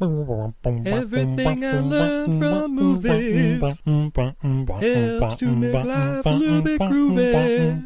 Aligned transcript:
Everything 0.00 1.64
I 1.64 1.78
learned 1.78 2.40
from 2.40 2.74
movies 2.74 3.62
helps 3.62 5.36
to 5.36 5.46
make 5.54 5.84
life 5.84 6.26
a 6.26 6.30
little 6.30 6.62
bit 6.62 6.80
groovy. 6.80 7.84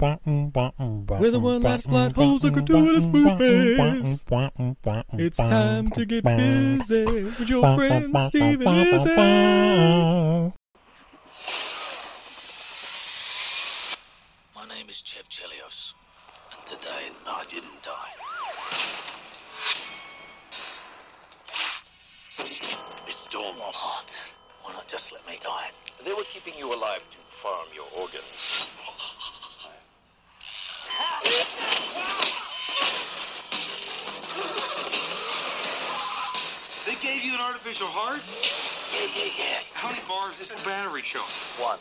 With 1.21 1.35
a 1.35 1.39
one-liner 1.39 1.83
plot 1.83 2.13
holes 2.13 2.45
and 2.45 2.55
gratuitous 2.55 3.07
movies. 3.07 4.25
It's 5.13 5.37
time 5.37 5.91
to 5.91 6.07
get 6.07 6.25
busy 6.25 7.05
with 7.05 7.49
your 7.49 7.77
friend 7.77 8.17
Steve 8.29 8.63
and 8.63 8.89
Izzy. 8.89 9.15
My 14.55 14.65
name 14.67 14.89
is 14.89 15.03
Chev 15.03 15.29
Chelios, 15.29 15.93
and 16.53 16.65
today 16.65 17.11
I 17.27 17.45
didn't 17.49 17.83
die. 17.83 18.08
Stormwall 23.39 23.71
Heart, 23.71 24.19
why 24.67 24.73
not 24.75 24.91
just 24.91 25.15
let 25.15 25.23
me 25.23 25.39
die? 25.39 25.71
They 26.03 26.11
were 26.11 26.27
keeping 26.27 26.59
you 26.59 26.75
alive 26.75 27.07
to 27.07 27.19
farm 27.31 27.71
your 27.71 27.87
organs. 27.95 28.67
They 36.83 36.99
gave 36.99 37.23
you 37.23 37.39
an 37.39 37.43
artificial 37.47 37.87
heart? 37.87 38.27
Yeah, 38.91 39.07
yeah, 39.15 39.31
yeah. 39.39 39.63
How 39.79 39.87
many 39.87 40.03
bars 40.11 40.43
is 40.43 40.51
the 40.51 40.59
battery 40.67 41.07
show? 41.07 41.23
One. 41.63 41.79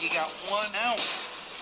You 0.00 0.08
got 0.16 0.32
one 0.48 0.72
ounce. 0.80 1.12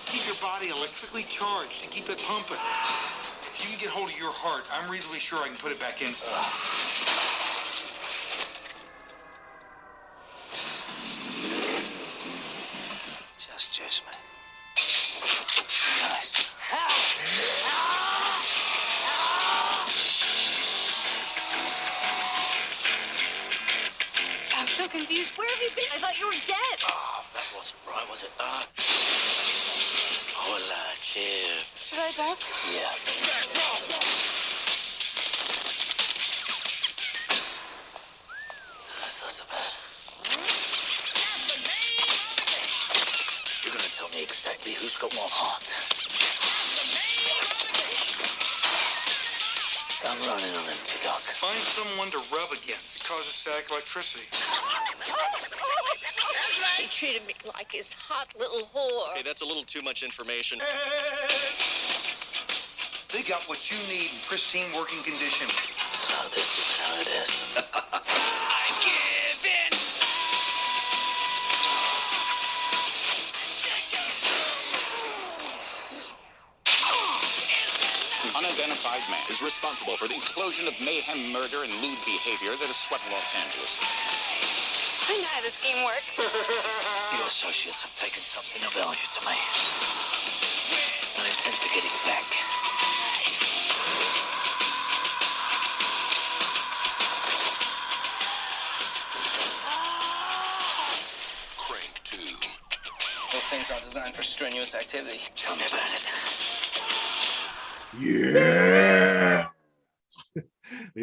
Keep 0.07 0.31
your 0.31 0.39
body 0.39 0.71
electrically 0.71 1.27
charged 1.27 1.83
to 1.83 1.91
keep 1.91 2.07
it 2.07 2.23
pumping. 2.23 2.55
If 2.55 3.59
you 3.59 3.75
can 3.75 3.83
get 3.83 3.91
hold 3.91 4.07
of 4.07 4.15
your 4.15 4.31
heart, 4.31 4.63
I'm 4.71 4.87
reasonably 4.87 5.19
sure 5.19 5.43
I 5.43 5.51
can 5.51 5.59
put 5.59 5.75
it 5.75 5.79
back 5.83 5.99
in. 5.99 6.15
Just 6.15 6.84
electricity. 53.95 54.27
He 56.81 56.87
treated 56.87 57.25
me 57.27 57.33
like 57.55 57.71
his 57.71 57.93
hot 57.93 58.27
little 58.37 58.67
whore. 58.75 59.15
Hey, 59.15 59.23
that's 59.23 59.41
a 59.41 59.45
little 59.45 59.63
too 59.63 59.81
much 59.81 60.03
information. 60.03 60.59
They 63.13 63.23
got 63.23 63.43
what 63.43 63.71
you 63.71 63.77
need 63.87 64.11
in 64.11 64.19
pristine 64.27 64.67
working 64.75 65.01
condition. 65.03 65.47
So 65.91 66.13
this 66.29 66.57
is 66.59 66.77
how 66.81 67.01
it 67.01 67.07
is. 67.07 67.67
man 79.09 79.21
is 79.29 79.41
responsible 79.41 79.97
for 79.97 80.07
the 80.07 80.15
explosion 80.15 80.67
of 80.67 80.73
mayhem, 80.79 81.31
murder, 81.31 81.63
and 81.63 81.71
lewd 81.81 81.99
behavior 82.05 82.55
that 82.57 82.67
has 82.69 82.75
swept 82.77 83.03
Los 83.11 83.35
Angeles. 83.35 83.77
I 85.07 85.21
know 85.21 85.29
how 85.35 85.41
this 85.41 85.59
game 85.61 85.83
works. 85.85 86.17
Your 87.17 87.27
associates 87.27 87.83
have 87.83 87.93
taken 87.95 88.23
something 88.23 88.61
of 88.65 88.73
value 88.73 88.97
to 88.97 89.21
me. 89.25 89.37
I 91.17 91.29
intend 91.29 91.57
to 91.61 91.69
get 91.69 91.85
it 91.85 91.93
back. 92.05 92.25
Crank 101.61 101.93
2. 102.03 102.17
Those 103.33 103.45
things 103.45 103.71
aren't 103.71 103.83
designed 103.83 104.15
for 104.15 104.23
strenuous 104.23 104.73
activity. 104.73 105.19
Tell 105.35 105.55
me 105.55 105.63
about 105.67 105.85
it. 105.93 106.03
Yeah! 107.99 108.64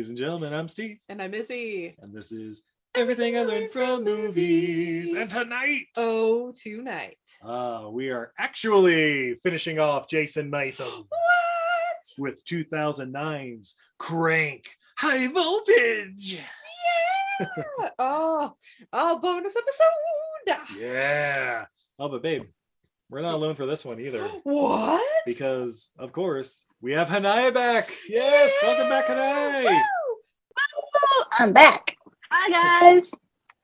Ladies 0.03 0.11
and 0.11 0.19
gentlemen, 0.19 0.53
I'm 0.53 0.69
Steve, 0.69 0.99
And 1.09 1.23
I'm 1.23 1.33
Izzy. 1.33 1.95
and 2.03 2.13
this 2.13 2.33
is 2.33 2.65
Everything 2.97 3.39
I 3.39 3.45
Learned 3.45 3.71
from 3.71 4.03
Movies. 4.03 5.13
And 5.13 5.31
tonight, 5.31 5.85
Oh, 5.97 6.53
tonight. 6.61 7.19
uh, 7.41 7.87
we 7.89 8.11
are 8.11 8.33
actually 8.37 9.37
finishing 9.45 9.79
off 9.79 10.09
Jason 10.09 10.51
Matham 10.51 11.05
What? 11.09 12.05
with 12.19 12.45
2009's 12.47 13.77
Crank 14.01 14.71
High 14.99 15.29
Voltage. 15.29 16.35
Yeah. 16.35 17.47
oh, 18.01 18.57
oh, 18.93 19.19
bonus 19.21 19.55
episode. 19.55 20.81
Yeah. 20.81 21.67
Oh, 22.01 22.09
but 22.09 22.25
babe, 22.25 22.43
we're 23.09 23.23
not 23.23 23.35
alone 23.35 23.55
for 23.55 23.67
this 23.67 23.85
one 23.85 24.01
either. 24.01 24.27
What? 24.43 25.01
Because, 25.27 25.93
of 25.97 26.11
course, 26.11 26.65
we 26.83 26.93
have 26.93 27.09
Hanaya 27.09 27.55
back. 27.55 27.97
Yes, 28.09 28.53
welcome 28.61 28.89
back, 28.89 29.07
Hanaya. 29.07 29.81
I'm 31.39 31.53
back. 31.53 31.97
Hi 32.31 32.51
guys. 32.51 33.11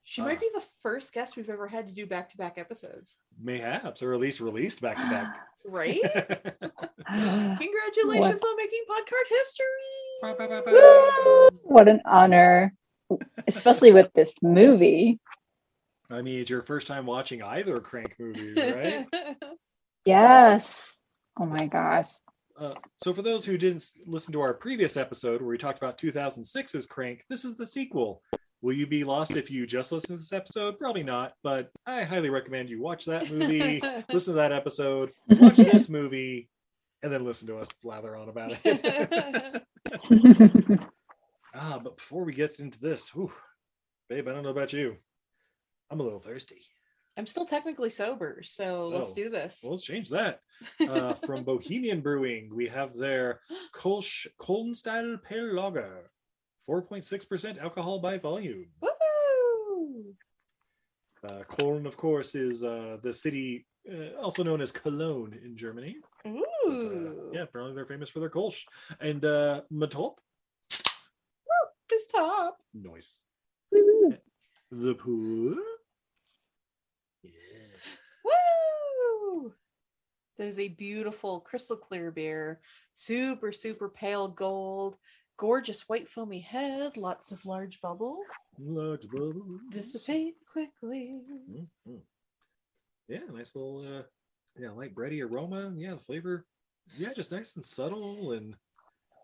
She 0.05 0.23
might 0.23 0.41
be 0.41 0.49
the 0.55 0.63
first 0.83 1.13
guest 1.13 1.37
we've 1.37 1.51
ever 1.51 1.67
had 1.67 1.87
to 1.89 1.95
do 1.95 2.07
back 2.07 2.31
to 2.31 2.37
back 2.37 2.57
episodes. 2.57 3.17
Mayhaps, 3.43 4.03
or 4.03 4.15
at 4.15 4.21
least 4.21 4.41
released 4.41 4.81
back 4.81 4.97
to 4.97 5.03
back. 5.03 5.37
Right? 5.67 6.01
Congratulations 7.07 8.43
on 8.43 8.57
making 8.57 8.85
podcast 8.89 9.29
history. 9.29 10.73
Woo! 10.73 11.49
What 11.65 11.89
an 11.89 12.01
honor, 12.07 12.73
especially 13.49 13.93
with 13.93 14.11
this 14.15 14.37
movie. 14.43 15.19
I 16.11 16.23
mean, 16.23 16.41
it's 16.41 16.51
your 16.51 16.63
first 16.63 16.87
time 16.87 17.05
watching 17.05 17.43
either 17.43 17.81
Crank 17.81 18.15
movie, 18.19 18.55
right? 18.55 19.07
Yes. 20.05 20.97
Oh 21.39 21.45
my 21.45 21.67
gosh. 21.67 22.07
Uh, 22.59 22.75
so, 23.03 23.13
for 23.13 23.23
those 23.23 23.45
who 23.45 23.57
didn't 23.57 23.89
listen 24.07 24.33
to 24.33 24.41
our 24.41 24.53
previous 24.53 24.97
episode 24.97 25.41
where 25.41 25.51
we 25.51 25.59
talked 25.59 25.79
about 25.79 25.99
2006's 25.99 26.87
Crank, 26.87 27.25
this 27.31 27.45
is 27.45 27.57
the 27.57 27.67
sequel. 27.67 28.23
Will 28.61 28.75
you 28.75 28.87
be 28.87 29.05
lost 29.05 29.37
if 29.37 29.51
you 29.51 29.65
just 29.65 29.93
listen 29.93 30.17
to 30.17 30.17
this 30.17 30.33
episode? 30.33 30.79
Probably 30.79 31.05
not, 31.05 31.35
but 31.45 31.71
I 31.87 32.03
highly 32.03 32.31
recommend 32.31 32.69
you 32.69 32.83
watch 32.83 33.05
that 33.05 33.31
movie, 33.31 33.81
listen 34.13 34.35
to 34.35 34.39
that 34.39 34.51
episode, 34.51 35.13
watch 35.29 35.55
this 35.55 35.89
movie, 35.89 36.49
and 37.05 37.13
then 37.13 37.25
listen 37.25 37.47
to 37.49 37.59
us 37.59 37.69
blather 37.81 38.17
on 38.17 38.29
about 38.29 38.59
it. 38.65 39.63
ah, 41.55 41.81
but 41.83 41.97
before 41.97 42.25
we 42.25 42.33
get 42.33 42.59
into 42.59 42.81
this, 42.81 43.15
whew, 43.15 43.31
babe, 44.09 44.27
I 44.27 44.33
don't 44.33 44.43
know 44.43 44.49
about 44.49 44.73
you. 44.73 44.97
I'm 45.91 46.01
a 46.01 46.03
little 46.03 46.19
thirsty. 46.21 46.63
I'm 47.19 47.27
still 47.27 47.45
technically 47.45 47.91
sober, 47.91 48.41
so 48.45 48.89
let's 48.89 49.11
Oh, 49.11 49.15
do 49.15 49.29
this. 49.29 49.61
Well, 49.63 49.73
let's 49.73 49.85
change 49.85 50.09
that. 50.11 50.41
Uh, 50.81 51.15
from 51.15 51.43
Bohemian 51.53 52.01
Brewing, 52.01 52.49
we 52.55 52.69
have 52.69 52.97
their 52.97 53.41
Kolsch 53.75 54.29
Koldenstyle 54.41 55.21
Pale 55.25 55.53
Lager, 55.55 56.11
4.6% 56.71 57.59
alcohol 57.59 57.99
by 57.99 58.19
volume. 58.19 58.67
Woo! 58.81 60.15
Uh, 61.25 61.43
Köln, 61.51 61.87
of 61.87 61.97
course, 61.97 62.37
is 62.37 62.63
uh, 62.63 62.99
the 63.03 63.13
city 63.13 63.67
uh, 63.93 64.17
also 64.23 64.45
known 64.45 64.61
as 64.61 64.71
Cologne 64.71 65.37
in 65.45 65.57
Germany. 65.57 65.97
But, 66.23 66.31
uh, 66.31 66.71
Ooh. 66.71 67.31
yeah, 67.35 67.43
apparently 67.43 67.75
they're 67.75 67.85
famous 67.87 68.11
for 68.11 68.21
their 68.21 68.31
Kolsch. 68.31 68.65
And 69.01 69.25
uh, 69.25 69.63
Matop, 69.73 70.15
This 71.91 72.07
top. 72.07 72.59
noise. 72.75 73.23
The 74.71 74.95
pool. 74.95 75.57
That 80.39 80.47
is 80.47 80.61
a 80.61 80.69
beautiful 80.69 81.41
crystal 81.41 81.77
clear 81.77 82.13
beer, 82.13 82.61
super, 82.93 83.51
super 83.51 83.89
pale 83.89 84.29
gold, 84.29 84.99
gorgeous 85.37 85.89
white 85.89 86.09
foamy 86.09 86.39
head, 86.39 86.97
lots 86.97 87.33
of 87.33 87.45
large 87.45 87.81
bubbles. 87.81 88.27
Large 88.57 89.11
bubbles. 89.11 89.61
Dissipate 89.71 90.37
quickly. 90.51 91.21
Mhm. 91.51 92.03
Yeah, 93.09 93.21
nice 93.33 93.57
little 93.57 93.99
uh 93.99 94.03
yeah, 94.57 94.71
light 94.71 94.95
bready 94.95 95.25
aroma. 95.29 95.73
Yeah, 95.77 95.95
the 95.95 96.01
flavor. 96.01 96.47
Yeah, 96.97 97.13
just 97.13 97.33
nice 97.33 97.57
and 97.57 97.65
subtle 97.65 98.33
and 98.33 98.55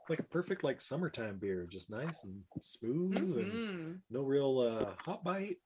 like 0.08 0.19
a 0.19 0.25
perfect 0.25 0.64
like 0.64 0.81
summertime 0.81 1.38
beer. 1.38 1.64
Just 1.70 1.90
nice 1.90 2.25
and 2.25 2.43
smooth 2.60 3.38
and 3.38 3.52
Mhm. 3.52 4.02
no 4.10 4.22
real 4.22 4.58
uh 4.58 4.94
hot 4.99 5.22
bite. 5.22 5.58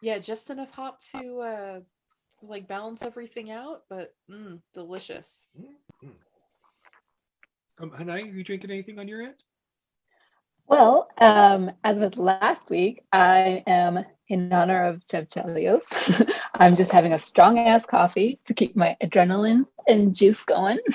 Yeah, 0.00 0.18
just 0.18 0.48
enough 0.48 0.70
hop 0.74 1.02
to 1.12 1.40
uh 1.40 1.80
like 2.42 2.68
balance 2.68 3.02
everything 3.02 3.50
out, 3.50 3.82
but 3.88 4.14
mm, 4.30 4.60
delicious. 4.74 5.46
Um 7.80 7.90
Hanai, 7.90 8.24
are 8.24 8.26
you 8.26 8.44
drinking 8.44 8.70
anything 8.70 8.98
on 8.98 9.08
your 9.08 9.22
end? 9.22 9.42
Well, 10.68 11.08
um, 11.16 11.70
as 11.82 11.98
with 11.98 12.18
last 12.18 12.68
week, 12.68 13.02
I 13.10 13.62
am 13.66 14.04
in 14.28 14.52
honor 14.52 14.84
of 14.84 15.02
Chev 15.10 15.28
Chelios. 15.30 16.30
I'm 16.54 16.74
just 16.74 16.92
having 16.92 17.14
a 17.14 17.18
strong 17.18 17.58
ass 17.58 17.86
coffee 17.86 18.38
to 18.44 18.52
keep 18.52 18.76
my 18.76 18.94
adrenaline 19.02 19.64
and 19.86 20.14
juice 20.14 20.44
going. 20.44 20.78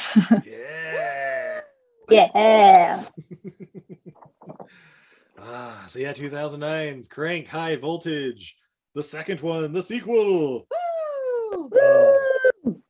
Yeah. 2.09 2.29
yeah. 2.35 3.05
Ah, 5.45 5.85
so 5.87 5.99
yeah, 5.99 6.13
2009's 6.13 7.07
Crank 7.07 7.47
High 7.47 7.75
Voltage, 7.75 8.55
the 8.93 9.03
second 9.03 9.41
one, 9.41 9.73
the 9.73 9.81
sequel. 9.83 10.67
Uh, 11.81 12.13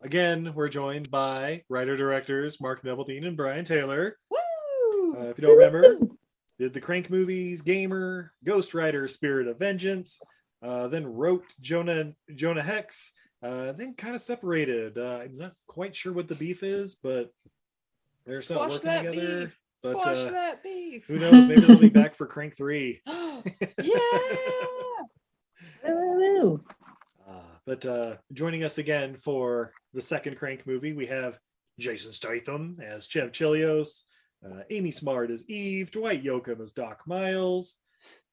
again, 0.02 0.52
we're 0.54 0.70
joined 0.70 1.10
by 1.10 1.64
writer 1.70 1.96
directors 1.96 2.60
Mark 2.62 2.84
Neveldine 2.84 3.26
and 3.26 3.38
Brian 3.38 3.66
Taylor. 3.66 4.18
Woo! 4.30 5.16
Uh, 5.18 5.28
if 5.28 5.38
you 5.38 5.48
don't 5.48 5.58
remember, 5.58 6.00
did 6.60 6.74
the 6.74 6.82
Crank 6.82 7.10
movies, 7.10 7.62
Gamer, 7.62 8.34
Ghost 8.44 8.74
Rider, 8.74 9.08
Spirit 9.08 9.48
of 9.48 9.60
Vengeance, 9.60 10.20
uh, 10.62 10.88
then 10.88 11.06
wrote 11.06 11.46
Jonah 11.62 12.14
Jonah 12.36 12.64
Hex, 12.64 13.12
uh, 13.42 13.72
then 13.74 13.94
kind 13.96 14.16
of 14.16 14.22
separated. 14.22 14.98
Uh, 14.98 15.22
I'm 15.24 15.38
not 15.38 15.54
quite 15.68 15.96
sure 15.96 16.14
what 16.14 16.28
the 16.28 16.36
beef 16.36 16.64
is, 16.64 16.96
but 16.96 17.32
they're 18.26 18.42
still 18.42 18.60
working 18.60 18.80
together. 18.80 19.12
beef. 19.46 19.60
But 19.82 20.00
Squash 20.00 20.18
uh, 20.18 20.32
that 20.32 20.64
beef. 20.64 21.06
who 21.08 21.20
knows? 21.20 21.46
Maybe 21.46 21.62
they'll 21.62 21.78
be 21.78 21.90
back 21.90 22.16
for 22.16 22.26
Crank 22.26 22.56
Three. 22.56 23.02
yeah. 23.08 24.00
But 27.66 27.86
uh, 27.86 28.16
joining 28.34 28.64
us 28.64 28.78
again 28.78 29.16
for 29.16 29.74
the 29.94 30.02
second 30.02 30.38
Crank 30.38 30.68
movie, 30.68 30.94
we 30.94 31.06
have 31.06 31.40
Jason 31.80 32.12
Statham 32.12 32.78
as 32.84 33.08
Chev 33.08 33.32
Chelios, 33.32 34.04
uh, 34.46 34.62
Amy 34.70 34.92
Smart 34.92 35.32
as 35.32 35.50
Eve, 35.50 35.92
Dwight 35.92 36.24
Yoakam 36.24 36.62
as 36.62 36.74
Doc 36.74 37.04
Miles, 37.08 37.78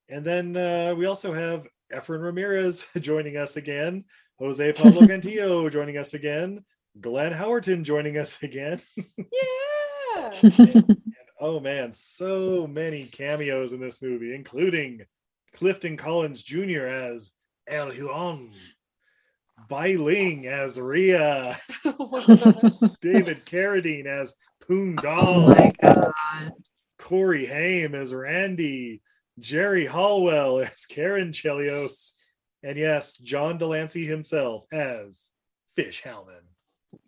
and 0.08 0.24
then 0.24 0.56
uh, 0.56 0.94
we 0.96 1.06
also 1.06 1.32
have 1.32 1.66
Efren 1.92 2.22
Ramirez 2.22 2.86
joining 3.00 3.36
us 3.36 3.56
again, 3.56 4.04
Jose 4.38 4.72
Pablo 4.72 5.02
Cantillo 5.06 5.70
joining 5.70 5.96
us 5.96 6.14
again, 6.14 6.64
Glenn 7.00 7.32
Howerton 7.32 7.82
joining 7.82 8.18
us 8.18 8.42
again. 8.42 8.80
Yeah. 10.42 10.80
Oh 11.40 11.58
man, 11.58 11.92
so 11.94 12.66
many 12.66 13.06
cameos 13.06 13.72
in 13.72 13.80
this 13.80 14.02
movie, 14.02 14.34
including 14.34 15.00
Clifton 15.54 15.96
Collins 15.96 16.42
Jr. 16.42 16.86
as 16.86 17.32
El 17.66 17.90
Huron, 17.90 18.52
Bai 19.68 19.92
Ling 19.92 20.46
as 20.46 20.78
Ria, 20.78 21.58
oh. 21.84 22.96
David 23.00 23.44
Carradine 23.46 24.06
as 24.06 24.34
Poon 24.66 24.98
Oh 25.04 25.48
my 25.48 25.72
god. 25.82 26.12
Corey 26.98 27.46
Haim 27.46 27.94
as 27.94 28.14
Randy, 28.14 29.02
Geri 29.38 29.86
Halliwell 29.86 30.60
as 30.60 30.86
Karen 30.86 31.32
Chelios, 31.32 32.12
and 32.62 32.76
yes, 32.76 33.16
John 33.16 33.58
de 33.58 33.66
Lancie 33.66 34.06
himself 34.06 34.64
as 34.72 35.30
Fish 35.76 36.02
Hellman, 36.02 36.44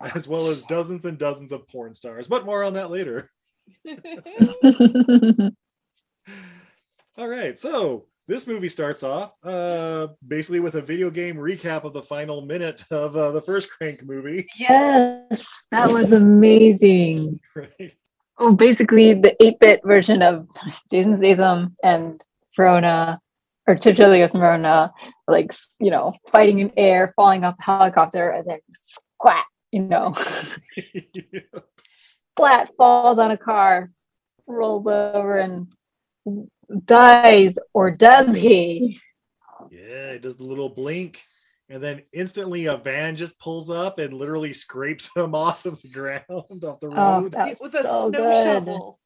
as 0.01 0.27
well 0.27 0.49
as 0.49 0.63
dozens 0.65 1.05
and 1.05 1.19
dozens 1.19 1.53
of 1.53 1.69
porn 1.69 1.95
stars. 1.95 2.27
But 2.27 2.47
more 2.47 2.65
on 2.65 2.75
that 2.75 2.91
later. 2.91 3.31
All 7.17 7.29
right, 7.29 7.59
so 7.59 8.07
this 8.29 8.47
movie 8.47 8.69
starts 8.69 9.03
off 9.03 9.33
uh, 9.43 10.09
basically 10.27 10.61
with 10.61 10.77
a 10.77 10.83
video 10.83 11.11
game 11.11 11.37
recap 11.37 11.85
of 11.85 11.93
the 11.93 12.03
final 12.03 12.41
minute 12.43 12.85
of 12.91 13.17
uh, 13.17 13.31
the 13.33 13.43
first 13.43 13.71
Crank 13.71 14.03
movie. 14.05 14.47
yes, 14.59 15.63
that 15.71 15.91
was 15.91 16.13
amazing. 16.13 17.41
Right? 17.57 17.95
Oh, 18.39 18.55
basically 18.55 19.15
the 19.15 19.37
8-bit 19.41 19.83
version 19.85 20.23
of 20.23 20.49
Jason 20.91 21.19
Statham 21.19 21.77
and 21.85 22.23
Verona, 22.57 23.21
or 23.67 23.75
and 23.75 24.33
Verona, 24.33 24.93
like 25.29 25.53
you 25.79 25.91
know, 25.91 26.15
fighting 26.31 26.59
in 26.59 26.73
air, 26.77 27.13
falling 27.15 27.45
off 27.45 27.57
the 27.57 27.63
helicopter, 27.63 28.31
and 28.31 28.49
then 28.49 28.59
squat, 28.73 29.45
you 29.71 29.83
know, 29.83 30.15
flat 32.37 32.71
falls 32.77 33.19
on 33.19 33.31
a 33.31 33.37
car, 33.37 33.91
rolls 34.47 34.87
over 34.87 35.39
and 35.39 35.69
dies, 36.85 37.59
or 37.75 37.91
does 37.91 38.35
he? 38.35 38.99
Yeah, 39.71 40.11
it 40.13 40.23
does 40.23 40.37
the 40.37 40.45
little 40.45 40.69
blink, 40.69 41.23
and 41.69 41.83
then 41.83 42.03
instantly 42.13 42.67
a 42.67 42.77
van 42.77 43.17
just 43.17 43.39
pulls 43.39 43.71
up 43.71 43.99
and 43.99 44.13
literally 44.15 44.53
scrapes 44.53 45.11
him 45.17 45.35
off 45.35 45.65
of 45.67 45.81
the 45.83 45.89
ground, 45.89 46.25
off 46.65 46.81
the 46.81 46.89
Oh, 46.89 47.23
road. 47.23 47.33
that 47.33 47.49
was 47.49 47.61
With 47.61 47.75
a 47.75 47.85
so 47.85 48.09
snow 48.11 48.31
good. 48.31 48.45
shovel. 48.45 48.99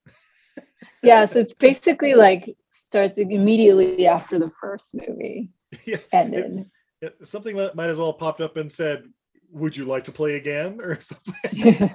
Yeah, 1.02 1.26
so 1.26 1.38
it's 1.40 1.54
basically 1.54 2.14
like 2.14 2.56
starts 2.70 3.18
immediately 3.18 4.06
after 4.06 4.38
the 4.38 4.50
first 4.60 4.94
movie 4.94 5.50
Yeah, 5.84 5.98
ended. 6.12 6.68
it- 7.00 7.16
something 7.26 7.56
that 7.56 7.76
might 7.76 7.90
as 7.90 7.96
well 7.96 8.12
have 8.12 8.18
popped 8.18 8.40
up 8.40 8.56
and 8.56 8.72
said, 8.72 9.04
"Would 9.50 9.76
you 9.76 9.84
like 9.84 10.04
to 10.04 10.12
play 10.12 10.34
again?" 10.36 10.80
or 10.82 10.98
something. 11.00 11.90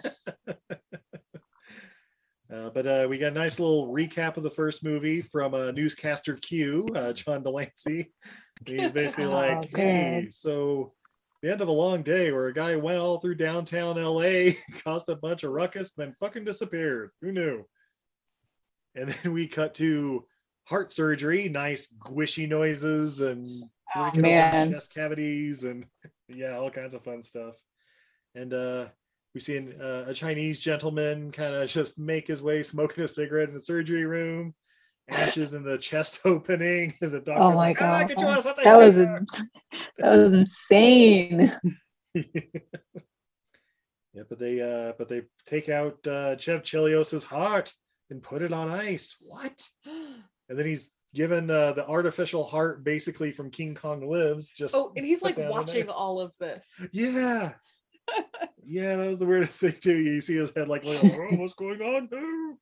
Uh, 2.54 2.70
but 2.70 2.86
uh, 2.86 3.08
we 3.10 3.18
got 3.18 3.32
a 3.32 3.36
nice 3.36 3.60
little 3.60 3.88
recap 3.94 4.36
of 4.36 4.44
the 4.44 4.52
first 4.52 4.84
movie 4.84 5.22
from 5.22 5.54
uh, 5.54 5.72
newscaster 5.72 6.36
Q, 6.36 6.86
uh, 6.96 7.14
John 7.14 7.44
de 7.44 7.50
Lancie. 7.50 8.12
He's 8.66 8.92
basically 8.94 9.26
Oh, 9.26 9.30
like, 9.30 9.76
"Hey, 9.76 10.28
so 10.32 10.94
the 11.42 11.52
end 11.52 11.62
of 11.62 11.70
a 11.70 11.72
long 11.72 12.04
day 12.04 12.32
where 12.32 12.48
a 12.48 12.54
guy 12.54 12.76
went 12.76 13.00
all 13.00 13.20
through 13.20 13.36
downtown 13.36 13.96
LA, 14.02 14.52
caused 14.84 15.08
a 15.08 15.16
bunch 15.16 15.44
of 15.44 15.52
ruckus, 15.52 15.94
then 15.94 16.14
fucking 16.20 16.44
disappeared. 16.44 17.12
Who 17.22 17.32
knew?" 17.32 17.66
And 18.96 19.10
then 19.10 19.32
we 19.32 19.48
cut 19.48 19.76
to 19.76 20.26
heart 20.66 20.92
surgery, 20.92 21.48
nice 21.48 21.88
squishy 22.06 22.48
noises 22.50 23.22
and 23.22 23.64
Oh, 23.94 24.10
chest 24.72 24.94
cavities 24.94 25.66
and 25.66 25.86
yeah, 26.30 26.58
all 26.58 26.70
kinds 26.72 26.94
of 26.94 27.04
fun 27.04 27.22
stuff. 27.22 27.56
And 28.36 28.54
uh 28.54 28.86
we 29.34 29.40
seen 29.40 29.74
uh, 29.82 30.06
a 30.08 30.14
Chinese 30.14 30.60
gentleman 30.60 31.32
kind 31.32 31.54
of 31.56 31.70
just 31.70 32.00
make 32.00 32.28
his 32.28 32.42
way 32.42 32.64
smoking 32.64 33.04
a 33.04 33.08
cigarette 33.08 33.50
in 33.50 33.56
the 33.56 33.62
surgery 33.62 34.06
room, 34.06 34.54
ashes 35.10 35.54
in 35.54 35.64
the 35.64 35.78
chest 35.78 36.22
opening. 36.26 36.94
The 37.02 37.10
doctor's 37.10 37.36
Oh 37.38 37.52
my 37.52 37.68
like, 37.70 37.82
"Ah, 37.82 38.04
god, 38.08 38.24
on 38.24 38.56
that 38.64 38.78
was 38.78 38.96
here." 38.96 39.26
that 39.98 40.18
was 40.18 40.34
insane. 40.34 41.56
Yeah, 44.14 44.24
but 44.28 44.40
they 44.40 44.60
uh 44.60 44.92
but 44.98 45.08
they 45.08 45.22
take 45.46 45.70
out 45.70 46.06
uh 46.06 46.36
Chev 46.36 46.64
Chelios's 46.64 47.24
heart 47.24 47.74
and 48.10 48.22
put 48.22 48.42
it 48.42 48.52
on 48.54 48.70
ice. 48.70 49.16
What? 49.20 49.62
And 50.50 50.60
then 50.60 50.66
he's 50.66 50.92
given 51.16 51.50
uh, 51.50 51.72
the 51.72 51.88
artificial 51.88 52.44
heart 52.44 52.84
basically 52.84 53.32
from 53.32 53.52
King 53.52 53.74
Kong 53.74 54.06
Lives. 54.06 54.52
Just 54.52 54.76
Oh, 54.76 54.92
and 54.98 55.06
he's 55.06 55.22
like 55.22 55.38
watching 55.38 55.88
all 55.88 56.20
of 56.20 56.34
this. 56.42 56.86
Yeah. 56.92 57.54
Yeah, 58.64 58.96
that 58.96 59.08
was 59.08 59.20
the 59.20 59.26
weirdest 59.26 59.54
thing 59.60 59.76
too. 59.80 59.98
You 59.98 60.22
see 60.22 60.36
his 60.36 60.54
head 60.56 60.70
like, 60.70 60.84
like, 60.84 61.04
oh, 61.04 61.36
what's 61.36 61.54
going 61.54 61.82
on? 61.82 62.10
No. 62.12 62.58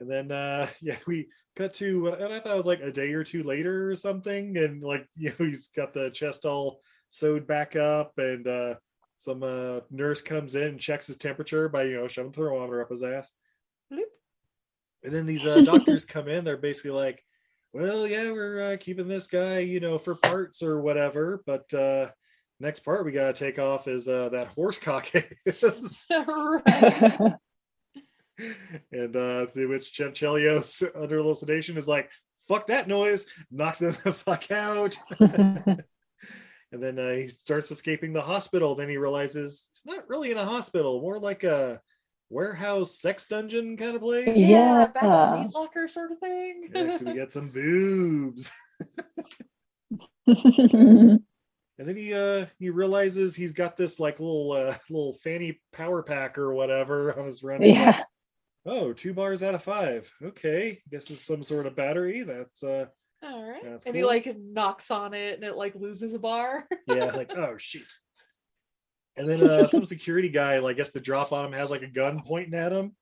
And 0.00 0.10
then 0.10 0.32
uh 0.32 0.66
yeah, 0.80 0.96
we 1.06 1.28
cut 1.56 1.74
to 1.74 2.02
what 2.02 2.20
and 2.20 2.32
I 2.32 2.40
thought 2.40 2.54
it 2.54 2.56
was 2.56 2.66
like 2.66 2.80
a 2.80 2.92
day 2.92 3.12
or 3.12 3.24
two 3.24 3.42
later 3.42 3.90
or 3.90 3.94
something. 3.94 4.56
And 4.56 4.82
like, 4.82 5.06
you 5.16 5.30
know, 5.30 5.46
he's 5.46 5.68
got 5.68 5.94
the 5.94 6.10
chest 6.10 6.44
all 6.44 6.80
sewed 7.10 7.46
back 7.46 7.76
up 7.76 8.12
and 8.18 8.46
uh 8.46 8.74
some 9.16 9.42
uh 9.42 9.80
nurse 9.90 10.20
comes 10.20 10.56
in 10.56 10.62
and 10.62 10.80
checks 10.80 11.06
his 11.06 11.16
temperature 11.16 11.68
by 11.68 11.84
you 11.84 11.94
know 11.94 12.08
shoving 12.08 12.32
the 12.32 12.38
thermometer 12.38 12.82
up 12.82 12.90
his 12.90 13.02
ass. 13.02 13.32
Bloop. 13.92 14.00
And 15.04 15.14
then 15.14 15.26
these 15.26 15.46
uh 15.46 15.60
doctors 15.60 16.04
come 16.04 16.28
in, 16.28 16.44
they're 16.44 16.56
basically 16.56 16.92
like, 16.92 17.22
Well, 17.72 18.06
yeah, 18.06 18.30
we're 18.32 18.72
uh, 18.72 18.76
keeping 18.80 19.08
this 19.08 19.26
guy, 19.28 19.60
you 19.60 19.78
know, 19.78 19.98
for 19.98 20.16
parts 20.16 20.62
or 20.62 20.80
whatever, 20.80 21.42
but 21.46 21.72
uh 21.72 22.10
next 22.60 22.80
part 22.80 23.04
we 23.04 23.12
gotta 23.12 23.32
take 23.32 23.58
off 23.58 23.88
is 23.88 24.08
uh 24.08 24.28
that 24.30 24.48
horse 24.48 24.78
cock 24.78 25.10
is. 25.44 26.06
and 28.92 29.16
uh 29.16 29.46
to 29.46 29.66
which 29.66 29.92
Chev 29.92 30.12
Chelios 30.12 30.82
under 31.00 31.18
hallucination 31.18 31.76
is 31.76 31.88
like, 31.88 32.10
fuck 32.48 32.66
that 32.68 32.88
noise, 32.88 33.26
knocks 33.50 33.78
them 33.78 33.96
the 34.04 34.12
fuck 34.12 34.50
out. 34.50 34.96
and 35.20 35.82
then 36.72 36.98
uh, 36.98 37.12
he 37.12 37.28
starts 37.28 37.70
escaping 37.70 38.12
the 38.12 38.20
hospital. 38.20 38.74
Then 38.74 38.88
he 38.88 38.96
realizes 38.96 39.68
it's 39.70 39.86
not 39.86 40.08
really 40.08 40.30
in 40.30 40.38
a 40.38 40.44
hospital, 40.44 41.00
more 41.00 41.18
like 41.18 41.44
a 41.44 41.80
warehouse 42.30 42.98
sex 42.98 43.26
dungeon 43.26 43.76
kind 43.76 43.94
of 43.94 44.02
place. 44.02 44.36
Yeah. 44.36 44.86
back 44.86 45.02
the 45.02 45.40
meat 45.44 45.54
locker 45.54 45.88
sort 45.88 46.12
of 46.12 46.18
thing. 46.18 46.70
Yeah, 46.74 46.92
so 46.92 47.06
we 47.06 47.14
get 47.14 47.32
some 47.32 47.50
boobs. 47.50 48.50
And 51.82 51.88
then 51.88 51.96
he 51.96 52.14
uh 52.14 52.46
he 52.60 52.70
realizes 52.70 53.34
he's 53.34 53.52
got 53.52 53.76
this 53.76 53.98
like 53.98 54.20
little 54.20 54.52
uh 54.52 54.76
little 54.88 55.14
fanny 55.14 55.60
power 55.72 56.00
pack 56.00 56.38
or 56.38 56.54
whatever 56.54 57.12
on 57.18 57.26
his 57.26 57.42
run. 57.42 57.60
He's 57.60 57.74
like, 57.74 57.96
yeah. 57.96 58.04
oh, 58.66 58.92
two 58.92 59.12
bars 59.12 59.42
out 59.42 59.56
of 59.56 59.64
five. 59.64 60.08
Okay. 60.22 60.80
Guess 60.92 61.10
it's 61.10 61.26
some 61.26 61.42
sort 61.42 61.66
of 61.66 61.74
battery. 61.74 62.22
That's 62.22 62.62
uh 62.62 62.86
all 63.20 63.50
right. 63.50 63.64
That's 63.64 63.84
and 63.84 63.96
he 63.96 64.04
like 64.04 64.32
knocks 64.38 64.92
on 64.92 65.12
it 65.12 65.34
and 65.34 65.42
it 65.42 65.56
like 65.56 65.74
loses 65.74 66.14
a 66.14 66.20
bar. 66.20 66.68
yeah, 66.86 67.06
like 67.06 67.36
oh 67.36 67.56
shit. 67.58 67.82
And 69.16 69.28
then 69.28 69.42
uh 69.42 69.66
some 69.66 69.84
security 69.84 70.28
guy, 70.28 70.60
like 70.60 70.76
gets 70.76 70.92
the 70.92 71.00
drop 71.00 71.32
on 71.32 71.46
him, 71.46 71.52
has 71.52 71.70
like 71.70 71.82
a 71.82 71.88
gun 71.88 72.22
pointing 72.24 72.54
at 72.54 72.70
him. 72.70 72.94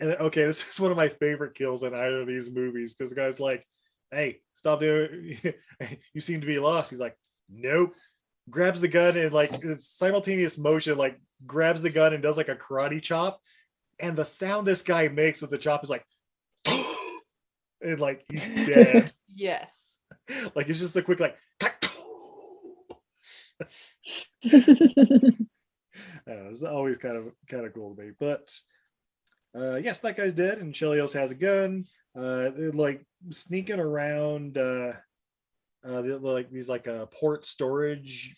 And 0.00 0.10
then, 0.10 0.18
okay, 0.18 0.44
this 0.44 0.68
is 0.68 0.78
one 0.78 0.90
of 0.90 0.98
my 0.98 1.08
favorite 1.08 1.54
kills 1.54 1.82
in 1.82 1.94
either 1.94 2.20
of 2.20 2.26
these 2.26 2.50
movies 2.50 2.94
because 2.94 3.08
the 3.08 3.16
guy's 3.16 3.40
like, 3.40 3.66
hey, 4.10 4.40
stop 4.52 4.80
doing 4.80 5.34
you 6.12 6.20
seem 6.20 6.42
to 6.42 6.46
be 6.46 6.58
lost. 6.58 6.90
He's 6.90 7.00
like, 7.00 7.16
nope. 7.48 7.94
Grabs 8.50 8.80
the 8.80 8.88
gun 8.88 9.16
and 9.16 9.32
like 9.32 9.52
simultaneous 9.76 10.58
motion, 10.58 10.96
like 10.96 11.20
grabs 11.46 11.82
the 11.82 11.90
gun 11.90 12.14
and 12.14 12.22
does 12.22 12.36
like 12.36 12.48
a 12.48 12.56
karate 12.56 13.02
chop. 13.02 13.40
And 13.98 14.16
the 14.16 14.24
sound 14.24 14.66
this 14.66 14.82
guy 14.82 15.08
makes 15.08 15.40
with 15.40 15.50
the 15.50 15.58
chop 15.58 15.84
is 15.84 15.90
like 15.90 16.04
and 17.80 18.00
like 18.00 18.24
he's 18.28 18.44
dead. 18.44 19.12
yes. 19.28 19.98
like 20.54 20.68
it's 20.68 20.78
just 20.78 20.96
a 20.96 21.02
quick 21.02 21.20
like 21.20 21.36
I 23.60 23.66
don't 26.26 26.44
know, 26.44 26.50
it's 26.50 26.62
always 26.62 26.98
kind 26.98 27.16
of 27.16 27.24
kind 27.48 27.66
of 27.66 27.74
cool 27.74 27.94
to 27.94 28.02
me. 28.02 28.12
But 28.18 28.54
uh 29.58 29.76
yes, 29.76 30.00
that 30.00 30.16
guy's 30.16 30.32
dead, 30.32 30.58
and 30.58 30.72
Chelios 30.72 31.12
has 31.14 31.32
a 31.32 31.34
gun. 31.34 31.84
Uh 32.16 32.50
they're 32.50 32.72
like 32.72 33.04
sneaking 33.30 33.80
around 33.80 34.58
uh 34.58 34.92
uh 35.86 36.02
the, 36.02 36.18
like 36.18 36.50
these 36.50 36.68
like 36.68 36.88
uh 36.88 37.06
port 37.06 37.46
storage 37.46 38.36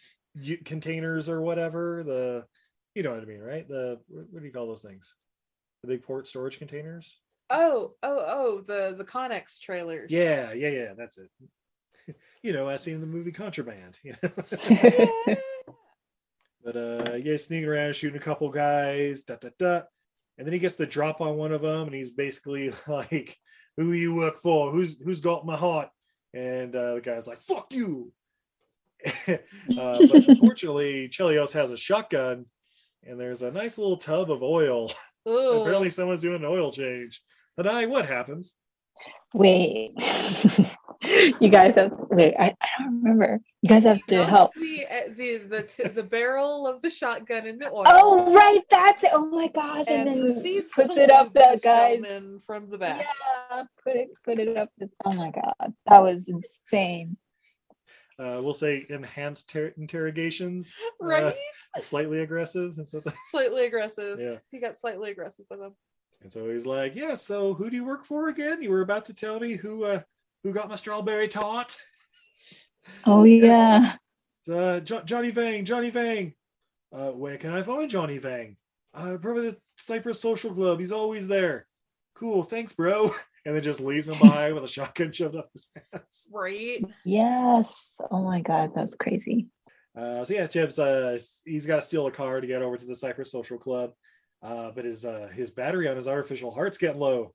containers 0.64 1.28
or 1.28 1.40
whatever. 1.40 2.02
The 2.04 2.44
you 2.94 3.02
know 3.02 3.10
what 3.10 3.22
I 3.22 3.26
mean, 3.26 3.40
right? 3.40 3.68
The 3.68 4.00
what 4.08 4.26
what 4.30 4.40
do 4.40 4.46
you 4.46 4.52
call 4.52 4.66
those 4.66 4.82
things? 4.82 5.14
The 5.82 5.88
big 5.88 6.02
port 6.02 6.26
storage 6.28 6.58
containers? 6.58 7.20
Oh, 7.48 7.94
oh, 8.02 8.24
oh, 8.26 8.60
the 8.66 8.94
the 8.96 9.04
Connex 9.04 9.58
trailers. 9.60 10.10
Yeah, 10.10 10.52
yeah, 10.52 10.68
yeah, 10.68 10.92
that's 10.96 11.18
it. 11.18 12.16
you 12.42 12.52
know, 12.52 12.68
I 12.68 12.76
seen 12.76 13.00
the 13.00 13.06
movie 13.06 13.32
Contraband, 13.32 13.98
you 14.02 14.14
know. 14.22 14.30
Yeah. 14.68 15.34
But 16.62 16.76
uh 16.76 17.14
yeah, 17.14 17.36
sneaking 17.36 17.68
around, 17.68 17.96
shooting 17.96 18.18
a 18.20 18.22
couple 18.22 18.50
guys, 18.50 19.22
da 19.22 19.36
da 19.36 19.48
da. 19.58 19.82
And 20.36 20.46
then 20.46 20.52
he 20.52 20.58
gets 20.58 20.76
the 20.76 20.86
drop 20.86 21.20
on 21.20 21.36
one 21.36 21.52
of 21.52 21.62
them, 21.62 21.86
and 21.86 21.94
he's 21.94 22.10
basically 22.10 22.72
like, 22.86 23.36
Who 23.76 23.92
you 23.92 24.14
work 24.14 24.36
for? 24.38 24.70
Who's 24.70 24.98
who's 25.02 25.20
got 25.20 25.46
my 25.46 25.56
heart? 25.56 25.88
And 26.32 26.74
uh, 26.74 26.94
the 26.94 27.00
guy's 27.00 27.26
like, 27.26 27.40
Fuck 27.40 27.72
you. 27.72 28.12
uh, 29.28 29.36
but 29.68 30.28
unfortunately, 30.28 31.08
Chelios 31.08 31.52
has 31.52 31.70
a 31.70 31.76
shotgun, 31.76 32.46
and 33.04 33.18
there's 33.18 33.42
a 33.42 33.50
nice 33.50 33.78
little 33.78 33.96
tub 33.96 34.30
of 34.30 34.42
oil. 34.42 34.90
Apparently, 35.26 35.90
someone's 35.90 36.22
doing 36.22 36.36
an 36.36 36.44
oil 36.44 36.72
change. 36.72 37.22
Tonight, 37.56 37.90
what 37.90 38.06
happens? 38.06 38.54
Wait. 39.34 39.94
You 41.02 41.48
guys 41.48 41.76
have 41.76 41.96
to, 41.96 42.06
wait, 42.10 42.34
I, 42.38 42.54
I 42.60 42.68
don't 42.82 43.02
remember. 43.02 43.40
You 43.62 43.68
guys 43.68 43.84
have 43.84 44.04
to 44.06 44.16
Knocks 44.16 44.30
help. 44.30 44.54
The, 44.54 44.86
uh, 44.86 45.00
the 45.16 45.36
the 45.38 45.62
t- 45.62 45.88
the 45.88 46.02
barrel 46.02 46.66
of 46.66 46.82
the 46.82 46.90
shotgun 46.90 47.46
in 47.46 47.58
the 47.58 47.70
oil. 47.70 47.84
Oh 47.86 48.32
right, 48.34 48.60
that's 48.70 49.04
it. 49.04 49.10
Oh 49.12 49.26
my 49.26 49.48
gosh. 49.48 49.84
And, 49.88 50.08
And 50.08 50.18
then 50.24 50.32
proceeds 50.32 50.72
puts 50.72 50.94
to 50.94 51.02
it 51.02 51.10
up 51.10 51.26
lube 51.26 51.34
that 51.34 51.50
this 51.52 51.60
guy's 51.62 51.96
gentleman 52.00 52.40
from 52.46 52.70
the 52.70 52.78
back. 52.78 53.04
Yeah, 53.50 53.62
put 53.84 53.96
it 53.96 54.08
put 54.24 54.38
it 54.38 54.56
up. 54.56 54.70
This, 54.78 54.90
oh 55.04 55.14
my 55.16 55.30
god, 55.30 55.74
that 55.86 56.02
was 56.02 56.26
insane. 56.28 57.16
Uh, 58.18 58.38
we'll 58.42 58.52
say 58.52 58.84
enhanced 58.90 59.48
ter- 59.48 59.72
interrogations. 59.78 60.72
uh, 61.02 61.06
Right? 61.06 61.34
slightly 61.80 62.20
aggressive. 62.20 62.76
and 62.76 62.86
stuff. 62.86 63.04
Slightly 63.30 63.64
aggressive. 63.64 64.20
Yeah. 64.20 64.36
He 64.50 64.60
got 64.60 64.76
slightly 64.76 65.10
aggressive 65.10 65.46
with 65.50 65.60
him. 65.60 65.74
And 66.22 66.30
so 66.30 66.50
he's 66.50 66.66
like, 66.66 66.94
"Yeah, 66.94 67.14
so 67.14 67.54
who 67.54 67.70
do 67.70 67.76
you 67.76 67.84
work 67.86 68.04
for 68.04 68.28
again? 68.28 68.60
You 68.60 68.70
were 68.70 68.82
about 68.82 69.06
to 69.06 69.14
tell 69.14 69.40
me 69.40 69.54
who 69.54 69.84
uh 69.84 70.00
who 70.42 70.52
got 70.52 70.68
my 70.68 70.76
strawberry 70.76 71.28
tart? 71.28 71.76
Oh 73.04 73.24
yeah. 73.24 73.94
It's, 74.40 74.48
uh, 74.48 74.80
jo- 74.80 75.02
Johnny 75.04 75.30
Vang, 75.30 75.64
Johnny 75.64 75.90
Vang. 75.90 76.34
Uh, 76.92 77.10
where 77.10 77.36
can 77.36 77.52
I 77.52 77.62
find 77.62 77.90
Johnny 77.90 78.18
Vang? 78.18 78.56
Uh, 78.94 79.16
probably 79.20 79.50
the 79.50 79.56
Cypress 79.78 80.20
Social 80.20 80.52
Club. 80.52 80.80
He's 80.80 80.92
always 80.92 81.28
there. 81.28 81.66
Cool, 82.14 82.42
thanks, 82.42 82.72
bro. 82.72 83.14
And 83.46 83.56
then 83.56 83.62
just 83.62 83.80
leaves 83.80 84.06
him 84.06 84.18
behind 84.18 84.54
with 84.54 84.64
a 84.64 84.68
shotgun 84.68 85.12
shoved 85.12 85.34
up 85.34 85.48
his 85.54 85.66
ass. 85.94 86.28
Right? 86.30 86.84
Yes. 87.06 87.88
Oh 88.10 88.22
my 88.22 88.40
god, 88.42 88.72
that's 88.74 88.94
crazy. 88.96 89.48
Uh, 89.96 90.26
so 90.26 90.34
yeah, 90.34 90.46
Jeb's 90.46 90.78
uh, 90.78 91.18
he's 91.46 91.64
got 91.64 91.76
to 91.76 91.80
steal 91.80 92.06
a 92.06 92.10
car 92.10 92.42
to 92.42 92.46
get 92.46 92.60
over 92.60 92.76
to 92.76 92.84
the 92.84 92.94
Cypress 92.94 93.32
Social 93.32 93.56
Club, 93.56 93.92
uh, 94.42 94.72
but 94.72 94.84
his 94.84 95.06
uh, 95.06 95.30
his 95.32 95.50
battery 95.50 95.88
on 95.88 95.96
his 95.96 96.06
artificial 96.06 96.50
heart's 96.50 96.76
getting 96.76 97.00
low. 97.00 97.32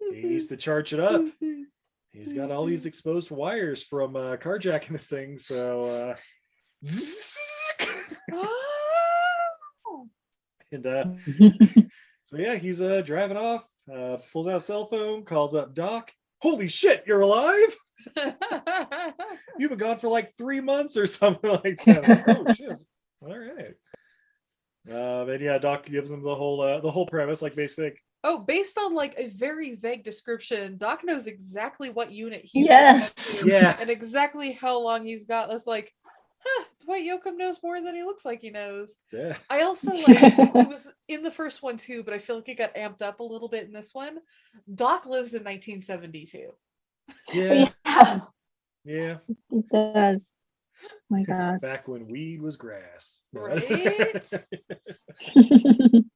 He 0.00 0.22
needs 0.22 0.48
to 0.48 0.56
charge 0.56 0.92
it 0.92 0.98
up. 0.98 1.24
He's 2.14 2.32
got 2.32 2.52
all 2.52 2.64
these 2.64 2.86
exposed 2.86 3.32
wires 3.32 3.82
from 3.82 4.14
uh, 4.14 4.36
carjacking 4.36 4.90
this 4.92 5.08
thing, 5.08 5.36
so 5.36 5.82
uh, 5.84 6.16
Oh. 8.32 10.08
and 10.70 10.86
uh, 10.86 11.04
so 12.24 12.36
yeah, 12.36 12.54
he's 12.54 12.80
uh, 12.80 13.02
driving 13.04 13.36
off, 13.36 13.64
uh, 13.92 14.18
pulls 14.32 14.46
out 14.46 14.58
a 14.58 14.60
cell 14.60 14.86
phone, 14.86 15.24
calls 15.24 15.56
up 15.56 15.74
Doc. 15.74 16.12
Holy 16.40 16.68
shit, 16.68 17.02
you're 17.04 17.20
alive! 17.20 17.76
You've 19.58 19.70
been 19.70 19.78
gone 19.78 19.98
for 19.98 20.08
like 20.08 20.36
three 20.36 20.60
months 20.60 20.96
or 20.96 21.06
something 21.06 21.50
like 21.50 21.82
that. 21.84 22.08
Like, 22.08 22.24
oh 22.28 22.52
shit! 22.52 22.78
All 23.22 23.36
right. 23.36 23.74
Um, 24.88 25.30
and 25.30 25.40
yeah, 25.40 25.58
Doc 25.58 25.86
gives 25.86 26.10
him 26.10 26.22
the 26.22 26.34
whole 26.34 26.60
uh, 26.60 26.80
the 26.80 26.90
whole 26.90 27.06
premise, 27.06 27.42
like 27.42 27.56
basically, 27.56 27.84
like, 27.86 27.98
Oh, 28.26 28.38
based 28.38 28.78
on 28.78 28.94
like 28.94 29.14
a 29.18 29.28
very 29.28 29.74
vague 29.74 30.02
description, 30.02 30.76
Doc 30.78 31.04
knows 31.04 31.26
exactly 31.26 31.90
what 31.90 32.10
unit 32.10 32.40
he's 32.44 32.66
Yes. 32.66 33.40
going 33.42 33.52
Yeah. 33.52 33.76
and 33.78 33.90
exactly 33.90 34.52
how 34.52 34.78
long 34.80 35.04
he's 35.04 35.26
got. 35.26 35.52
It's 35.52 35.66
like, 35.66 35.92
huh, 36.44 36.64
Dwight 36.84 37.04
Yoakam 37.04 37.36
knows 37.36 37.58
more 37.62 37.80
than 37.82 37.94
he 37.94 38.02
looks 38.02 38.24
like 38.24 38.40
he 38.40 38.48
knows. 38.50 38.96
yeah, 39.12 39.36
I 39.50 39.62
also 39.62 39.92
like 39.94 40.04
it 40.08 40.68
was 40.68 40.90
in 41.08 41.22
the 41.22 41.30
first 41.30 41.62
one 41.62 41.76
too, 41.76 42.02
but 42.02 42.14
I 42.14 42.18
feel 42.18 42.36
like 42.36 42.48
it 42.48 42.56
got 42.58 42.74
amped 42.74 43.02
up 43.02 43.20
a 43.20 43.24
little 43.24 43.48
bit 43.48 43.64
in 43.66 43.72
this 43.72 43.94
one. 43.94 44.18
Doc 44.74 45.04
lives 45.06 45.34
in 45.34 45.44
1972. 45.44 46.48
Yeah, 47.34 47.70
Yeah, 47.84 48.20
yeah. 48.84 49.16
it 49.50 49.68
does. 49.70 50.24
Oh 50.82 50.88
my 51.10 51.22
god. 51.24 51.60
Back 51.62 51.88
when 51.88 52.08
weed 52.08 52.40
was 52.40 52.56
grass. 52.56 53.22
Right? 53.34 53.62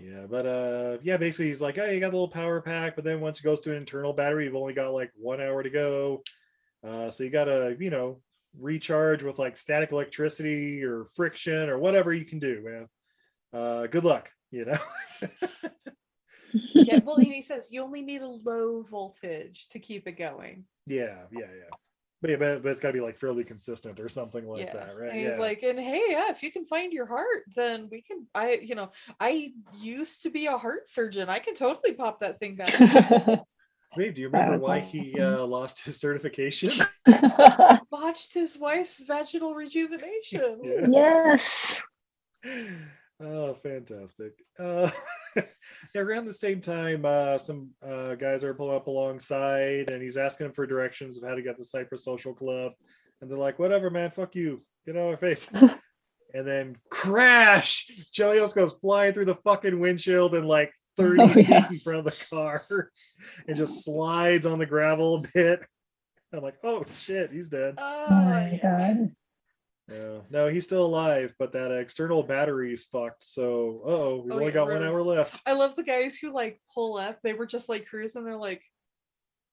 Yeah, 0.00 0.26
but 0.28 0.46
uh 0.46 0.98
yeah, 1.02 1.18
basically 1.18 1.48
he's 1.48 1.60
like, 1.60 1.74
hey, 1.74 1.94
you 1.94 2.00
got 2.00 2.10
the 2.10 2.16
little 2.16 2.28
power 2.28 2.60
pack, 2.60 2.96
but 2.96 3.04
then 3.04 3.20
once 3.20 3.40
it 3.40 3.42
goes 3.42 3.60
to 3.60 3.70
an 3.72 3.76
internal 3.76 4.12
battery, 4.12 4.44
you've 4.44 4.56
only 4.56 4.72
got 4.72 4.92
like 4.92 5.10
one 5.14 5.40
hour 5.40 5.62
to 5.62 5.70
go. 5.70 6.22
Uh 6.82 7.10
so 7.10 7.24
you 7.24 7.30
gotta, 7.30 7.76
you 7.78 7.90
know, 7.90 8.20
recharge 8.58 9.22
with 9.22 9.38
like 9.38 9.56
static 9.56 9.92
electricity 9.92 10.82
or 10.82 11.06
friction 11.14 11.68
or 11.68 11.78
whatever 11.78 12.14
you 12.14 12.24
can 12.24 12.38
do, 12.38 12.62
man. 12.64 12.88
Uh 13.52 13.86
good 13.88 14.04
luck, 14.04 14.30
you 14.50 14.64
know. 14.64 14.78
yeah, 16.74 17.00
well, 17.04 17.16
and 17.16 17.26
he 17.26 17.42
says 17.42 17.68
you 17.70 17.82
only 17.82 18.00
need 18.00 18.22
a 18.22 18.26
low 18.26 18.82
voltage 18.90 19.68
to 19.68 19.78
keep 19.78 20.08
it 20.08 20.12
going. 20.12 20.64
yeah, 20.86 21.18
yeah, 21.30 21.40
yeah. 21.40 21.76
But, 22.20 22.30
yeah, 22.30 22.36
but, 22.36 22.62
but 22.62 22.68
it's 22.70 22.80
gotta 22.80 22.92
be 22.92 23.00
like 23.00 23.18
fairly 23.18 23.44
consistent 23.44 23.98
or 23.98 24.08
something 24.08 24.46
like 24.46 24.66
yeah. 24.66 24.74
that, 24.74 24.96
right? 24.98 25.10
And 25.10 25.18
he's 25.18 25.34
yeah. 25.34 25.40
like, 25.40 25.62
and 25.62 25.78
hey, 25.78 26.02
yeah, 26.10 26.30
if 26.30 26.42
you 26.42 26.52
can 26.52 26.66
find 26.66 26.92
your 26.92 27.06
heart, 27.06 27.44
then 27.54 27.88
we 27.90 28.02
can. 28.02 28.26
I, 28.34 28.60
you 28.62 28.74
know, 28.74 28.90
I 29.18 29.52
used 29.78 30.22
to 30.24 30.30
be 30.30 30.46
a 30.46 30.58
heart 30.58 30.88
surgeon. 30.88 31.30
I 31.30 31.38
can 31.38 31.54
totally 31.54 31.94
pop 31.94 32.20
that 32.20 32.38
thing 32.38 32.56
back. 32.56 32.70
Wait, 33.96 34.14
do 34.14 34.20
you 34.20 34.28
remember 34.28 34.54
was 34.54 34.62
why 34.62 34.78
he 34.78 35.18
uh, 35.18 35.44
lost 35.44 35.84
his 35.84 35.98
certification? 35.98 36.70
Botched 37.90 38.34
his 38.34 38.56
wife's 38.56 39.00
vaginal 39.00 39.54
rejuvenation. 39.54 40.60
Yeah. 40.62 40.86
yes. 40.88 41.82
Oh, 43.18 43.54
fantastic. 43.54 44.32
Uh, 44.58 44.90
yeah, 45.36 45.42
around 46.00 46.26
the 46.26 46.32
same 46.32 46.60
time, 46.60 47.04
uh, 47.04 47.38
some 47.38 47.70
uh, 47.86 48.14
guys 48.14 48.44
are 48.44 48.54
pulling 48.54 48.76
up 48.76 48.86
alongside 48.86 49.90
and 49.90 50.02
he's 50.02 50.16
asking 50.16 50.46
them 50.46 50.54
for 50.54 50.66
directions 50.66 51.16
of 51.16 51.28
how 51.28 51.34
to 51.34 51.42
get 51.42 51.56
to 51.58 51.64
Cypress 51.64 52.04
Social 52.04 52.34
Club. 52.34 52.72
And 53.20 53.30
they're 53.30 53.38
like, 53.38 53.58
whatever, 53.58 53.90
man, 53.90 54.10
fuck 54.10 54.34
you. 54.34 54.60
Get 54.86 54.96
out 54.96 55.02
of 55.02 55.08
our 55.10 55.16
face. 55.16 55.48
and 56.34 56.46
then 56.46 56.76
crash! 56.90 57.86
Chelios 58.16 58.54
goes 58.54 58.74
flying 58.74 59.12
through 59.12 59.26
the 59.26 59.34
fucking 59.36 59.78
windshield 59.78 60.34
and 60.34 60.46
like 60.46 60.72
30 60.96 61.22
Oh, 61.22 61.28
feet 61.28 61.48
yeah. 61.48 61.68
in 61.70 61.78
front 61.78 61.98
of 62.00 62.04
the 62.06 62.16
car 62.30 62.64
and 63.46 63.56
just 63.56 63.84
slides 63.84 64.46
on 64.46 64.58
the 64.58 64.66
gravel 64.66 65.16
a 65.16 65.28
bit. 65.34 65.60
I'm 66.32 66.42
like, 66.42 66.56
oh 66.62 66.84
shit, 66.96 67.32
he's 67.32 67.48
dead. 67.48 67.74
Uh, 67.78 68.06
Oh 68.10 68.14
my 68.24 68.60
god. 68.62 69.10
No, 69.90 70.22
no, 70.30 70.48
he's 70.48 70.64
still 70.64 70.86
alive, 70.86 71.34
but 71.38 71.52
that 71.52 71.72
external 71.72 72.22
battery's 72.22 72.84
fucked. 72.84 73.24
So, 73.24 73.82
oh, 73.84 74.22
we've 74.24 74.32
Oh, 74.32 74.36
only 74.36 74.46
yeah, 74.46 74.52
got 74.52 74.68
one 74.68 74.84
hour 74.84 75.02
left. 75.02 75.42
I 75.46 75.54
love 75.54 75.74
the 75.74 75.82
guys 75.82 76.16
who 76.16 76.32
like 76.32 76.60
pull 76.72 76.96
up. 76.96 77.18
They 77.22 77.32
were 77.32 77.46
just 77.46 77.68
like 77.68 77.86
cruising. 77.86 78.24
They're 78.24 78.36
like, 78.36 78.62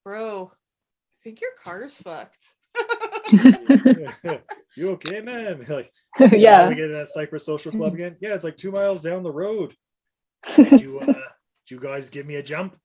bro, 0.06 0.52
I 0.54 1.18
think 1.24 1.42
your 1.42 1.52
car's 1.64 1.98
fucked. 1.98 2.38
you 4.76 4.92
okay, 4.92 5.22
man? 5.22 5.66
Like, 5.70 5.92
yeah. 6.32 6.70
we 6.70 6.76
get 6.76 6.88
to 6.88 6.94
that 6.94 7.10
Cypress 7.10 7.46
Social 7.46 7.72
Club 7.72 7.96
again. 7.96 8.16
Yeah, 8.22 8.36
it's 8.36 8.44
like 8.44 8.58
two 8.58 8.72
miles 8.72 9.02
down 9.02 9.24
the 9.24 9.32
road. 9.32 9.74
Did 10.56 10.82
you, 10.82 11.00
uh, 11.00 11.06
did 11.06 11.16
you 11.70 11.80
guys 11.80 12.10
give 12.10 12.26
me 12.28 12.36
a 12.36 12.44
jump? 12.44 12.78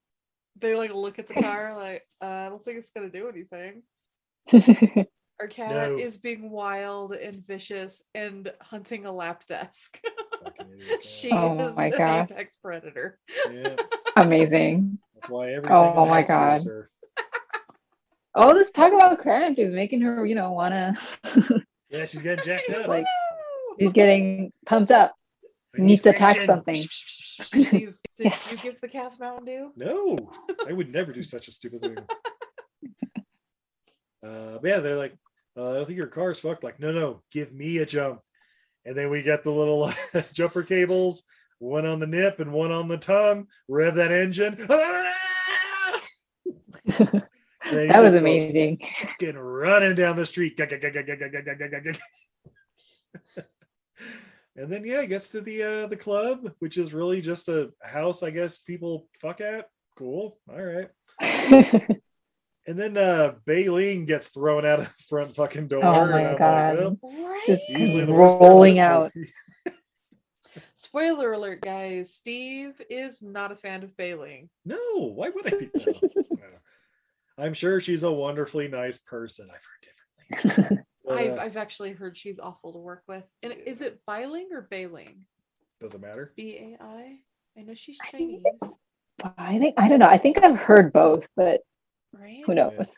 they 0.61 0.75
like 0.77 0.93
look 0.93 1.19
at 1.19 1.29
the 1.29 1.35
car 1.35 1.75
like, 1.77 2.03
uh, 2.23 2.27
I 2.27 2.49
don't 2.49 2.63
think 2.63 2.79
it's 2.79 2.91
gonna 2.91 3.09
do 3.09 3.29
anything. 3.29 3.83
Our 5.43 5.49
cat 5.49 5.91
No. 5.91 5.97
is 5.99 6.19
being 6.19 6.51
wild 6.53 7.15
and 7.15 7.45
vicious 7.45 8.05
and 8.15 8.53
hunting 8.61 9.07
a 9.07 9.13
lap 9.13 9.45
desk. 9.49 10.01
She 11.03 11.31
Oh 11.33 11.59
is 11.71 11.77
my 11.77 11.87
an 11.87 11.91
gosh. 11.99 12.31
apex 12.31 12.55
predator. 12.57 13.19
yeah, 13.51 13.75
Amazing. 14.17 14.99
that's 15.15 15.29
why 15.31 15.51
everything. 15.53 15.73
Oh 15.77 16.07
my 16.07 16.23
God. 16.23 16.63
her. 16.65 16.89
Oh, 18.37 18.49
let's 18.53 18.71
talk 18.71 18.93
about 18.93 19.21
Crash 19.21 19.57
is 19.59 19.75
making 19.75 20.01
her, 20.03 20.25
you 20.25 20.35
know, 20.37 20.53
wanna 20.53 20.97
Yeah, 21.91 22.05
she's 22.05 22.23
getting 22.23 22.45
jacked 22.45 22.71
up. 22.71 22.87
like 22.87 23.05
she's 23.81 23.93
getting 23.93 24.53
pumped 24.65 24.93
up. 24.93 25.13
I 25.77 25.83
Needs 25.83 26.03
to 26.03 26.11
attack 26.11 26.37
friction. 26.37 26.55
something. 26.55 26.83
Steve, 27.67 27.97
did 28.17 28.25
Yes. 28.27 28.53
you 28.53 28.59
give 28.59 28.81
the 28.81 28.89
cat 28.89 29.13
Mountain 29.19 29.47
Dew? 29.47 29.73
No, 29.77 30.17
I 30.69 30.73
would 30.73 30.93
never 30.93 31.13
do 31.13 31.23
such 31.25 31.49
a 31.49 31.53
stupid 31.53 31.83
thing. 31.83 31.99
Uh, 34.25 34.59
but 34.61 34.65
yeah, 34.69 34.79
they're 34.81 34.97
like, 34.97 35.17
uh, 35.57 35.81
I 35.81 35.85
think 35.85 35.97
your 35.97 36.07
car's 36.07 36.39
fucked. 36.39 36.65
Like, 36.65 36.81
no, 36.81 36.93
no, 36.93 37.23
give 37.31 37.53
me 37.53 37.79
a 37.79 37.87
jump. 37.87 38.21
And 38.85 38.97
then 38.97 39.11
we 39.11 39.23
get 39.23 39.45
the 39.45 39.51
little 39.51 39.93
jumper 40.33 40.63
cables, 40.63 41.23
one 41.59 41.87
on 41.87 42.01
the 42.01 42.07
nip 42.07 42.41
and 42.41 42.53
one 42.53 42.73
on 42.73 42.89
the 42.89 42.99
tongue. 42.99 43.47
Rev 43.69 43.95
that 43.97 44.13
engine. 44.13 44.67
And 47.65 47.79
then 47.79 47.87
he 47.87 47.93
That 47.93 48.03
was 48.03 48.17
amazing. 48.17 48.81
Fucking 49.01 49.39
running 49.39 49.95
down 49.95 50.17
the 50.17 50.27
street. 50.27 50.61
And 54.55 54.71
then 54.71 54.85
yeah, 54.85 55.01
he 55.01 55.07
gets 55.07 55.31
to 55.31 55.41
the 55.41 55.63
uh 55.63 55.87
the 55.87 55.97
club, 55.97 56.53
which 56.59 56.77
is 56.77 56.93
really 56.93 57.23
just 57.23 57.49
a 57.49 57.71
house, 57.83 58.23
I 58.23 58.31
guess 58.31 58.59
people 58.59 59.09
fuck 59.19 59.41
at. 59.41 59.71
Cool. 59.97 60.39
All 60.51 60.63
right. 60.63 60.91
And 62.67 62.79
then 62.79 62.97
uh 62.97 63.35
Bai 63.47 63.69
Ling 63.69 64.05
gets 64.05 64.29
thrown 64.29 64.65
out 64.65 64.81
of 64.81 64.85
the 64.87 65.03
front 65.09 65.35
fucking 65.35 65.69
door. 65.69 65.85
Oh 65.85 66.07
my 66.07 66.21
I'm 66.21 66.25
like, 66.25 66.39
God. 66.39 66.79
well, 66.79 66.97
Right. 67.03 67.43
Just 67.47 67.63
easily 67.69 68.05
the 68.05 68.13
worst 68.13 68.39
part 68.39 68.43
of 68.43 68.49
rolling 68.51 68.79
out. 68.79 69.13
Spoiler 70.75 71.33
alert, 71.33 71.61
guys. 71.63 72.15
Steve 72.15 72.81
is 72.91 73.23
not 73.23 73.53
a 73.53 73.57
fan 73.57 73.83
of 73.83 73.97
Bailing. 73.97 74.51
No, 74.65 74.77
why 75.15 75.31
would 75.31 75.47
I 75.47 75.57
be? 75.57 75.71
No, 75.75 75.93
no. 76.31 77.45
I'm 77.45 77.55
sure 77.55 77.81
she's 77.81 78.03
a 78.03 78.11
wonderfully 78.11 78.69
nice 78.69 78.99
person. 78.99 79.49
I've 79.51 79.65
heard 79.65 80.41
differently. 80.43 80.79
But, 81.05 81.19
I've, 81.19 81.33
uh, 81.33 81.43
I've 81.43 81.57
actually 81.57 81.93
heard 81.93 82.17
she's 82.17 82.39
awful 82.39 82.73
to 82.73 82.79
work 82.79 83.03
with. 83.09 83.25
And 83.43 83.53
is 83.53 83.81
it 83.81 84.01
Bailing 84.07 84.51
or 84.53 84.69
Bailing? 84.71 85.27
doesn't 85.81 86.01
matter. 86.01 86.33
B 86.37 86.57
A 86.57 86.83
I? 86.83 87.19
I 87.59 87.63
know 87.63 87.75
she's 87.75 87.99
Chinese, 88.09 88.45
I 89.37 89.59
think 89.59 89.75
I 89.77 89.89
don't 89.89 89.99
know. 89.99 90.07
I 90.07 90.19
think 90.19 90.43
I've 90.43 90.57
heard 90.57 90.93
both, 90.93 91.27
but 91.37 91.61
right? 92.13 92.43
who 92.47 92.55
knows? 92.55 92.95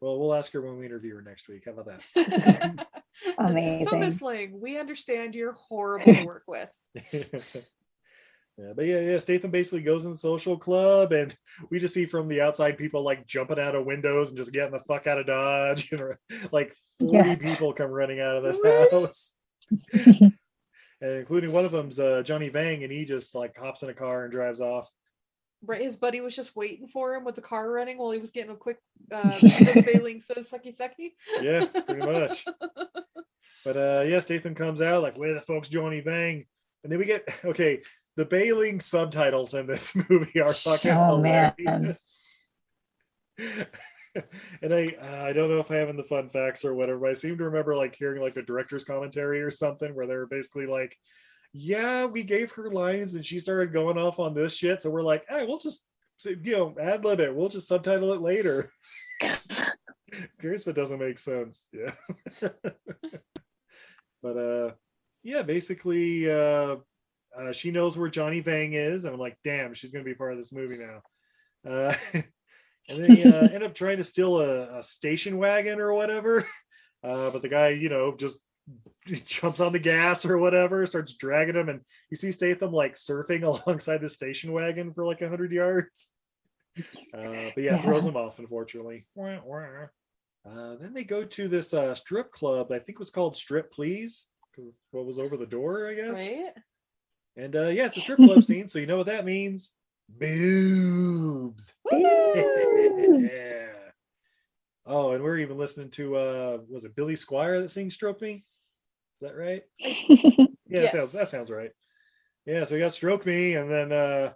Well, 0.00 0.18
we'll 0.18 0.34
ask 0.34 0.52
her 0.52 0.60
when 0.60 0.78
we 0.78 0.84
interview 0.86 1.14
her 1.14 1.22
next 1.22 1.48
week. 1.48 1.62
How 1.66 1.72
about 1.72 1.86
that? 2.14 2.86
So 3.24 3.32
Amazing. 3.38 4.00
Miss 4.00 4.20
Ling, 4.20 4.60
we 4.60 4.76
understand 4.76 5.36
you're 5.36 5.52
horrible 5.52 6.12
to 6.12 6.24
work 6.24 6.42
with. 6.48 6.68
yeah, 7.12 8.72
but 8.74 8.84
yeah, 8.86 8.98
yeah. 9.00 9.18
Statham 9.20 9.52
basically 9.52 9.82
goes 9.82 10.04
in 10.04 10.10
the 10.10 10.18
social 10.18 10.58
club, 10.58 11.12
and 11.12 11.32
we 11.70 11.78
just 11.78 11.94
see 11.94 12.06
from 12.06 12.26
the 12.26 12.40
outside 12.40 12.76
people 12.76 13.02
like 13.02 13.24
jumping 13.24 13.60
out 13.60 13.76
of 13.76 13.86
windows 13.86 14.28
and 14.30 14.36
just 14.36 14.52
getting 14.52 14.72
the 14.72 14.80
fuck 14.80 15.06
out 15.06 15.18
of 15.18 15.26
Dodge. 15.26 15.90
You 15.92 15.98
know, 15.98 16.12
like 16.52 16.74
forty 16.98 17.16
Yeah. 17.30 17.34
people 17.36 17.72
come 17.72 17.90
running 17.90 18.18
out 18.20 18.36
of 18.36 18.42
this 18.42 18.58
Woo! 18.62 18.88
house, 18.90 19.34
and 19.92 20.32
including 21.00 21.52
one 21.52 21.64
of 21.64 21.70
them's 21.70 22.00
uh, 22.00 22.22
Johnny 22.24 22.48
Vang, 22.48 22.82
and 22.82 22.92
he 22.92 23.04
just 23.04 23.34
like 23.36 23.56
hops 23.56 23.84
in 23.84 23.90
a 23.90 23.94
car 23.94 24.24
and 24.24 24.32
drives 24.32 24.60
off. 24.60 24.90
Right, 25.66 25.80
his 25.80 25.96
buddy 25.96 26.20
was 26.20 26.36
just 26.36 26.54
waiting 26.56 26.88
for 26.88 27.14
him 27.14 27.24
with 27.24 27.34
the 27.36 27.40
car 27.40 27.70
running 27.70 27.96
while 27.98 28.10
he 28.10 28.18
was 28.18 28.30
getting 28.30 28.50
a 28.50 28.56
quick 28.56 28.78
uh 29.12 29.38
Bailing 29.86 30.20
says 30.20 30.52
sucky 30.52 30.76
sucky. 30.78 31.12
Yeah, 31.40 31.64
pretty 31.66 32.04
much. 32.06 32.44
But 33.64 33.76
uh 33.78 34.04
yeah, 34.06 34.20
Statham 34.20 34.54
comes 34.54 34.82
out 34.82 35.02
like, 35.02 35.16
where 35.16 35.32
the 35.32 35.40
fuck's 35.40 35.68
Johnny 35.70 36.00
Vang. 36.00 36.44
And 36.82 36.92
then 36.92 36.98
we 36.98 37.06
get 37.06 37.26
okay, 37.46 37.80
the 38.16 38.26
Bailing 38.26 38.78
subtitles 38.78 39.54
in 39.54 39.66
this 39.66 39.94
movie 40.10 40.38
are 40.40 40.52
fucking 40.52 40.90
Oh, 40.90 41.16
hilarious. 41.16 42.30
and 43.38 44.72
I 44.74 44.94
uh, 45.00 45.24
I 45.24 45.32
don't 45.32 45.48
know 45.50 45.58
if 45.58 45.70
I 45.70 45.76
have 45.76 45.88
in 45.88 45.96
the 45.96 46.02
fun 46.04 46.28
facts 46.28 46.64
or 46.64 46.74
whatever, 46.74 46.98
but 47.00 47.10
I 47.10 47.14
seem 47.14 47.38
to 47.38 47.44
remember 47.44 47.74
like 47.74 47.96
hearing 47.96 48.20
like 48.22 48.34
the 48.34 48.42
director's 48.42 48.84
commentary 48.84 49.40
or 49.42 49.50
something 49.50 49.94
where 49.94 50.06
they 50.06 50.14
were 50.14 50.26
basically 50.26 50.66
like, 50.66 50.96
Yeah, 51.56 52.06
we 52.06 52.24
gave 52.24 52.50
her 52.52 52.68
lines 52.68 53.14
and 53.14 53.24
she 53.24 53.38
started 53.38 53.72
going 53.72 53.96
off 53.96 54.18
on 54.18 54.34
this 54.34 54.56
shit. 54.56 54.82
So 54.82 54.90
we're 54.90 55.02
like, 55.02 55.24
hey, 55.28 55.46
we'll 55.46 55.60
just 55.60 55.86
you 56.24 56.56
know, 56.56 56.74
ad 56.80 57.04
lib 57.04 57.20
it, 57.20 57.34
we'll 57.34 57.48
just 57.48 57.68
subtitle 57.68 58.12
it 58.12 58.20
later. 58.20 58.70
Curious 60.40 60.62
if 60.62 60.68
it 60.68 60.76
doesn't 60.76 60.98
make 60.98 61.18
sense. 61.18 61.68
Yeah. 61.72 61.92
but 64.22 64.36
uh 64.36 64.72
yeah, 65.22 65.42
basically 65.42 66.28
uh, 66.28 66.76
uh 67.38 67.52
she 67.52 67.70
knows 67.70 67.96
where 67.96 68.10
Johnny 68.10 68.40
Vang 68.40 68.72
is, 68.72 69.04
and 69.04 69.14
I'm 69.14 69.20
like, 69.20 69.38
damn, 69.44 69.74
she's 69.74 69.92
gonna 69.92 70.04
be 70.04 70.14
part 70.14 70.32
of 70.32 70.38
this 70.38 70.52
movie 70.52 70.78
now. 70.78 71.02
Uh 71.64 71.94
and 72.88 73.02
then 73.02 73.32
uh, 73.32 73.48
end 73.52 73.62
up 73.62 73.74
trying 73.74 73.98
to 73.98 74.04
steal 74.04 74.40
a, 74.40 74.78
a 74.78 74.82
station 74.82 75.38
wagon 75.38 75.80
or 75.80 75.94
whatever. 75.94 76.46
Uh, 77.02 77.30
but 77.30 77.42
the 77.42 77.48
guy, 77.48 77.68
you 77.68 77.90
know, 77.90 78.16
just 78.16 78.38
jumps 79.06 79.60
on 79.60 79.72
the 79.72 79.78
gas 79.78 80.24
or 80.24 80.38
whatever, 80.38 80.86
starts 80.86 81.14
dragging 81.14 81.56
him, 81.56 81.68
and 81.68 81.80
you 82.10 82.16
see 82.16 82.32
Statham 82.32 82.72
like 82.72 82.94
surfing 82.94 83.42
alongside 83.66 84.00
the 84.00 84.08
station 84.08 84.52
wagon 84.52 84.92
for 84.94 85.04
like 85.04 85.22
a 85.22 85.28
hundred 85.28 85.52
yards. 85.52 86.10
Uh, 87.12 87.50
but 87.54 87.58
yeah, 87.62 87.76
Yeah. 87.76 87.80
throws 87.82 88.04
him 88.04 88.16
off, 88.16 88.38
unfortunately. 88.38 89.06
Uh, 90.46 90.76
then 90.76 90.92
they 90.92 91.04
go 91.04 91.24
to 91.24 91.48
this 91.48 91.72
uh, 91.72 91.94
strip 91.94 92.30
club. 92.32 92.70
I 92.72 92.78
think 92.78 92.96
it 92.96 92.98
was 92.98 93.10
called 93.10 93.36
Strip 93.36 93.72
Please, 93.72 94.26
because 94.50 94.72
what 94.90 95.06
was 95.06 95.18
over 95.18 95.36
the 95.36 95.46
door, 95.46 95.88
I 95.88 95.94
guess. 95.94 96.16
Right? 96.18 96.52
And 97.36 97.56
uh, 97.56 97.68
yeah, 97.68 97.86
it's 97.86 97.96
a 97.96 98.00
strip 98.00 98.18
club 98.18 98.44
scene, 98.44 98.68
so 98.68 98.78
you 98.78 98.86
know 98.86 98.96
what 98.98 99.06
that 99.06 99.24
means. 99.24 99.72
Boobs. 100.08 101.74
Boobs. 101.90 103.32
yeah. 103.32 103.66
Oh, 104.86 105.12
and 105.12 105.24
we're 105.24 105.38
even 105.38 105.56
listening 105.56 105.88
to 105.92 106.16
uh 106.16 106.58
was 106.68 106.84
it 106.84 106.94
Billy 106.94 107.14
Squier 107.14 107.62
that 107.62 107.70
sings 107.70 107.94
Stroke 107.94 108.20
Me? 108.20 108.44
That 109.24 109.36
right? 109.38 109.62
Yeah, 110.66 110.80
Yes. 110.82 110.92
that, 110.92 110.98
sounds, 110.98 111.12
that 111.12 111.28
sounds 111.28 111.50
right. 111.50 111.70
Yeah, 112.46 112.64
so 112.64 112.74
we 112.74 112.80
got 112.80 112.92
Stroke 112.92 113.24
Me, 113.24 113.54
and 113.54 113.70
then 113.70 113.92
uh 113.92 114.32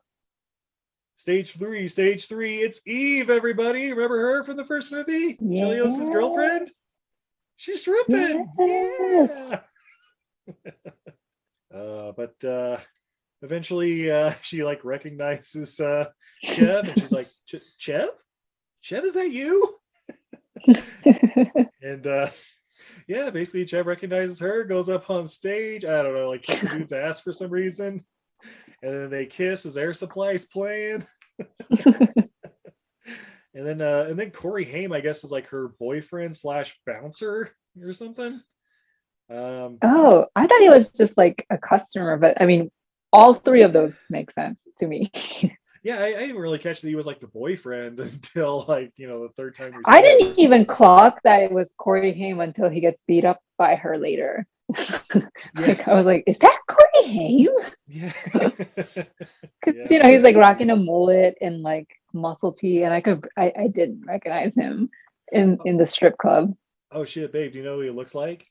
stage 1.17 1.53
three, 1.53 1.89
stage 1.89 2.27
three, 2.27 2.59
it's 2.59 2.81
Eve, 2.87 3.29
everybody. 3.29 3.91
Remember 3.91 4.19
her 4.19 4.45
from 4.45 4.57
the 4.57 4.65
first 4.65 4.91
movie? 4.93 5.37
Yeah. 5.41 5.91
girlfriend? 6.11 6.71
She's 7.57 7.81
stripping. 7.81 8.49
Yes. 8.59 9.53
Yeah. 10.47 10.59
uh, 11.79 12.13
but 12.13 12.43
uh 12.45 12.79
eventually 13.43 14.11
uh 14.11 14.33
she 14.43 14.65
like 14.65 14.85
recognizes 14.85 15.81
uh 15.81 16.09
Chev 16.43 16.89
and 16.89 16.99
she's 16.99 17.13
like, 17.13 17.29
Chev? 17.79 18.09
Chev, 18.81 19.05
is 19.05 19.15
that 19.15 19.31
you? 19.31 19.77
And 21.83 22.07
uh 22.07 22.29
yeah, 23.09 23.31
basically 23.31 23.67
Chev 23.67 23.87
recognizes 23.87 24.39
her, 24.39 24.65
goes 24.65 24.91
up 24.91 25.09
on 25.09 25.27
stage. 25.27 25.85
I 25.85 26.03
don't 26.03 26.15
know, 26.15 26.29
like 26.29 26.43
kicks 26.43 26.61
the 26.61 26.69
dude's 26.69 26.93
ass 26.93 27.21
for 27.21 27.33
some 27.33 27.51
reason. 27.51 28.05
And 28.83 28.95
then 28.95 29.11
they 29.11 29.25
kiss 29.27 29.65
as 29.65 29.79
air 29.79 29.95
supply's 29.95 30.45
playing. 30.45 31.07
and 31.87 32.29
then 33.55 33.81
uh 33.81 34.07
and 34.09 34.19
then 34.19 34.31
Corey 34.31 34.65
Haim, 34.67 34.93
I 34.93 35.01
guess, 35.01 35.25
is 35.25 35.31
like 35.31 35.47
her 35.49 35.69
boyfriend 35.81 36.37
slash 36.37 36.79
bouncer 36.87 37.51
or 37.83 37.93
something. 37.95 38.43
Um 39.31 39.79
oh, 39.83 40.27
I 40.37 40.47
thought 40.47 40.61
he 40.61 40.69
was 40.69 40.91
just 40.91 41.17
like 41.17 41.47
a 41.49 41.57
customer, 41.57 42.19
but 42.19 42.41
I 42.41 42.45
mean, 42.45 42.71
all 43.11 43.35
three 43.35 43.63
of 43.63 43.73
those 43.73 43.97
make 44.11 44.31
sense 44.33 44.59
to 44.81 44.87
me. 44.87 45.11
yeah, 45.89 46.01
I, 46.01 46.07
I 46.09 46.21
didn't 46.21 46.37
really 46.37 46.59
catch 46.59 46.83
that 46.83 46.89
he 46.89 46.95
was 46.95 47.07
like 47.07 47.19
the 47.19 47.29
boyfriend 47.29 47.99
until 48.01 48.67
like 48.69 48.93
you 48.97 49.09
know 49.09 49.23
the 49.23 49.33
third 49.33 49.55
time 49.55 49.73
we 49.75 49.83
I 49.87 50.03
didn't 50.03 50.39
even 50.39 50.67
clock 50.67 51.21
that 51.25 51.43
it 51.43 51.51
was 51.51 51.73
Corey 51.79 52.13
Haim 52.13 52.41
until 52.41 52.69
he 52.69 52.81
gets 52.81 53.03
beat 53.09 53.25
up 53.25 53.41
by 53.57 53.75
her 53.75 53.97
later. 53.97 54.47
like 55.57 55.89
I 55.89 55.95
was 55.95 56.05
like, 56.05 56.25
is 56.27 56.39
that 56.41 56.59
Corey 56.69 57.09
Haim? 57.09 57.49
Yeah. 57.87 58.13
Because 59.65 59.91
you 59.91 59.99
know 59.99 60.09
he's 60.09 60.23
like 60.23 60.37
rocking 60.37 60.71
a 60.71 60.77
mullet 60.77 61.37
and 61.41 61.63
like 61.63 61.89
muscle 62.13 62.53
tee, 62.53 62.85
and 62.85 62.93
I 62.95 63.01
could 63.01 63.27
I, 63.37 63.53
I 63.59 63.67
didn't 63.67 64.05
recognize 64.07 64.55
him 64.55 64.89
in 65.33 65.59
in 65.65 65.77
the 65.79 65.87
strip 65.87 66.17
club. 66.17 66.55
Oh 66.93 67.05
shit, 67.05 67.33
babe, 67.33 67.53
do 67.53 67.59
you 67.59 67.65
know 67.65 67.77
who 67.77 67.83
he 67.83 67.91
looks 67.91 68.15
like? 68.15 68.47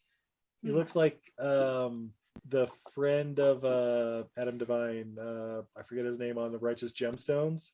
He 0.63 0.69
Hmm. 0.69 0.75
looks 0.75 0.95
like 0.95 1.19
um 1.39 2.11
the 2.49 2.67
friend 2.93 3.39
of 3.39 3.63
uh 3.65 4.23
Adam 4.37 4.57
Devine. 4.57 5.17
Uh 5.19 5.61
I 5.77 5.83
forget 5.83 6.05
his 6.05 6.19
name 6.19 6.37
on 6.37 6.51
the 6.51 6.57
Righteous 6.59 6.91
Gemstones. 6.93 7.71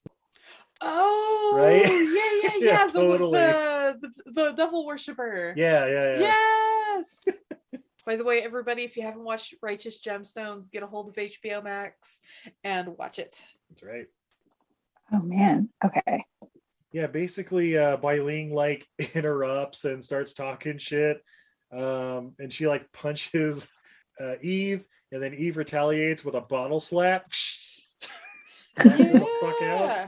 Oh, 0.82 1.54
Right? 1.56 1.86
yeah, 1.86 2.00
yeah, 2.00 2.60
Yeah, 2.60 2.72
yeah. 2.74 2.88
the, 2.88 2.94
totally. 2.94 3.40
the, 3.40 3.98
the 4.02 4.32
the 4.32 4.52
devil 4.54 4.86
worshiper. 4.86 5.54
Yeah, 5.56 5.86
yeah, 5.86 6.20
yeah. 6.20 6.20
Yes. 6.20 7.28
By 8.06 8.18
the 8.18 8.26
way, 8.26 8.42
everybody, 8.42 8.84
if 8.84 8.98
you 8.98 9.04
haven't 9.04 9.24
watched 9.24 9.54
Righteous 9.62 10.02
Gemstones, 10.02 10.70
get 10.70 10.84
a 10.84 10.88
hold 10.88 11.08
of 11.08 11.16
HBO 11.16 11.64
Max 11.64 12.20
and 12.64 12.98
watch 12.98 13.18
it. 13.18 13.46
That's 13.70 13.84
right. 13.84 14.08
Oh 15.14 15.22
man, 15.22 15.70
okay. 15.86 16.26
Yeah, 16.92 17.08
basically 17.08 17.78
uh 17.78 17.98
Bailing 17.98 18.54
like 18.54 18.88
interrupts 19.14 19.86
and 19.86 20.04
starts 20.04 20.34
talking 20.34 20.78
shit. 20.80 21.22
Um 21.72 22.34
and 22.40 22.52
she 22.52 22.68
like 22.68 22.92
punches 22.92 23.68
uh 24.20 24.36
Eve 24.42 24.86
and 25.12 25.22
then 25.22 25.34
Eve 25.34 25.58
retaliates 25.58 26.26
with 26.26 26.36
a 26.36 26.42
bottle 26.42 26.80
slap. 26.80 27.26
Knocks 28.84 29.04
fuck 29.06 29.62
out. 29.62 29.62
Yeah. 29.62 30.08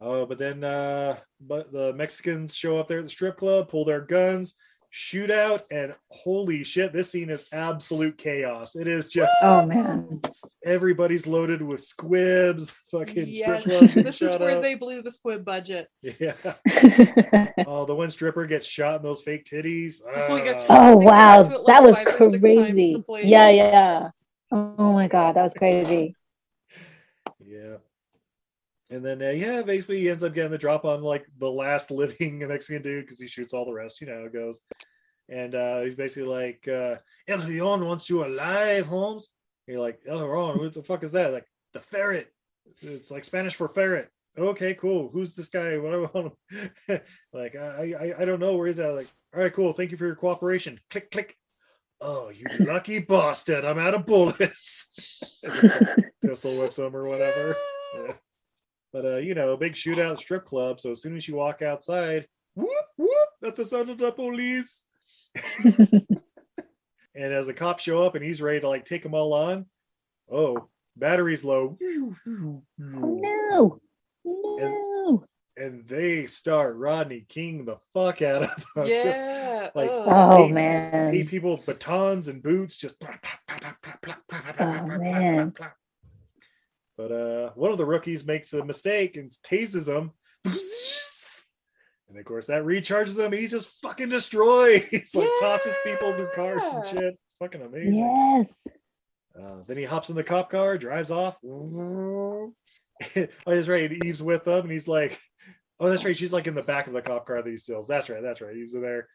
Oh, 0.00 0.26
but 0.26 0.38
then 0.38 0.64
uh 0.64 1.16
but 1.40 1.72
the 1.72 1.92
Mexicans 1.94 2.54
show 2.54 2.78
up 2.78 2.88
there 2.88 2.98
at 2.98 3.04
the 3.04 3.10
strip 3.10 3.36
club, 3.36 3.68
pull 3.68 3.84
their 3.84 4.00
guns, 4.00 4.54
shoot 4.94 5.30
out, 5.30 5.64
and 5.70 5.94
holy 6.10 6.62
shit, 6.62 6.92
this 6.92 7.10
scene 7.10 7.30
is 7.30 7.46
absolute 7.50 8.18
chaos. 8.18 8.76
It 8.76 8.86
is 8.86 9.06
just 9.06 9.32
Oh 9.42 9.64
man. 9.64 10.20
everybody's 10.64 11.26
loaded 11.26 11.62
with 11.62 11.82
squibs, 11.82 12.70
fucking 12.90 13.26
Yes, 13.26 13.62
strip 13.62 13.90
club. 13.94 14.04
this 14.04 14.20
is 14.20 14.36
where 14.36 14.56
up. 14.56 14.62
they 14.62 14.74
blew 14.74 15.00
the 15.02 15.10
squib 15.10 15.44
budget. 15.44 15.88
Yeah. 16.20 16.34
oh, 17.66 17.86
the 17.86 17.94
one 17.94 18.10
stripper 18.10 18.46
gets 18.46 18.66
shot 18.66 18.96
in 18.96 19.02
those 19.02 19.22
fake 19.22 19.46
titties. 19.46 20.02
Oh 20.06 20.28
my 20.28 20.44
God. 20.44 20.66
Ah. 20.68 20.90
oh 20.92 20.98
They 20.98 21.04
go 21.04 21.10
back 21.10 21.10
wow, 21.10 21.42
like, 21.42 21.66
that 21.66 21.82
was 21.82 21.96
five 21.96 22.06
or 22.08 22.30
six 22.30 22.44
times 22.44 22.68
to 22.68 23.02
crazy. 23.08 23.28
Yeah, 23.28 23.48
yeah. 23.48 24.10
Oh 24.52 24.92
my 24.92 25.08
god, 25.08 25.36
that 25.36 25.42
was 25.42 25.54
crazy. 25.54 26.14
And 28.92 29.02
then, 29.02 29.22
uh, 29.22 29.30
yeah, 29.30 29.62
basically 29.62 30.00
he 30.00 30.10
ends 30.10 30.22
up 30.22 30.34
getting 30.34 30.50
the 30.50 30.58
drop 30.58 30.84
on 30.84 31.02
like 31.02 31.24
the 31.38 31.50
last 31.50 31.90
living 31.90 32.38
Mexican 32.46 32.82
dude 32.82 33.06
because 33.06 33.18
he 33.18 33.26
shoots 33.26 33.54
all 33.54 33.64
the 33.64 33.72
rest. 33.72 34.02
You 34.02 34.06
know 34.08 34.26
it 34.26 34.34
goes. 34.34 34.60
And 35.30 35.54
uh, 35.54 35.80
he's 35.80 35.94
basically 35.94 36.28
like, 36.28 36.68
uh, 36.68 36.96
El 37.26 37.40
Huron 37.40 37.86
wants 37.86 38.10
you 38.10 38.22
alive, 38.22 38.84
Holmes. 38.84 39.30
And 39.66 39.74
you're 39.74 39.82
like, 39.82 40.00
El 40.06 40.18
Huron, 40.18 40.58
what 40.58 40.74
the 40.74 40.82
fuck 40.82 41.04
is 41.04 41.12
that? 41.12 41.32
Like, 41.32 41.46
the 41.72 41.80
ferret. 41.80 42.30
It's 42.82 43.10
like 43.10 43.24
Spanish 43.24 43.54
for 43.54 43.66
ferret. 43.66 44.10
Okay, 44.36 44.74
cool. 44.74 45.08
Who's 45.10 45.34
this 45.34 45.48
guy? 45.48 45.78
What 45.78 45.92
do 45.92 46.04
I 46.04 46.10
want 46.12 46.34
him? 46.88 47.00
like, 47.32 47.56
I, 47.56 47.94
I, 47.98 48.22
I 48.22 48.24
don't 48.26 48.40
know. 48.40 48.58
Where 48.58 48.66
is 48.66 48.76
that? 48.76 48.94
Like, 48.94 49.08
all 49.34 49.40
right, 49.40 49.54
cool. 49.54 49.72
Thank 49.72 49.90
you 49.90 49.96
for 49.96 50.04
your 50.04 50.16
cooperation. 50.16 50.78
Click, 50.90 51.10
click. 51.10 51.34
Oh, 51.98 52.28
you 52.28 52.44
lucky 52.58 52.98
bastard. 52.98 53.64
I'm 53.64 53.78
out 53.78 53.94
of 53.94 54.04
bullets. 54.04 55.22
Pistol 56.20 56.58
whips 56.58 56.78
him 56.78 56.94
or 56.94 57.06
whatever. 57.06 57.56
Yeah. 57.94 58.12
But 58.92 59.04
uh, 59.06 59.16
you 59.16 59.34
know, 59.34 59.56
big 59.56 59.72
shootout 59.74 60.18
strip 60.18 60.44
club. 60.44 60.80
So 60.80 60.90
as 60.90 61.00
soon 61.02 61.16
as 61.16 61.26
you 61.26 61.34
walk 61.36 61.62
outside, 61.62 62.26
whoop 62.54 62.68
whoop, 62.96 63.28
that's 63.40 63.58
the 63.58 63.64
sound 63.64 63.88
of 63.90 63.98
the 63.98 64.12
police. 64.12 64.84
and 65.64 66.18
as 67.14 67.46
the 67.46 67.54
cops 67.54 67.82
show 67.82 68.02
up 68.02 68.14
and 68.14 68.24
he's 68.24 68.42
ready 68.42 68.60
to 68.60 68.68
like 68.68 68.84
take 68.84 69.02
them 69.02 69.14
all 69.14 69.32
on, 69.32 69.66
oh, 70.30 70.68
battery's 70.96 71.44
low. 71.44 71.78
Oh 72.26 72.62
no. 72.78 73.80
No. 74.24 75.24
And 75.56 75.86
they 75.86 76.26
start 76.26 76.76
Rodney 76.76 77.26
King 77.28 77.64
the 77.64 77.76
fuck 77.92 78.22
out 78.22 78.42
of 78.44 78.66
them. 78.74 78.86
Just, 78.86 79.18
Yeah. 79.20 79.68
like 79.74 79.90
ugh. 79.90 80.06
Oh 80.08 80.46
eight- 80.46 80.52
man. 80.52 81.14
eight 81.14 81.28
people 81.28 81.56
with 81.56 81.66
batons 81.66 82.28
and 82.28 82.42
boots 82.42 82.76
just 82.76 83.02
Oh 84.60 84.86
man. 84.86 85.52
But 86.96 87.12
uh, 87.12 87.50
one 87.54 87.72
of 87.72 87.78
the 87.78 87.86
rookies 87.86 88.24
makes 88.24 88.52
a 88.52 88.64
mistake 88.64 89.16
and 89.16 89.32
tases 89.44 89.88
him. 89.88 90.12
And 92.12 92.18
of 92.18 92.26
course, 92.26 92.48
that 92.48 92.64
recharges 92.64 93.18
him. 93.18 93.32
He 93.32 93.46
just 93.46 93.80
fucking 93.80 94.10
destroys, 94.10 94.82
He's 94.90 95.14
like 95.14 95.30
tosses 95.40 95.74
people 95.82 96.12
through 96.12 96.28
cars 96.34 96.62
and 96.62 96.86
shit. 96.86 97.14
It's 97.14 97.36
fucking 97.38 97.62
amazing. 97.62 97.94
Yes. 97.94 98.74
Uh, 99.34 99.62
then 99.66 99.78
he 99.78 99.84
hops 99.84 100.10
in 100.10 100.16
the 100.16 100.22
cop 100.22 100.50
car, 100.50 100.76
drives 100.76 101.10
off. 101.10 101.38
oh, 101.44 102.52
that's 103.46 103.68
right. 103.68 103.90
Eve's 104.04 104.22
with 104.22 104.44
them, 104.44 104.60
and 104.60 104.70
he's 104.70 104.88
like, 104.88 105.18
"Oh, 105.80 105.88
that's 105.88 106.04
right." 106.04 106.14
She's 106.14 106.34
like 106.34 106.46
in 106.46 106.54
the 106.54 106.62
back 106.62 106.86
of 106.86 106.92
the 106.92 107.00
cop 107.00 107.26
car 107.26 107.40
that 107.40 107.48
he 107.48 107.56
steals. 107.56 107.88
That's 107.88 108.10
right. 108.10 108.22
That's 108.22 108.42
right. 108.42 108.54
Eve's 108.54 108.74
in 108.74 108.82
there, 108.82 109.08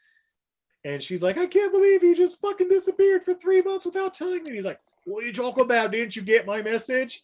and 0.84 1.00
she's 1.00 1.22
like, 1.22 1.38
"I 1.38 1.46
can't 1.46 1.72
believe 1.72 2.02
he 2.02 2.14
just 2.14 2.40
fucking 2.40 2.68
disappeared 2.68 3.22
for 3.22 3.34
three 3.34 3.62
months 3.62 3.86
without 3.86 4.14
telling 4.14 4.42
me." 4.42 4.48
And 4.48 4.54
he's 4.56 4.64
like, 4.64 4.80
"What 5.04 5.22
are 5.22 5.26
you 5.26 5.32
talking 5.32 5.62
about? 5.62 5.92
Didn't 5.92 6.16
you 6.16 6.22
get 6.22 6.46
my 6.46 6.62
message?" 6.62 7.22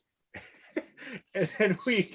and 1.35 1.49
then 1.59 1.79
we 1.87 2.15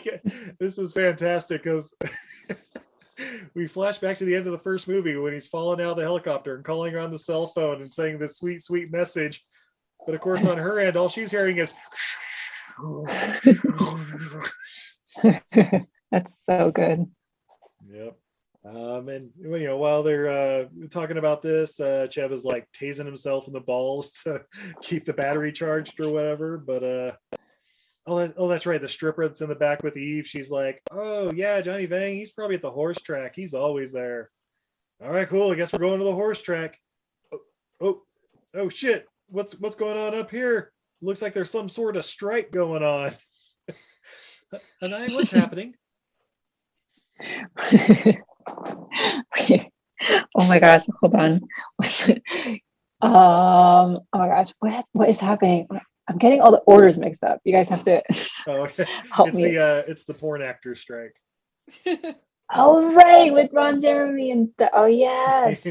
this 0.59 0.77
is 0.77 0.93
fantastic 0.93 1.63
because 1.63 1.93
we 3.53 3.67
flash 3.67 3.97
back 3.97 4.17
to 4.17 4.25
the 4.25 4.35
end 4.35 4.45
of 4.45 4.51
the 4.51 4.59
first 4.59 4.87
movie 4.87 5.15
when 5.15 5.33
he's 5.33 5.47
falling 5.47 5.81
out 5.81 5.91
of 5.91 5.97
the 5.97 6.03
helicopter 6.03 6.55
and 6.55 6.63
calling 6.63 6.93
her 6.93 6.99
on 6.99 7.11
the 7.11 7.19
cell 7.19 7.47
phone 7.47 7.81
and 7.81 7.93
saying 7.93 8.19
this 8.19 8.37
sweet, 8.37 8.63
sweet 8.63 8.91
message. 8.91 9.45
But 10.05 10.15
of 10.15 10.21
course, 10.21 10.45
on 10.45 10.57
her 10.57 10.79
end, 10.79 10.95
all 10.95 11.09
she's 11.09 11.31
hearing 11.31 11.57
is. 11.57 11.73
That's 16.11 16.37
so 16.45 16.71
good. 16.71 17.05
Yep. 17.91 18.17
Um, 18.65 19.09
and 19.09 19.29
you 19.41 19.67
know, 19.67 19.77
while 19.77 20.03
they're 20.03 20.29
uh, 20.29 20.65
talking 20.89 21.17
about 21.17 21.41
this, 21.41 21.79
uh, 21.79 22.07
Chev 22.09 22.31
is 22.31 22.43
like 22.43 22.67
tasing 22.71 23.05
himself 23.05 23.47
in 23.47 23.53
the 23.53 23.59
balls 23.59 24.11
to 24.23 24.43
keep 24.81 25.05
the 25.05 25.13
battery 25.13 25.51
charged 25.51 25.99
or 25.99 26.09
whatever. 26.09 26.57
But 26.57 26.83
uh, 26.83 27.11
oh, 28.09 28.33
oh, 28.37 28.47
that's 28.47 28.65
right. 28.65 28.81
The 28.81 28.87
stripper 28.87 29.27
that's 29.27 29.41
in 29.41 29.49
the 29.49 29.55
back 29.55 29.83
with 29.83 29.97
Eve, 29.97 30.27
she's 30.27 30.51
like, 30.51 30.81
"Oh 30.91 31.31
yeah, 31.31 31.61
Johnny 31.61 31.85
Vang, 31.85 32.15
he's 32.15 32.31
probably 32.31 32.55
at 32.55 32.61
the 32.61 32.71
horse 32.71 32.99
track. 32.99 33.33
He's 33.35 33.53
always 33.53 33.93
there." 33.93 34.29
All 35.03 35.11
right, 35.11 35.27
cool. 35.27 35.51
I 35.51 35.55
guess 35.55 35.71
we're 35.71 35.79
going 35.79 35.99
to 35.99 36.05
the 36.05 36.13
horse 36.13 36.41
track. 36.41 36.77
Oh, 37.33 37.39
oh, 37.81 38.01
oh 38.55 38.69
shit! 38.69 39.05
What's 39.27 39.59
what's 39.59 39.75
going 39.75 39.97
on 39.97 40.15
up 40.15 40.29
here? 40.29 40.71
Looks 41.01 41.21
like 41.21 41.33
there's 41.33 41.51
some 41.51 41.69
sort 41.69 41.95
of 41.95 42.03
strike 42.03 42.51
going 42.51 42.83
on. 42.83 43.13
and 44.81 44.93
I, 44.93 45.07
what's 45.07 45.31
happening? 45.31 45.75
okay. 47.73 49.69
Oh 50.35 50.43
my 50.43 50.59
gosh, 50.59 50.85
hold 50.99 51.15
on. 51.15 51.41
What's? 51.77 52.09
Um, 53.01 53.99
oh 54.11 54.17
my 54.17 54.27
gosh, 54.27 54.49
what 54.59 54.73
is, 54.73 54.85
what 54.91 55.09
is 55.09 55.21
happening? 55.21 55.67
I'm 56.09 56.17
getting 56.17 56.41
all 56.41 56.51
the 56.51 56.57
orders 56.65 56.97
mixed 56.97 57.23
up. 57.23 57.39
You 57.43 57.53
guys 57.53 57.69
have 57.69 57.83
to 57.83 58.01
Oh, 58.47 58.63
okay. 58.63 58.85
help 59.11 59.29
it's 59.29 59.37
me. 59.37 59.51
the 59.51 59.57
uh, 59.63 59.83
it's 59.87 60.05
the 60.05 60.13
porn 60.13 60.41
actor 60.41 60.73
strike. 60.75 61.15
all 62.53 62.93
right, 62.93 63.31
with 63.31 63.51
Ron 63.53 63.79
Jeremy 63.79 64.31
and 64.31 64.49
stuff. 64.49 64.71
Oh 64.73 64.85
yes. 64.87 65.63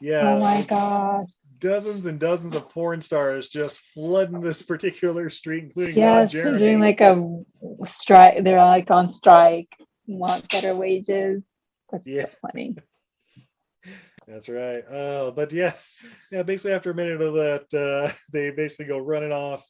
yeah. 0.00 0.34
Oh 0.34 0.40
my 0.40 0.62
gosh. 0.62 1.28
Dozens 1.58 2.06
and 2.06 2.18
dozens 2.18 2.54
of 2.54 2.68
porn 2.70 3.00
stars 3.00 3.48
just 3.48 3.80
flooding 3.80 4.40
this 4.40 4.62
particular 4.62 5.28
street, 5.30 5.64
including 5.64 5.94
Ron 5.96 6.22
Yes, 6.22 6.32
they're 6.32 6.58
doing 6.58 6.80
like 6.80 7.00
a 7.00 7.22
strike. 7.86 8.42
They're 8.42 8.58
like 8.58 8.90
on 8.90 9.12
strike. 9.12 9.68
Want 10.06 10.48
better 10.50 10.74
wages. 10.74 11.42
That's 11.90 12.06
Yeah. 12.06 12.22
so 12.26 12.30
funny. 12.42 12.76
That's 14.26 14.48
right. 14.48 14.80
Uh, 14.88 15.30
but 15.30 15.52
yeah, 15.52 15.74
yeah. 16.32 16.42
Basically, 16.42 16.72
after 16.72 16.90
a 16.90 16.94
minute 16.94 17.20
of 17.20 17.34
that, 17.34 17.74
uh, 17.78 18.12
they 18.32 18.50
basically 18.50 18.86
go 18.86 18.98
running 18.98 19.32
off. 19.32 19.66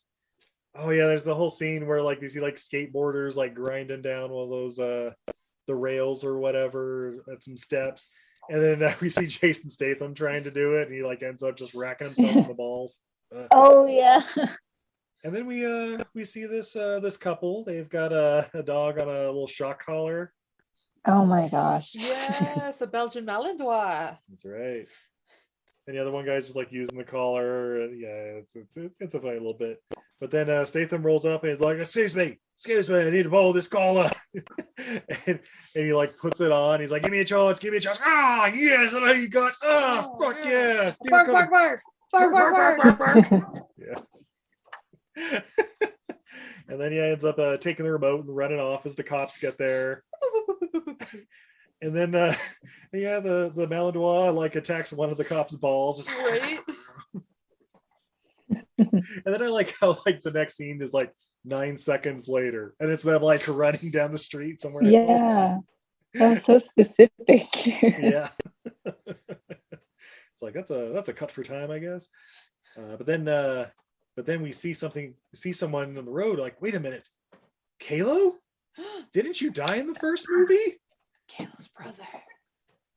Oh 0.77 0.91
yeah, 0.91 1.07
there's 1.07 1.25
the 1.25 1.35
whole 1.35 1.51
scene 1.51 1.87
where 1.87 2.03
like 2.03 2.21
you 2.21 2.29
see 2.29 2.41
like 2.41 2.57
skateboarders 2.57 3.37
like 3.37 3.55
grinding 3.55 4.03
down 4.03 4.31
one 4.31 4.45
of 4.45 4.51
those 4.51 4.79
uh 4.81 5.13
the 5.67 5.75
rails 5.75 6.25
or 6.25 6.39
whatever 6.39 7.15
at 7.33 7.43
some 7.43 7.57
steps, 7.57 8.09
and 8.51 8.61
then 8.63 8.83
uh, 8.83 8.95
we 9.01 9.09
see 9.09 9.27
Jason 9.27 9.71
Statham 9.71 10.15
trying 10.15 10.45
to 10.45 10.51
do 10.51 10.75
it, 10.75 10.89
and 10.89 10.95
he 10.95 11.03
like 11.03 11.23
ends 11.23 11.43
up 11.43 11.57
just 11.57 11.75
racking 11.75 12.09
himself 12.09 12.37
in 12.37 12.49
the 12.49 12.55
balls. 12.55 12.99
Uh, 13.35 13.47
Oh 13.53 13.87
yeah. 13.87 14.21
and 15.25 15.35
then 15.35 15.47
we 15.47 15.65
uh 15.65 16.05
we 16.15 16.25
see 16.25 16.45
this 16.47 16.77
uh 16.77 17.01
this 17.01 17.17
couple. 17.17 17.65
They've 17.65 17.89
got 17.89 18.13
a, 18.13 18.51
a 18.55 18.63
dog 18.63 18.99
on 18.99 19.09
a 19.09 19.27
little 19.27 19.47
shock 19.47 19.85
collar. 19.85 20.34
Oh 21.07 21.25
my 21.25 21.49
gosh. 21.49 21.95
Yes, 22.57 22.81
a 22.81 22.87
Belgian 22.87 23.27
Malinois. 23.27 24.17
That's 24.31 24.45
right. 24.45 24.87
And 25.87 25.95
the 25.97 26.01
other 26.01 26.11
one 26.11 26.25
guy's 26.25 26.45
just 26.45 26.57
like 26.57 26.73
using 26.73 26.97
the 26.97 27.05
collar. 27.05 27.83
And 27.83 28.01
yeah, 28.01 28.09
it's 28.41 28.57
it's, 28.57 28.77
it's 29.01 29.15
a 29.15 29.21
funny 29.21 29.35
little 29.35 29.53
bit. 29.55 29.83
But 30.21 30.31
then 30.31 30.49
uh, 30.49 30.65
Statham 30.65 31.03
rolls 31.03 31.27
up 31.27 31.43
and 31.43 31.51
he's 31.53 31.61
like, 31.61 31.79
"Excuse 31.79 32.15
me, 32.17 32.39
excuse 32.57 32.89
me, 32.89 33.01
I 33.01 33.11
need 33.11 33.25
to 33.25 33.29
borrow 33.29 33.53
this 33.53 33.69
collar." 33.69 34.11
and, 34.35 34.49
and 35.27 35.39
he 35.75 35.93
like 35.93 36.17
puts 36.17 36.41
it 36.41 36.51
on. 36.51 36.81
He's 36.81 36.91
like, 36.91 37.03
"Give 37.03 37.13
me 37.13 37.19
a 37.21 37.25
charge, 37.25 37.61
give 37.61 37.73
me 37.73 37.79
a 37.79 37.81
charge." 37.83 37.99
Ah, 38.03 38.47
yes, 38.47 38.95
I 38.95 39.01
know 39.01 39.13
you 39.13 39.29
got. 39.29 39.53
Ah, 39.63 40.09
Oh, 40.09 40.19
fuck 40.19 40.43
yeah. 40.45 40.51
yeah. 40.51 40.85
Keep 40.91 40.95
it 41.03 41.11
Bark, 41.11 41.29
bark, 41.29 41.51
bark. 41.51 41.81
Bark, 42.13 42.79
bark, 42.79 42.99
bark. 42.99 43.67
Yeah. 43.77 45.41
and 46.69 46.81
then 46.81 46.93
he 46.93 46.99
ends 47.01 47.25
up 47.25 47.39
uh, 47.39 47.57
taking 47.59 47.85
the 47.85 47.93
remote 47.93 48.25
and 48.25 48.35
running 48.35 48.59
off 48.61 48.87
as 48.87 48.95
the 48.95 49.03
cops 49.03 49.39
get 49.39 49.59
there. 49.59 50.03
And 51.83 51.95
then, 51.95 52.15
uh, 52.15 52.35
yeah, 52.95 53.21
the 53.21 53.53
the 53.55 53.67
Malinois 53.67 54.35
like 54.35 54.55
attacks 54.55 54.91
one 54.91 55.11
of 55.11 55.19
the 55.19 55.25
cops' 55.25 55.55
balls. 55.57 56.09
Right? 56.09 56.61
And 58.79 59.05
then 59.27 59.43
I 59.43 59.47
like 59.47 59.75
how 59.81 59.97
like 60.05 60.23
the 60.23 60.31
next 60.33 60.57
scene 60.57 60.81
is 60.83 60.93
like 60.93 61.13
nine 61.45 61.77
seconds 61.77 62.27
later, 62.29 62.75
and 62.81 62.91
it's 62.91 63.03
them 63.03 63.23
like 63.23 63.47
running 63.49 63.91
down 63.91 64.13
the 64.13 64.19
street 64.19 64.61
somewhere. 64.61 64.85
Yeah. 64.85 65.59
That 66.15 66.31
was 66.31 66.45
so 66.45 66.59
specific. 66.59 67.67
yeah. 67.67 68.31
it's 68.85 70.43
like 70.43 70.55
that's 70.55 70.71
a 70.71 70.91
that's 70.95 71.09
a 71.09 71.13
cut 71.13 71.31
for 71.31 71.45
time, 71.45 71.71
I 71.71 71.79
guess. 71.79 72.09
Uh, 72.77 72.97
but 72.97 73.07
then, 73.07 73.29
uh, 73.29 73.69
but 74.17 74.27
then 74.27 74.43
we 74.43 74.53
see 74.53 74.75
something, 74.75 75.15
see 75.35 75.53
someone 75.53 75.97
on 75.97 76.05
the 76.05 76.11
road. 76.11 76.39
Like, 76.39 76.61
wait 76.61 76.75
a 76.75 76.81
minute, 76.81 77.09
Kaylo, 77.81 78.33
didn't 79.13 79.41
you 79.41 79.51
die 79.51 79.77
in 79.77 79.87
the 79.87 79.99
first 80.01 80.27
movie? 80.29 80.81
Kaylo's 81.37 81.69
brother. 81.69 82.07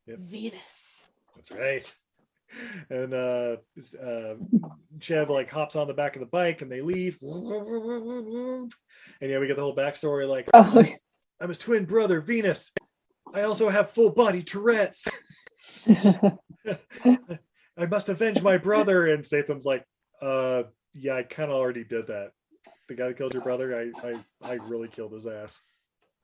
Yep. 0.05 0.19
Venus. 0.19 1.09
That's 1.35 1.51
right. 1.51 1.93
And 2.89 3.13
uh, 3.13 3.57
uh, 4.01 4.35
Chev 4.99 5.29
like 5.29 5.51
hops 5.51 5.75
on 5.75 5.87
the 5.87 5.93
back 5.93 6.15
of 6.15 6.21
the 6.21 6.27
bike 6.27 6.61
and 6.61 6.71
they 6.71 6.81
leave. 6.81 7.17
And 7.21 8.71
yeah, 9.21 9.39
we 9.39 9.47
get 9.47 9.55
the 9.57 9.61
whole 9.61 9.75
backstory. 9.75 10.27
Like, 10.27 10.47
Oh. 10.53 10.83
I'm 11.39 11.49
his 11.49 11.57
twin 11.57 11.85
brother, 11.85 12.21
Venus. 12.21 12.71
I 13.33 13.41
also 13.41 13.69
have 13.69 13.91
full 13.91 14.09
body 14.11 14.41
Tourette's. 14.41 15.07
I 15.87 17.85
must 17.89 18.09
avenge 18.09 18.41
my 18.41 18.57
brother. 18.57 19.07
And 19.07 19.25
Statham's 19.25 19.65
like, 19.65 19.83
uh, 20.21 20.63
yeah, 20.93 21.15
I 21.15 21.23
kind 21.23 21.51
of 21.51 21.57
already 21.57 21.83
did 21.83 22.07
that. 22.07 22.31
The 22.87 22.95
guy 22.95 23.07
that 23.09 23.17
killed 23.17 23.33
your 23.33 23.43
brother, 23.43 23.91
I, 24.03 24.07
I, 24.07 24.15
I 24.49 24.53
really 24.55 24.87
killed 24.87 25.11
his 25.11 25.27
ass. 25.27 25.61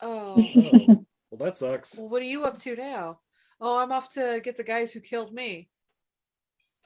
Oh. 0.01 0.35
Oh, 0.35 0.35
well, 0.87 1.02
that 1.43 1.57
sucks. 1.57 1.97
Well, 1.97 2.09
what 2.09 2.21
are 2.21 2.25
you 2.25 2.43
up 2.43 2.57
to 2.59 2.75
now? 2.75 3.19
Oh, 3.61 3.77
I'm 3.77 3.91
off 3.91 4.09
to 4.13 4.41
get 4.43 4.57
the 4.57 4.63
guys 4.63 4.91
who 4.91 4.99
killed 4.99 5.33
me. 5.33 5.69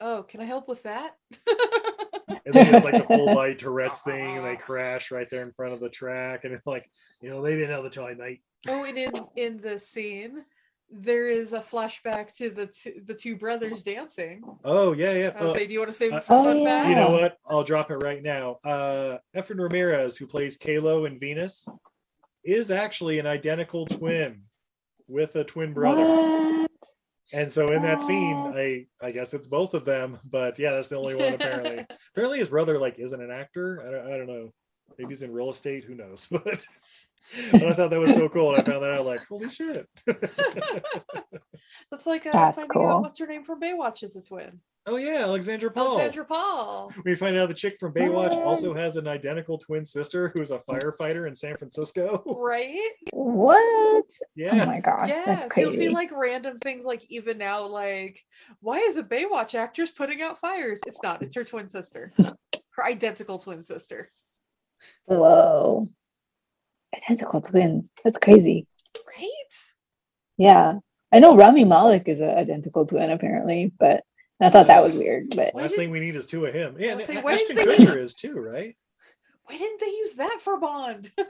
Oh, 0.00 0.22
can 0.22 0.40
I 0.40 0.44
help 0.44 0.68
with 0.68 0.82
that? 0.84 1.16
And 2.46 2.54
then 2.54 2.74
it's 2.74 2.84
like 2.84 2.98
the 2.98 3.04
full 3.08 3.26
body 3.34 3.54
Tourette's 3.54 4.00
thing, 4.00 4.36
and 4.36 4.44
they 4.46 4.56
crash 4.56 5.10
right 5.10 5.28
there 5.28 5.42
in 5.42 5.52
front 5.52 5.72
of 5.74 5.80
the 5.80 5.88
track. 5.88 6.44
And 6.44 6.54
it's 6.54 6.66
like, 6.66 6.88
you 7.20 7.30
know, 7.30 7.42
maybe 7.42 7.64
another 7.64 7.90
time, 7.90 8.18
mate. 8.18 8.42
Oh, 8.68 8.84
and 8.84 8.96
in 8.96 9.12
in 9.36 9.60
the 9.60 9.78
scene, 9.78 10.44
there 10.90 11.28
is 11.28 11.52
a 11.52 11.60
flashback 11.60 12.32
to 12.34 12.48
the 12.50 12.66
two, 12.66 13.02
the 13.06 13.14
two 13.14 13.36
brothers 13.36 13.82
dancing. 13.82 14.42
Oh, 14.64 14.92
yeah, 14.92 15.12
yeah. 15.12 15.32
I 15.36 15.40
would 15.42 15.50
Uh, 15.50 15.54
say, 15.54 15.66
do 15.66 15.72
you 15.72 15.80
want 15.80 15.90
to 15.90 15.96
save 15.96 16.12
uh, 16.12 16.16
it 16.16 16.24
for 16.24 16.34
Oh, 16.34 16.44
fun 16.44 16.58
yeah. 16.60 16.64
fact? 16.64 16.88
You 16.90 16.94
know 16.96 17.10
what? 17.10 17.38
I'll 17.46 17.64
drop 17.64 17.90
it 17.90 17.96
right 17.96 18.22
now. 18.22 18.58
Uh 18.64 19.18
Efren 19.34 19.58
Ramirez, 19.60 20.16
who 20.16 20.26
plays 20.26 20.56
Kaylo 20.56 21.06
and 21.06 21.18
Venus, 21.20 21.66
is 22.44 22.70
actually 22.70 23.18
an 23.18 23.26
identical 23.26 23.84
twin 23.86 24.42
with 25.08 25.36
a 25.36 25.44
twin 25.44 25.72
brother. 25.72 26.04
What? 26.04 26.70
And 27.32 27.52
so 27.52 27.72
in 27.72 27.82
that 27.82 28.00
scene, 28.00 28.36
I 28.56 28.86
I 29.02 29.10
guess 29.10 29.34
it's 29.34 29.46
both 29.46 29.74
of 29.74 29.84
them, 29.84 30.18
but 30.30 30.58
yeah, 30.58 30.72
that's 30.72 30.88
the 30.88 30.96
only 30.96 31.14
one 31.14 31.34
apparently. 31.34 31.84
apparently 32.14 32.38
his 32.38 32.48
brother 32.48 32.78
like 32.78 32.98
isn't 32.98 33.20
an 33.20 33.30
actor. 33.30 33.82
I 33.86 33.90
don't, 33.90 34.14
I 34.14 34.16
don't 34.16 34.26
know. 34.26 34.50
Maybe 34.98 35.10
he's 35.10 35.22
in 35.22 35.32
real 35.32 35.50
estate, 35.50 35.84
who 35.84 35.94
knows? 35.94 36.28
But 36.44 36.64
but 37.52 37.62
I 37.62 37.74
thought 37.74 37.90
that 37.90 38.00
was 38.00 38.14
so 38.14 38.28
cool. 38.28 38.54
And 38.54 38.62
I 38.62 38.64
found 38.64 38.82
that 38.82 38.92
out 38.92 39.04
like, 39.04 39.20
holy 39.28 39.50
shit. 39.50 39.86
That's 40.06 42.06
like 42.06 42.26
uh, 42.26 42.32
That's 42.32 42.56
finding 42.56 42.70
cool. 42.70 42.86
out 42.86 43.02
what's 43.02 43.18
her 43.18 43.26
name 43.26 43.44
from 43.44 43.60
Baywatch 43.60 44.02
is 44.02 44.16
a 44.16 44.22
twin. 44.22 44.60
Oh 44.88 44.96
yeah, 44.96 45.22
Alexandra 45.22 45.70
Paul. 45.70 45.92
Alexandra 46.00 46.24
Paul. 46.24 46.92
We 47.04 47.14
find 47.14 47.36
out 47.36 47.48
the 47.48 47.54
chick 47.54 47.78
from 47.78 47.92
Baywatch 47.92 48.34
What? 48.34 48.42
also 48.42 48.74
has 48.74 48.96
an 48.96 49.06
identical 49.06 49.58
twin 49.58 49.84
sister 49.84 50.32
who's 50.34 50.50
a 50.50 50.58
firefighter 50.58 51.28
in 51.28 51.34
San 51.34 51.56
Francisco. 51.56 52.22
Right? 52.26 52.90
What? 53.12 54.04
Yeah. 54.34 54.62
Oh 54.62 54.66
my 54.66 54.80
gosh, 54.80 55.08
Yes, 55.08 55.26
that's 55.26 55.56
you'll 55.56 55.70
see 55.70 55.88
like 55.88 56.10
random 56.12 56.58
things 56.58 56.84
like 56.84 57.04
even 57.08 57.38
now, 57.38 57.66
like 57.66 58.24
why 58.60 58.78
is 58.78 58.96
a 58.96 59.02
Baywatch 59.02 59.54
actress 59.54 59.90
putting 59.90 60.22
out 60.22 60.38
fires? 60.38 60.80
It's 60.86 61.02
not, 61.02 61.22
it's 61.22 61.34
her 61.36 61.44
twin 61.44 61.68
sister. 61.68 62.10
Her 62.70 62.84
identical 62.86 63.38
twin 63.38 63.64
sister. 63.64 64.08
Whoa. 65.06 65.88
Identical 66.96 67.40
twins. 67.40 67.84
That's 68.04 68.18
crazy. 68.18 68.68
Right? 68.96 69.54
Yeah. 70.36 70.74
I 71.12 71.18
know 71.18 71.36
Rami 71.36 71.64
Malek 71.64 72.06
is 72.06 72.20
an 72.20 72.30
identical 72.30 72.86
twin 72.86 73.10
apparently, 73.10 73.72
but 73.80 74.04
I 74.40 74.50
thought 74.50 74.68
that 74.68 74.82
was 74.84 74.94
weird. 74.94 75.34
But 75.34 75.54
Last 75.54 75.74
thing 75.74 75.90
we 75.90 76.00
need 76.00 76.14
is 76.16 76.26
two 76.26 76.44
of 76.46 76.54
him. 76.54 76.76
Yeah, 76.78 76.92
and 76.92 77.02
saying, 77.02 77.22
why 77.22 77.34
Ashton 77.34 77.56
they- 77.56 77.64
Kutcher 77.64 77.96
is 78.00 78.14
too, 78.14 78.34
right? 78.34 78.76
Why 79.44 79.56
didn't 79.56 79.80
they 79.80 79.86
use 79.86 80.12
that 80.14 80.38
for 80.42 80.60
Bond? 80.60 81.10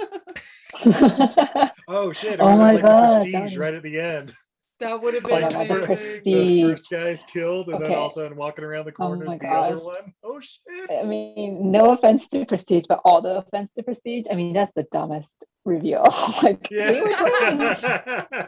Oh 1.90 2.12
shit! 2.12 2.38
Oh 2.40 2.56
my 2.56 2.72
like 2.72 2.82
God, 2.82 3.08
that 3.10 3.22
prestige 3.22 3.42
was- 3.42 3.56
right 3.58 3.74
at 3.74 3.82
the 3.82 3.98
end. 3.98 4.34
that 4.80 5.00
would 5.02 5.14
have 5.14 5.22
been 5.24 5.40
Like 5.42 5.52
my 5.54 5.64
the 5.64 5.72
amazing. 5.74 5.86
first, 5.96 6.02
the 6.24 6.32
Prestige. 6.34 6.62
first 6.62 6.90
guy's 6.90 7.22
killed, 7.24 7.68
and 7.68 7.76
then 7.76 7.84
Okay. 7.84 7.94
all 7.94 8.06
of 8.06 8.12
a 8.12 8.14
sudden 8.14 8.36
walking 8.36 8.64
around 8.64 8.84
the 8.84 8.92
Oh 8.92 8.96
corners, 8.96 9.28
my 9.28 9.38
the 9.38 9.46
other 9.48 9.76
gosh. 9.76 9.84
one. 9.84 10.12
Oh 10.22 10.40
shit! 10.40 10.90
I 11.02 11.06
mean, 11.06 11.70
no 11.72 11.92
offense 11.94 12.28
to 12.28 12.44
Prestige, 12.44 12.84
but 12.88 13.00
all 13.04 13.22
the 13.22 13.38
offense 13.38 13.72
to 13.72 13.82
Prestige. 13.82 14.26
I 14.30 14.34
mean, 14.34 14.52
that's 14.52 14.72
the 14.76 14.84
dumbest 14.92 15.46
reveal. 15.64 16.02
like, 16.42 16.68
they 16.68 17.00
were 17.00 17.12
twins. 17.14 17.82
yeah. 17.82 18.46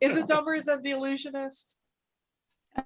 Is 0.00 0.16
it 0.16 0.28
dumber 0.28 0.60
than 0.60 0.82
The 0.82 0.90
Illusionist? 0.90 1.74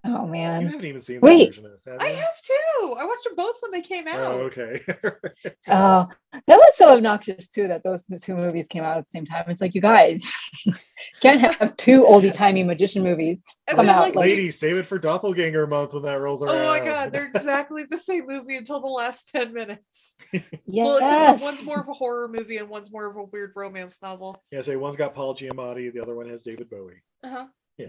Oh 0.04 0.26
man, 0.26 0.62
you 0.62 0.68
haven't 0.68 0.84
even 0.84 1.00
seen 1.00 1.20
Wait. 1.20 1.54
the 1.54 1.60
Illusionist, 1.60 1.84
have 1.84 2.00
I 2.00 2.08
have 2.08 2.42
too. 2.42 2.96
I 2.98 3.04
watched 3.04 3.22
them 3.22 3.34
both 3.36 3.54
when 3.60 3.70
they 3.70 3.80
came 3.80 4.08
out. 4.08 4.20
Oh, 4.20 4.50
okay. 4.50 4.80
Oh, 5.68 6.08
that 6.32 6.56
was 6.56 6.76
so 6.76 6.96
obnoxious 6.96 7.48
too 7.48 7.68
that 7.68 7.82
those 7.82 8.04
two 8.22 8.34
movies 8.34 8.68
came 8.68 8.84
out 8.84 8.96
at 8.98 9.04
the 9.04 9.10
same 9.10 9.26
time. 9.26 9.44
It's 9.48 9.60
like 9.60 9.74
you 9.74 9.80
guys 9.80 10.36
can't 11.20 11.40
have 11.40 11.76
two 11.76 12.02
oldie 12.02 12.32
timey 12.32 12.62
magician 12.62 13.02
movies 13.02 13.38
And 13.66 13.76
come 13.76 13.86
then, 13.86 13.94
out 13.94 14.00
like, 14.02 14.14
like 14.14 14.28
Ladies, 14.28 14.58
save 14.58 14.76
it 14.76 14.86
for 14.86 14.98
Doppelganger 14.98 15.66
month 15.66 15.94
when 15.94 16.02
that 16.04 16.20
rolls 16.20 16.42
around. 16.42 16.56
Oh 16.56 16.68
my 16.68 16.80
god, 16.80 17.12
they're 17.12 17.26
exactly 17.34 17.84
the 17.88 17.98
same 17.98 18.26
movie 18.26 18.56
until 18.56 18.80
the 18.80 18.86
last 18.86 19.28
10 19.34 19.52
minutes. 19.52 20.14
yes. 20.32 20.44
Well, 20.66 20.98
except 20.98 21.40
that 21.40 21.40
one's 21.40 21.64
more 21.64 21.80
of 21.80 21.88
a 21.88 21.92
horror 21.92 22.28
movie 22.28 22.58
and 22.58 22.68
one's 22.68 22.90
more 22.90 23.06
of 23.06 23.16
a 23.16 23.24
weird 23.24 23.52
romance 23.56 23.98
novel. 24.02 24.42
Yeah, 24.50 24.62
say 24.62 24.76
one's 24.76 24.96
got 24.96 25.14
Paul 25.14 25.34
Giamatti, 25.34 25.92
the 25.92 26.00
other 26.00 26.14
one 26.14 26.28
has 26.28 26.42
David 26.42 26.70
Bowie. 26.70 27.02
Uh-huh. 27.24 27.46
Yeah. 27.76 27.88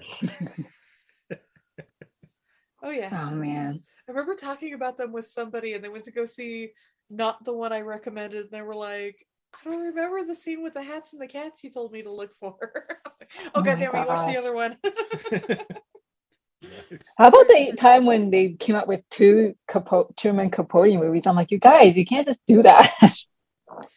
Oh 2.88 2.91
yeah. 2.91 3.10
Oh 3.12 3.36
man. 3.36 3.82
I 4.08 4.12
remember 4.12 4.34
talking 4.36 4.73
about 4.73 4.97
them 4.97 5.12
with 5.12 5.26
somebody 5.26 5.73
and 5.73 5.84
they 5.84 5.89
went 5.89 6.06
to 6.06 6.12
go 6.13 6.23
see 6.23 6.71
not 7.10 7.43
the 7.43 7.52
one 7.52 7.73
I 7.73 7.82
recommended 7.82 8.43
and 8.45 8.52
they 8.52 8.62
were 8.62 8.76
like, 8.76 9.28
I 9.54 9.69
don't 9.69 9.82
remember 9.82 10.23
the 10.23 10.36
scene 10.36 10.63
with 10.63 10.73
the 10.73 10.84
hats 10.84 11.12
and 11.12 11.21
the 11.21 11.28
cats 11.28 11.65
you 11.65 11.69
told 11.69 11.91
me 11.91 12.02
to 12.04 12.12
look 12.12 12.32
for. 12.39 12.56
oh, 13.06 13.12
Oh 13.56 13.62
god 13.62 13.78
my 13.80 13.86
damn 13.86 13.93
it, 13.93 14.00
you 14.00 14.08
watched 14.08 14.28
the 14.28 14.38
other 14.38 14.56
one. 14.56 14.78
How 17.17 17.28
about 17.28 17.47
the 17.50 17.73
time 17.78 18.06
when 18.06 18.30
they 18.32 18.54
came 18.54 18.78
out 18.78 18.88
with 18.88 19.02
two 19.10 19.54
Capote, 19.67 20.15
Truman 20.15 20.50
Capote 20.50 20.93
movies? 20.97 21.28
I'm 21.28 21.36
like, 21.36 21.52
you 21.52 21.60
guys, 21.60 21.97
you 21.97 22.06
can't 22.06 22.26
just 22.26 22.39
do 22.47 22.63
that. 22.63 22.89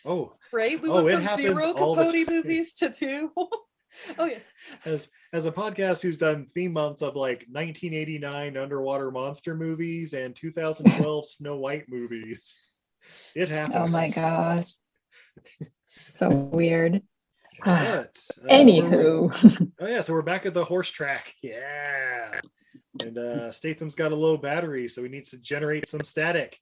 Oh, 0.05 0.35
right? 0.53 0.83
We 0.83 0.91
Oh, 0.91 1.05
went 1.05 1.25
from 1.29 1.37
zero 1.37 1.73
all 1.75 1.95
Capote 1.95 2.29
movies 2.29 2.75
to 2.75 2.91
two. 2.91 3.31
Oh 4.19 4.25
yeah. 4.25 4.39
as 4.85 5.09
as 5.33 5.47
a 5.47 5.53
podcast 5.53 6.03
who's 6.03 6.17
done 6.17 6.47
theme 6.47 6.73
months 6.73 7.03
of 7.03 7.17
like 7.17 7.47
1989 7.51 8.57
underwater 8.57 9.11
monster 9.11 9.55
movies 9.55 10.13
and 10.13 10.35
2012 10.35 11.27
Snow 11.29 11.57
White 11.57 11.89
movies. 11.89 12.69
It 13.35 13.49
happens. 13.49 13.77
Oh 13.77 13.87
my 13.89 14.09
gosh. 14.11 14.75
So 15.87 16.29
weird. 16.31 17.03
But, 17.65 18.19
uh, 18.43 18.47
Anywho. 18.49 19.73
Oh 19.81 19.87
yeah, 19.87 20.03
so 20.03 20.13
we're 20.13 20.23
back 20.23 20.47
at 20.47 20.55
the 20.55 20.65
horse 20.65 20.91
track. 20.91 21.35
Yeah. 21.43 22.41
And 23.01 23.19
uh 23.19 23.51
Statham's 23.51 23.95
got 23.95 24.13
a 24.13 24.17
low 24.17 24.37
battery, 24.37 24.89
so 24.89 25.03
he 25.03 25.09
needs 25.09 25.31
to 25.31 25.39
generate 25.39 25.89
some 25.89 26.03
static. 26.03 26.59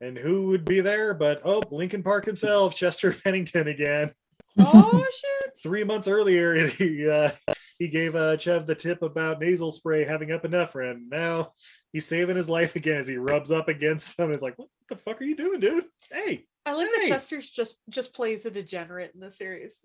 And 0.00 0.16
who 0.16 0.46
would 0.46 0.64
be 0.64 0.80
there 0.80 1.12
but 1.12 1.42
oh 1.44 1.62
Linkin 1.70 2.02
Park 2.02 2.24
himself, 2.24 2.74
Chester 2.74 3.14
Bennington 3.24 3.68
again. 3.68 4.12
Oh 4.58 5.06
shit. 5.12 5.52
Three 5.62 5.84
months 5.84 6.08
earlier, 6.08 6.66
he 6.66 7.08
uh 7.08 7.30
he 7.78 7.88
gave 7.88 8.14
uh 8.16 8.36
Chev 8.36 8.66
the 8.66 8.74
tip 8.74 9.02
about 9.02 9.40
nasal 9.40 9.72
spray 9.72 10.04
having 10.04 10.28
epinephrine. 10.30 11.08
Now 11.08 11.52
he's 11.92 12.06
saving 12.06 12.36
his 12.36 12.48
life 12.48 12.76
again 12.76 12.98
as 12.98 13.08
he 13.08 13.16
rubs 13.16 13.50
up 13.50 13.68
against 13.68 14.18
him. 14.18 14.30
It's 14.30 14.42
like, 14.42 14.58
what 14.58 14.68
the 14.88 14.96
fuck 14.96 15.20
are 15.20 15.24
you 15.24 15.36
doing, 15.36 15.60
dude? 15.60 15.84
Hey, 16.10 16.46
I 16.66 16.74
like 16.74 16.88
that 16.90 17.06
Chester's 17.08 17.48
just 17.48 17.76
just 17.88 18.12
plays 18.12 18.44
a 18.44 18.50
degenerate 18.50 19.12
in 19.14 19.20
the 19.20 19.30
series. 19.32 19.78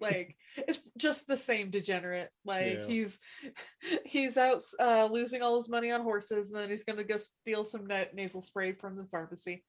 Like 0.00 0.36
it's 0.56 0.80
just 0.96 1.26
the 1.26 1.36
same 1.36 1.70
degenerate. 1.70 2.30
Like 2.44 2.78
Yeah. 2.78 2.86
he's 2.86 3.18
he's 4.04 4.36
out 4.36 4.60
uh 4.80 5.08
losing 5.10 5.42
all 5.42 5.56
his 5.56 5.68
money 5.68 5.92
on 5.92 6.02
horses 6.02 6.50
and 6.50 6.58
then 6.58 6.68
he's 6.68 6.84
gonna 6.84 7.04
go 7.04 7.16
steal 7.18 7.64
some 7.64 7.86
na- 7.86 8.04
nasal 8.12 8.42
spray 8.42 8.72
from 8.72 8.96
the 8.96 9.04
pharmacy. 9.06 9.62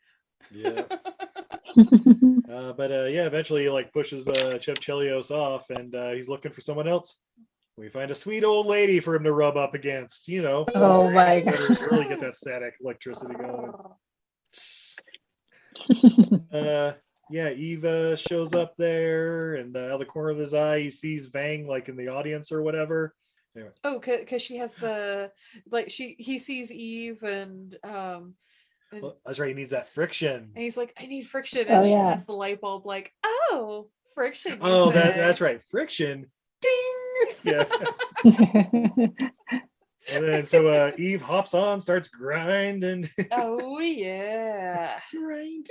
Yeah. 0.52 0.84
uh, 2.52 2.74
but 2.74 2.92
uh, 2.92 3.06
yeah, 3.06 3.26
eventually 3.26 3.64
he 3.64 3.70
like 3.70 3.92
pushes 3.94 4.28
uh, 4.28 4.58
Chev 4.60 4.76
Chelios 4.78 5.32
off, 5.32 5.70
and 5.70 5.94
uh, 5.96 6.12
he's 6.12 6.30
looking 6.30 6.52
for 6.52 6.62
someone 6.62 6.88
else. 6.88 7.20
We 7.78 7.90
find 7.90 8.10
a 8.10 8.16
sweet 8.16 8.44
old 8.44 8.66
lady 8.66 9.00
for 9.00 9.16
him 9.16 9.24
to 9.26 9.34
rub 9.34 9.56
up 9.56 9.76
against. 9.76 10.28
You 10.28 10.42
know, 10.42 10.66
Oh 10.74 11.10
my 11.12 11.42
god, 11.42 11.80
really 11.82 12.06
get 12.06 12.20
that 12.22 12.36
static 12.36 12.76
electricity 12.82 13.34
going. 13.36 13.72
Uh, 16.52 16.94
yeah, 17.30 17.50
Eva 17.50 18.18
shows 18.18 18.56
up 18.56 18.74
there, 18.78 19.56
and 19.56 19.76
uh, 19.76 19.82
out 19.82 19.92
of 19.92 20.00
the 20.00 20.06
corner 20.06 20.30
of 20.30 20.38
his 20.38 20.54
eye, 20.54 20.80
he 20.80 20.90
sees 20.90 21.28
Vang 21.28 21.68
like 21.68 21.88
in 21.90 21.96
the 21.98 22.08
audience 22.08 22.52
or 22.52 22.62
whatever. 22.64 23.14
Anyway, 23.56 23.72
Oh, 23.84 24.00
because 24.00 24.42
she 24.42 24.58
has 24.58 24.74
the 24.76 25.32
like 25.70 25.92
she 25.92 26.16
he 26.20 26.40
sees 26.40 26.72
Eve 26.72 27.22
and 27.24 27.78
um 27.84 28.34
and, 28.92 29.02
well, 29.02 29.18
that's 29.26 29.40
right. 29.40 29.50
He 29.50 29.54
needs 29.54 29.72
that 29.72 29.90
friction. 29.90 30.52
and 30.56 30.64
he's 30.64 30.78
like, 30.78 30.94
I 31.00 31.06
need 31.06 31.24
friction, 31.28 31.66
Oh, 31.70 31.76
and 31.76 31.86
she 31.86 31.92
yeah. 31.92 32.12
has 32.12 32.26
the 32.26 32.34
light 32.34 32.62
bulb 32.62 32.86
like, 32.86 33.14
oh, 33.24 33.90
friction. 34.16 34.60
Oh, 34.62 34.92
that, 34.92 35.16
that's 35.16 35.42
right. 35.42 35.62
Friction. 35.70 36.26
Ding. 36.62 37.34
Yeah. 37.44 37.66
And 40.10 40.24
then 40.24 40.46
so 40.46 40.68
uh, 40.68 40.92
Eve 40.98 41.22
hops 41.22 41.54
on, 41.54 41.82
starts 41.82 42.08
grinding, 42.08 43.10
Oh 43.30 43.80
yeah. 43.82 45.00
grinding, 45.12 45.66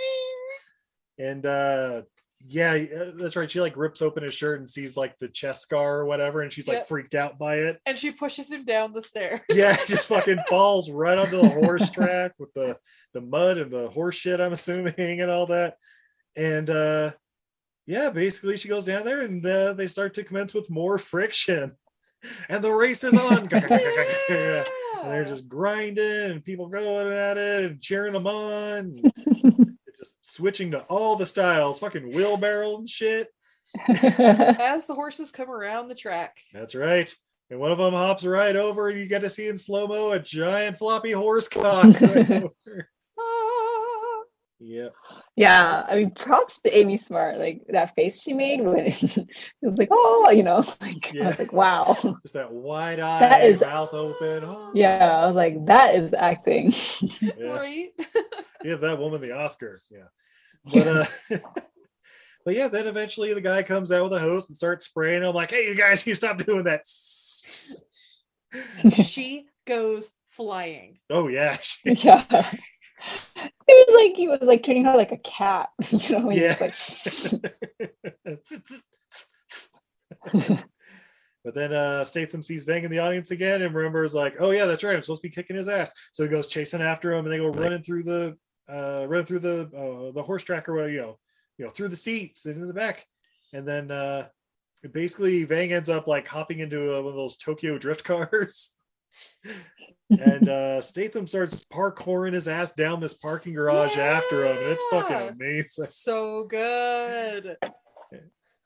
and 1.18 1.46
uh, 1.46 2.02
yeah, 2.48 2.72
uh, 2.72 3.10
that's 3.18 3.36
right. 3.36 3.50
She 3.50 3.60
like 3.60 3.76
rips 3.76 4.02
open 4.02 4.22
his 4.22 4.34
shirt 4.34 4.58
and 4.58 4.68
sees 4.68 4.96
like 4.96 5.18
the 5.18 5.28
chest 5.28 5.62
scar 5.62 5.98
or 5.98 6.06
whatever, 6.06 6.42
and 6.42 6.52
she's 6.52 6.68
like 6.68 6.78
Yep. 6.78 6.86
freaked 6.86 7.14
out 7.14 7.38
by 7.38 7.56
it. 7.56 7.80
And 7.86 7.96
she 7.96 8.10
pushes 8.12 8.50
him 8.50 8.64
down 8.64 8.92
the 8.92 9.02
stairs. 9.02 9.40
Yeah, 9.52 9.76
just 9.86 10.08
fucking 10.08 10.38
falls 10.48 10.90
right 10.90 11.18
onto 11.18 11.36
the 11.38 11.48
horse 11.48 11.90
track 11.90 12.32
with 12.38 12.52
the 12.54 12.76
the 13.14 13.20
mud 13.20 13.58
and 13.58 13.70
the 13.70 13.88
horse 13.88 14.16
shit. 14.16 14.40
I'm 14.40 14.52
assuming 14.52 15.20
and 15.20 15.30
all 15.30 15.46
that, 15.46 15.76
and 16.36 16.68
uh, 16.70 17.12
yeah, 17.86 18.10
basically 18.10 18.56
she 18.56 18.68
goes 18.68 18.84
down 18.86 19.04
there 19.04 19.22
and 19.22 19.44
uh, 19.44 19.72
they 19.72 19.86
start 19.88 20.14
to 20.14 20.24
commence 20.24 20.54
with 20.54 20.70
more 20.70 20.98
friction, 20.98 21.72
and 22.48 22.62
the 22.62 22.72
race 22.72 23.04
is 23.04 23.14
on. 23.14 23.48
and 23.52 24.66
they're 25.04 25.24
just 25.24 25.48
grinding 25.48 26.04
and 26.30 26.44
people 26.44 26.68
going 26.68 27.12
at 27.12 27.38
it 27.38 27.64
and 27.64 27.80
cheering 27.80 28.12
them 28.12 28.26
on. 28.26 29.00
They're 30.36 30.50
just 30.50 30.58
switching 30.58 30.70
to 30.72 30.80
all 30.82 31.16
the 31.16 31.26
styles, 31.26 31.78
fucking 31.78 32.12
wheelbarrow 32.12 32.76
and 32.78 32.88
shit. 32.90 33.28
As 33.88 34.86
the 34.86 34.94
horses 34.94 35.30
come 35.30 35.50
around 35.50 35.88
the 35.88 35.94
track. 35.94 36.38
That's 36.52 36.74
right. 36.74 37.12
And 37.50 37.60
one 37.60 37.70
of 37.70 37.78
them 37.78 37.92
hops 37.94 38.24
right 38.24 38.56
over, 38.56 38.88
and 38.88 38.98
you 38.98 39.06
get 39.06 39.20
to 39.20 39.30
see 39.30 39.48
in 39.48 39.56
slow 39.56 39.86
mo 39.86 40.12
a 40.12 40.18
giant 40.18 40.78
floppy 40.78 41.12
horse 41.12 41.48
cock. 41.48 41.84
right 42.00 42.30
over. 42.30 42.88
Ah. 43.18 44.22
Yep. 44.58 44.94
yeah, 45.36 45.84
I 45.86 45.96
mean, 45.96 46.10
props 46.12 46.60
to 46.62 46.76
Amy 46.76 46.96
Smart. 46.96 47.36
Like 47.38 47.60
that 47.68 47.94
face 47.94 48.22
she 48.22 48.32
made 48.32 48.62
when 48.62 48.78
it 48.86 49.00
was 49.62 49.78
like, 49.78 49.88
oh, 49.92 50.30
you 50.30 50.42
know, 50.42 50.64
like 50.80 51.14
I 51.22 51.26
was 51.26 51.38
like, 51.38 51.52
wow. 51.52 51.94
Just 52.22 52.34
that 52.34 52.50
wide 52.50 52.98
eye, 52.98 53.20
That 53.20 53.44
is- 53.44 53.60
mouth 53.60 53.92
open. 53.94 54.44
Oh, 54.44 54.72
Yeah, 54.74 55.06
I 55.22 55.26
was 55.26 55.36
like, 55.36 55.64
that 55.66 55.94
is 55.94 56.12
acting. 56.14 56.72
yeah. 57.20 57.44
Right? 57.48 57.88
Give 58.62 58.80
that 58.80 58.98
woman 58.98 59.20
the 59.20 59.32
Oscar. 59.32 59.78
Yeah. 59.90 60.08
But 60.72 60.88
uh 60.88 61.06
but 62.44 62.54
yeah, 62.54 62.68
then 62.68 62.86
eventually 62.86 63.34
the 63.34 63.40
guy 63.40 63.62
comes 63.62 63.92
out 63.92 64.04
with 64.04 64.12
a 64.12 64.20
hose 64.20 64.48
and 64.48 64.56
starts 64.56 64.86
spraying. 64.86 65.24
I'm 65.24 65.34
like, 65.34 65.50
hey, 65.50 65.66
you 65.68 65.74
guys, 65.74 66.06
you 66.06 66.14
stop 66.14 66.38
doing 66.38 66.64
that. 66.64 66.86
she 69.04 69.46
goes 69.66 70.10
flying. 70.30 70.98
Oh 71.10 71.28
yeah. 71.28 71.58
yeah. 71.84 72.24
It 73.68 73.88
was 73.88 74.02
like 74.02 74.16
he 74.16 74.28
was 74.28 74.40
like 74.42 74.62
turning 74.62 74.84
her 74.84 74.96
like 74.96 75.12
a 75.12 75.18
cat, 75.18 75.68
you 75.90 76.18
know, 76.18 76.28
he 76.30 76.42
Yeah. 76.42 76.56
like 76.60 76.74
but 81.44 81.54
then 81.54 81.72
uh 81.72 82.04
Statham 82.04 82.42
sees 82.42 82.64
Vang 82.64 82.84
in 82.84 82.90
the 82.90 82.98
audience 82.98 83.30
again 83.30 83.62
and 83.62 83.74
remembers 83.74 84.14
like, 84.14 84.34
oh 84.40 84.50
yeah, 84.50 84.66
that's 84.66 84.82
right. 84.82 84.96
I'm 84.96 85.02
supposed 85.02 85.22
to 85.22 85.28
be 85.28 85.34
kicking 85.34 85.56
his 85.56 85.68
ass. 85.68 85.92
So 86.12 86.24
he 86.24 86.28
goes 86.30 86.48
chasing 86.48 86.82
after 86.82 87.12
him 87.12 87.24
and 87.24 87.32
they 87.32 87.38
go 87.38 87.48
running 87.48 87.82
through 87.82 88.02
the 88.04 88.36
uh 88.68 89.06
running 89.08 89.26
through 89.26 89.40
the 89.40 89.62
uh, 89.62 90.12
the 90.12 90.22
horse 90.22 90.42
track 90.42 90.68
or 90.68 90.74
whatever, 90.74 90.92
you 90.92 91.00
know, 91.00 91.18
you 91.58 91.64
know, 91.64 91.70
through 91.70 91.88
the 91.88 91.96
seats 91.96 92.46
and 92.46 92.60
in 92.60 92.68
the 92.68 92.74
back. 92.74 93.06
And 93.52 93.66
then 93.66 93.90
uh 93.90 94.28
basically 94.92 95.44
Vang 95.44 95.72
ends 95.72 95.88
up 95.88 96.06
like 96.06 96.28
hopping 96.28 96.60
into 96.60 96.96
uh, 96.96 97.02
one 97.02 97.10
of 97.10 97.16
those 97.16 97.36
Tokyo 97.36 97.78
drift 97.78 98.04
cars. 98.04 98.72
and 100.10 100.48
uh 100.48 100.80
Statham 100.80 101.26
starts 101.26 101.64
parkouring 101.66 102.32
his 102.34 102.48
ass 102.48 102.72
down 102.72 103.00
this 103.00 103.14
parking 103.14 103.54
garage 103.54 103.96
after 103.96 104.44
him, 104.44 104.56
and 104.58 104.66
it's 104.66 104.84
fucking 104.90 105.28
amazing. 105.28 105.86
So 105.86 106.44
good. 106.44 107.56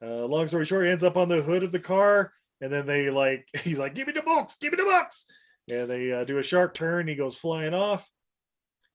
Uh, 0.02 0.24
long 0.24 0.48
story 0.48 0.64
short, 0.64 0.86
he 0.86 0.90
ends 0.90 1.04
up 1.04 1.18
on 1.18 1.28
the 1.28 1.42
hood 1.42 1.62
of 1.62 1.72
the 1.72 1.78
car, 1.78 2.32
and 2.60 2.72
then 2.72 2.86
they 2.86 3.10
like 3.10 3.46
he's 3.62 3.78
like, 3.78 3.94
"Give 3.94 4.06
me 4.06 4.12
the 4.12 4.22
box, 4.22 4.56
give 4.56 4.72
me 4.72 4.76
the 4.76 4.84
box," 4.84 5.26
and 5.68 5.90
they 5.90 6.12
uh, 6.12 6.24
do 6.24 6.38
a 6.38 6.42
sharp 6.42 6.74
turn. 6.74 7.06
He 7.06 7.14
goes 7.14 7.36
flying 7.36 7.74
off, 7.74 8.10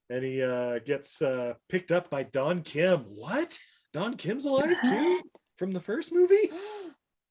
and 0.10 0.24
he 0.24 0.42
uh, 0.42 0.80
gets 0.80 1.22
uh, 1.22 1.54
picked 1.70 1.92
up 1.92 2.10
by 2.10 2.24
Don 2.24 2.62
Kim. 2.62 3.00
What? 3.02 3.58
Don 3.94 4.16
Kim's 4.16 4.46
alive 4.46 4.78
too 4.84 5.22
from 5.58 5.72
the 5.72 5.82
first 5.82 6.14
movie? 6.14 6.52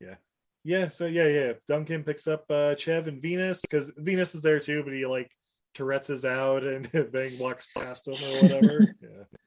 Yeah, 0.01 0.17
yeah. 0.65 0.89
So 0.89 1.07
yeah, 1.07 1.29
yeah. 1.29 1.53
Don 1.69 1.85
Kim 1.85 2.03
picks 2.03 2.27
up 2.27 2.45
uh, 2.51 2.75
Chev 2.75 3.07
and 3.07 3.23
Venus 3.23 3.63
because 3.63 3.93
Venus 3.97 4.35
is 4.35 4.43
there 4.43 4.59
too, 4.59 4.83
but 4.83 4.93
he 4.93 5.07
like 5.07 5.31
Tourette's 5.73 6.11
is 6.11 6.25
out 6.25 6.65
and 6.65 6.91
Vang 6.93 7.39
walks 7.39 7.69
past 7.77 8.09
him 8.09 8.15
or 8.15 8.43
whatever. 8.43 8.95
yeah. 9.01 9.39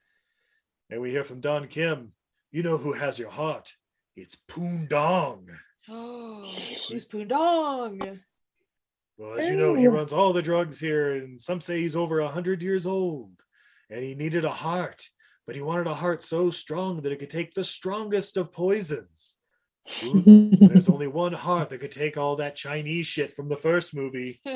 And 0.89 1.01
we 1.01 1.11
hear 1.11 1.25
from 1.25 1.41
Don 1.41 1.67
Kim. 1.67 2.13
You 2.51 2.63
know 2.63 2.77
who 2.77 2.93
has 2.93 3.19
your 3.19 3.29
heart? 3.29 3.73
It's 4.15 4.35
Poon 4.47 4.87
Dong. 4.89 5.47
Oh, 5.89 6.55
who's 6.89 7.05
Poon 7.05 7.27
Dong? 7.27 8.19
Well, 9.17 9.39
as 9.39 9.49
you 9.49 9.55
know, 9.55 9.73
he 9.73 9.87
Oh. 9.87 9.91
runs 9.91 10.13
all 10.13 10.31
the 10.31 10.41
drugs 10.41 10.79
here, 10.79 11.15
and 11.15 11.41
some 11.41 11.59
say 11.59 11.81
he's 11.81 11.95
over 11.95 12.19
a 12.19 12.27
hundred 12.27 12.61
years 12.61 12.85
old. 12.85 13.31
And 13.89 14.03
he 14.03 14.15
needed 14.15 14.45
a 14.45 14.51
heart, 14.51 15.07
but 15.45 15.55
he 15.55 15.61
wanted 15.61 15.87
a 15.87 15.93
heart 15.93 16.21
so 16.21 16.51
strong 16.51 17.01
that 17.01 17.11
it 17.11 17.19
could 17.19 17.29
take 17.29 17.53
the 17.53 17.63
strongest 17.63 18.37
of 18.37 18.51
poisons. 18.51 19.35
Ooh, 20.03 20.51
There's 20.59 20.89
only 20.89 21.07
one 21.07 21.33
heart 21.33 21.69
that 21.69 21.79
could 21.79 21.93
take 21.93 22.17
all 22.17 22.35
that 22.35 22.55
Chinese 22.57 23.07
shit 23.07 23.31
from 23.31 23.47
the 23.47 23.57
first 23.57 23.95
movie. 23.95 24.41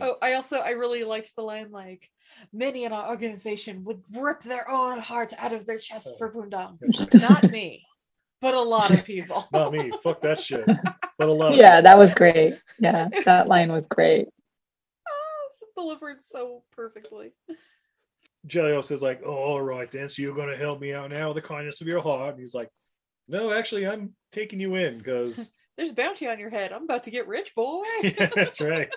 Oh, 0.00 0.16
I 0.20 0.34
also 0.34 0.58
I 0.58 0.70
really 0.70 1.04
liked 1.04 1.34
the 1.36 1.42
line 1.42 1.70
like 1.70 2.10
many 2.52 2.84
in 2.84 2.92
our 2.92 3.08
organization 3.08 3.84
would 3.84 4.02
rip 4.12 4.42
their 4.42 4.68
own 4.68 5.00
heart 5.00 5.32
out 5.38 5.52
of 5.52 5.64
their 5.64 5.78
chest 5.78 6.10
oh. 6.12 6.16
for 6.18 6.30
Poon 6.30 6.50
Dong. 6.50 6.78
Not 7.14 7.50
me, 7.50 7.86
but 8.40 8.54
a 8.54 8.60
lot 8.60 8.90
of 8.90 9.04
people. 9.04 9.46
Not 9.52 9.72
me. 9.72 9.92
Fuck 10.02 10.20
that 10.22 10.40
shit. 10.40 10.66
But 11.18 11.28
a 11.28 11.32
lot 11.32 11.52
of 11.52 11.58
yeah, 11.58 11.80
that 11.80 11.96
was 11.96 12.14
great. 12.14 12.58
Yeah, 12.78 13.08
that 13.24 13.48
line 13.48 13.72
was 13.72 13.86
great. 13.88 14.28
It's 15.48 15.62
delivered 15.76 16.24
so 16.24 16.62
perfectly. 16.72 17.32
Chelios 18.46 18.92
is 18.92 19.02
like, 19.02 19.22
oh, 19.24 19.34
all 19.34 19.62
right 19.62 19.90
then. 19.90 20.08
So 20.08 20.22
you're 20.22 20.34
going 20.34 20.50
to 20.50 20.56
help 20.56 20.80
me 20.80 20.92
out 20.92 21.10
now 21.10 21.28
with 21.28 21.42
the 21.42 21.48
kindness 21.48 21.80
of 21.80 21.86
your 21.86 22.02
heart. 22.02 22.34
And 22.34 22.40
he's 22.40 22.54
like, 22.54 22.70
no, 23.28 23.52
actually, 23.52 23.86
I'm 23.86 24.14
taking 24.30 24.60
you 24.60 24.74
in 24.76 24.98
because 24.98 25.50
There's 25.76 25.90
a 25.90 25.94
bounty 25.94 26.26
on 26.26 26.38
your 26.38 26.48
head. 26.48 26.72
I'm 26.72 26.84
about 26.84 27.04
to 27.04 27.10
get 27.10 27.28
rich, 27.28 27.54
boy. 27.54 27.84
yeah, 28.02 28.30
that's 28.34 28.60
right. 28.60 28.88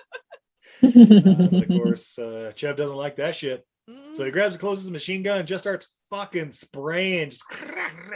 Uh, 0.82 0.88
of 0.88 1.68
course, 1.68 2.18
uh, 2.18 2.52
Chev 2.54 2.76
doesn't 2.76 2.96
like 2.96 3.16
that 3.16 3.34
shit. 3.34 3.66
So 4.12 4.24
he 4.24 4.30
grabs 4.30 4.54
the 4.54 4.60
closest 4.60 4.90
machine 4.90 5.22
gun 5.22 5.40
and 5.40 5.48
just 5.48 5.64
starts 5.64 5.88
fucking 6.10 6.50
spraying. 6.50 7.30
Just 7.30 7.44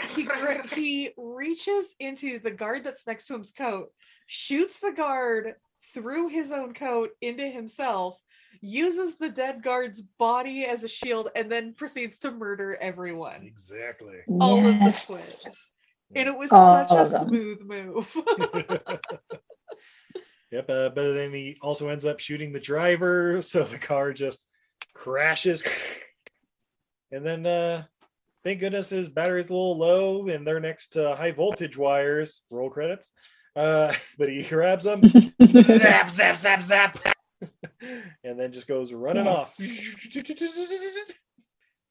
he, 0.16 0.28
he 0.74 1.11
reaches 1.16 1.95
into 2.01 2.38
the 2.38 2.51
guard 2.51 2.84
that's 2.84 3.07
next 3.07 3.26
to 3.26 3.34
him's 3.34 3.51
coat, 3.51 3.88
shoots 4.26 4.80
the 4.80 4.92
guard 4.92 5.55
through 5.95 6.28
his 6.28 6.51
own 6.53 6.74
coat 6.74 7.11
into 7.20 7.49
himself, 7.49 8.20
uses 8.61 9.16
the 9.16 9.28
dead 9.28 9.62
guard's 9.62 10.03
body 10.18 10.64
as 10.64 10.84
a 10.84 10.88
shield, 10.88 11.28
and 11.36 11.51
then 11.51 11.72
proceeds 11.74 12.18
to 12.20 12.30
murder 12.30 12.76
everyone. 12.80 13.42
Exactly. 13.45 14.18
All 14.40 14.59
of 14.59 14.64
the 14.64 14.84
Yes. 14.84 15.05
squids. 15.05 15.70
And 16.16 16.28
it 16.28 16.36
was 16.36 16.53
All 16.53 16.86
such 16.86 16.92
a 16.92 17.11
them. 17.11 17.28
smooth 17.28 17.61
move. 17.62 18.16
Yep, 20.51 20.70
uh, 20.70 20.88
but 20.90 21.14
then 21.14 21.32
he 21.32 21.57
also 21.62 21.88
ends 21.88 22.05
up 22.07 22.20
shooting 22.20 22.53
the 22.53 22.61
driver, 22.61 23.42
so 23.42 23.64
the 23.64 23.78
car 23.78 24.12
just 24.12 24.45
crashes. 24.95 25.64
And 27.13 27.25
then, 27.25 27.47
uh, 27.47 27.85
thank 28.43 28.61
goodness 28.61 28.91
his 28.91 29.09
battery's 29.09 29.51
a 29.51 29.55
little 29.55 29.79
low, 29.79 30.29
and 30.29 30.47
they're 30.47 30.61
next 30.61 30.91
to 30.91 31.15
high 31.15 31.33
voltage 31.33 31.77
wires. 31.77 32.43
Roll 32.51 32.71
credits. 32.71 33.13
Uh, 33.57 33.93
but 34.19 34.29
he 34.29 34.43
grabs 34.43 34.85
them, 34.85 35.03
zap, 35.45 36.11
zap, 36.11 36.37
zap, 36.37 36.63
zap, 36.63 36.99
and 38.25 38.39
then 38.39 38.53
just 38.53 38.67
goes 38.67 38.93
running 38.93 39.27
off. 39.27 39.57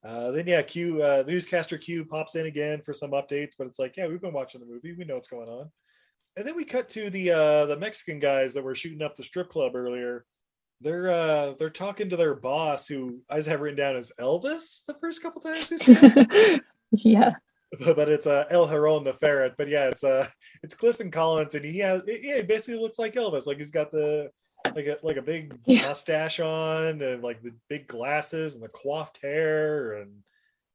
Uh, 0.06 0.32
then 0.32 0.46
yeah, 0.46 0.62
Q 0.62 1.02
uh, 1.02 1.24
newscaster 1.26 1.78
Q 1.78 2.04
pops 2.04 2.36
in 2.36 2.46
again 2.46 2.82
for 2.82 2.94
some 2.94 3.12
updates, 3.12 3.52
but 3.58 3.68
it's 3.68 3.80
like, 3.80 3.96
yeah, 3.96 4.06
we've 4.06 4.20
been 4.20 4.34
watching 4.34 4.60
the 4.60 4.68
movie, 4.68 4.94
we 4.94 5.06
know 5.06 5.16
what's 5.16 5.30
going 5.30 5.48
on. 5.48 5.72
And 6.36 6.46
then 6.46 6.58
we 6.58 6.66
cut 6.66 6.90
to 6.90 7.10
the 7.10 7.32
uh, 7.32 7.66
the 7.68 7.78
Mexican 7.78 8.20
guys 8.20 8.54
that 8.54 8.66
were 8.66 8.76
shooting 8.76 9.02
up 9.02 9.16
the 9.16 9.24
strip 9.24 9.50
club 9.50 9.76
earlier. 9.76 10.26
They're 10.82 11.10
uh, 11.10 11.54
they're 11.58 11.70
talking 11.70 12.10
to 12.10 12.18
their 12.18 12.36
boss, 12.36 12.88
who 12.88 13.20
I 13.30 13.38
just 13.38 13.48
have 13.48 13.62
written 13.62 13.78
down 13.78 13.96
as 13.96 14.12
Elvis 14.20 14.86
the 14.86 14.96
first 14.96 15.22
couple 15.22 15.42
times 15.42 15.70
we 15.70 16.60
yeah. 16.92 17.34
but 17.96 18.10
it's 18.10 18.28
uh, 18.28 18.46
El 18.52 18.68
Huron 18.68 19.04
the 19.04 19.14
ferret. 19.14 19.54
But 19.58 19.68
yeah, 19.70 19.88
it's 19.88 20.04
uh 20.04 20.28
it's 20.62 20.76
Clifton 20.76 21.10
Collins, 21.10 21.56
and 21.56 21.66
he 21.66 21.80
has 21.80 22.02
yeah, 22.06 22.38
he 22.38 22.42
basically 22.44 22.80
looks 22.80 23.00
like 23.00 23.16
Elvis. 23.16 23.48
Like 23.48 23.58
he's 23.58 23.72
got 23.72 23.92
the 23.92 24.30
like 24.76 24.86
a 24.86 24.98
like 25.04 25.18
a 25.18 25.22
big 25.22 25.58
Yeah. 25.66 25.88
mustache 25.88 26.40
on, 26.40 27.02
and 27.02 27.24
like 27.24 27.42
the 27.42 27.54
big 27.70 27.88
glasses 27.88 28.56
and 28.56 28.64
the 28.64 28.70
coiffed 28.70 29.20
hair, 29.22 29.94
and 29.94 30.12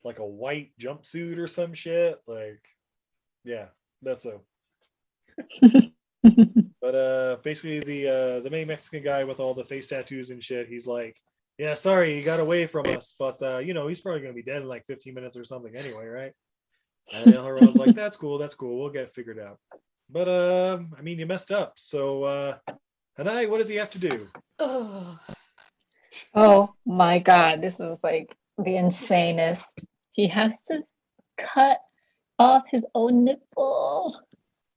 like 0.04 0.18
a 0.18 0.26
white 0.26 0.72
jumpsuit 0.80 1.38
or 1.38 1.46
some 1.46 1.74
shit. 1.74 2.20
Like, 2.26 2.62
yeah, 3.44 3.66
that's 4.02 4.26
a. 4.26 4.40
but 6.80 6.94
uh, 6.94 7.36
basically 7.42 7.80
the 7.80 8.08
uh 8.08 8.40
the 8.40 8.50
main 8.50 8.66
Mexican 8.66 9.02
guy 9.02 9.24
with 9.24 9.40
all 9.40 9.54
the 9.54 9.64
face 9.64 9.86
tattoos 9.86 10.30
and 10.30 10.42
shit, 10.42 10.68
he's 10.68 10.86
like. 10.86 11.16
Yeah, 11.58 11.74
sorry, 11.74 12.14
he 12.14 12.22
got 12.22 12.38
away 12.38 12.66
from 12.66 12.86
us, 12.86 13.16
but 13.18 13.42
uh, 13.42 13.58
you 13.58 13.74
know, 13.74 13.88
he's 13.88 13.98
probably 13.98 14.20
gonna 14.20 14.32
be 14.32 14.44
dead 14.44 14.62
in 14.62 14.68
like 14.68 14.86
15 14.86 15.12
minutes 15.12 15.36
or 15.36 15.42
something 15.42 15.74
anyway, 15.74 16.06
right? 16.06 16.32
And 17.12 17.34
El 17.34 17.44
Huron's 17.44 17.74
like, 17.74 17.96
that's 17.96 18.16
cool, 18.16 18.38
that's 18.38 18.54
cool, 18.54 18.78
we'll 18.78 18.90
get 18.90 19.02
it 19.02 19.12
figured 19.12 19.40
out. 19.40 19.58
But 20.08 20.28
um, 20.28 20.94
I 20.96 21.02
mean, 21.02 21.18
you 21.18 21.26
messed 21.26 21.50
up. 21.50 21.72
So 21.76 22.22
uh 22.22 22.58
Hanai, 23.18 23.50
what 23.50 23.58
does 23.58 23.68
he 23.68 23.74
have 23.74 23.90
to 23.90 23.98
do? 23.98 24.28
Ugh. 24.60 25.18
Oh 26.34 26.74
my 26.86 27.18
god, 27.18 27.60
this 27.60 27.78
is 27.80 27.98
like 28.02 28.34
the 28.56 28.76
insanest. 28.76 29.84
He 30.12 30.26
has 30.28 30.58
to 30.68 30.82
cut 31.36 31.78
off 32.38 32.64
his 32.70 32.86
own 32.94 33.24
nipple. 33.24 34.18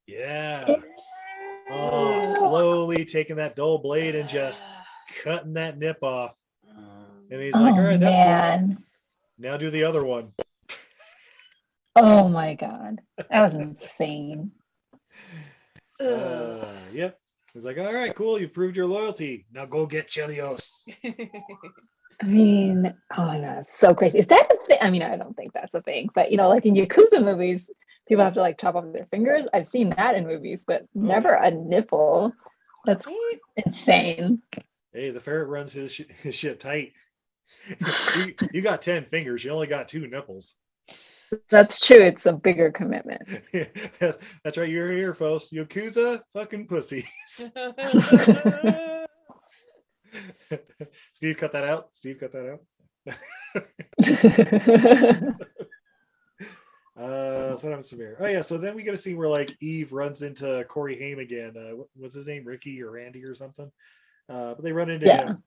Yeah. 0.07 0.75
Taking 3.05 3.37
that 3.37 3.55
dull 3.55 3.79
blade 3.79 4.15
and 4.15 4.27
just 4.27 4.63
cutting 5.23 5.53
that 5.53 5.77
nip 5.77 5.97
off. 6.01 6.35
And 7.29 7.41
he's 7.41 7.53
like, 7.53 7.75
oh 7.75 7.77
all 7.77 7.81
right, 7.81 7.99
that's 7.99 8.67
cool. 8.67 8.77
Now 9.37 9.57
do 9.57 9.69
the 9.69 9.85
other 9.85 10.03
one. 10.03 10.33
Oh 11.95 12.27
my 12.27 12.55
god. 12.55 13.01
That 13.29 13.53
was 13.53 13.53
insane. 13.53 14.51
Uh, 16.01 16.65
yep. 16.91 17.19
He's 17.53 17.63
like, 17.63 17.77
all 17.77 17.93
right, 17.93 18.15
cool, 18.15 18.41
you 18.41 18.47
proved 18.47 18.75
your 18.75 18.87
loyalty. 18.87 19.45
Now 19.53 19.65
go 19.65 19.85
get 19.85 20.09
Chelios. 20.09 20.81
I 21.03 22.25
mean, 22.25 22.91
oh 23.17 23.25
my 23.25 23.39
god, 23.39 23.65
so 23.65 23.93
crazy. 23.93 24.19
Is 24.19 24.25
that 24.27 24.51
a 24.51 24.65
thing? 24.65 24.77
I 24.81 24.89
mean, 24.89 25.03
I 25.03 25.17
don't 25.17 25.35
think 25.35 25.53
that's 25.53 25.73
a 25.75 25.81
thing, 25.83 26.09
but 26.15 26.31
you 26.31 26.37
know, 26.37 26.49
like 26.49 26.65
in 26.65 26.75
Yakuza 26.75 27.23
movies, 27.23 27.69
people 28.07 28.23
have 28.23 28.33
to 28.33 28.41
like 28.41 28.59
chop 28.59 28.75
off 28.75 28.85
their 28.93 29.05
fingers. 29.11 29.45
I've 29.53 29.67
seen 29.67 29.89
that 29.97 30.15
in 30.15 30.25
movies, 30.25 30.63
but 30.65 30.85
never 30.95 31.33
a 31.33 31.51
nipple. 31.51 32.33
That's 32.86 33.07
insane. 33.55 34.41
Hey, 34.93 35.11
the 35.11 35.19
ferret 35.19 35.49
runs 35.49 35.73
his, 35.73 35.93
sh- 35.93 36.01
his 36.21 36.36
shit 36.36 36.59
tight. 36.59 36.93
you, 38.17 38.36
you 38.53 38.61
got 38.61 38.82
10 38.82 39.05
fingers, 39.05 39.43
you 39.43 39.51
only 39.51 39.67
got 39.67 39.88
two 39.88 40.07
nipples. 40.07 40.55
That's 41.49 41.79
true. 41.79 42.01
It's 42.01 42.25
a 42.25 42.34
bigger 42.34 42.71
commitment. 42.71 43.21
That's 44.43 44.57
right, 44.57 44.69
you're 44.69 44.91
here, 44.91 45.13
folks. 45.13 45.47
Yakuza 45.53 46.19
fucking 46.34 46.67
pussies. 46.67 47.05
Steve, 51.13 51.38
cut 51.38 51.53
that 51.53 51.63
out. 51.63 51.88
Steve, 51.93 52.17
cut 52.19 52.34
that 52.34 52.57
out. 52.57 52.59
Uh, 57.01 57.55
so 57.57 57.69
that 57.69 57.77
was 57.77 57.89
severe. 57.89 58.15
Oh 58.19 58.27
yeah, 58.27 58.41
so 58.41 58.57
then 58.57 58.75
we 58.75 58.83
get 58.83 58.93
a 58.93 58.97
scene 58.97 59.17
where 59.17 59.27
like 59.29 59.55
Eve 59.61 59.91
runs 59.93 60.21
into 60.21 60.63
Corey 60.65 60.97
Haim 60.99 61.19
again. 61.19 61.55
Uh, 61.57 61.83
what's 61.95 62.15
his 62.15 62.27
name? 62.27 62.45
Ricky 62.45 62.81
or 62.83 62.91
Randy 62.91 63.23
or 63.23 63.33
something. 63.33 63.71
Uh, 64.29 64.53
but 64.53 64.63
they 64.63 64.71
run 64.71 64.89
into 64.89 65.07
Yeah. 65.07 65.25
him, 65.27 65.43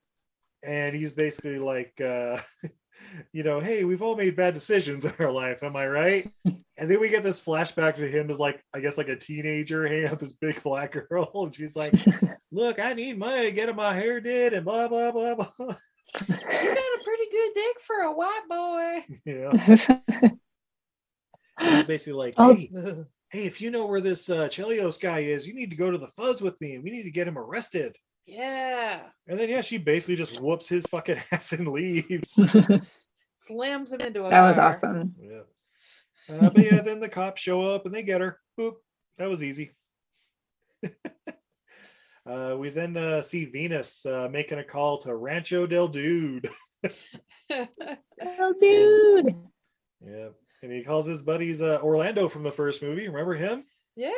and 0.63 0.95
he's 0.95 1.13
basically 1.13 1.59
like, 1.59 1.99
uh, 2.01 2.39
you 3.33 3.43
know, 3.43 3.61
hey, 3.61 3.85
we've 3.85 4.03
all 4.03 4.17
made 4.17 4.37
bad 4.37 4.53
decisions 4.55 5.05
in 5.05 5.13
our 5.21 5.31
life, 5.31 5.63
am 5.63 5.77
I 5.77 5.87
right? 5.87 6.31
and 6.45 6.91
then 6.91 7.01
we 7.01 7.09
get 7.09 7.23
this 7.23 7.41
flashback 7.41 7.97
to 7.97 8.09
him 8.09 8.31
as 8.31 8.39
like, 8.41 8.63
I 8.75 8.81
guess 8.81 8.99
like 8.99 9.09
a 9.09 9.17
teenager 9.17 9.87
hanging 9.89 10.05
out 10.07 10.11
with 10.13 10.21
this 10.21 10.33
big 10.33 10.63
black 10.63 10.97
girl, 11.09 11.31
and 11.35 11.55
she's 11.55 11.77
like, 11.77 11.95
look, 12.51 12.79
I 12.79 12.93
need 12.95 13.19
money 13.19 13.45
to 13.45 13.53
get 13.53 13.75
my 13.77 13.95
hair 13.95 14.21
did, 14.21 14.55
and 14.55 14.65
blah 14.65 14.89
blah 14.89 15.13
blah 15.13 15.35
blah. 15.35 15.47
You 15.59 15.67
got 16.37 16.39
a 16.39 17.01
pretty 17.05 17.31
good 17.31 17.51
dick 17.55 17.77
for 17.87 17.97
a 18.03 18.13
white 18.13 18.43
boy. 18.49 19.17
yeah. 19.25 20.31
And 21.59 21.77
He's 21.77 21.85
basically 21.85 22.15
like, 22.19 22.35
Oh. 22.37 22.55
hey, 22.55 22.71
hey, 23.31 23.47
if 23.47 23.61
you 23.61 23.71
know 23.71 23.87
where 23.87 24.01
this 24.01 24.29
uh, 24.31 24.49
Chelios 24.49 25.01
guy 25.01 25.21
is, 25.21 25.47
you 25.47 25.55
need 25.55 25.71
to 25.71 25.77
go 25.77 25.91
to 25.91 25.99
the 25.99 26.09
fuzz 26.09 26.41
with 26.43 26.61
me, 26.61 26.75
and 26.75 26.85
we 26.85 26.91
need 26.91 27.05
to 27.05 27.11
get 27.11 27.29
him 27.29 27.39
arrested. 27.39 27.97
Yeah. 28.27 29.03
And 29.29 29.39
then 29.39 29.49
yeah, 29.51 29.61
she 29.61 29.77
basically 29.79 30.17
just 30.17 30.41
whoops 30.41 30.69
his 30.69 30.87
fucking 30.87 31.19
ass 31.33 31.53
and 31.53 31.69
leaves. 31.69 32.41
Slams 33.37 33.93
him 33.93 34.01
into 34.01 34.25
a 34.25 34.31
That 34.31 34.41
was 34.49 34.59
awesome. 34.59 35.15
yeah. 35.21 35.41
Uh, 36.35 36.49
but 36.51 36.65
yeah, 36.65 36.81
then 36.81 37.01
the 37.01 37.09
cops 37.09 37.43
show 37.43 37.61
up 37.61 37.85
and 37.85 37.95
they 37.95 38.03
get 38.03 38.21
her. 38.23 38.39
Boop. 38.59 38.75
That 39.19 39.29
was 39.29 39.45
easy. 39.45 39.73
uh, 42.27 42.57
we 42.59 42.71
then 42.71 42.97
uh, 42.97 43.21
see 43.21 43.45
Venus 43.45 44.07
uh, 44.07 44.29
making 44.31 44.59
a 44.59 44.65
call 44.65 44.99
to 45.03 45.15
Rancho 45.15 45.67
del 45.67 45.89
Dude. 45.89 46.49
Oh, 47.51 48.55
dude. 48.61 49.37
yeah. 50.01 50.29
And 50.65 50.73
he 50.73 50.83
calls 50.83 51.07
his 51.07 51.21
buddies 51.21 51.61
uh, 51.61 51.79
Orlando 51.83 52.27
from 52.27 52.43
the 52.43 52.51
first 52.51 52.83
movie. 52.83 53.07
Remember 53.07 53.35
him? 53.35 53.65
yeah. 53.97 54.11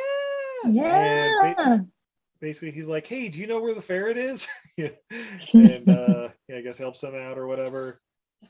Yeah. 0.65 1.79
basically 2.39 2.71
he's 2.71 2.87
like, 2.87 3.05
"Hey, 3.05 3.27
do 3.27 3.37
you 3.37 3.47
know 3.47 3.59
where 3.59 3.73
the 3.73 3.81
ferret 3.81 4.15
is?" 4.17 4.47
Yeah. 4.77 4.91
and 5.53 5.89
uh, 5.89 6.29
yeah, 6.47 6.57
I 6.57 6.61
guess 6.61 6.77
helps 6.77 7.01
them 7.01 7.15
out 7.15 7.37
or 7.37 7.47
whatever. 7.47 7.99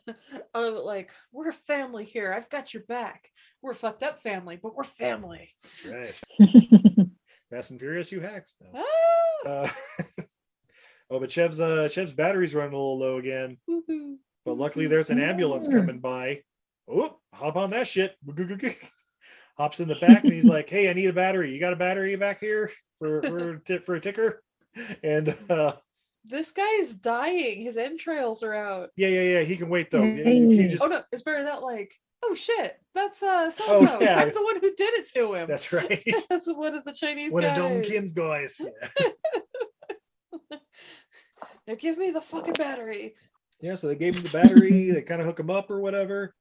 I 0.08 0.60
love 0.60 0.76
it 0.76 0.84
like, 0.84 1.12
we're 1.32 1.50
a 1.50 1.54
family 1.54 2.06
here. 2.06 2.34
I've 2.34 2.50
got 2.50 2.72
your 2.72 2.84
back. 2.84 3.30
We're 3.64 3.72
a 3.72 3.76
fucked 3.76 4.04
up 4.04 4.22
family, 4.22 4.60
but 4.62 4.76
we're 4.76 4.84
family. 4.84 5.50
That's 5.84 6.22
right. 6.40 7.08
Fast 7.50 7.72
and 7.72 7.80
Furious, 7.80 8.12
you 8.12 8.20
hacks. 8.20 8.58
No. 8.62 8.84
Ah! 8.84 9.50
Uh, 9.50 9.70
oh, 11.10 11.20
but 11.20 11.32
Chev's 11.32 11.60
uh, 11.60 11.90
Chev's 11.90 12.14
battery's 12.14 12.54
running 12.54 12.74
a 12.74 12.78
little 12.78 13.00
low 13.00 13.18
again. 13.18 13.58
Woohoo. 13.68 14.18
But 14.46 14.58
luckily, 14.58 14.86
there's 14.86 15.10
an 15.10 15.20
ambulance 15.20 15.68
coming 15.68 16.00
by. 16.00 16.42
Oh, 16.90 17.18
hop 17.34 17.56
on 17.58 17.70
that 17.72 17.88
shit. 17.88 18.16
Hops 19.58 19.80
in 19.80 19.88
the 19.88 19.96
back 19.96 20.24
and 20.24 20.32
he's 20.34 20.46
like, 20.46 20.70
"Hey, 20.70 20.90
I 20.90 20.94
need 20.94 21.10
a 21.10 21.14
battery. 21.14 21.52
You 21.54 21.60
got 21.60 21.74
a 21.74 21.78
battery 21.78 22.16
back 22.16 22.40
here 22.40 22.72
for 23.00 23.22
for 23.24 23.62
a 23.70 23.80
for 23.80 23.96
a 23.96 24.00
ticker?" 24.00 24.44
And 25.04 25.36
uh, 25.50 25.74
This 26.24 26.52
guy 26.52 26.70
is 26.80 26.96
dying. 26.96 27.62
His 27.62 27.76
entrails 27.78 28.44
are 28.44 28.54
out. 28.54 28.90
yeah, 28.96 29.08
yeah, 29.08 29.22
yeah. 29.40 29.42
He 29.44 29.58
can 29.58 29.70
wait 29.70 29.90
though. 29.90 30.04
You- 30.04 30.24
you- 30.24 30.50
you 30.62 30.70
just- 30.70 30.84
Oh 30.84 30.88
no, 30.88 31.02
it's 31.12 31.24
better 31.24 31.42
that 31.44 31.64
like, 31.64 31.92
oh 32.24 32.36
shit, 32.36 32.76
that's 32.94 33.24
uh 33.24 33.50
so 33.50 33.64
Oh, 33.68 33.98
yeah. 34.02 34.20
I'm 34.20 34.32
the 34.32 34.44
one 34.44 34.56
who 34.62 34.74
did 34.76 34.94
it 34.94 35.08
to 35.16 35.34
him. 35.34 35.48
That's 35.48 35.74
right. 35.74 36.04
that's 36.30 36.54
one 36.54 36.76
of 36.76 36.84
the 36.86 36.94
Chinese 36.94 37.32
One 37.34 37.44
of 37.44 37.56
guys. 37.56 37.58
Don 37.58 37.82
Kim's 37.84 38.14
guys. 38.14 38.62
Yeah. 38.62 39.08
Now 41.68 41.76
give 41.76 41.98
me 41.98 42.12
the 42.12 42.22
fucking 42.22 42.54
battery. 42.54 43.16
Yeah, 43.60 43.76
so 43.76 43.88
they 43.88 43.96
gave 43.96 44.16
him 44.16 44.24
the 44.24 44.30
battery, 44.30 44.92
they 44.92 45.02
kind 45.02 45.20
of 45.20 45.28
hook 45.28 45.40
him 45.40 45.50
up 45.50 45.70
or 45.72 45.82
whatever. 45.82 46.34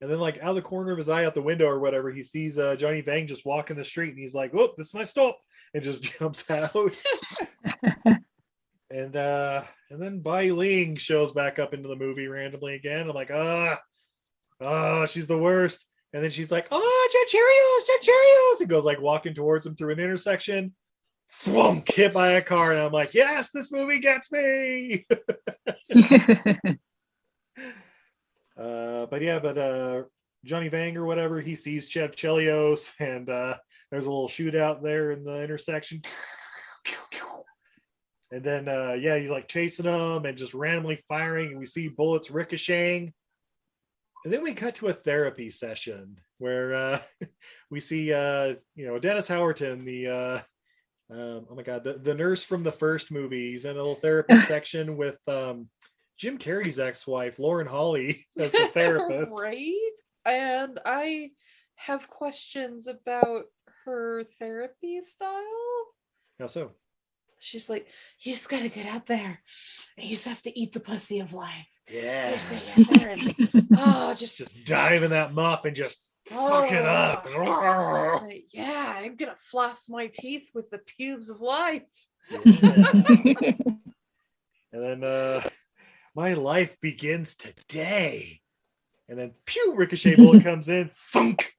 And 0.00 0.10
then, 0.10 0.20
like, 0.20 0.38
out 0.38 0.50
of 0.50 0.56
the 0.56 0.62
corner 0.62 0.92
of 0.92 0.98
his 0.98 1.08
eye, 1.08 1.24
out 1.24 1.34
the 1.34 1.42
window 1.42 1.66
or 1.66 1.80
whatever, 1.80 2.10
he 2.10 2.22
sees 2.22 2.58
uh, 2.58 2.76
Johnny 2.76 3.00
Vang 3.00 3.26
just 3.26 3.44
walking 3.44 3.76
the 3.76 3.84
street 3.84 4.10
and 4.10 4.18
he's 4.18 4.34
like, 4.34 4.52
Whoop, 4.52 4.76
this 4.76 4.88
is 4.88 4.94
my 4.94 5.04
stop. 5.04 5.38
And 5.74 5.82
just 5.82 6.02
jumps 6.18 6.48
out. 6.50 6.98
and 8.90 9.16
uh 9.16 9.64
and 9.90 10.00
then 10.00 10.20
Bai 10.20 10.50
Ling 10.50 10.96
shows 10.96 11.32
back 11.32 11.58
up 11.58 11.74
into 11.74 11.88
the 11.88 11.96
movie 11.96 12.26
randomly 12.26 12.74
again. 12.74 13.08
I'm 13.08 13.14
like, 13.14 13.30
ah, 13.32 13.80
oh, 14.60 15.06
she's 15.06 15.26
the 15.26 15.38
worst. 15.38 15.86
And 16.12 16.22
then 16.22 16.30
she's 16.30 16.52
like, 16.52 16.68
oh, 16.70 17.08
Jet 17.12 17.38
Cheerios, 17.38 17.86
Jet 17.86 18.10
Cheerios. 18.10 18.60
And 18.60 18.68
goes 18.68 18.84
like 18.84 19.00
walking 19.00 19.34
towards 19.34 19.66
him 19.66 19.74
through 19.76 19.92
an 19.92 20.00
intersection. 20.00 20.74
Flunk, 21.26 21.90
hit 21.90 22.14
by 22.14 22.32
a 22.32 22.42
car. 22.42 22.72
And 22.72 22.80
I'm 22.80 22.92
like, 22.92 23.14
yes, 23.14 23.50
this 23.50 23.70
movie 23.70 24.00
gets 24.00 24.32
me. 24.32 25.04
uh, 28.58 29.06
but 29.06 29.22
yeah, 29.22 29.38
but 29.38 29.56
uh, 29.56 30.02
Johnny 30.44 30.68
Vang 30.68 30.96
or 30.96 31.04
whatever, 31.04 31.40
he 31.40 31.54
sees 31.54 31.88
Chev 31.88 32.12
Chelios 32.12 32.92
and 33.00 33.28
uh, 33.28 33.56
there's 33.90 34.06
a 34.06 34.10
little 34.10 34.28
shootout 34.28 34.82
there 34.82 35.12
in 35.12 35.24
the 35.24 35.42
intersection. 35.42 36.02
And 38.30 38.44
then, 38.44 38.68
uh, 38.68 38.94
yeah, 38.98 39.16
he's 39.16 39.30
like 39.30 39.48
chasing 39.48 39.86
them 39.86 40.26
and 40.26 40.36
just 40.36 40.52
randomly 40.52 40.96
firing. 41.08 41.48
And 41.50 41.58
we 41.58 41.64
see 41.64 41.88
bullets 41.88 42.30
ricocheting. 42.30 43.12
And 44.24 44.32
then 44.32 44.42
we 44.42 44.52
cut 44.52 44.74
to 44.76 44.88
a 44.88 44.92
therapy 44.92 45.48
session 45.48 46.18
where 46.38 46.74
uh, 46.74 47.00
we 47.70 47.80
see, 47.80 48.12
uh, 48.12 48.54
you 48.74 48.86
know, 48.86 48.98
Dennis 48.98 49.28
Howerton, 49.28 49.84
the, 49.84 50.08
uh, 50.08 50.40
um, 51.10 51.46
oh 51.50 51.54
my 51.54 51.62
God, 51.62 51.84
the, 51.84 51.94
the 51.94 52.14
nurse 52.14 52.44
from 52.44 52.62
the 52.62 52.72
first 52.72 53.10
movie. 53.10 53.52
He's 53.52 53.64
in 53.64 53.72
a 53.72 53.74
little 53.74 53.94
therapy 53.94 54.36
section 54.40 54.98
with 54.98 55.20
um, 55.26 55.68
Jim 56.18 56.36
Carrey's 56.38 56.80
ex 56.80 57.06
wife, 57.06 57.38
Lauren 57.38 57.66
Holly, 57.66 58.26
as 58.38 58.52
the 58.52 58.66
therapist. 58.74 59.32
right? 59.40 59.72
And 60.24 60.78
I 60.84 61.30
have 61.76 62.08
questions 62.08 62.86
about 62.88 63.44
her 63.84 64.24
therapy 64.38 65.00
style. 65.00 65.44
How 66.40 66.48
so? 66.48 66.72
She's 67.40 67.70
like, 67.70 67.86
you 68.20 68.32
just 68.34 68.48
gotta 68.48 68.68
get 68.68 68.86
out 68.86 69.06
there. 69.06 69.40
And 69.96 70.08
you 70.08 70.14
just 70.16 70.26
have 70.26 70.42
to 70.42 70.58
eat 70.58 70.72
the 70.72 70.80
pussy 70.80 71.20
of 71.20 71.32
life. 71.32 71.66
Yeah. 71.88 72.32
just 72.32 72.50
gotta 72.50 72.64
get 72.66 72.78
out 72.78 72.98
there 72.98 73.10
and 73.10 73.34
oh 73.78 74.14
just 74.14 74.38
Just 74.38 74.64
dive 74.64 75.04
in 75.04 75.12
that 75.12 75.32
muff 75.32 75.64
and 75.64 75.74
just 75.76 76.04
fuck 76.26 76.70
it 76.72 76.84
up. 76.84 77.26
oh, 77.30 78.28
yeah, 78.52 78.94
I'm 78.96 79.14
gonna 79.16 79.36
floss 79.50 79.88
my 79.88 80.08
teeth 80.12 80.50
with 80.52 80.68
the 80.70 80.78
pubes 80.78 81.30
of 81.30 81.40
life. 81.40 81.84
And 84.70 84.82
then 84.82 85.04
uh 85.04 85.48
my 86.18 86.34
life 86.34 86.76
begins 86.80 87.36
today. 87.36 88.40
And 89.08 89.16
then 89.16 89.34
pew 89.46 89.74
ricochet 89.76 90.16
bullet 90.16 90.42
comes 90.50 90.68
in, 90.68 90.90
thunk. 90.92 91.52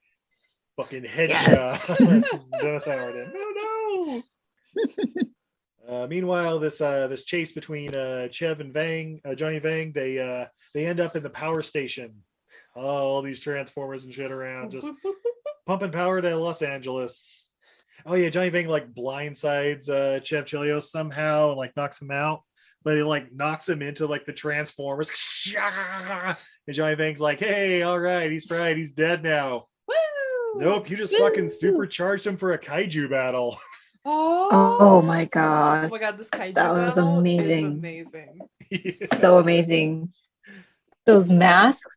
Fucking 0.76 1.03
headshot. 1.03 2.26
Howard. 2.86 3.32
No, 3.34 4.22
no. 4.22 4.24
Uh, 5.88 6.07
meanwhile, 6.07 6.60
this 6.60 6.82
uh, 6.82 7.07
this 7.07 7.24
chase 7.24 7.53
between 7.53 7.95
uh, 7.95 8.28
Chev 8.28 8.60
and 8.60 8.74
Vang, 8.74 9.22
uh, 9.24 9.34
Johnny 9.34 9.60
Vang, 9.60 9.93
they 9.93 10.20
uh, 10.20 10.45
they 10.74 10.86
end 10.86 10.99
up 10.99 11.16
in 11.16 11.24
the 11.24 11.30
power 11.30 11.62
station. 11.62 12.14
Oh, 12.76 12.82
all 12.82 13.22
these 13.22 13.39
transformers 13.39 14.03
and 14.03 14.14
shit 14.14 14.30
around, 14.30 14.72
just 14.72 14.89
pumping 15.66 15.91
power 15.91 16.22
to 16.22 16.36
Los 16.36 16.62
Angeles. 16.62 17.45
Oh 18.05 18.16
yeah, 18.16 18.30
Johnny 18.30 18.49
Vang 18.49 18.68
like 18.68 18.93
blindsides 18.93 19.89
uh, 19.89 20.20
Chev 20.20 20.45
Chelios 20.45 20.84
somehow 20.84 21.49
and 21.49 21.57
like 21.57 21.76
knocks 21.76 22.01
him 22.01 22.12
out, 22.12 22.43
but 22.84 22.95
he 22.97 23.03
like 23.03 23.32
knocks 23.34 23.67
him 23.67 23.82
into 23.82 24.05
like 24.07 24.25
the 24.25 24.34
transformers. 24.34 25.11
and 25.55 26.36
Johnny 26.71 26.95
Vang's 26.95 27.21
like, 27.21 27.39
"Hey, 27.39 27.82
all 27.82 27.99
right, 27.99 28.32
he's 28.32 28.49
right, 28.49 28.75
he's 28.77 28.93
dead 28.93 29.23
now." 29.23 29.67
Woo! 29.88 30.61
Nope, 30.61 30.89
you 30.89 30.97
just 30.97 31.15
fucking 31.17 31.49
supercharged 31.49 32.25
him 32.25 32.38
for 32.38 32.53
a 32.53 32.59
kaiju 32.59 33.09
battle. 33.09 33.57
Oh, 34.05 34.49
oh 34.80 35.01
my 35.01 35.25
gosh. 35.25 35.86
Oh 35.86 35.89
my 35.95 35.99
god, 35.99 36.17
this 36.17 36.30
kaiju 36.30 36.55
That 36.55 36.73
was 36.73 36.89
battle 36.95 37.19
amazing. 37.19 37.84
is 37.84 38.13
amazing. 38.13 38.39
so 39.19 39.39
amazing. 39.39 40.13
Those 41.05 41.30
masks, 41.30 41.95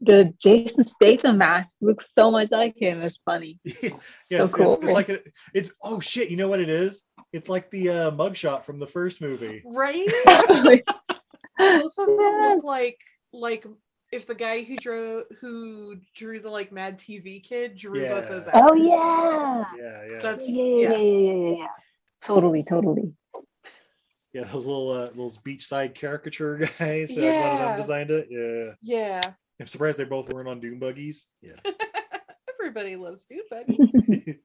the 0.00 0.32
Jason 0.40 0.84
Statham 0.84 1.38
mask 1.38 1.70
looks 1.80 2.12
so 2.12 2.30
much 2.30 2.50
like 2.50 2.74
him. 2.76 3.02
It's 3.02 3.18
funny. 3.18 3.60
yeah, 3.64 3.72
So 3.72 3.88
it's, 3.88 4.30
it's- 4.30 4.50
cool. 4.52 4.74
it's 4.82 4.92
like 4.92 5.08
a, 5.08 5.20
it's 5.54 5.70
oh 5.82 6.00
shit, 6.00 6.30
you 6.30 6.36
know 6.36 6.48
what 6.48 6.60
it 6.60 6.68
is? 6.68 7.02
It's 7.32 7.48
like 7.48 7.70
the 7.70 7.88
uh, 7.90 8.10
mugshot 8.12 8.64
from 8.64 8.78
the 8.78 8.86
first 8.86 9.20
movie. 9.20 9.62
Right? 9.64 10.06
Yes. 10.06 10.46
Both 11.58 11.98
of 11.98 12.06
them 12.06 12.40
look 12.40 12.64
like 12.64 12.98
like 13.32 13.66
if 14.12 14.26
the 14.26 14.34
guy 14.34 14.62
who 14.62 14.76
drew 14.76 15.24
who 15.40 15.96
drew 16.14 16.40
the 16.40 16.48
like 16.48 16.72
Mad 16.72 16.98
TV 16.98 17.42
kid 17.42 17.76
drew 17.76 18.00
both 18.08 18.24
Yeah. 18.24 18.30
those 18.30 18.48
Oh 18.54 18.74
yeah. 18.74 19.64
Yeah, 19.76 20.12
yeah, 20.12 20.18
That's 20.22 20.48
Yeah, 20.48 20.62
yeah, 20.64 20.88
yeah, 20.88 20.96
yeah. 20.96 20.98
yeah, 20.98 21.32
yeah, 21.50 21.56
yeah. 21.58 21.66
Totally, 22.22 22.62
totally. 22.62 23.12
yeah. 24.32 24.44
Those 24.44 24.66
little 24.66 24.90
uh, 24.90 25.10
those 25.14 25.36
beachside 25.38 25.94
caricature 25.94 26.56
guys. 26.78 27.14
Yeah, 27.16 27.40
one 27.42 27.52
of 27.52 27.58
them 27.58 27.68
Yeah. 27.70 27.76
designed 27.76 28.10
it. 28.10 28.28
Yeah, 28.30 28.72
Yeah. 28.82 29.20
I'm 29.60 29.66
surprised 29.66 29.98
they 29.98 30.04
both 30.04 30.32
weren't 30.32 30.48
on 30.48 30.60
Doom 30.60 30.78
buggies. 30.78 31.26
Yeah. 31.42 31.56
Everybody 32.60 32.96
loves 32.96 33.24
Dude 33.26 33.40
Buddy. 33.50 34.38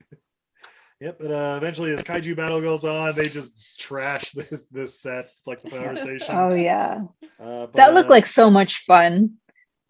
Yep, 1.03 1.17
but 1.19 1.31
uh, 1.31 1.57
eventually, 1.57 1.91
as 1.91 2.01
kaiju 2.01 2.33
battle 2.33 2.61
goes 2.61 2.85
on, 2.85 3.13
they 3.13 3.27
just 3.27 3.77
trash 3.77 4.31
this 4.31 4.63
this 4.71 5.01
set. 5.01 5.31
It's 5.37 5.47
like 5.47 5.61
the 5.61 5.69
power 5.77 5.97
station. 5.97 6.33
Oh 6.33 6.55
yeah. 6.55 7.01
Uh, 7.37 7.65
but, 7.65 7.73
That 7.73 7.93
looked 7.93 8.09
uh, 8.09 8.13
like 8.13 8.25
so 8.25 8.49
much 8.49 8.85
fun 8.85 9.33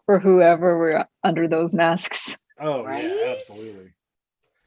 for 0.06 0.18
whoever 0.18 0.76
were 0.76 1.06
under 1.22 1.46
those 1.46 1.72
masks. 1.72 2.36
Oh 2.58 2.84
yeah, 2.88 3.32
absolutely. 3.32 3.92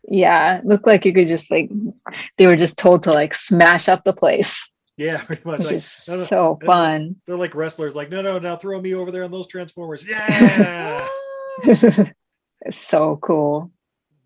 Yeah, 0.08 0.62
looked 0.64 0.88
like 0.88 1.04
you 1.04 1.14
could 1.14 1.28
just 1.28 1.52
like 1.52 1.70
they 2.38 2.48
were 2.48 2.56
just 2.56 2.78
told 2.78 3.04
to 3.04 3.12
like 3.12 3.34
smash 3.34 3.90
up 3.90 4.06
the 4.06 4.14
place. 4.14 4.66
Yeah, 4.96 5.22
pretty 5.26 5.42
much. 5.44 5.66
Like, 5.66 5.84
no, 6.08 6.16
no, 6.16 6.24
so 6.24 6.60
fun. 6.64 7.18
They're 7.28 7.36
like 7.36 7.56
wrestlers. 7.56 7.94
Like, 7.94 8.10
no, 8.10 8.22
no, 8.22 8.40
now 8.40 8.56
throw 8.56 8.80
me 8.80 8.96
over 8.96 9.12
there 9.12 9.26
on 9.26 9.32
those 9.32 9.48
transformers. 9.48 10.08
Yeah. 10.08 11.06
it's 11.66 12.78
so 12.78 13.18
cool. 13.22 13.74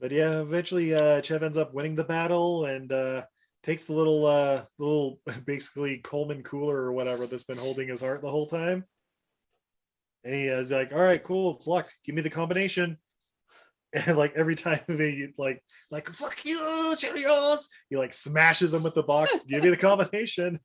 But 0.02 0.12
yeah, 0.12 0.42
eventually 0.42 0.96
uh 0.96 1.22
Chev 1.22 1.44
ends 1.44 1.58
up 1.58 1.74
winning 1.74 1.96
the 1.96 2.04
battle 2.04 2.66
and 2.66 2.92
uh 2.92 3.24
takes 3.62 3.86
the 3.86 3.94
little 3.94 4.26
uh 4.26 4.66
little 4.80 5.22
basically 5.46 6.00
Coleman 6.00 6.42
cooler 6.42 6.76
or 6.76 6.92
whatever 6.92 7.28
that's 7.28 7.44
been 7.44 7.58
holding 7.58 7.88
his 7.88 8.02
heart 8.02 8.22
the 8.22 8.30
whole 8.30 8.48
time. 8.48 8.84
And 10.24 10.36
he 10.36 10.48
is 10.48 10.72
like, 10.72 10.92
all 10.92 11.00
right, 11.00 11.24
cool, 11.24 11.56
it's 11.56 11.68
locked. 11.68 11.96
Give 12.04 12.16
me 12.16 12.22
the 12.22 12.30
combination. 12.30 12.98
And 13.94 14.16
like 14.16 14.34
every 14.38 14.56
time 14.56 14.80
he 14.88 15.28
like 15.38 15.62
like 15.90 16.08
fuck 16.08 16.46
you, 16.46 16.60
Cheerios, 16.96 17.66
he 17.90 17.98
like 17.98 18.14
smashes 18.14 18.74
him 18.74 18.84
with 18.84 18.94
the 18.96 19.04
box. 19.04 19.44
Give 19.44 19.62
me 19.62 19.70
the 19.70 19.76
combination. 19.90 20.62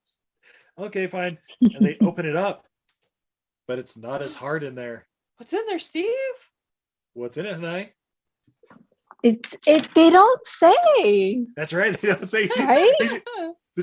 Okay, 0.78 1.08
fine. 1.08 1.36
And 1.60 1.84
they 1.84 1.96
open 2.00 2.24
it 2.24 2.36
up, 2.36 2.64
but 3.66 3.80
it's 3.80 3.96
not 3.96 4.22
as 4.22 4.36
hard 4.36 4.62
in 4.62 4.76
there. 4.76 5.08
What's 5.38 5.52
in 5.52 5.66
there, 5.66 5.80
Steve? 5.80 6.06
What's 7.14 7.36
in 7.36 7.46
it, 7.46 7.58
Hanai? 7.58 7.86
It's 7.86 7.95
it 9.66 9.88
they 9.94 10.10
don't 10.10 10.46
say. 10.46 11.44
That's 11.56 11.72
right. 11.72 11.98
They 12.00 12.08
don't 12.08 12.28
say 12.30 12.48
Right? 12.58 13.22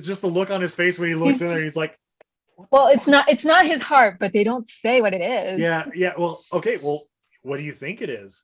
Just 0.02 0.22
the 0.22 0.28
look 0.28 0.50
on 0.50 0.62
his 0.62 0.74
face 0.74 0.98
when 0.98 1.10
he 1.10 1.16
looks 1.16 1.40
He's 1.40 1.42
in 1.44 1.56
there. 1.56 1.64
He's 1.64 1.76
like, 1.76 1.98
Well, 2.72 2.88
it's 2.88 3.08
not 3.08 3.30
it's 3.30 3.46
not 3.46 3.66
his 3.66 3.82
heart, 3.82 4.18
but 4.20 4.34
they 4.34 4.44
don't 4.44 4.68
say 4.68 5.02
what 5.02 5.14
it 5.14 5.22
is. 5.22 5.60
yeah, 5.60 5.86
yeah. 5.94 6.14
Well, 6.18 6.44
okay. 6.52 6.78
Well, 6.78 7.04
what 7.44 7.58
do 7.58 7.64
you 7.64 7.72
think 7.74 8.02
it 8.02 8.10
is? 8.10 8.44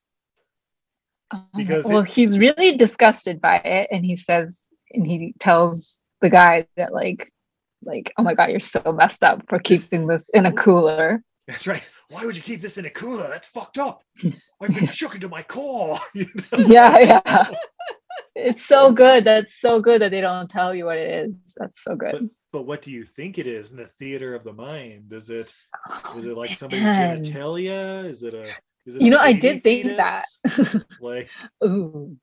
Um, 1.31 1.47
because 1.55 1.85
well, 1.85 1.99
it- 1.99 2.07
he's 2.07 2.37
really 2.37 2.75
disgusted 2.75 3.39
by 3.41 3.57
it, 3.57 3.87
and 3.91 4.05
he 4.05 4.15
says, 4.15 4.65
and 4.91 5.05
he 5.05 5.33
tells 5.39 6.01
the 6.21 6.29
guy 6.29 6.67
that 6.75 6.93
like, 6.93 7.31
like, 7.83 8.13
oh 8.17 8.23
my 8.23 8.33
god, 8.33 8.49
you're 8.49 8.59
so 8.59 8.81
messed 8.91 9.23
up 9.23 9.43
for 9.47 9.59
keeping 9.59 10.07
this 10.07 10.27
in 10.33 10.45
a 10.45 10.51
cooler. 10.51 11.23
That's 11.47 11.65
right. 11.67 11.83
Why 12.09 12.25
would 12.25 12.35
you 12.35 12.41
keep 12.41 12.61
this 12.61 12.77
in 12.77 12.85
a 12.85 12.89
cooler? 12.89 13.27
That's 13.27 13.47
fucked 13.47 13.77
up. 13.77 14.03
I've 14.61 14.73
been 14.73 14.85
shook 14.87 15.15
into 15.15 15.29
my 15.29 15.43
core. 15.43 15.97
You 16.13 16.25
know? 16.51 16.59
yeah, 16.67 16.99
yeah. 16.99 17.51
It's 18.35 18.65
so 18.65 18.91
good. 18.91 19.25
That's 19.25 19.59
so 19.59 19.79
good 19.79 20.01
that 20.01 20.11
they 20.11 20.21
don't 20.21 20.49
tell 20.49 20.73
you 20.73 20.85
what 20.85 20.97
it 20.97 21.27
is. 21.27 21.35
That's 21.57 21.83
so 21.83 21.95
good. 21.95 22.29
but 22.51 22.63
what 22.63 22.81
do 22.81 22.91
you 22.91 23.03
think 23.03 23.37
it 23.37 23.47
is 23.47 23.71
in 23.71 23.77
the 23.77 23.85
theater 23.85 24.33
of 24.33 24.43
the 24.43 24.53
mind? 24.53 25.11
Is 25.13 25.29
it 25.29 25.53
oh, 25.91 26.15
is 26.17 26.25
it 26.25 26.35
like 26.35 26.55
somebody's 26.55 26.83
man. 26.85 27.23
genitalia? 27.23 28.05
Is 28.05 28.23
it 28.23 28.33
a 28.33 28.49
is 28.85 28.95
it 28.95 29.01
You 29.01 29.11
know, 29.11 29.19
I 29.19 29.33
did 29.33 29.63
think 29.63 29.83
fetus? 29.83 29.97
that. 29.97 30.85
like 31.01 31.29
Ooh. 31.63 32.17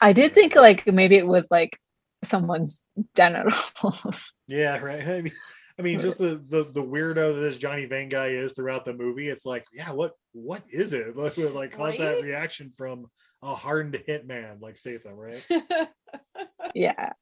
I 0.00 0.12
did 0.12 0.34
think 0.34 0.56
like 0.56 0.86
maybe 0.86 1.16
it 1.16 1.26
was 1.26 1.46
like 1.50 1.78
someone's 2.24 2.86
genitals. 3.14 4.32
yeah, 4.46 4.78
right. 4.78 5.06
I 5.06 5.20
mean, 5.20 5.32
I 5.80 5.82
mean, 5.82 5.98
just 5.98 6.18
the 6.18 6.42
the 6.46 6.64
the 6.64 6.82
weirdo 6.82 7.34
that 7.34 7.40
this 7.40 7.56
Johnny 7.56 7.86
Vang 7.86 8.10
guy 8.10 8.28
is 8.28 8.52
throughout 8.52 8.84
the 8.84 8.92
movie. 8.92 9.30
It's 9.30 9.46
like, 9.46 9.64
yeah, 9.72 9.92
what 9.92 10.12
what 10.32 10.62
is 10.70 10.92
it? 10.92 11.16
Like, 11.16 11.38
like 11.38 11.72
cause 11.72 11.96
that 11.96 12.22
reaction 12.22 12.70
from 12.76 13.06
a 13.42 13.54
hardened 13.54 13.98
hitman 14.06 14.60
like 14.60 14.76
Statham, 14.76 15.14
right? 15.14 15.46
yeah. 16.74 17.12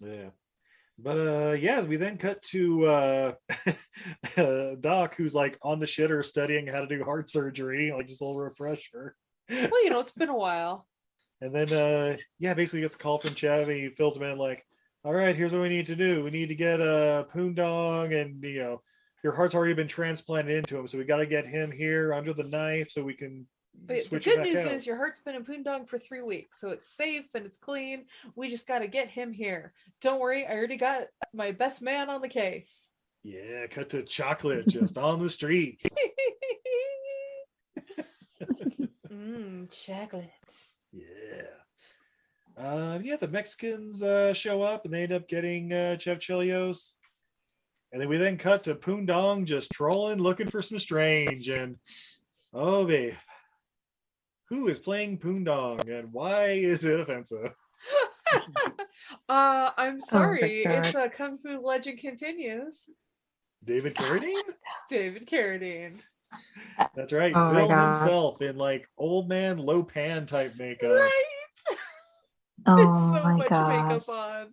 Yeah. 0.00 0.30
But 0.98 1.18
uh 1.18 1.52
yeah, 1.52 1.82
we 1.82 1.96
then 1.96 2.18
cut 2.18 2.42
to 2.50 2.86
uh 2.86 3.32
uh, 4.36 4.74
Doc 4.80 5.14
who's 5.14 5.34
like 5.34 5.56
on 5.62 5.78
the 5.78 5.86
shitter 5.86 6.24
studying 6.24 6.66
how 6.66 6.80
to 6.80 6.88
do 6.88 7.04
heart 7.04 7.30
surgery, 7.30 7.92
like 7.92 8.08
just 8.08 8.20
a 8.20 8.24
little 8.24 8.40
refresher. 8.40 9.14
well, 9.48 9.84
you 9.84 9.90
know, 9.90 10.00
it's 10.00 10.10
been 10.10 10.28
a 10.28 10.36
while. 10.36 10.88
And 11.40 11.54
then 11.54 11.72
uh 11.72 12.16
yeah, 12.40 12.54
basically 12.54 12.80
gets 12.80 12.96
a 12.96 12.98
call 12.98 13.18
from 13.18 13.36
Chev 13.36 13.68
and 13.68 13.78
he 13.78 13.90
fills 13.90 14.16
him 14.16 14.24
in 14.24 14.38
like, 14.38 14.64
all 15.04 15.12
right, 15.12 15.34
here's 15.36 15.52
what 15.52 15.62
we 15.62 15.68
need 15.68 15.86
to 15.86 15.96
do. 15.96 16.22
We 16.22 16.30
need 16.30 16.48
to 16.48 16.54
get 16.54 16.80
uh, 16.80 17.24
a 17.26 17.32
Poon 17.32 17.54
Dong 17.54 18.12
and 18.12 18.42
you 18.42 18.60
know 18.62 18.82
your 19.24 19.32
heart's 19.32 19.54
already 19.54 19.74
been 19.74 19.88
transplanted 19.88 20.56
into 20.56 20.76
him, 20.76 20.86
so 20.86 20.98
we 20.98 21.04
got 21.04 21.18
to 21.18 21.26
get 21.26 21.46
him 21.46 21.70
here 21.70 22.12
under 22.12 22.32
the 22.32 22.48
knife 22.50 22.90
so 22.90 23.02
we 23.04 23.14
can 23.14 23.46
But 23.86 24.08
the 24.10 24.18
good 24.20 24.40
news 24.40 24.64
out. 24.64 24.72
is 24.72 24.86
your 24.86 24.96
heart's 24.96 25.20
been 25.20 25.34
in 25.36 25.44
Poon 25.44 25.62
Dong 25.62 25.86
for 25.86 25.98
three 25.98 26.22
weeks, 26.22 26.60
so 26.60 26.70
it's 26.70 26.88
safe 26.88 27.26
and 27.34 27.46
it's 27.46 27.58
clean. 27.58 28.06
We 28.36 28.48
just 28.48 28.66
got 28.66 28.80
to 28.80 28.88
get 28.88 29.08
him 29.08 29.32
here. 29.32 29.72
Don't 30.00 30.20
worry, 30.20 30.44
I 30.46 30.54
already 30.54 30.76
got 30.76 31.02
my 31.32 31.52
best 31.52 31.82
man 31.82 32.10
on 32.10 32.20
the 32.20 32.28
case. 32.28 32.90
yeah, 33.22 33.66
cut 33.68 33.90
to 33.90 34.02
chocolate 34.02 34.66
just 34.68 34.98
on 34.98 35.18
the 35.20 35.28
streets. 35.28 35.86
Mmm, 39.12 39.70
chocolate. 39.84 40.30
Yeah. 40.92 41.61
Uh, 42.56 42.98
yeah, 43.02 43.16
the 43.16 43.28
Mexicans 43.28 44.02
uh, 44.02 44.34
show 44.34 44.62
up 44.62 44.84
and 44.84 44.92
they 44.92 45.04
end 45.04 45.12
up 45.12 45.28
getting 45.28 45.72
uh, 45.72 45.96
Chev 45.98 46.18
Chelios. 46.18 46.94
And 47.92 48.00
then 48.00 48.08
we 48.08 48.16
then 48.16 48.38
cut 48.38 48.64
to 48.64 48.74
Poon 48.74 49.04
Dong 49.04 49.44
just 49.44 49.70
trolling, 49.70 50.18
looking 50.18 50.48
for 50.48 50.62
some 50.62 50.78
strange. 50.78 51.48
And 51.48 51.76
oh, 52.54 52.86
babe, 52.86 53.14
who 54.48 54.68
is 54.68 54.78
playing 54.78 55.18
Poon 55.18 55.44
Dong 55.44 55.88
and 55.88 56.12
why 56.12 56.50
is 56.50 56.84
it 56.84 57.00
offensive? 57.00 57.54
Uh, 59.28 59.70
I'm 59.76 60.00
sorry. 60.00 60.64
God. 60.64 60.86
it's 60.86 60.94
a 60.94 61.08
Kung 61.08 61.36
Fu 61.36 61.60
Legend 61.60 61.98
continues. 61.98 62.88
David 63.64 63.94
Carradine? 63.94 64.42
David 64.90 65.26
Carradine. 65.26 66.00
That's 66.94 67.12
right. 67.12 67.32
Oh 67.34 67.50
Bill 67.50 67.68
himself 67.68 68.42
in 68.42 68.56
like 68.56 68.88
old 68.98 69.28
man 69.28 69.58
Lo 69.58 69.82
Pan 69.82 70.26
type 70.26 70.54
makeup. 70.58 70.92
Right? 70.92 71.24
Oh 72.66 72.88
It's 72.88 73.12
so 73.12 73.22
my 73.24 73.36
much 73.36 73.48
gosh. 73.50 73.68
makeup 73.68 74.08
on. 74.08 74.46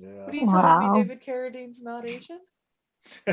Yeah. 0.00 0.26
What 0.26 0.34
are 0.34 0.36
you 0.36 0.46
telling 0.46 0.92
me? 0.92 1.02
David 1.02 1.20
Carradine's 1.20 1.80
not 1.80 2.06
Asian? 2.06 2.40
He 3.26 3.32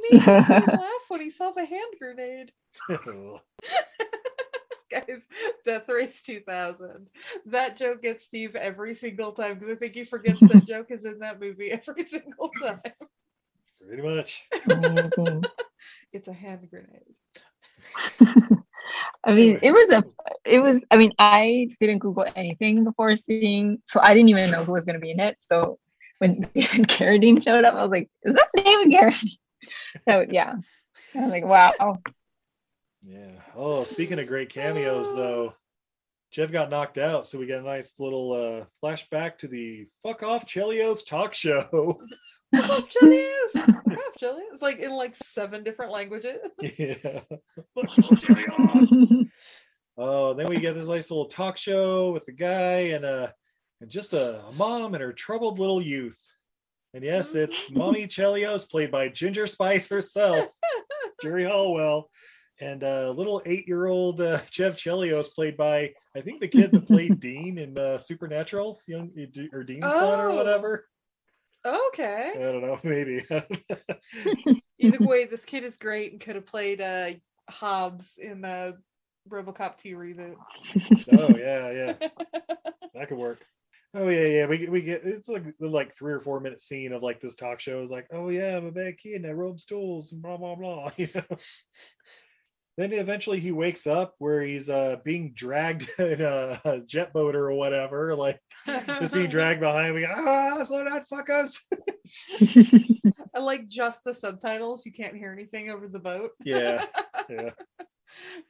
made 0.00 0.12
me 0.12 0.20
laugh 0.48 1.04
when 1.08 1.20
he 1.20 1.30
saw 1.30 1.50
the 1.50 1.64
hand 1.64 1.94
grenade. 2.00 2.52
Guys, 4.90 5.28
Death 5.64 5.88
Race 5.88 6.22
2000. 6.22 7.08
That 7.46 7.76
joke 7.76 8.02
gets 8.02 8.24
Steve 8.24 8.54
every 8.54 8.94
single 8.94 9.32
time 9.32 9.54
because 9.54 9.70
I 9.70 9.74
think 9.76 9.92
he 9.92 10.04
forgets 10.04 10.46
that 10.46 10.64
joke 10.66 10.90
is 10.90 11.04
in 11.04 11.18
that 11.20 11.40
movie 11.40 11.72
every 11.72 12.04
single 12.04 12.50
time. 12.62 12.80
Pretty 13.80 14.02
much. 14.02 14.44
It's 16.12 16.28
a 16.28 16.32
hand 16.32 16.68
grenade. 16.70 17.18
I 19.26 19.32
mean, 19.32 19.58
it 19.62 19.72
was 19.72 19.90
a, 19.90 20.04
it 20.44 20.60
was. 20.60 20.82
I 20.90 20.96
mean, 20.96 21.12
I 21.18 21.68
didn't 21.80 22.00
Google 22.00 22.26
anything 22.36 22.84
before 22.84 23.16
seeing, 23.16 23.78
so 23.86 24.00
I 24.02 24.12
didn't 24.14 24.28
even 24.28 24.50
know 24.50 24.64
who 24.64 24.72
was 24.72 24.84
going 24.84 24.94
to 24.94 25.00
be 25.00 25.10
in 25.10 25.20
it. 25.20 25.36
So 25.38 25.78
when 26.18 26.40
David 26.54 26.88
Carradine 26.88 27.42
showed 27.42 27.64
up, 27.64 27.74
I 27.74 27.82
was 27.82 27.90
like, 27.90 28.10
"Is 28.22 28.34
that 28.34 28.48
David 28.56 28.88
Carradine?" 28.88 29.30
So 30.06 30.26
yeah, 30.30 30.56
I 31.14 31.20
was 31.20 31.30
like, 31.30 31.44
"Wow." 31.46 32.02
Yeah. 33.02 33.30
Oh, 33.56 33.84
speaking 33.84 34.18
of 34.18 34.26
great 34.26 34.50
cameos, 34.50 35.10
though, 35.14 35.54
Chev 36.30 36.52
got 36.52 36.68
knocked 36.68 36.98
out, 36.98 37.26
so 37.26 37.38
we 37.38 37.46
get 37.46 37.60
a 37.60 37.64
nice 37.64 37.94
little 37.98 38.32
uh, 38.32 38.64
flashback 38.82 39.38
to 39.38 39.48
the 39.48 39.86
"fuck 40.02 40.22
off 40.22 40.46
Chelios" 40.46 41.06
talk 41.06 41.32
show. 41.32 41.98
Fuck 42.56 42.70
off, 42.70 42.88
Chelios! 42.90 43.50
Fuck 43.52 43.86
off, 43.86 44.14
Chelios! 44.20 44.60
Like 44.62 44.78
in 44.78 44.90
like 44.92 45.14
seven 45.16 45.62
different 45.64 45.92
languages. 45.92 46.38
yeah. 46.78 47.20
Fuck. 47.74 47.88
Oh, 49.96 50.34
then 50.34 50.48
we 50.48 50.58
get 50.58 50.74
this 50.74 50.88
nice 50.88 51.08
little 51.08 51.26
talk 51.26 51.56
show 51.56 52.10
with 52.10 52.26
the 52.26 52.32
guy 52.32 52.78
and 52.94 53.04
uh 53.04 53.28
and 53.80 53.88
just 53.88 54.12
a, 54.12 54.40
a 54.44 54.52
mom 54.52 54.94
and 54.94 55.02
her 55.02 55.12
troubled 55.12 55.58
little 55.60 55.80
youth. 55.80 56.18
And 56.94 57.04
yes, 57.04 57.34
it's 57.36 57.70
Mommy 57.70 58.06
Chelios, 58.08 58.68
played 58.68 58.90
by 58.90 59.08
Ginger 59.08 59.46
Spice 59.46 59.88
herself, 59.88 60.48
Geri 61.22 61.44
Halliwell, 61.44 62.08
and 62.60 62.82
uh, 62.84 63.10
little 63.10 63.42
eight-year-old 63.46 64.20
uh, 64.20 64.38
Chev 64.50 64.76
Chelios, 64.76 65.26
played 65.32 65.56
by 65.56 65.92
I 66.16 66.20
think 66.20 66.40
the 66.40 66.48
kid 66.48 66.70
that 66.72 66.86
played 66.86 67.18
Dean 67.20 67.58
in 67.58 67.76
uh, 67.78 67.98
Supernatural, 67.98 68.80
young 68.86 69.10
or 69.52 69.64
Dean's 69.64 69.84
son 69.92 70.20
or 70.20 70.30
Oh. 70.30 70.36
whatever. 70.36 70.86
Okay. 71.64 72.32
I 72.36 72.38
don't 72.38 72.60
know, 72.60 72.78
maybe. 72.84 73.24
Either 74.78 75.04
way, 75.04 75.24
this 75.24 75.44
kid 75.44 75.64
is 75.64 75.76
great 75.76 76.12
and 76.12 76.20
could 76.20 76.36
have 76.36 76.46
played 76.46 76.80
uh 76.80 77.12
Hobbs 77.48 78.18
in 78.18 78.40
the 78.40 78.76
RoboCop 79.28 79.76
2 79.78 79.96
reboot. 79.96 80.36
oh 81.12 81.36
yeah, 81.36 81.70
yeah, 81.70 82.08
that 82.94 83.08
could 83.08 83.18
work. 83.18 83.44
Oh 83.94 84.08
yeah, 84.08 84.26
yeah. 84.26 84.46
We 84.46 84.68
we 84.68 84.82
get 84.82 85.02
it's 85.04 85.28
like 85.28 85.44
the 85.58 85.68
like 85.68 85.94
three 85.94 86.12
or 86.12 86.20
four 86.20 86.40
minute 86.40 86.60
scene 86.60 86.92
of 86.92 87.02
like 87.02 87.20
this 87.20 87.36
talk 87.36 87.60
show 87.60 87.80
is 87.82 87.90
like, 87.90 88.08
oh 88.12 88.28
yeah, 88.28 88.56
I'm 88.56 88.66
a 88.66 88.72
bad 88.72 88.98
kid 88.98 89.16
and 89.16 89.26
I 89.26 89.30
rolled 89.30 89.60
stools 89.60 90.12
and 90.12 90.20
blah 90.20 90.36
blah 90.36 90.56
blah. 90.56 90.90
You 90.96 91.08
know. 91.14 91.36
Then 92.76 92.92
eventually 92.92 93.38
he 93.38 93.52
wakes 93.52 93.86
up 93.86 94.14
where 94.18 94.42
he's 94.42 94.68
uh 94.68 94.96
being 95.04 95.32
dragged 95.34 95.88
in 95.98 96.20
a, 96.20 96.82
jet 96.86 97.12
boat 97.12 97.36
or 97.36 97.52
whatever, 97.52 98.14
like 98.14 98.40
just 98.66 99.14
being 99.14 99.28
dragged 99.30 99.60
behind. 99.60 99.94
We 99.94 100.00
go, 100.00 100.12
ah, 100.14 100.62
slow 100.64 100.84
down, 100.84 101.04
fuck 101.04 101.30
us. 101.30 101.64
I 103.34 103.40
like 103.40 103.68
just 103.68 104.04
the 104.04 104.14
subtitles. 104.14 104.86
You 104.86 104.92
can't 104.92 105.16
hear 105.16 105.32
anything 105.32 105.70
over 105.70 105.88
the 105.88 105.98
boat. 105.98 106.30
Yeah, 106.44 106.84
yeah. 107.28 107.50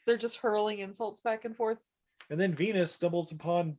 They're 0.07 0.18
just 0.18 0.39
hurling 0.39 0.81
insults 0.81 1.20
back 1.20 1.45
and 1.45 1.57
forth. 1.57 1.83
And 2.31 2.41
then 2.41 2.55
Venus 2.55 2.93
stumbles 2.93 3.33
upon 3.33 3.77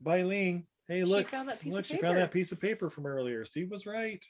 Bai 0.00 0.22
Ling. 0.22 0.66
Hey, 0.88 1.00
She 1.00 1.04
look, 1.04 1.28
found 1.28 1.48
that 1.48 1.60
piece 1.60 1.72
look, 1.72 1.84
she 1.84 1.96
found 1.96 2.18
that 2.18 2.32
piece 2.32 2.50
of 2.50 2.60
paper 2.60 2.90
from 2.90 3.06
earlier. 3.06 3.44
Steve 3.44 3.70
was 3.70 3.86
right. 3.86 4.24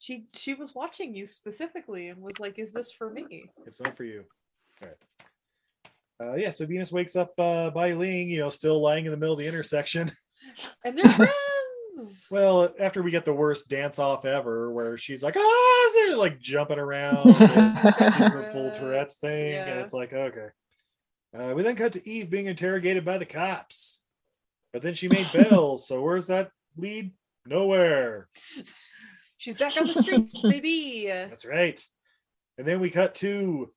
She 0.00 0.24
she 0.32 0.54
was 0.54 0.74
watching 0.74 1.14
you 1.14 1.26
specifically 1.26 2.08
and 2.08 2.20
was 2.22 2.40
like, 2.40 2.58
"Is 2.58 2.72
this 2.72 2.90
for 2.90 3.10
me?" 3.10 3.44
It's 3.66 3.80
not 3.80 3.96
for 3.98 4.04
you. 4.04 4.24
All 4.82 4.88
right. 4.88 6.32
Uh, 6.32 6.34
yeah, 6.36 6.50
so 6.50 6.64
Venus 6.66 6.90
wakes 6.90 7.16
up 7.16 7.32
uh, 7.38 7.70
Bai 7.70 7.92
Ling, 7.92 8.28
you 8.30 8.38
know, 8.40 8.48
still 8.48 8.80
lying 8.80 9.04
in 9.04 9.10
the 9.10 9.16
middle 9.16 9.34
of 9.34 9.38
the 9.38 9.46
intersection. 9.46 10.10
And 10.84 10.98
they're 10.98 11.08
friends. 11.08 12.26
Well, 12.28 12.74
after 12.80 13.02
we 13.02 13.12
get 13.12 13.24
the 13.24 13.32
worst 13.32 13.68
dance 13.68 14.00
off 14.00 14.24
ever, 14.24 14.72
where 14.72 14.98
she's 14.98 15.22
like, 15.22 15.36
ah, 15.38 15.86
is 15.86 16.10
it?" 16.10 16.18
like 16.18 16.40
jumping 16.40 16.78
around, 16.78 17.24
the 17.38 18.48
full 18.50 18.70
Tourette's 18.72 19.14
thing, 19.14 19.54
and 19.54 19.78
it's 19.80 19.92
like, 19.92 20.12
okay. 20.12 20.48
Uh, 21.38 21.52
we 21.54 21.62
then 21.62 21.76
cut 21.76 21.92
to 21.92 22.08
Eve 22.08 22.30
being 22.30 22.46
interrogated 22.46 23.04
by 23.04 23.16
the 23.16 23.24
cops, 23.24 24.00
but 24.72 24.82
then 24.82 24.94
she 24.94 25.08
made 25.08 25.28
bail. 25.32 25.78
so 25.78 26.02
where's 26.02 26.26
that 26.26 26.50
lead? 26.76 27.12
Nowhere. 27.46 28.28
She's 29.40 29.54
back 29.54 29.74
on 29.78 29.86
the 29.86 29.94
streets, 29.94 30.38
baby. 30.42 31.04
That's 31.06 31.46
right. 31.46 31.82
And 32.58 32.66
then 32.68 32.78
we 32.78 32.90
cut 32.90 33.14
to 33.16 33.72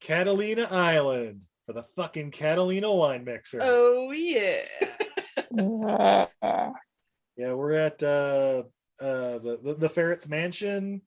Catalina 0.00 0.66
Island 0.68 1.42
for 1.66 1.72
the 1.72 1.84
fucking 1.94 2.32
Catalina 2.32 2.92
wine 2.92 3.22
mixer. 3.22 3.60
Oh 3.62 4.10
yeah. 4.10 4.64
Yeah, 7.36 7.52
we're 7.52 7.74
at 7.74 8.02
uh 8.02 8.64
uh 9.00 9.38
the, 9.38 9.60
the, 9.62 9.74
the 9.74 9.88
ferret's 9.88 10.26
mansion. 10.26 11.02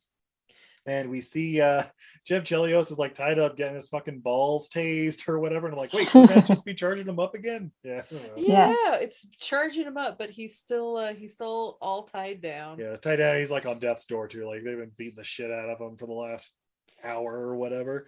And 0.87 1.11
we 1.11 1.21
see 1.21 1.61
uh 1.61 1.83
Chev 2.23 2.43
Chelios 2.43 2.91
is 2.91 2.97
like 2.97 3.13
tied 3.13 3.37
up 3.37 3.55
getting 3.55 3.75
his 3.75 3.87
fucking 3.87 4.19
balls 4.21 4.67
tased 4.69 5.27
or 5.29 5.39
whatever. 5.39 5.67
And 5.67 5.75
I'm 5.75 5.79
like, 5.79 5.93
wait, 5.93 6.09
should 6.09 6.27
that 6.29 6.47
just 6.47 6.65
be 6.65 6.73
charging 6.75 7.07
him 7.07 7.19
up 7.19 7.35
again? 7.35 7.71
Yeah. 7.83 8.01
I 8.09 8.13
don't 8.15 8.23
know. 8.23 8.33
yeah. 8.37 8.69
Yeah. 8.69 8.95
it's 8.95 9.27
charging 9.39 9.85
him 9.85 9.97
up, 9.97 10.17
but 10.17 10.31
he's 10.31 10.57
still 10.57 10.97
uh 10.97 11.13
he's 11.13 11.33
still 11.33 11.77
all 11.81 12.03
tied 12.03 12.41
down. 12.41 12.79
Yeah, 12.79 12.95
tied 12.95 13.17
down. 13.17 13.37
He's 13.37 13.51
like 13.51 13.67
on 13.67 13.77
death's 13.77 14.05
door 14.05 14.27
too. 14.27 14.47
Like 14.47 14.63
they've 14.63 14.77
been 14.77 14.91
beating 14.97 15.17
the 15.17 15.23
shit 15.23 15.51
out 15.51 15.69
of 15.69 15.79
him 15.79 15.97
for 15.97 16.07
the 16.07 16.13
last 16.13 16.55
hour 17.03 17.31
or 17.31 17.55
whatever. 17.55 18.07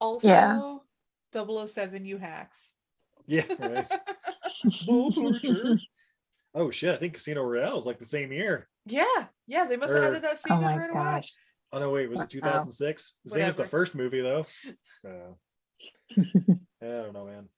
Also, 0.00 0.28
Yeah. 0.28 0.76
007 1.66 2.04
you 2.06 2.16
hacks. 2.18 2.70
Yeah, 3.26 3.44
right. 3.58 3.86
Torture. 4.86 5.78
Oh 6.54 6.70
shit! 6.70 6.94
I 6.94 6.96
think 6.98 7.14
Casino 7.14 7.42
Royale 7.42 7.78
is 7.78 7.86
like 7.86 7.98
the 7.98 8.04
same 8.04 8.32
year. 8.32 8.68
Yeah, 8.86 9.26
yeah, 9.46 9.64
they 9.64 9.76
must 9.76 9.94
have 9.94 10.02
Or- 10.04 10.06
added 10.08 10.22
that 10.22 10.38
scene 10.38 10.52
Oh 10.52 10.58
in 10.58 10.62
my 10.62 10.76
right 10.76 10.90
away. 10.90 11.22
Gosh. 11.74 11.82
Oh 11.82 11.86
no, 11.86 11.90
wait, 11.90 12.08
was 12.10 12.20
it 12.20 12.24
Wow. 12.24 12.28
2006? 12.30 13.14
The 13.24 13.30
same 13.30 13.42
as 13.42 13.56
the 13.56 13.62
Whatever. 13.62 13.70
first 13.70 13.94
movie 13.94 14.20
though. 14.20 14.44
Uh, 15.06 15.34
I 16.82 16.86
don't 16.86 17.12
know, 17.12 17.24
man. 17.26 17.48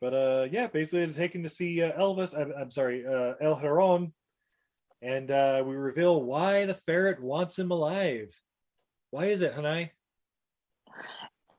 But 0.00 0.14
uh, 0.14 0.48
yeah, 0.50 0.66
basically 0.66 1.04
they're 1.06 1.14
taken 1.14 1.42
to 1.44 1.48
see 1.48 1.80
uh, 1.82 1.92
Elvis. 1.98 2.36
I'm, 2.38 2.52
I'm 2.58 2.70
sorry, 2.70 3.06
uh, 3.06 3.34
El 3.40 3.54
Huron, 3.56 4.12
and 5.00 5.30
uh, 5.30 5.62
we 5.66 5.74
reveal 5.76 6.22
why 6.22 6.66
the 6.66 6.74
ferret 6.74 7.22
wants 7.22 7.58
him 7.58 7.70
alive. 7.70 8.34
Why 9.10 9.26
is 9.26 9.40
it, 9.42 9.54
Hanai? 9.54 9.90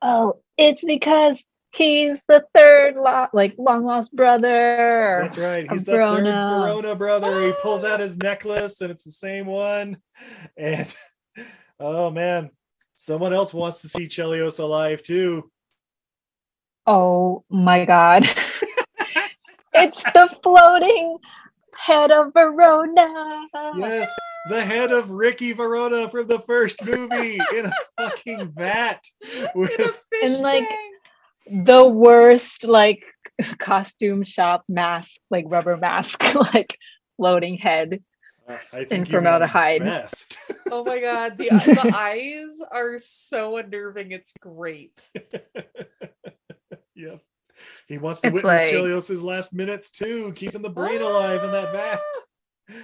Oh, 0.01 0.39
it's 0.57 0.83
because 0.83 1.43
he's 1.73 2.21
the 2.27 2.45
third 2.55 2.95
lo- 2.95 3.27
like 3.33 3.55
long 3.57 3.85
lost 3.85 4.13
brother. 4.15 5.19
That's 5.21 5.37
right. 5.37 5.69
He's 5.71 5.81
of 5.81 5.85
the 5.85 5.91
third 5.93 5.97
Verona. 6.23 6.57
Verona 6.59 6.95
brother. 6.95 7.45
He 7.47 7.53
pulls 7.61 7.83
out 7.83 7.99
his 8.01 8.17
necklace, 8.17 8.81
and 8.81 8.91
it's 8.91 9.03
the 9.03 9.11
same 9.11 9.45
one. 9.45 9.97
And 10.57 10.93
oh 11.79 12.09
man, 12.09 12.49
someone 12.93 13.33
else 13.33 13.53
wants 13.53 13.81
to 13.81 13.89
see 13.89 14.07
Chelios 14.07 14.59
alive 14.59 15.03
too. 15.03 15.49
Oh 16.85 17.43
my 17.49 17.85
god. 17.85 18.23
it's 19.73 20.03
the 20.03 20.35
floating 20.43 21.17
head 21.75 22.11
of 22.11 22.33
Verona. 22.33 23.47
Yes, 23.77 24.09
the 24.49 24.63
head 24.63 24.91
of 24.91 25.09
Ricky 25.09 25.53
Verona 25.53 26.09
from 26.09 26.27
the 26.27 26.39
first 26.39 26.83
movie 26.83 27.39
in 27.55 27.65
a 27.65 27.73
fucking 27.97 28.51
vat. 28.55 29.03
With, 29.55 30.01
and 30.21 30.39
like 30.39 30.69
the 31.49 31.87
worst 31.87 32.65
like 32.65 33.05
costume 33.57 34.23
shop 34.23 34.63
mask, 34.67 35.19
like 35.29 35.45
rubber 35.47 35.77
mask, 35.77 36.35
like 36.53 36.77
floating 37.17 37.57
head 37.57 38.03
uh, 38.47 38.57
I 38.71 38.79
in 38.81 38.85
think 38.87 39.07
you 39.09 39.13
formaldehyde. 39.13 39.81
Best. 39.81 40.37
Oh 40.71 40.83
my 40.83 40.99
god, 40.99 41.37
the 41.37 41.49
the 41.49 41.91
eyes 41.95 42.59
are 42.71 42.97
so 42.97 43.57
unnerving. 43.57 44.11
It's 44.11 44.33
great. 44.41 45.07
Yep. 46.95 47.21
He 47.87 47.97
wants 47.99 48.21
to 48.21 48.27
It's 48.27 48.33
witness 48.35 48.61
like- 48.61 48.71
Chelios's 48.71 49.21
last 49.21 49.53
minutes 49.53 49.91
too, 49.91 50.31
keeping 50.35 50.61
the 50.61 50.69
brain 50.69 51.01
alive 51.01 51.43
in 51.43 51.51
that 51.51 51.71
vat. 51.71 51.99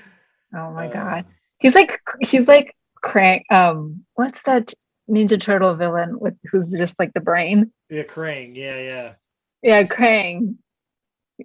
Oh 0.55 0.71
my 0.71 0.87
Uh, 0.87 0.91
god. 0.93 1.25
He's 1.59 1.75
like 1.75 1.99
he's 2.21 2.47
like 2.47 2.75
Krang 3.05 3.41
um 3.51 4.03
what's 4.15 4.41
that 4.43 4.73
Ninja 5.09 5.39
Turtle 5.39 5.75
villain 5.75 6.19
with 6.19 6.33
who's 6.51 6.71
just 6.71 6.97
like 6.99 7.13
the 7.13 7.19
brain? 7.21 7.71
Yeah, 7.89 8.03
Krang. 8.03 8.55
Yeah, 8.55 8.79
yeah. 8.79 9.13
Yeah, 9.61 9.83
Krang. 9.83 10.55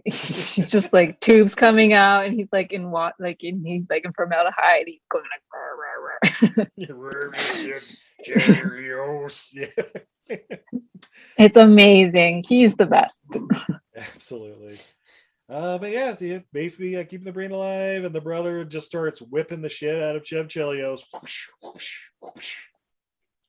He's 0.05 0.71
just 0.71 0.93
like 0.93 1.21
tubes 1.21 1.55
coming 1.55 1.93
out 1.93 2.25
and 2.25 2.35
he's 2.35 2.53
like 2.53 2.73
in 2.73 2.91
what 2.91 3.15
like 3.21 3.45
in 3.45 3.65
he's 3.65 3.89
like 3.89 4.05
in 4.05 4.13
formaldehyde. 4.13 4.85
He's 4.87 5.01
going 5.11 5.25
like 5.25 5.43
it's 11.39 11.57
amazing. 11.57 12.45
He's 12.47 12.77
the 12.77 12.87
best. 12.87 13.37
absolutely. 13.97 14.79
Uh, 15.49 15.79
but 15.79 15.93
yeah, 15.93 16.15
see, 16.15 16.43
basically 16.53 16.97
uh, 16.97 17.05
keeping 17.05 17.27
the 17.27 17.33
brain 17.33 17.51
alive, 17.51 18.05
and 18.05 18.15
the 18.15 18.21
brother 18.21 18.65
just 18.65 18.87
starts 18.87 19.21
whipping 19.21 19.61
the 19.61 19.69
shit 19.69 20.03
out 20.03 20.17
of 20.17 20.27
Chev 20.27 20.49
Chelios. 20.49 21.03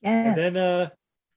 Yes. 0.02 0.36
And 0.36 0.36
then 0.36 0.56
uh 0.56 0.90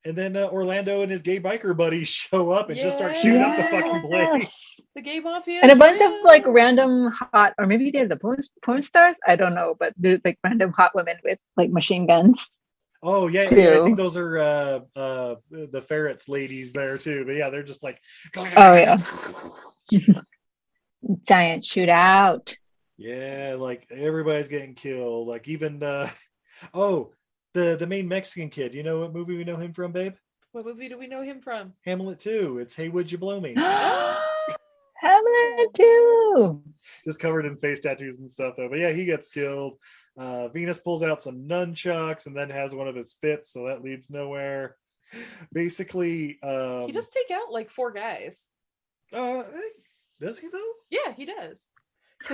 and 0.09 0.17
then 0.17 0.35
uh, 0.35 0.47
Orlando 0.47 1.01
and 1.03 1.11
his 1.11 1.21
gay 1.21 1.39
biker 1.39 1.77
buddies 1.77 2.09
show 2.29 2.49
up 2.49 2.69
and 2.69 2.79
just 2.79 2.97
start 2.97 3.15
shooting 3.15 3.41
up 3.41 3.55
the 3.55 3.63
fucking 3.63 4.01
place. 4.01 4.27
Yes. 4.41 4.79
The 4.95 5.01
gay 5.01 5.19
mafia. 5.19 5.59
and 5.61 5.71
a 5.71 5.75
is 5.75 5.79
bunch 5.79 6.01
of 6.01 6.11
like 6.23 6.43
random 6.47 7.11
hot 7.11 7.53
or 7.57 7.67
maybe 7.67 7.91
they're 7.91 8.07
the 8.07 8.17
porn, 8.17 8.39
porn 8.65 8.81
stars 8.81 9.15
i 9.25 9.35
don't 9.35 9.53
know 9.53 9.75
but 9.79 9.93
they're 9.97 10.19
like 10.25 10.37
random 10.43 10.73
hot 10.73 10.93
women 10.95 11.15
with 11.23 11.39
like 11.55 11.69
machine 11.69 12.05
guns 12.07 12.45
Oh 13.01 13.27
yeah, 13.27 13.47
yeah, 13.49 13.79
I 13.79 13.83
think 13.83 13.95
those 13.95 14.17
are 14.17 14.37
uh 14.37 14.79
uh 14.93 15.35
the 15.49 15.81
ferrets 15.81 16.27
ladies 16.27 16.73
there 16.73 16.97
too. 16.97 17.23
But 17.25 17.35
yeah, 17.35 17.49
they're 17.49 17.63
just 17.63 17.81
like 17.81 18.01
Oh, 18.35 18.75
yeah. 18.75 18.97
giant 21.25 21.63
shootout 21.63 22.57
Yeah, 22.97 23.55
like 23.57 23.87
everybody's 23.89 24.49
getting 24.49 24.75
killed. 24.75 25.29
Like 25.29 25.47
even 25.47 25.81
uh 25.81 26.09
oh, 26.73 27.11
the 27.53 27.75
the 27.77 27.87
main 27.87 28.07
Mexican 28.07 28.49
kid. 28.49 28.73
You 28.73 28.83
know 28.83 28.99
what 28.99 29.13
movie 29.13 29.37
we 29.37 29.43
know 29.43 29.57
him 29.57 29.73
from, 29.73 29.91
babe? 29.91 30.13
What 30.51 30.65
movie 30.65 30.89
do 30.89 30.97
we 30.97 31.07
know 31.07 31.21
him 31.21 31.41
from? 31.41 31.73
Hamlet 31.85 32.19
2. 32.19 32.57
It's 32.59 32.75
Hey 32.75 32.89
Would 32.89 33.11
You 33.11 33.19
Blow 33.19 33.39
Me? 33.39 33.53
Hamlet 34.95 35.73
2. 35.73 36.63
Just 37.05 37.19
covered 37.19 37.45
in 37.45 37.55
face 37.57 37.79
tattoos 37.79 38.19
and 38.19 38.29
stuff 38.29 38.55
though. 38.57 38.67
But 38.69 38.79
yeah, 38.79 38.91
he 38.91 39.05
gets 39.05 39.27
killed. 39.27 39.77
Uh 40.17 40.49
Venus 40.49 40.79
pulls 40.79 41.03
out 41.03 41.21
some 41.21 41.47
nunchucks 41.47 42.25
and 42.25 42.35
then 42.35 42.49
has 42.49 42.73
one 42.73 42.87
of 42.87 42.95
his 42.95 43.13
fits, 43.13 43.53
so 43.53 43.67
that 43.67 43.83
leads 43.83 44.09
nowhere. 44.09 44.75
Basically, 45.53 46.39
um 46.43 46.85
he 46.87 46.91
does 46.91 47.09
take 47.09 47.31
out 47.31 47.51
like 47.51 47.69
four 47.71 47.91
guys. 47.91 48.49
uh 49.13 49.43
does 50.19 50.39
he 50.39 50.49
though? 50.49 50.71
Yeah, 50.89 51.13
he 51.13 51.25
does. 51.25 51.69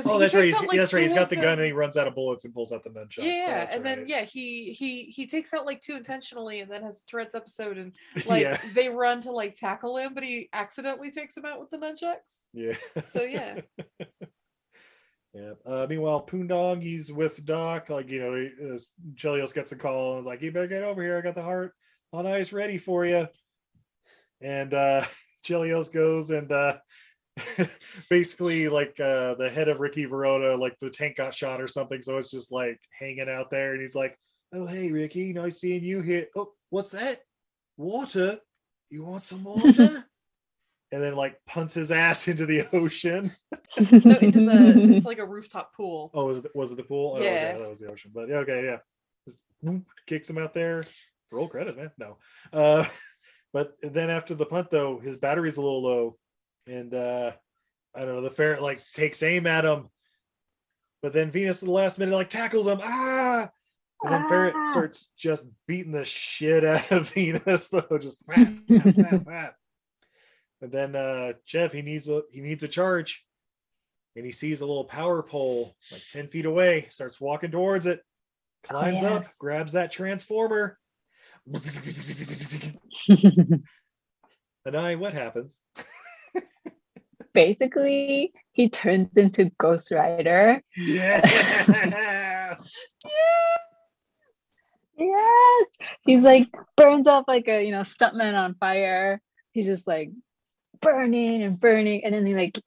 Oh, 0.06 0.18
that's 0.18 0.34
right. 0.34 0.46
takes 0.46 0.50
He's, 0.50 0.58
out, 0.64 0.68
like, 0.68 0.78
that's 0.78 0.94
right. 0.94 1.04
He's 1.04 1.14
got 1.14 1.30
the 1.30 1.36
gun 1.36 1.60
and 1.60 1.66
he 1.66 1.72
runs 1.72 1.96
out 1.96 2.08
of 2.08 2.16
bullets 2.16 2.44
and 2.44 2.54
pulls 2.54 2.72
out 2.72 2.84
the 2.84 2.90
nunchucks. 2.90 3.24
Yeah, 3.24 3.66
That's 3.66 3.76
and 3.76 3.86
then 3.86 4.06
yeah, 4.08 4.24
he 4.24 4.74
he 4.74 5.04
he 5.04 5.28
takes 5.28 5.54
out 5.54 5.66
like 5.66 5.82
two 5.82 5.96
intentionally, 5.96 6.62
and 6.62 6.72
then 6.72 6.82
has 6.82 7.04
Tourette's 7.04 7.36
episode, 7.36 7.78
and 7.78 7.96
like 8.26 8.42
Yeah. 8.42 8.60
they 8.74 8.90
run 8.90 9.22
to 9.22 9.32
like 9.32 9.54
tackle 9.54 9.98
him, 9.98 10.14
but 10.16 10.24
he 10.24 10.50
accidentally 10.54 11.12
takes 11.12 11.38
him 11.38 11.46
out 11.46 11.60
with 11.60 11.70
the 11.70 11.78
nunchucks. 11.78 12.42
Yeah. 12.54 12.74
So 13.06 13.22
yeah, 13.22 13.62
Yeah. 15.36 15.52
Uh, 15.66 15.86
meanwhile, 15.90 16.26
Poondong, 16.26 16.82
he's 16.82 17.12
with 17.12 17.44
Doc. 17.46 17.90
Like, 17.90 18.10
you 18.10 18.20
know, 18.22 18.36
he, 18.36 18.48
uh, 18.48 18.78
Chelios 19.16 19.54
gets 19.54 19.74
a 19.74 19.76
call 19.76 20.18
and 20.18 20.26
like, 20.26 20.42
you 20.42 20.50
better 20.52 20.66
get 20.66 20.84
over 20.84 21.04
here. 21.04 21.18
I 21.18 21.22
got 21.22 21.36
the 21.36 21.44
heart 21.44 21.74
on 22.14 22.26
ice 22.26 22.54
ready 22.54 22.78
for 22.78 23.06
you. 23.06 23.28
And 24.40 24.74
uh, 24.74 25.04
Chelios 25.46 25.92
goes 25.92 26.32
and 26.32 26.50
uh, 26.54 26.78
basically, 28.10 28.68
like, 28.68 29.00
uh, 29.00 29.36
the 29.36 29.50
head 29.50 29.68
of 29.70 29.80
Ricky 29.80 30.06
Verona, 30.06 30.56
like, 30.56 30.78
the 30.80 30.90
tank 30.90 31.18
got 31.18 31.34
shot 31.34 31.62
or 31.62 31.68
something. 31.68 32.02
So 32.02 32.18
it's 32.18 32.32
just 32.32 32.52
like 32.52 32.80
hanging 32.98 33.30
out 33.30 33.50
there. 33.50 33.74
And 33.74 33.82
he's 33.82 33.96
like, 33.96 34.18
oh, 34.54 34.66
hey, 34.66 34.92
Ricky, 34.92 35.34
nice 35.34 35.60
seeing 35.60 35.84
you 35.84 36.02
here. 36.02 36.28
Oh, 36.36 36.52
what's 36.70 36.92
that? 36.92 37.22
Water? 37.78 38.40
You 38.90 39.04
want 39.06 39.24
some 39.24 39.44
water? 39.44 40.06
and 40.92 41.04
then, 41.04 41.16
like, 41.16 41.38
punts 41.48 41.74
his 41.74 41.92
ass 41.92 42.28
into 42.28 42.46
the 42.46 42.68
ocean. 42.74 43.32
no, 43.78 44.16
into 44.16 44.46
the 44.46 44.94
it's 44.96 45.06
like 45.06 45.20
a 45.20 45.26
rooftop 45.26 45.74
pool. 45.76 46.12
Oh, 46.14 46.26
was 46.26 46.38
it 46.40 46.52
was 46.56 46.72
it 46.72 46.76
the 46.78 46.84
pool? 46.84 47.16
Oh, 47.18 47.22
Yeah. 47.22 47.30
okay, 47.54 47.60
that 47.62 47.70
was 47.70 47.80
the 47.80 47.88
ocean. 47.88 48.12
But 48.14 48.30
yeah, 48.30 48.38
okay, 48.38 48.64
yeah. 48.64 48.78
Just 49.28 49.42
whoop, 49.62 49.84
kicks 50.08 50.30
him 50.30 50.38
out 50.38 50.54
there. 50.54 50.84
Roll 51.32 51.50
credit, 51.50 51.76
man. 51.76 51.92
No. 51.98 52.18
Uh 52.54 52.86
but 53.52 53.74
then 53.82 54.10
after 54.10 54.36
the 54.36 54.46
punt 54.46 54.70
though, 54.70 55.00
his 55.00 55.18
battery's 55.18 55.58
a 55.58 55.62
little 55.62 55.82
low. 55.84 56.18
And 56.68 56.94
uh 56.94 57.32
I 57.96 58.00
don't 58.06 58.16
know, 58.16 58.22
the 58.22 58.30
ferret 58.30 58.62
like 58.62 58.82
takes 58.94 59.24
aim 59.24 59.48
at 59.48 59.66
him. 59.66 59.90
But 61.02 61.14
then 61.14 61.32
Venus 61.32 61.62
at 61.62 61.68
the 61.68 61.72
last 61.72 62.00
minute 62.00 62.16
like 62.16 62.30
tackles 62.30 62.68
him. 62.68 62.80
Ah 62.84 63.50
and 64.04 64.14
then 64.14 64.28
Ferret 64.30 64.54
Ah. 64.56 64.72
starts 64.72 65.10
just 65.18 65.46
beating 65.68 65.92
the 65.92 66.06
shit 66.06 66.64
out 66.64 66.92
of 66.92 67.10
Venus, 67.14 67.70
though. 67.70 67.98
Just 68.00 68.20
whap, 68.28 68.48
whap, 68.68 68.96
whap, 68.96 69.26
whap. 69.26 69.56
And 70.62 70.72
then 70.72 70.96
uh 70.96 71.34
Chev, 71.44 71.72
he 71.74 71.82
needs 71.82 72.08
a 72.10 72.24
he 72.32 72.42
needs 72.42 72.64
a 72.64 72.68
charge 72.68 73.26
and 74.16 74.26
he 74.26 74.32
sees 74.32 74.62
a 74.62 74.66
little 74.66 74.86
power 74.86 75.22
pole 75.22 75.76
like 75.92 76.02
10 76.12 76.30
feet 76.30 76.46
away, 76.46 76.88
starts 76.90 77.20
walking 77.20 77.52
towards 77.52 77.86
it, 77.86 78.02
climbs 78.64 79.02
yeah. 79.02 79.16
up, 79.16 79.28
grabs 79.38 79.74
that 79.74 79.92
transformer. 79.92 80.80
and 83.08 84.76
I, 84.76 84.96
what 84.96 85.14
happens? 85.14 85.62
Basically 87.36 88.34
he 88.54 88.70
turns 88.70 89.16
into 89.18 89.52
ghost 89.58 89.92
rider. 89.92 90.64
Yes. 90.78 91.68
yes. 94.98 95.66
He's 96.06 96.22
like 96.22 96.48
burns 96.78 97.06
off 97.08 97.26
like 97.28 97.50
a 97.50 97.62
you 97.62 97.72
know 97.72 97.82
stuntman 97.82 98.34
on 98.34 98.56
fire. 98.56 99.22
He's 99.52 99.66
just 99.66 99.86
like 99.86 100.12
burning 100.82 101.44
and 101.44 101.60
burning. 101.60 102.06
And 102.06 102.16
then 102.16 102.26
he 102.26 102.34
like 102.34 102.60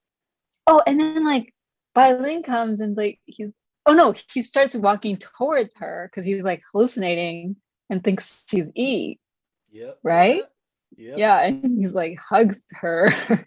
oh 0.66 0.83
and 0.87 1.01
then 1.01 1.25
like 1.25 1.55
Bai 1.95 2.12
Ling 2.12 2.43
comes 2.43 2.83
and 2.83 2.95
like 2.95 3.19
he's 3.25 3.51
oh 3.87 3.95
no 3.95 4.14
he 4.31 4.43
starts 4.43 4.77
walking 4.77 5.16
towards 5.16 5.73
her 5.77 6.11
because 6.12 6.27
he's 6.27 6.43
like 6.43 6.62
hallucinating 6.71 7.57
and 7.89 8.05
thinks 8.05 8.45
she's 8.47 8.66
e. 8.75 9.16
Yep. 9.71 9.99
right? 10.03 10.43
Yep. 10.97 11.19
yeah 11.19 11.41
and 11.41 11.79
he's 11.79 11.95
like 11.95 12.19
hugs 12.19 12.61
her 12.73 13.09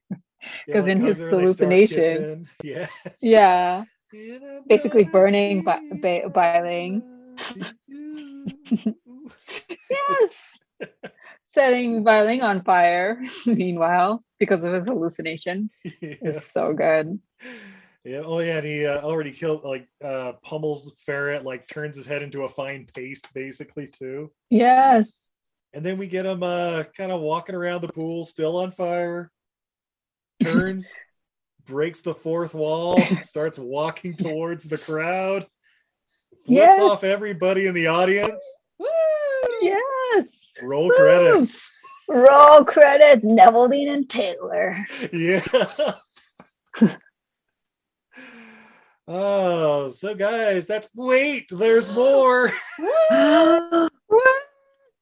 Yeah, 0.68 0.74
'cause 0.74 0.84
like, 0.84 0.92
in 0.92 1.02
his 1.02 1.20
her 1.20 1.28
and 1.30 1.40
they 1.42 1.48
start 1.48 1.72
hallucination- 1.72 2.48
Yeah. 2.64 2.88
yeah 3.22 3.84
basically 4.68 5.06
burning 5.06 5.62
by, 5.64 5.80
by 6.02 6.24
body 6.28 7.02
yes 9.90 10.58
setting 11.46 12.04
Bai 12.04 12.24
Ling 12.24 12.42
on 12.42 12.64
fire 12.64 13.22
meanwhile 13.46 14.24
because 14.40 14.64
of 14.64 14.74
his 14.74 14.86
hallucination 14.86 15.70
yeah. 15.84 16.16
it's 16.22 16.52
so 16.54 16.74
good 16.74 17.20
Yeah. 18.04 18.24
Oh, 18.26 18.40
yeah. 18.40 18.58
And 18.58 18.66
he 18.66 18.84
uh, 18.88 19.00
already 19.02 19.30
killed, 19.32 19.64
like, 19.64 19.88
uh, 20.04 20.34
pummels 20.44 20.92
Ferret, 21.06 21.46
like, 21.46 21.68
turns 21.68 21.96
his 21.96 22.08
head 22.08 22.24
into 22.24 22.46
a 22.46 22.50
fine 22.50 22.88
paste, 22.96 23.28
basically, 23.36 23.86
too. 23.86 24.32
yes 24.50 25.30
And 25.74 25.86
then 25.86 26.00
we 26.00 26.08
get 26.08 26.26
him 26.26 26.42
uh, 26.42 26.86
kind 26.98 27.12
of 27.12 27.22
walking 27.22 27.54
around 27.54 27.82
the 27.82 27.90
pool, 27.94 28.24
still 28.26 28.58
on 28.58 28.72
fire, 28.72 29.30
turns, 30.42 30.94
breaks 31.66 32.02
the 32.02 32.14
fourth 32.14 32.54
wall, 32.54 33.02
starts 33.24 33.58
walking 33.60 34.16
towards 34.16 34.66
the 34.66 34.78
crowd, 34.78 35.44
flips 36.46 36.48
Yes. 36.48 36.80
off 36.80 37.04
everybody 37.04 37.68
in 37.68 37.74
the 37.74 37.88
audience, 37.88 38.44
Woo! 38.80 38.88
yes 39.62 40.28
roll 40.62 40.88
Woo! 40.90 40.96
credits. 40.96 41.72
roll 42.10 42.64
credits 42.66 43.24
Neveldine 43.24 43.90
and 43.94 44.10
Taylor 44.10 44.86
Yeah. 45.14 45.42
oh, 49.08 49.90
so 49.90 50.14
guys, 50.16 50.68
that's 50.68 50.88
wait, 50.96 51.46
there's 51.52 51.90
more. 51.92 52.52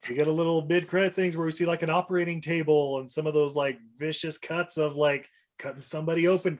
what? 0.00 0.08
We 0.10 0.16
get 0.16 0.26
a 0.26 0.32
little 0.32 0.62
mid 0.66 0.88
credit 0.88 1.14
things 1.14 1.36
where 1.36 1.46
we 1.46 1.52
see 1.52 1.66
like 1.66 1.82
an 1.82 1.90
operating 1.90 2.40
table 2.40 2.98
and 3.00 3.08
some 3.10 3.26
of 3.26 3.34
those 3.34 3.54
like 3.56 3.78
vicious 3.98 4.38
cuts 4.38 4.76
of 4.78 4.96
like 4.96 5.28
cutting 5.58 5.80
somebody 5.82 6.28
open. 6.28 6.58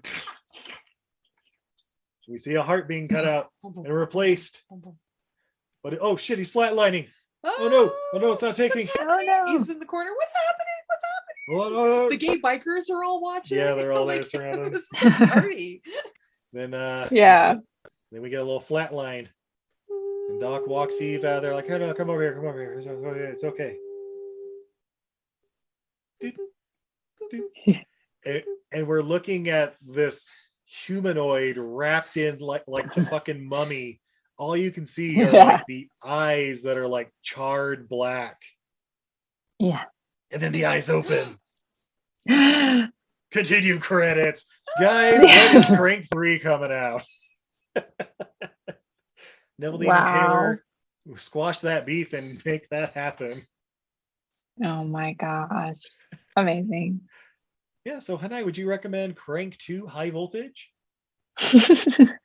We 2.28 2.38
see 2.38 2.55
a 2.55 2.62
heart 2.62 2.86
being 2.88 3.09
cut 3.09 3.26
out 3.26 3.49
and 3.64 3.93
replaced. 3.93 4.62
But 5.82 5.99
oh 6.01 6.16
shit, 6.16 6.38
he's 6.38 6.53
flatlining. 6.53 7.09
Oh, 7.43 7.68
no! 7.70 7.91
Oh 8.14 8.18
no, 8.22 8.32
it's 8.32 8.43
not 8.43 8.55
taking. 8.55 8.86
Oh 9.01 9.05
no, 9.24 9.57
he's 9.57 9.68
in 9.70 9.78
the 9.78 9.86
corner. 9.86 10.11
What's 10.14 10.34
happening? 10.34 10.66
What's 10.86 11.05
happening? 11.05 11.76
Oh, 11.82 12.03
no. 12.03 12.09
The 12.11 12.16
gay 12.18 12.38
bikers 12.38 12.91
are 12.91 13.03
all 13.03 13.20
watching. 13.22 13.57
Yeah, 13.59 13.74
they're 13.74 13.93
all 13.93 14.05
there 14.07 14.18
Like, 14.18 14.26
surrounded. 14.26 14.72
this 14.72 14.86
party. 14.93 15.82
Then 16.53 16.74
uh 16.74 17.09
Yeah. 17.12 17.55
Then 18.12 18.22
we 18.22 18.28
get 18.28 18.41
a 18.41 18.45
little 18.45 18.59
flat 18.61 18.93
line. 18.93 19.20
And 19.20 19.28
Doc 20.41 20.66
walks 20.66 21.03
Eve 21.03 21.24
out 21.24 21.43
there 21.43 21.55
like, 21.55 21.68
hey, 21.68 21.78
no, 21.78 21.93
come 21.93 22.09
over 22.09 22.22
here, 22.22 22.34
come 22.34 22.47
over 22.47 22.59
here. 22.59 22.72
It's 22.72 22.86
okay. 22.86 23.76
It's 26.20 26.38
okay. 27.34 27.86
and, 28.24 28.43
and 28.72 28.86
we're 28.86 29.03
looking 29.03 29.49
at 29.51 29.76
this 29.86 30.30
humanoid 30.64 31.59
wrapped 31.59 32.16
in 32.16 32.38
like 32.38 32.64
like 32.66 32.95
the 32.95 33.05
fucking 33.11 33.47
mummy. 33.47 34.01
All 34.38 34.57
you 34.57 34.70
can 34.70 34.86
see 34.86 35.22
are 35.22 35.30
like 35.30 35.66
the 35.66 35.88
eyes 36.03 36.62
that 36.62 36.78
are 36.78 36.88
like 36.88 37.12
charred 37.22 37.88
black. 37.88 38.41
Yeah. 39.59 39.84
And 40.30 40.41
then 40.41 40.53
the 40.53 40.64
eyes 40.64 40.88
open. 40.88 41.36
Continue 43.30 43.78
credits. 43.78 44.47
Guys, 44.80 45.18
when 45.18 45.57
is 45.57 45.66
Crank 45.66 46.07
3 46.11 46.38
coming 46.38 46.72
out? 46.72 47.03
Neveldine 49.61 49.97
and 49.97 49.97
Wow. 50.07 50.07
Taylor 50.07 50.65
squash 51.17 51.61
that 51.61 51.87
beef 51.87 52.13
and 52.13 52.45
make 52.45 52.69
that 52.71 52.95
happen. 52.95 53.43
Oh 54.63 54.85
my 54.85 55.15
gosh. 55.15 55.81
Amazing. 56.37 57.01
Yeah, 57.85 57.99
so 57.99 58.19
Hanai, 58.19 58.45
would 58.45 58.59
you 58.59 58.69
recommend 58.69 59.17
Crank 59.17 59.57
2 59.59 59.87
High 59.87 60.11
Voltage? 60.11 60.71
I 61.39 62.17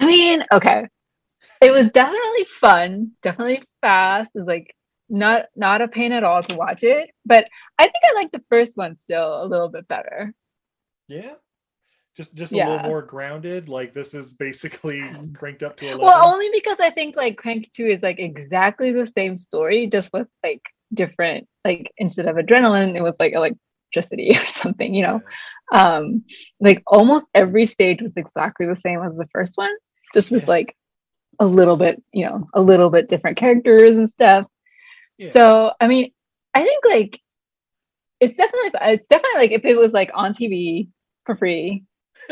mean, 0.00 0.44
okay. 0.52 0.86
It 1.62 1.70
was 1.70 1.88
definitely 1.88 2.44
fun, 2.44 3.12
definitely 3.22 3.62
fast. 3.80 4.30
It's 4.34 4.46
like 4.46 4.74
not 5.08 5.46
not 5.56 5.80
a 5.80 5.88
pain 5.88 6.12
at 6.12 6.24
all 6.24 6.42
to 6.42 6.56
watch 6.56 6.84
it. 6.84 7.10
But 7.24 7.48
I 7.78 7.84
think 7.84 8.04
I 8.04 8.12
like 8.14 8.30
the 8.30 8.44
first 8.50 8.76
one 8.76 8.96
still 8.96 9.42
a 9.42 9.46
little 9.46 9.68
bit 9.68 9.88
better. 9.88 10.34
Yeah. 11.08 11.34
Just 12.16 12.34
just 12.34 12.52
a 12.52 12.56
Yeah. 12.56 12.68
little 12.68 12.90
more 12.90 13.02
grounded. 13.02 13.68
Like 13.68 13.94
this 13.94 14.14
is 14.14 14.34
basically 14.34 15.00
cranked 15.34 15.62
up 15.62 15.76
to 15.78 15.84
11. 15.86 16.00
Well, 16.00 16.28
only 16.28 16.50
because 16.52 16.80
I 16.80 16.90
think 16.90 17.16
like 17.16 17.36
Crank 17.36 17.70
2 17.74 17.86
is 17.86 18.02
like 18.02 18.18
exactly 18.18 18.92
the 18.92 19.06
same 19.06 19.36
story, 19.36 19.86
just 19.86 20.12
with 20.12 20.26
like 20.42 20.62
different 20.92 21.46
like 21.64 21.92
instead 21.98 22.26
of 22.26 22.36
adrenaline, 22.36 22.96
it 22.96 23.02
was 23.02 23.14
like 23.20 23.32
electricity 23.32 24.30
or 24.36 24.46
something, 24.48 24.92
you 24.92 25.02
know. 25.06 25.20
Um 25.72 26.24
like 26.58 26.82
almost 26.86 27.26
every 27.34 27.64
stage 27.66 28.02
was 28.02 28.16
exactly 28.16 28.66
the 28.66 28.76
same 28.76 29.00
as 29.02 29.16
the 29.16 29.28
first 29.32 29.56
one, 29.56 29.74
just 30.12 30.32
with 30.32 30.48
like 30.48 30.76
a 31.38 31.46
little 31.46 31.76
bit, 31.76 32.02
you 32.12 32.26
know, 32.26 32.48
a 32.54 32.60
little 32.60 32.90
bit 32.90 33.08
different 33.08 33.36
characters 33.36 33.96
and 33.96 34.10
stuff. 34.10 34.46
So 35.20 35.72
I 35.80 35.86
mean, 35.86 36.12
I 36.54 36.62
think 36.62 36.84
like 36.86 37.20
it's 38.20 38.36
definitely 38.36 38.70
it's 38.82 39.06
definitely 39.06 39.38
like 39.38 39.52
if 39.52 39.64
it 39.64 39.76
was 39.76 39.92
like 39.92 40.10
on 40.14 40.32
TV 40.32 40.88
for 41.24 41.36
free, 41.36 41.84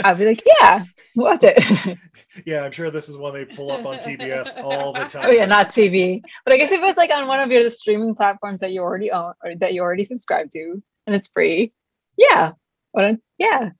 I'd 0.05 0.19
be 0.19 0.27
like, 0.27 0.43
yeah, 0.61 0.85
watch 1.17 1.41
it. 1.43 1.99
yeah, 2.47 2.63
I'm 2.65 2.73
sure 2.73 2.91
this 2.91 3.09
is 3.09 3.17
one 3.17 3.35
they 3.35 3.45
pull 3.45 3.71
up 3.71 3.85
on 3.87 3.99
TBS 3.99 4.63
all 4.63 4.93
the 4.93 5.05
time. 5.05 5.25
oh 5.27 5.31
yeah, 5.33 5.47
not 5.47 5.71
TV. 5.71 6.21
But 6.45 6.55
I 6.55 6.57
guess 6.59 6.71
if 6.73 6.81
it's 6.83 6.97
like 6.97 7.11
on 7.11 7.27
one 7.27 7.41
of 7.41 7.51
your 7.51 7.69
streaming 7.71 8.15
platforms 8.15 8.61
that 8.61 8.71
you 8.73 8.81
already 8.83 9.11
own 9.11 9.33
or 9.45 9.55
that 9.57 9.73
you 9.75 9.83
already 9.83 10.05
subscribe 10.05 10.51
to 10.53 10.83
and 11.07 11.17
it's 11.17 11.29
free, 11.29 11.73
yeah. 12.17 12.53
Why 12.93 13.03
don't 13.03 13.21
yeah, 13.39 13.71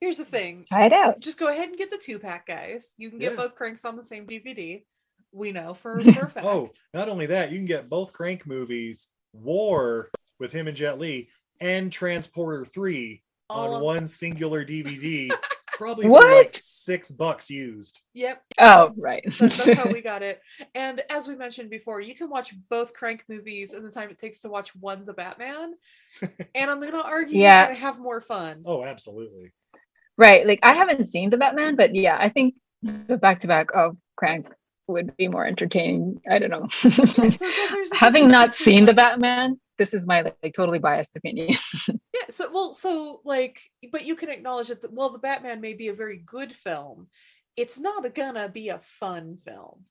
Here's 0.00 0.16
the 0.18 0.24
thing. 0.24 0.66
try 0.68 0.86
it 0.86 0.92
out. 0.92 1.20
Just 1.20 1.38
go 1.38 1.48
ahead 1.48 1.68
and 1.68 1.78
get 1.78 1.90
the 1.90 1.96
two 1.98 2.18
pack, 2.18 2.46
guys. 2.46 2.92
You 2.98 3.08
can 3.10 3.18
get 3.18 3.32
Yeah. 3.32 3.36
both 3.36 3.54
cranks 3.54 3.84
on 3.84 3.96
the 3.96 4.02
same 4.04 4.26
DVD. 4.26 4.84
We 5.32 5.50
know 5.52 5.72
for, 5.74 6.02
for 6.04 6.28
fact. 6.28 6.44
Oh, 6.46 6.70
not 6.92 7.08
only 7.08 7.26
that, 7.26 7.50
you 7.50 7.58
can 7.58 7.64
get 7.66 7.88
both 7.88 8.12
Crank 8.12 8.46
movies, 8.46 9.08
War 9.32 10.10
with 10.38 10.52
him 10.52 10.68
and 10.68 10.76
Jet 10.76 10.98
Li, 10.98 11.28
and 11.60 11.90
Transporter 11.90 12.64
3 12.64 13.22
All 13.54 13.68
on 13.68 13.74
on- 13.76 13.82
one 13.82 14.06
singular 14.06 14.64
DVD, 14.64 15.30
probably 15.72 16.06
What? 16.08 16.26
like 16.26 16.54
six 16.54 17.10
bucks 17.10 17.48
used. 17.50 18.00
Yep. 18.14 18.42
Oh, 18.60 18.92
right. 18.96 19.24
That- 19.38 19.52
that's 19.52 19.72
how 19.72 19.90
we 19.90 20.00
got 20.12 20.22
it. 20.22 20.40
And 20.74 21.02
as 21.10 21.26
we 21.28 21.34
mentioned 21.36 21.70
before, 21.70 22.00
you 22.00 22.14
can 22.14 22.28
watch 22.30 22.54
both 22.68 22.92
Crank 22.94 23.24
movies 23.28 23.72
in 23.72 23.82
the 23.82 23.90
time 23.90 24.10
it 24.10 24.18
takes 24.18 24.40
to 24.40 24.48
watch 24.48 24.74
one, 24.76 25.04
The 25.04 25.14
Batman. 25.14 25.74
And 26.54 26.70
I'm 26.70 26.80
going 26.80 26.92
to 26.92 27.02
argue 27.02 27.38
Yeah. 27.40 27.66
you're 27.68 27.76
have 27.76 27.98
more 27.98 28.20
fun. 28.20 28.62
Oh, 28.66 28.84
absolutely. 28.84 29.52
Right. 30.16 30.46
Like 30.46 30.60
I 30.62 30.72
haven't 30.74 31.06
seen 31.06 31.30
the 31.30 31.36
Batman, 31.36 31.74
but 31.76 31.94
yeah, 31.94 32.16
I 32.20 32.28
think 32.28 32.54
the 32.82 33.16
back 33.16 33.40
to 33.40 33.48
back 33.48 33.68
of 33.74 33.96
Crank 34.16 34.46
would 34.86 35.16
be 35.16 35.26
more 35.28 35.44
entertaining. 35.46 36.20
I 36.30 36.38
don't 36.38 36.50
know. 36.50 36.68
So, 36.70 36.90
so 36.90 37.46
Having 37.94 38.28
not 38.28 38.54
seen 38.54 38.84
the 38.84 38.92
Batman, 38.94 39.58
this 39.78 39.94
is 39.94 40.06
my 40.06 40.22
like, 40.22 40.54
totally 40.54 40.78
biased 40.78 41.16
opinion. 41.16 41.56
Yeah. 42.14 42.30
So, 42.30 42.48
well, 42.52 42.72
so 42.72 43.20
like, 43.24 43.60
but 43.90 44.06
you 44.06 44.14
can 44.14 44.30
acknowledge 44.30 44.68
that, 44.68 44.80
the, 44.80 44.88
well, 44.88 45.10
The 45.10 45.18
Batman 45.18 45.60
may 45.60 45.74
be 45.74 45.88
a 45.88 45.94
very 45.94 46.16
good 46.16 46.52
film. 46.52 47.08
It's 47.56 47.76
not 47.76 48.14
gonna 48.14 48.48
be 48.48 48.68
a 48.68 48.78
fun 48.78 49.36
film. 49.36 49.84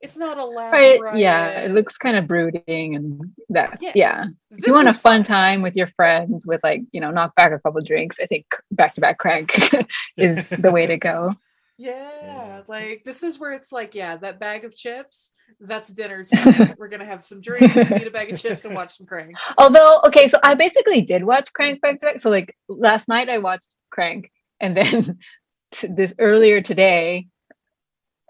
It's 0.00 0.16
not 0.16 0.38
a 0.38 0.44
loud 0.44 0.72
right. 0.72 1.16
Yeah. 1.16 1.62
It 1.62 1.72
looks 1.72 1.96
kind 1.96 2.16
of 2.16 2.26
brooding 2.26 2.94
and 2.94 3.20
that. 3.48 3.78
Yeah. 3.80 3.92
Yeah. 3.94 4.24
If 4.50 4.66
you 4.66 4.72
want 4.74 4.86
a 4.86 4.90
is 4.90 4.98
fun 4.98 5.24
time 5.24 5.62
with 5.62 5.74
your 5.74 5.86
friends 5.88 6.46
with 6.46 6.60
like, 6.62 6.82
you 6.92 7.00
know, 7.00 7.10
knock 7.10 7.34
back 7.36 7.52
a 7.52 7.58
couple 7.58 7.80
drinks, 7.80 8.18
I 8.20 8.26
think 8.26 8.44
back 8.70 8.94
to 8.94 9.00
back 9.00 9.18
Crank 9.18 9.52
is 10.16 10.46
the 10.50 10.70
way 10.70 10.86
to 10.86 10.98
go. 10.98 11.32
Yeah, 11.76 12.62
like 12.68 13.02
this 13.04 13.22
is 13.24 13.40
where 13.40 13.52
it's 13.52 13.72
like, 13.72 13.94
yeah, 13.94 14.16
that 14.18 14.38
bag 14.38 14.64
of 14.64 14.76
chips, 14.76 15.32
that's 15.58 15.90
dinner 15.90 16.24
time. 16.34 16.74
We're 16.78 16.88
gonna 16.88 17.04
have 17.04 17.24
some 17.24 17.40
drinks, 17.40 17.76
eat 17.76 18.06
a 18.06 18.10
bag 18.12 18.32
of 18.32 18.40
chips, 18.40 18.64
and 18.64 18.74
watch 18.74 18.96
some 18.96 19.06
crank. 19.06 19.34
Although, 19.58 20.00
okay, 20.06 20.28
so 20.28 20.38
I 20.44 20.54
basically 20.54 21.02
did 21.02 21.24
watch 21.24 21.52
Crank 21.52 21.80
back 21.80 21.98
to 22.00 22.06
back. 22.06 22.20
So 22.20 22.30
like 22.30 22.54
last 22.68 23.08
night 23.08 23.28
I 23.28 23.38
watched 23.38 23.74
Crank, 23.90 24.30
and 24.60 24.76
then 24.76 25.18
t- 25.72 25.88
this 25.88 26.14
earlier 26.20 26.60
today 26.60 27.26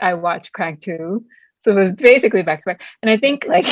I 0.00 0.14
watched 0.14 0.52
Crank 0.52 0.80
two. 0.80 1.24
So 1.64 1.72
it 1.72 1.80
was 1.80 1.92
basically 1.92 2.42
back 2.42 2.60
to 2.60 2.66
back. 2.66 2.80
And 3.02 3.10
I 3.10 3.18
think 3.18 3.44
like 3.46 3.66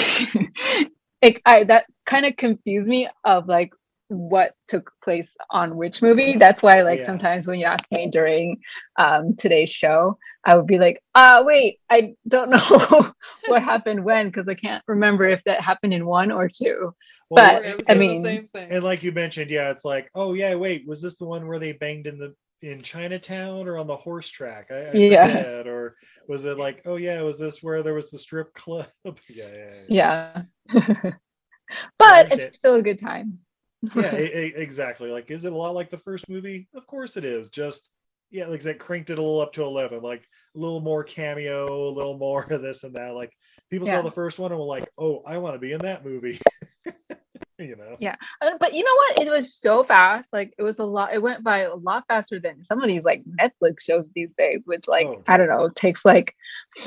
like 1.23 1.41
I 1.47 1.65
that 1.65 1.87
kind 2.05 2.27
of 2.27 2.37
confused 2.37 2.89
me 2.89 3.09
of 3.25 3.49
like 3.49 3.71
what 4.13 4.55
took 4.69 4.91
place 5.03 5.35
on 5.51 5.77
which 5.77 6.03
movie. 6.03 6.37
That's 6.37 6.63
why 6.63 6.83
like 6.83 7.01
Yeah. 7.01 7.07
sometimes 7.07 7.47
when 7.47 7.59
you 7.61 7.67
ask 7.67 7.85
me 7.91 8.09
during 8.11 8.61
um 8.99 9.35
today's 9.37 9.71
show, 9.71 10.19
I 10.45 10.57
would 10.57 10.67
be 10.67 10.79
like, 10.79 11.03
ah 11.15 11.43
wait, 11.45 11.81
I 11.91 12.15
don't 12.29 12.51
know 12.51 13.13
what 13.49 13.63
happened 13.63 14.05
when 14.05 14.29
because 14.29 14.49
I 14.49 14.55
can't 14.55 14.83
remember 14.87 15.27
if 15.29 15.43
that 15.45 15.61
happened 15.61 15.95
in 15.95 16.07
one 16.07 16.31
or 16.31 16.49
two. 16.49 16.95
Well, 17.31 17.45
but 17.45 17.65
I 17.67 17.93
I 17.93 17.95
mean, 17.95 18.23
the 18.23 18.29
same 18.29 18.47
thing. 18.47 18.69
And 18.71 18.85
like 18.85 19.03
you 19.03 19.13
mentioned, 19.13 19.51
yeah, 19.51 19.71
it's 19.71 19.85
like, 19.85 20.11
oh 20.15 20.35
yeah, 20.35 20.55
wait, 20.55 20.87
was 20.87 21.01
this 21.01 21.17
the 21.17 21.25
one 21.27 21.47
where 21.47 21.59
they 21.59 21.73
banged 21.73 22.07
in 22.07 22.19
the 22.19 22.35
in 22.61 22.81
Chinatown 22.81 23.67
or 23.67 23.79
on 23.79 23.87
the 23.87 23.97
horse 23.97 24.29
track? 24.29 24.69
I, 24.71 24.91
I 24.91 24.93
Yeah. 24.95 25.27
forget. 25.27 25.67
Or 25.67 25.97
was 26.29 26.45
it 26.45 26.59
like, 26.59 26.83
oh 26.85 26.97
yeah, 26.97 27.23
was 27.23 27.39
this 27.39 27.63
where 27.63 27.83
there 27.83 27.95
was 27.95 28.11
the 28.11 28.19
strip 28.19 28.53
club? 28.55 28.87
yeah, 29.29 29.49
yeah, 29.53 29.75
yeah. 29.89 30.43
yeah. 30.69 31.13
but 31.99 32.33
it's 32.33 32.57
still 32.57 32.75
a 32.77 32.83
good 32.83 33.01
time. 33.01 33.39
yeah 33.97 34.17
e- 34.17 34.47
e- 34.47 34.53
exactly 34.57 35.11
like 35.11 35.31
is 35.31 35.45
it 35.45 35.53
a 35.53 35.57
lot 35.57 35.75
like 35.75 35.91
the 35.91 35.99
first 35.99 36.29
movie 36.29 36.69
of 36.75 36.87
course 36.87 37.17
it 37.17 37.25
is 37.25 37.49
just 37.49 37.89
yeah 38.31 38.47
like 38.47 38.61
that 38.63 38.79
cranked 38.79 39.11
it 39.11 39.19
a 39.19 39.23
little 39.23 39.41
up 39.41 39.53
to 39.53 39.63
11 39.63 40.01
like 40.03 40.23
a 40.55 40.59
little 40.59 40.81
more 40.81 41.03
cameo 41.03 41.89
a 41.89 41.93
little 41.93 42.17
more 42.17 42.45
of 42.45 42.63
this 42.63 42.85
and 42.85 42.95
that 42.95 43.15
like 43.15 43.33
people 43.71 43.87
Yeah. 43.89 43.95
saw 43.97 44.03
the 44.03 44.11
first 44.11 44.39
one 44.39 44.53
and 44.53 44.61
were 44.61 44.67
like 44.67 44.89
oh 44.99 45.23
i 45.27 45.39
want 45.39 45.55
to 45.55 45.59
be 45.59 45.73
in 45.73 45.81
that 45.81 46.05
movie 46.05 46.39
you 47.59 47.77
know 47.77 47.97
Yeah. 48.01 48.17
Uh, 48.41 48.51
But 48.59 48.75
you 48.75 48.83
know 48.83 48.95
what? 48.95 49.27
It 49.27 49.31
was 49.31 49.55
so 49.55 49.85
fast. 49.85 50.29
Like 50.33 50.53
it 50.59 50.63
was 50.63 50.79
a 50.81 50.85
lot. 50.85 51.13
It 51.13 51.23
went 51.23 51.45
by 51.45 51.61
a 51.61 51.75
lot 51.75 52.05
faster 52.09 52.41
than 52.41 52.65
some 52.65 52.81
of 52.83 52.89
these 52.89 53.05
like 53.05 53.23
Netflix 53.25 53.83
shows 53.83 54.05
these 54.15 54.31
days, 54.37 54.63
which 54.65 54.89
like 54.89 55.07
Oh, 55.07 55.23
I 55.29 55.37
don't 55.37 55.49
know, 55.49 55.69
takes 55.69 56.05
like 56.05 56.35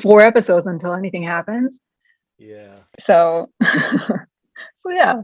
four 0.02 0.20
episodes 0.20 0.66
until 0.66 0.92
anything 0.92 1.22
happens. 1.22 1.78
yeah 2.38 2.76
So, 2.98 3.50
so 4.78 4.90
yeah, 4.90 5.22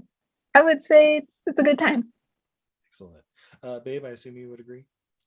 I 0.55 0.63
would 0.63 0.85
say 0.85 1.19
it's 1.19 1.33
it's 1.47 1.59
a 1.59 1.63
good 1.63 1.79
time. 1.79 2.13
excellent. 2.89 3.25
Uh 3.63 3.81
babe 3.81 4.05
i 4.05 4.09
assume 4.11 4.37
you 4.37 4.51
would 4.51 4.61
agree? 4.61 4.85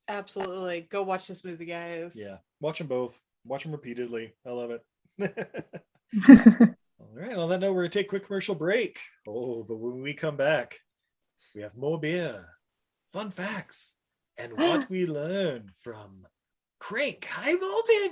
Absolutely, 0.08 0.82
go 0.92 1.02
watch 1.02 1.28
this 1.28 1.44
movie, 1.44 1.66
guys. 1.66 2.14
yeah. 2.16 2.38
Watch 2.62 2.78
them 2.78 2.88
both. 2.88 3.20
Watch 3.44 3.64
them 3.64 3.72
repeatedly. 3.72 4.34
I 4.46 4.52
love 4.52 4.72
it. 4.72 4.84
All 6.30 7.10
right. 7.14 7.36
On 7.36 7.50
that 7.50 7.60
note 7.60 7.74
we're 7.74 7.84
gonna 7.84 7.90
take 7.90 8.06
a 8.06 8.10
quick 8.10 8.26
commercial 8.26 8.56
break. 8.56 9.00
Oh 9.28 9.64
but 9.64 9.78
when 9.78 10.02
we 10.02 10.14
come 10.14 10.38
back 10.38 10.80
we 11.56 11.62
have 11.62 11.76
more 11.76 12.00
beer 12.00 12.46
fun 13.12 13.32
facts 13.32 13.94
and 14.38 14.54
what 14.58 14.90
we 14.90 15.06
learned 15.06 15.70
from 15.82 16.26
crank 16.80 17.26
high 17.26 17.56
voltage 17.56 18.12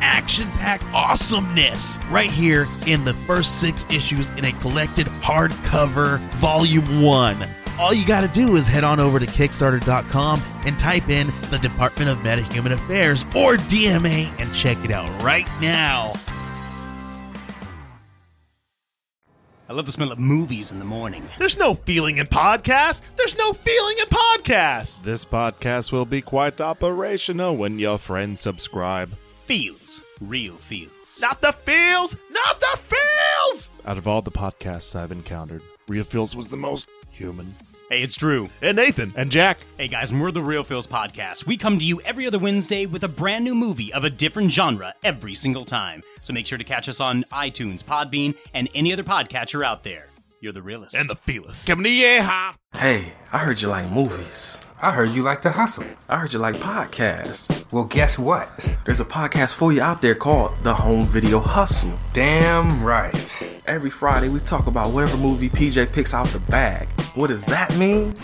action 0.00 0.48
packed 0.52 0.84
awesomeness 0.94 1.98
right 2.10 2.30
here 2.30 2.66
in 2.86 3.04
the 3.04 3.14
first 3.14 3.60
six 3.60 3.86
issues 3.90 4.30
in 4.30 4.44
a 4.44 4.52
collected 4.60 5.06
hardcover 5.06 6.18
volume 6.36 7.02
one. 7.02 7.48
All 7.78 7.94
you 7.94 8.04
got 8.04 8.22
to 8.22 8.28
do 8.28 8.56
is 8.56 8.66
head 8.66 8.82
on 8.82 8.98
over 8.98 9.20
to 9.20 9.26
Kickstarter.com 9.26 10.42
and 10.66 10.78
type 10.78 11.08
in 11.08 11.28
the 11.50 11.58
Department 11.62 12.10
of 12.10 12.18
Meta 12.24 12.42
Human 12.42 12.72
Affairs 12.72 13.22
or 13.36 13.56
DMA 13.56 14.28
and 14.40 14.52
check 14.52 14.84
it 14.84 14.90
out 14.90 15.22
right 15.22 15.48
now. 15.60 16.14
I 19.70 19.74
love 19.74 19.84
the 19.84 19.92
smell 19.92 20.10
of 20.10 20.18
movies 20.18 20.70
in 20.70 20.78
the 20.78 20.84
morning. 20.86 21.22
There's 21.36 21.58
no 21.58 21.74
feeling 21.74 22.16
in 22.16 22.26
podcasts. 22.26 23.02
There's 23.16 23.36
no 23.36 23.52
feeling 23.52 23.96
in 23.98 24.06
podcasts. 24.06 25.02
This 25.02 25.26
podcast 25.26 25.92
will 25.92 26.06
be 26.06 26.22
quite 26.22 26.58
operational 26.58 27.54
when 27.54 27.78
your 27.78 27.98
friends 27.98 28.40
subscribe. 28.40 29.14
Feels. 29.48 30.02
Real 30.20 30.56
feels. 30.56 30.92
Not 31.22 31.40
the 31.40 31.52
feels. 31.52 32.14
Not 32.30 32.60
the 32.60 32.78
feels. 32.78 33.70
Out 33.86 33.96
of 33.96 34.06
all 34.06 34.20
the 34.20 34.30
podcasts 34.30 34.94
I've 34.94 35.10
encountered, 35.10 35.62
Real 35.88 36.04
Feels 36.04 36.36
was 36.36 36.48
the 36.48 36.58
most 36.58 36.86
human. 37.10 37.54
Hey, 37.88 38.02
it's 38.02 38.14
Drew. 38.14 38.50
And 38.60 38.76
Nathan. 38.76 39.10
And 39.16 39.32
Jack. 39.32 39.56
Hey, 39.78 39.88
guys, 39.88 40.10
and 40.10 40.20
we're 40.20 40.32
the 40.32 40.42
Real 40.42 40.64
Feels 40.64 40.86
Podcast. 40.86 41.46
We 41.46 41.56
come 41.56 41.78
to 41.78 41.84
you 41.86 41.98
every 42.02 42.26
other 42.26 42.38
Wednesday 42.38 42.84
with 42.84 43.04
a 43.04 43.08
brand 43.08 43.42
new 43.42 43.54
movie 43.54 43.90
of 43.90 44.04
a 44.04 44.10
different 44.10 44.52
genre 44.52 44.92
every 45.02 45.34
single 45.34 45.64
time. 45.64 46.02
So 46.20 46.34
make 46.34 46.46
sure 46.46 46.58
to 46.58 46.64
catch 46.64 46.86
us 46.86 47.00
on 47.00 47.24
iTunes, 47.32 47.82
Podbean, 47.82 48.34
and 48.52 48.68
any 48.74 48.92
other 48.92 49.02
podcatcher 49.02 49.64
out 49.64 49.82
there. 49.82 50.08
You're 50.42 50.52
the 50.52 50.60
realest. 50.60 50.94
And 50.94 51.08
the 51.08 51.16
feelest. 51.16 51.66
Come 51.66 51.82
to 51.84 51.88
yeah. 51.88 52.52
Hey, 52.74 53.14
I 53.32 53.38
heard 53.38 53.62
you 53.62 53.68
like 53.68 53.90
movies. 53.90 54.58
I 54.80 54.92
heard 54.92 55.10
you 55.10 55.24
like 55.24 55.42
to 55.42 55.50
hustle. 55.50 55.82
I 56.08 56.18
heard 56.18 56.32
you 56.32 56.38
like 56.38 56.54
podcasts. 56.56 57.64
Well, 57.72 57.82
guess 57.84 58.16
what? 58.16 58.48
There's 58.84 59.00
a 59.00 59.04
podcast 59.04 59.54
for 59.54 59.72
you 59.72 59.82
out 59.82 60.00
there 60.00 60.14
called 60.14 60.56
The 60.62 60.72
Home 60.72 61.04
Video 61.06 61.40
Hustle. 61.40 61.98
Damn 62.12 62.84
right. 62.84 63.60
Every 63.66 63.90
Friday, 63.90 64.28
we 64.28 64.38
talk 64.38 64.68
about 64.68 64.92
whatever 64.92 65.16
movie 65.16 65.50
PJ 65.50 65.92
picks 65.92 66.14
out 66.14 66.28
the 66.28 66.38
bag. 66.38 66.88
What 67.16 67.26
does 67.26 67.44
that 67.46 67.76
mean? 67.76 68.14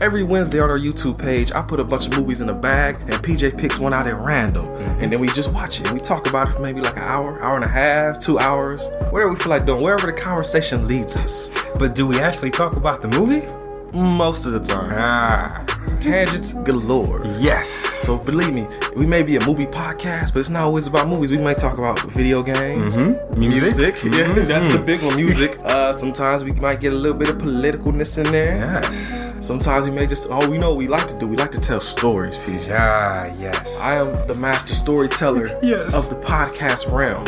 Every 0.00 0.24
Wednesday 0.24 0.58
on 0.58 0.70
our 0.70 0.78
YouTube 0.78 1.18
page, 1.20 1.52
I 1.52 1.60
put 1.60 1.78
a 1.78 1.84
bunch 1.84 2.06
of 2.06 2.16
movies 2.16 2.40
in 2.40 2.48
a 2.48 2.58
bag 2.58 2.94
and 3.02 3.12
PJ 3.12 3.58
picks 3.58 3.78
one 3.78 3.92
out 3.92 4.06
at 4.06 4.16
random. 4.16 4.64
And 5.00 5.10
then 5.10 5.20
we 5.20 5.28
just 5.28 5.52
watch 5.52 5.80
it. 5.80 5.92
We 5.92 6.00
talk 6.00 6.28
about 6.28 6.48
it 6.48 6.52
for 6.52 6.60
maybe 6.60 6.80
like 6.80 6.96
an 6.96 7.02
hour, 7.02 7.40
hour 7.42 7.56
and 7.56 7.64
a 7.64 7.68
half, 7.68 8.18
two 8.18 8.38
hours, 8.38 8.84
whatever 9.10 9.30
we 9.30 9.36
feel 9.36 9.50
like 9.50 9.66
doing, 9.66 9.82
wherever 9.82 10.06
the 10.06 10.14
conversation 10.14 10.88
leads 10.88 11.14
us. 11.14 11.50
But 11.78 11.94
do 11.94 12.06
we 12.06 12.18
actually 12.20 12.50
talk 12.50 12.76
about 12.78 13.02
the 13.02 13.08
movie? 13.08 13.46
Most 13.92 14.46
of 14.46 14.52
the 14.52 14.60
time. 14.60 14.88
Ah. 14.92 15.64
Tangents 16.00 16.54
galore. 16.64 17.20
Yes. 17.38 17.68
So 17.68 18.18
believe 18.18 18.52
me, 18.52 18.66
we 18.96 19.06
may 19.06 19.22
be 19.22 19.36
a 19.36 19.46
movie 19.46 19.66
podcast, 19.66 20.32
but 20.32 20.40
it's 20.40 20.48
not 20.48 20.62
always 20.64 20.86
about 20.86 21.08
movies. 21.08 21.30
We 21.30 21.36
might 21.36 21.58
talk 21.58 21.78
about 21.78 22.00
video 22.10 22.42
games, 22.42 22.96
mm-hmm. 22.96 23.38
music. 23.38 23.76
music. 23.76 24.02
Yeah, 24.02 24.24
mm-hmm. 24.24 24.42
that's 24.48 24.74
the 24.74 24.80
big 24.80 25.02
one, 25.02 25.16
music. 25.16 25.58
Uh, 25.72 25.92
sometimes 25.92 26.44
we 26.44 26.52
might 26.52 26.80
get 26.80 26.92
a 26.92 26.96
little 26.96 27.16
bit 27.16 27.28
of 27.28 27.38
politicalness 27.38 28.18
in 28.18 28.30
there. 28.30 28.56
Yes. 28.56 29.32
Sometimes 29.38 29.84
we 29.84 29.90
may 29.90 30.06
just, 30.06 30.26
oh, 30.28 30.48
we 30.48 30.58
know 30.58 30.70
what 30.70 30.78
we 30.78 30.86
like 30.86 31.06
to 31.08 31.14
do. 31.14 31.26
We 31.26 31.36
like 31.36 31.52
to 31.52 31.60
tell 31.60 31.80
stories, 31.80 32.36
PJ. 32.36 32.74
Ah, 32.76 33.30
yes. 33.38 33.78
I 33.80 33.94
am 33.94 34.10
the 34.26 34.34
master 34.34 34.74
storyteller 34.74 35.48
yes. 35.62 35.94
of 35.94 36.10
the 36.10 36.26
podcast 36.26 36.92
realm. 36.92 37.24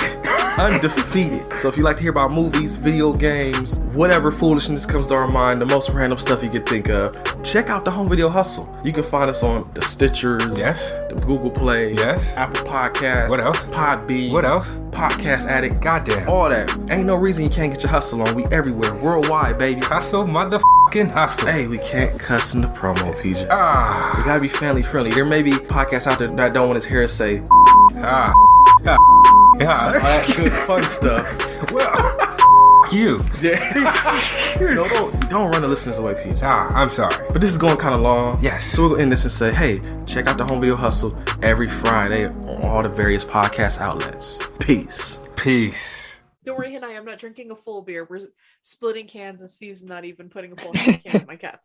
Undefeated. 0.59 1.59
So 1.59 1.69
if 1.69 1.77
you 1.77 1.83
like 1.83 1.97
to 1.97 2.03
hear 2.03 2.13
about 2.13 2.35
movies, 2.35 2.77
video 2.77 3.13
games, 3.13 3.79
whatever 3.95 4.31
foolishness 4.31 4.87
comes 4.87 5.09
to 5.09 5.15
our 5.15 5.29
mind, 5.29 5.61
the 5.61 5.67
most 5.67 5.91
random 5.91 6.19
stuff 6.19 6.43
you 6.43 6.49
could 6.49 6.67
think 6.67 6.89
of, 6.89 7.13
check 7.43 7.71
out 7.71 7.85
the 7.85 7.91
Home 7.91 8.09
Video 8.09 8.29
Hustle. 8.29 8.73
You 8.85 8.93
can 8.93 9.03
find 9.03 9.29
us 9.29 9.43
on 9.43 9.61
the 9.73 9.81
Stitchers, 9.81 10.57
yes, 10.57 10.93
the 11.09 11.21
Google 11.27 11.51
Play, 11.51 11.95
yes, 11.95 12.37
Apple 12.37 12.65
Podcasts, 12.65 13.31
what 13.31 13.41
else? 13.41 13.67
Podbean, 13.69 14.33
what 14.33 14.45
else? 14.45 14.69
Podcast 14.91 15.47
Addict, 15.47 15.81
goddamn, 15.81 16.29
all 16.29 16.49
that. 16.49 16.71
Ain't 16.91 17.07
no 17.07 17.17
reason 17.17 17.43
you 17.43 17.51
can't 17.51 17.73
get 17.73 17.83
your 17.83 17.91
hustle 17.91 18.23
on. 18.23 18.35
We 18.35 18.45
everywhere, 18.47 18.95
worldwide, 18.95 19.59
baby. 19.59 19.81
Hustle, 19.81 20.25
motherfucking 20.25 21.11
hustle. 21.11 21.49
Hey, 21.49 21.67
we 21.67 21.79
can't 21.79 22.19
cuss 22.19 22.55
in 22.55 22.61
the 22.61 22.69
promo, 22.69 23.13
PJ. 23.17 23.49
Ah, 23.51 24.15
we 24.17 24.25
gotta 24.25 24.41
be 24.41 24.49
family 24.49 24.83
friendly. 24.83 25.11
There 25.11 25.25
may 25.25 25.43
be 25.43 25.51
podcasts 25.53 26.07
out 26.07 26.21
there 26.21 26.29
that 26.29 26.53
don't 26.53 26.69
want 26.69 26.77
his 26.77 26.85
hair 26.85 27.03
to 27.03 27.09
say 27.09 27.43
ah. 27.97 28.33
ah. 28.87 29.14
Yeah, 29.61 29.87
all 29.87 29.93
that 29.93 30.35
good 30.37 30.53
fun 30.53 30.83
stuff. 30.83 31.73
Well, 31.73 32.91
you. 32.93 33.21
Yeah. 33.41 33.73
no, 34.61 34.89
don't, 34.89 35.31
don't 35.31 35.51
run 35.51 35.63
the 35.63 35.69
listeners 35.69 35.99
away, 35.99 36.15
Pete. 36.23 36.43
Ah, 36.43 36.69
I'm 36.75 36.91
sorry. 36.91 37.27
But 37.31 37.41
this 37.41 37.51
is 37.51 37.59
going 37.59 37.77
kind 37.77 37.95
of 37.95 38.01
long. 38.01 38.39
Yes. 38.41 38.67
So 38.67 38.89
we'll 38.89 38.97
end 38.99 39.13
this 39.13 39.25
and 39.25 39.33
say, 39.33 39.53
hey, 39.53 39.81
check 40.07 40.27
out 40.27 40.39
the 40.39 40.45
Home 40.45 40.61
Video 40.61 40.77
Hustle 40.77 41.17
every 41.43 41.67
Friday 41.67 42.27
on 42.27 42.65
all 42.65 42.83
the 42.83 42.89
various 42.89 43.25
podcast 43.25 43.81
outlets. 43.81 44.45
Peace. 44.59 45.25
Peace. 45.37 46.23
Don't 46.45 46.59
worry, 46.59 46.73
Hannah, 46.73 46.89
I'm 46.89 47.07
not 47.07 47.19
drinking 47.19 47.51
a 47.51 47.57
full 47.57 47.83
beer. 47.83 48.07
We're 48.09 48.29
splitting 48.61 49.07
cans 49.07 49.41
and 49.41 49.49
Steve's 49.49 49.83
not 49.83 50.05
even 50.05 50.29
putting 50.29 50.53
a 50.53 50.57
full 50.57 50.73
can 50.73 51.21
in 51.23 51.27
my 51.27 51.37
cup. 51.37 51.61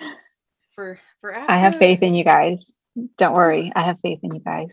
For 0.74 0.98
for 1.20 1.34
after... 1.34 1.52
I 1.52 1.56
have 1.56 1.76
faith 1.76 2.00
in 2.00 2.14
you 2.14 2.24
guys. 2.24 2.72
Don't 3.18 3.34
worry. 3.34 3.70
I 3.74 3.82
have 3.82 3.98
faith 4.00 4.20
in 4.22 4.34
you 4.34 4.40
guys. 4.40 4.68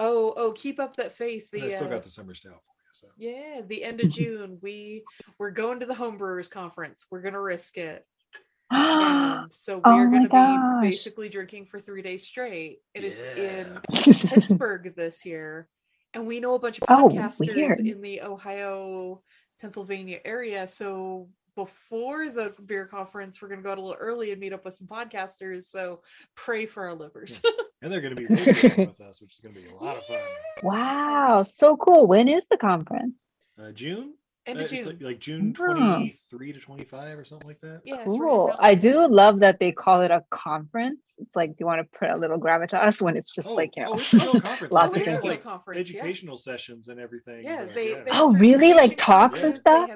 Oh, 0.00 0.32
oh, 0.36 0.52
keep 0.52 0.80
up 0.80 0.96
that 0.96 1.12
faith. 1.12 1.50
The, 1.52 1.62
I 1.64 1.68
still 1.68 1.86
uh, 1.86 1.90
got 1.90 2.02
the 2.04 2.10
summer 2.10 2.34
style 2.34 2.52
for 2.54 2.56
you. 2.56 2.90
So. 2.92 3.06
Yeah, 3.16 3.60
the 3.66 3.84
end 3.84 4.00
of 4.00 4.08
June, 4.10 4.58
we 4.62 5.04
we're 5.38 5.50
going 5.52 5.78
to 5.80 5.86
the 5.86 5.94
homebrewers 5.94 6.50
conference. 6.50 7.04
We're 7.10 7.20
gonna 7.22 7.40
risk 7.40 7.76
it. 7.76 8.04
and 8.72 9.52
so 9.52 9.76
we 9.76 9.82
Oh 9.84 9.90
are 9.92 10.06
my 10.06 10.10
going 10.10 10.22
to 10.22 10.28
gosh. 10.28 10.82
be 10.82 10.90
basically 10.90 11.28
drinking 11.28 11.66
for 11.66 11.80
three 11.80 12.02
days 12.02 12.24
straight, 12.26 12.78
and 12.94 13.04
it's 13.04 13.22
in 13.36 13.78
Pittsburgh 14.30 14.94
this 14.96 15.24
year. 15.26 15.68
And 16.14 16.26
we 16.26 16.40
know 16.40 16.54
a 16.54 16.58
bunch 16.58 16.78
of 16.78 16.84
Oh, 16.88 17.08
podcasters 17.08 17.54
weird. 17.54 17.80
in 17.80 18.00
the 18.00 18.22
Ohio, 18.22 19.22
Pennsylvania 19.60 20.18
area. 20.24 20.66
So 20.66 21.28
before 21.54 22.28
the 22.30 22.54
beer 22.66 22.86
conference, 22.86 23.40
we're 23.40 23.48
going 23.48 23.60
to 23.60 23.64
go 23.64 23.72
out 23.72 23.78
a 23.78 23.80
little 23.80 23.96
early 23.98 24.32
and 24.32 24.40
meet 24.40 24.52
up 24.52 24.64
with 24.64 24.74
some 24.74 24.86
podcasters. 24.86 25.64
So 25.66 26.02
pray 26.36 26.66
for 26.66 26.84
our 26.88 26.94
livers. 26.94 27.40
And 27.82 27.90
they're 27.90 28.02
going 28.02 28.14
to 28.14 28.20
be 28.22 28.26
with 28.28 29.00
us, 29.00 29.22
which 29.22 29.32
is 29.32 29.40
going 29.40 29.54
to 29.54 29.60
be 29.62 29.66
a 29.68 29.74
lot 29.74 29.96
of 29.96 30.04
fun. 30.04 30.18
Wow, 30.62 31.42
so 31.44 31.78
cool. 31.78 32.06
When 32.06 32.28
is 32.28 32.44
the 32.50 32.58
conference? 32.58 33.14
Uh, 33.58 33.72
June? 33.72 34.12
End 34.44 34.58
Uh, 34.58 34.62
it's 34.64 34.70
June. 34.72 34.84
like, 34.84 35.00
like 35.02 35.18
June 35.18 35.54
Oh. 35.58 35.94
23 35.96 36.52
to 36.52 36.60
25 36.60 37.18
or 37.18 37.24
something 37.24 37.48
like 37.48 37.60
that. 37.62 37.80
Yeah, 37.86 38.02
it's 38.02 38.10
right 38.10 38.18
Cool. 38.20 38.54
I 38.58 38.74
do 38.74 39.06
love 39.08 39.40
that 39.40 39.60
they 39.60 39.72
call 39.72 40.02
it 40.02 40.10
a 40.10 40.22
conference. 40.28 41.10
It's 41.16 41.34
like 41.34 41.54
you 41.58 41.64
want 41.64 41.80
to 41.80 41.98
put 41.98 42.10
a 42.10 42.16
little 42.18 42.38
gravitas 42.38 43.00
when 43.00 43.16
it's 43.16 43.34
just 43.34 43.48
Oh, 43.48 43.54
like 43.54 43.74
you 43.76 43.84
know 43.84 43.92
oh, 43.92 43.96
it's 43.96 44.12
a 44.12 44.18
conference. 44.40 44.72
lots 44.74 44.94
They 44.94 45.00
of 45.00 45.06
have, 45.06 45.24
like 45.24 45.42
conference, 45.42 45.90
yeah. 45.90 46.00
educational 46.00 46.36
sessions 46.36 46.88
and 46.88 47.00
everything. 47.00 47.44
Yeah, 47.44 47.62
Like, 47.62 47.74
they, 47.74 47.90
yeah. 47.92 48.02
they 48.04 48.10
Oh, 48.12 48.34
really? 48.34 48.74
Like 48.74 48.90
certification 48.90 48.96
talks 48.98 49.32
and 49.42 49.54
classes, 49.54 49.60
stuff? 49.60 49.90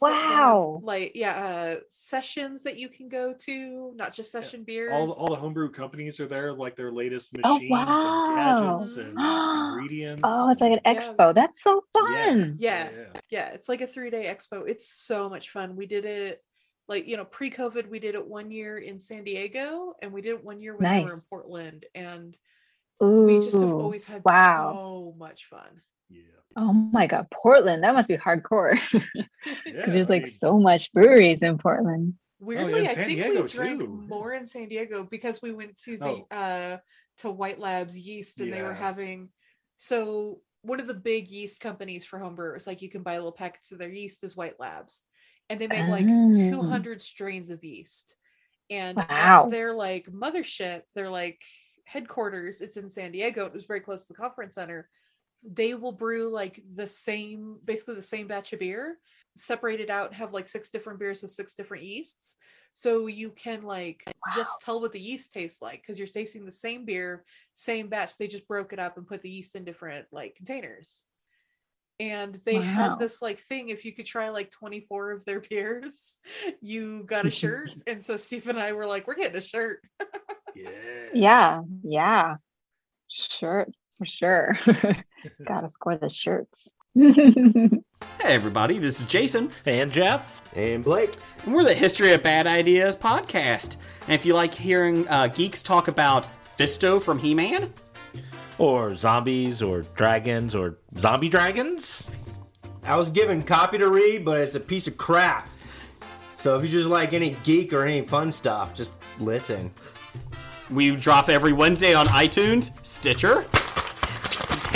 They 0.00 0.08
have, 0.08 0.18
so 0.18 0.28
they 0.28 0.34
have, 0.34 0.38
Wow. 0.54 0.80
like 0.82 1.12
yeah, 1.14 1.36
uh, 1.36 1.80
sessions 1.88 2.62
that 2.62 2.78
you 2.78 2.88
can 2.88 3.08
go 3.08 3.32
to, 3.32 3.92
not 3.94 4.12
just 4.12 4.30
session 4.30 4.64
beers. 4.64 4.92
all, 4.92 5.12
all 5.12 5.28
the 5.28 5.36
homebrew 5.36 5.70
companies 5.70 6.20
are 6.20 6.26
there, 6.26 6.52
like 6.52 6.76
their 6.76 6.92
latest 6.92 7.32
Oh, 7.44 7.54
machines 7.54 7.70
wow. 7.70 8.24
and 8.28 8.36
gadgets 8.36 8.96
and 8.96 9.18
ingredients. 9.70 10.22
Oh, 10.24 10.50
it's 10.50 10.60
like 10.60 10.72
an 10.72 10.80
Yeah. 10.84 11.00
expo. 11.00 11.34
That's 11.34 11.62
so 11.62 11.82
fun. 11.92 12.56
yeah, 12.58 12.88
yeah, 13.30 13.48
it's 13.48 13.68
like 13.68 13.80
a 13.80 13.86
three 13.86 14.10
day 14.10 14.26
expo. 14.26 14.68
It's 14.68 14.88
so 14.88 15.28
much 15.28 15.50
fun. 15.50 15.76
We 15.76 15.86
did 15.86 16.04
it 16.04 16.42
like 16.88 17.06
you 17.08 17.16
know 17.16 17.24
pre-COVID. 17.24 17.88
We 17.88 17.98
did 17.98 18.14
it 18.14 18.26
one 18.26 18.50
year 18.50 18.78
in 18.78 19.00
San 19.00 19.24
Diego, 19.24 19.94
and 20.02 20.12
we 20.12 20.20
did 20.22 20.30
it 20.30 20.44
one 20.44 20.60
year 20.60 20.76
when 20.76 20.88
we 20.90 21.04
were 21.04 21.14
in 21.14 21.22
Portland, 21.28 21.86
and 21.94 22.36
Ooh, 23.02 23.26
we 23.26 23.40
just 23.40 23.60
have 23.60 23.72
always 23.72 24.06
had 24.06 24.22
wow. 24.24 24.72
so 24.72 25.14
much 25.18 25.46
fun. 25.46 25.82
Oh 26.58 26.72
my 26.72 27.06
god, 27.06 27.26
Portland. 27.30 27.82
That 27.84 27.94
must 27.94 28.08
be 28.08 28.16
hardcore. 28.16 28.78
Because 29.64 29.94
there's 29.94 30.08
I 30.10 30.14
like 30.14 30.22
mean- 30.24 30.32
so 30.32 30.58
much 30.58 30.92
breweries 30.92 31.42
in 31.42 31.58
Portland. 31.58 32.14
Weirdly, 32.40 32.80
in 32.80 32.86
I 32.88 32.92
San 32.92 33.06
think 33.06 33.18
Diego, 33.20 33.42
we 33.42 33.48
drank 33.48 33.80
too. 33.80 33.86
more 34.08 34.32
in 34.32 34.46
San 34.46 34.68
Diego 34.68 35.04
because 35.08 35.40
we 35.40 35.52
went 35.52 35.78
to 35.82 35.96
the 35.96 36.04
Oh. 36.06 36.26
uh 36.30 36.78
to 37.18 37.30
White 37.30 37.58
Labs 37.60 37.96
Yeast 37.96 38.40
and 38.40 38.52
they 38.52 38.60
were 38.62 38.74
having 38.74 39.28
so 39.76 40.40
one 40.62 40.80
of 40.80 40.86
the 40.86 40.94
big 40.94 41.28
yeast 41.28 41.60
companies 41.60 42.04
for 42.04 42.18
homebrewers, 42.18 42.66
like 42.66 42.82
you 42.82 42.88
can 42.90 43.02
buy 43.02 43.16
little 43.16 43.32
packets 43.32 43.70
of 43.72 43.78
their 43.78 43.88
yeast 43.92 44.24
is 44.24 44.36
White 44.36 44.58
Labs. 44.58 45.02
And 45.48 45.60
they 45.60 45.68
make 45.68 45.88
like 45.88 46.06
Oh. 46.08 46.50
200 46.50 47.00
strains 47.00 47.50
of 47.50 47.62
yeast. 47.62 48.16
And 48.68 48.98
at 48.98 49.08
Wow. 49.08 49.48
their 49.48 49.72
like 49.74 50.06
mothership, 50.06 50.82
they're 50.94 51.08
like 51.10 51.40
headquarters, 51.84 52.60
it's 52.60 52.76
in 52.76 52.90
San 52.90 53.12
Diego. 53.12 53.46
It 53.46 53.52
was 53.54 53.64
very 53.66 53.80
close 53.80 54.02
to 54.02 54.08
the 54.08 54.14
conference 54.18 54.54
center. 54.56 54.88
They 55.46 55.74
will 55.74 55.92
brew 55.92 56.30
like 56.30 56.62
the 56.74 56.86
same, 56.86 57.58
basically 57.64 57.94
the 57.94 58.02
same 58.02 58.26
batch 58.26 58.52
of 58.52 58.58
beer, 58.60 58.98
separate 59.36 59.80
it 59.80 59.90
out, 59.90 60.12
have 60.14 60.32
like 60.34 60.48
six 60.48 60.70
different 60.70 60.98
beers 60.98 61.22
with 61.22 61.30
six 61.30 61.54
different 61.54 61.84
yeasts. 61.84 62.36
So 62.74 63.06
you 63.06 63.30
can 63.30 63.62
like 63.62 64.04
just 64.34 64.60
tell 64.60 64.80
what 64.80 64.92
the 64.92 65.00
yeast 65.00 65.32
tastes 65.32 65.62
like 65.62 65.80
because 65.82 65.98
you're 65.98 66.08
tasting 66.08 66.44
the 66.44 66.52
same 66.52 66.84
beer, 66.84 67.24
same 67.54 67.88
batch. 67.88 68.16
They 68.18 68.26
just 68.26 68.48
broke 68.48 68.72
it 68.72 68.78
up 68.78 68.96
and 68.98 69.06
put 69.06 69.22
the 69.22 69.30
yeast 69.30 69.54
in 69.56 69.64
different 69.64 70.06
like 70.12 70.34
containers. 70.36 71.04
And 71.98 72.38
they 72.44 72.56
Wow. 72.56 72.62
had 72.62 72.98
this 72.98 73.22
like 73.22 73.40
thing 73.40 73.70
if 73.70 73.84
you 73.86 73.94
could 73.94 74.04
try 74.04 74.28
like 74.28 74.50
24 74.50 75.12
of 75.12 75.24
their 75.24 75.40
beers, 75.50 76.16
you 76.60 77.04
got 77.04 77.24
a 77.26 77.30
shirt. 77.42 77.70
and 77.86 78.04
so 78.04 78.16
Steve 78.16 78.48
and 78.48 78.58
I 78.58 78.72
were 78.72 78.86
like, 78.86 79.06
we're 79.06 79.14
getting 79.14 79.36
a 79.36 79.40
shirt. 79.40 79.80
yeah 80.54 81.10
Yeah, 81.14 81.62
yeah. 81.82 82.36
Shirt 83.08 83.70
for 83.98 84.06
sure. 84.06 84.58
Gotta 85.46 85.70
score 85.74 85.96
the 85.96 86.10
shirts. 86.10 86.68
Hey, 88.20 88.34
everybody, 88.34 88.78
this 88.78 89.00
is 89.00 89.06
Jason. 89.06 89.50
And 89.64 89.90
Jeff. 89.90 90.42
And 90.54 90.84
Blake. 90.84 91.14
And 91.44 91.54
we're 91.54 91.64
the 91.64 91.74
History 91.74 92.12
of 92.12 92.22
Bad 92.22 92.46
Ideas 92.46 92.94
podcast. 92.94 93.76
And 94.02 94.12
if 94.12 94.26
you 94.26 94.34
like 94.34 94.52
hearing 94.52 95.08
uh, 95.08 95.28
geeks 95.28 95.62
talk 95.62 95.88
about 95.88 96.28
Fisto 96.58 97.00
from 97.00 97.18
He 97.18 97.34
Man, 97.34 97.72
or 98.58 98.94
zombies, 98.94 99.62
or 99.62 99.82
dragons, 99.94 100.54
or 100.54 100.78
zombie 100.98 101.28
dragons. 101.28 102.08
I 102.84 102.96
was 102.96 103.10
given 103.10 103.42
copy 103.42 103.78
to 103.78 103.88
read, 103.88 104.24
but 104.24 104.38
it's 104.38 104.54
a 104.54 104.60
piece 104.60 104.86
of 104.86 104.96
crap. 104.96 105.48
So 106.36 106.56
if 106.56 106.62
you 106.62 106.68
just 106.68 106.88
like 106.90 107.12
any 107.14 107.36
geek 107.44 107.72
or 107.72 107.84
any 107.84 108.02
fun 108.02 108.30
stuff, 108.30 108.74
just 108.74 108.94
listen. 109.18 109.70
we 110.70 110.94
drop 110.96 111.28
every 111.28 111.52
Wednesday 111.52 111.94
on 111.94 112.06
iTunes, 112.06 112.72
Stitcher, 112.84 113.46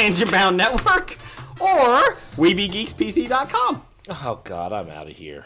Tangent 0.01 0.31
Bound 0.31 0.57
Network, 0.57 1.19
or 1.61 2.17
WeBeGeeksPC.com. 2.39 3.83
Oh, 4.09 4.41
God, 4.45 4.73
I'm 4.73 4.89
out 4.89 5.11
of 5.11 5.19
here. 5.19 5.45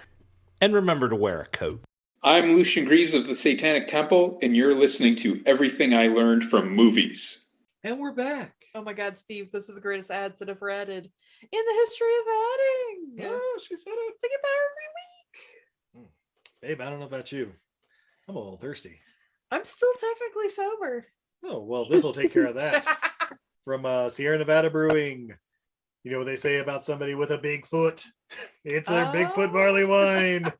And 0.60 0.72
remember 0.72 1.08
to 1.08 1.16
wear 1.16 1.40
a 1.40 1.46
coat. 1.46 1.80
I'm 2.22 2.52
Lucien 2.52 2.84
Greaves 2.84 3.14
of 3.14 3.26
the 3.26 3.34
Satanic 3.34 3.88
Temple, 3.88 4.38
and 4.42 4.54
you're 4.54 4.76
listening 4.76 5.16
to 5.16 5.42
Everything 5.44 5.92
I 5.92 6.06
Learned 6.06 6.44
from 6.44 6.70
Movies. 6.70 7.46
And 7.82 7.98
we're 7.98 8.12
back. 8.12 8.54
Oh 8.76 8.82
my 8.82 8.92
God, 8.92 9.18
Steve, 9.18 9.50
this 9.50 9.68
is 9.68 9.74
the 9.74 9.80
greatest 9.80 10.12
ads 10.12 10.38
that 10.38 10.48
ever 10.48 10.70
added 10.70 11.10
in 11.42 11.64
the 11.66 11.74
history 11.80 12.12
of 12.20 12.24
adding. 12.28 13.32
Oh, 13.32 13.58
she 13.60 13.76
said 13.76 13.92
it. 13.92 14.14
Think 14.20 14.34
about 14.38 14.52
every 14.70 14.86
week. 14.94 16.06
Hmm. 16.06 16.60
Babe, 16.62 16.80
I 16.80 16.90
don't 16.90 17.00
know 17.00 17.06
about 17.06 17.32
you. 17.32 17.50
I'm 18.28 18.36
a 18.36 18.38
little 18.38 18.56
thirsty. 18.56 19.00
I'm 19.50 19.64
still 19.64 19.92
technically 19.94 20.50
sober. 20.50 21.06
Oh, 21.42 21.60
well, 21.60 21.88
this 21.88 22.04
will 22.04 22.12
take 22.12 22.32
care 22.32 22.46
of 22.46 22.54
that. 22.54 22.86
From 23.64 23.86
uh, 23.86 24.08
Sierra 24.10 24.38
Nevada 24.38 24.70
Brewing. 24.70 25.32
You 26.02 26.10
know 26.10 26.18
what 26.18 26.26
they 26.26 26.36
say 26.36 26.58
about 26.58 26.84
somebody 26.84 27.14
with 27.14 27.30
a 27.30 27.38
big 27.38 27.66
foot? 27.66 28.04
It's 28.64 28.88
their 28.88 29.06
Bigfoot 29.06 29.52
barley 29.52 29.84
wine. 29.84 30.52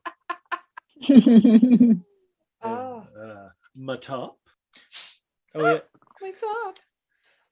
Oh, 2.66 3.06
Uh, 3.20 3.48
Matop. 3.78 4.36
Oh, 5.54 5.66
yeah. 5.66 5.80
what's 6.18 6.42
up? 6.42 6.78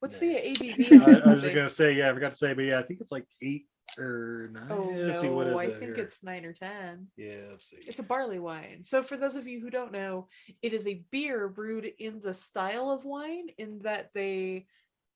What's 0.00 0.18
the 0.18 0.34
ABV? 0.34 0.90
I, 0.90 1.04
on 1.04 1.22
I 1.22 1.32
was 1.34 1.42
just 1.42 1.54
going 1.54 1.68
to 1.68 1.74
say, 1.74 1.92
yeah, 1.92 2.08
I 2.08 2.14
forgot 2.14 2.32
to 2.32 2.38
say, 2.38 2.54
but 2.54 2.64
yeah, 2.64 2.78
I 2.78 2.82
think 2.82 3.02
it's 3.02 3.12
like 3.12 3.26
eight 3.42 3.66
or 3.98 4.48
nine. 4.54 4.68
Oh 4.70 4.90
let's 4.94 5.20
see, 5.20 5.28
what 5.28 5.48
no, 5.48 5.58
I 5.58 5.64
it 5.64 5.78
think 5.80 5.96
here? 5.96 6.04
it's 6.04 6.22
nine 6.24 6.46
or 6.46 6.54
ten. 6.54 7.08
Yeah, 7.18 7.40
let's 7.50 7.68
see. 7.68 7.76
It's 7.76 7.98
a 7.98 8.02
barley 8.02 8.38
wine. 8.38 8.82
So 8.82 9.02
for 9.02 9.18
those 9.18 9.36
of 9.36 9.46
you 9.46 9.60
who 9.60 9.68
don't 9.68 9.92
know, 9.92 10.28
it 10.62 10.72
is 10.72 10.86
a 10.86 11.04
beer 11.10 11.46
brewed 11.48 11.92
in 11.98 12.22
the 12.22 12.32
style 12.32 12.90
of 12.90 13.04
wine, 13.04 13.48
in 13.58 13.80
that 13.80 14.10
they 14.14 14.64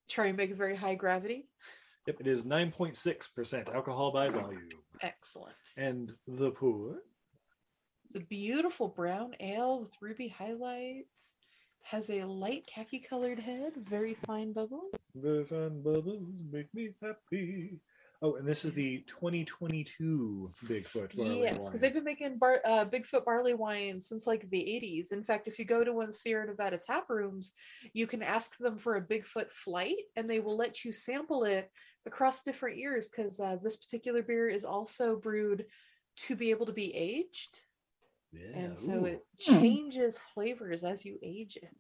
try 0.09 0.27
and 0.27 0.37
make 0.37 0.51
it 0.51 0.57
very 0.57 0.77
high 0.77 0.95
gravity. 0.95 1.49
Yep, 2.07 2.21
it 2.21 2.27
is 2.27 2.45
9.6% 2.45 3.75
alcohol 3.75 4.13
by 4.13 4.29
volume. 4.29 4.69
Excellent. 5.03 5.57
And 5.77 6.13
the 6.29 6.53
pour. 6.53 6.97
It's 8.05 8.15
a 8.15 8.21
beautiful 8.21 8.89
brown 8.89 9.35
ale 9.41 9.81
with 9.81 9.93
ruby 10.01 10.29
highlights. 10.29 11.35
Has 11.83 12.11
a 12.11 12.25
light 12.25 12.67
khaki 12.67 12.99
colored 12.99 13.39
head, 13.39 13.73
very 13.77 14.15
fine 14.27 14.53
bubbles. 14.53 14.93
Very 15.15 15.45
fine 15.45 15.83
bubbles 15.83 16.43
make 16.51 16.73
me 16.75 16.91
happy. 17.03 17.81
Oh, 18.23 18.37
and 18.37 18.49
this 18.49 18.65
is 18.65 18.73
the 18.73 19.05
2022 19.09 20.51
Bigfoot. 20.65 21.15
barley 21.17 21.43
Yes, 21.43 21.67
because 21.67 21.81
they've 21.81 21.93
been 21.93 22.05
making 22.05 22.39
bar- 22.39 22.63
uh, 22.65 22.85
Bigfoot 22.85 23.25
barley 23.25 23.55
wine 23.55 24.01
since 24.01 24.27
like 24.27 24.49
the 24.51 24.59
80s. 24.59 25.13
In 25.13 25.23
fact, 25.23 25.49
if 25.49 25.59
you 25.59 25.65
go 25.65 25.85
to 25.85 25.93
one 25.93 26.07
of 26.07 26.13
the 26.13 26.17
Sierra 26.19 26.47
Nevada 26.47 26.79
tap 26.79 27.11
rooms, 27.11 27.53
you 27.93 28.07
can 28.07 28.23
ask 28.23 28.57
them 28.57 28.79
for 28.79 28.97
a 28.97 29.03
Bigfoot 29.07 29.51
flight 29.53 29.97
and 30.17 30.29
they 30.31 30.41
will 30.41 30.57
let 30.57 30.85
you 30.85 30.93
sample 30.93 31.45
it 31.45 31.71
across 32.07 32.43
different 32.43 32.79
years 32.79 33.11
because 33.11 33.39
uh, 33.39 33.57
this 33.63 33.77
particular 33.77 34.23
beer 34.23 34.49
is 34.49 34.65
also 34.65 35.17
brewed 35.17 35.67
to 36.17 36.35
be 36.37 36.51
able 36.51 36.67
to 36.67 36.73
be 36.73 36.95
aged. 36.95 37.61
and 38.55 38.79
so 38.79 38.93
ooh. 38.93 39.05
it 39.07 39.21
Hmm. 39.47 39.61
changes 39.61 40.19
flavors 40.35 40.83
as 40.85 41.05
you 41.05 41.19
age 41.23 41.57
it. 41.57 41.77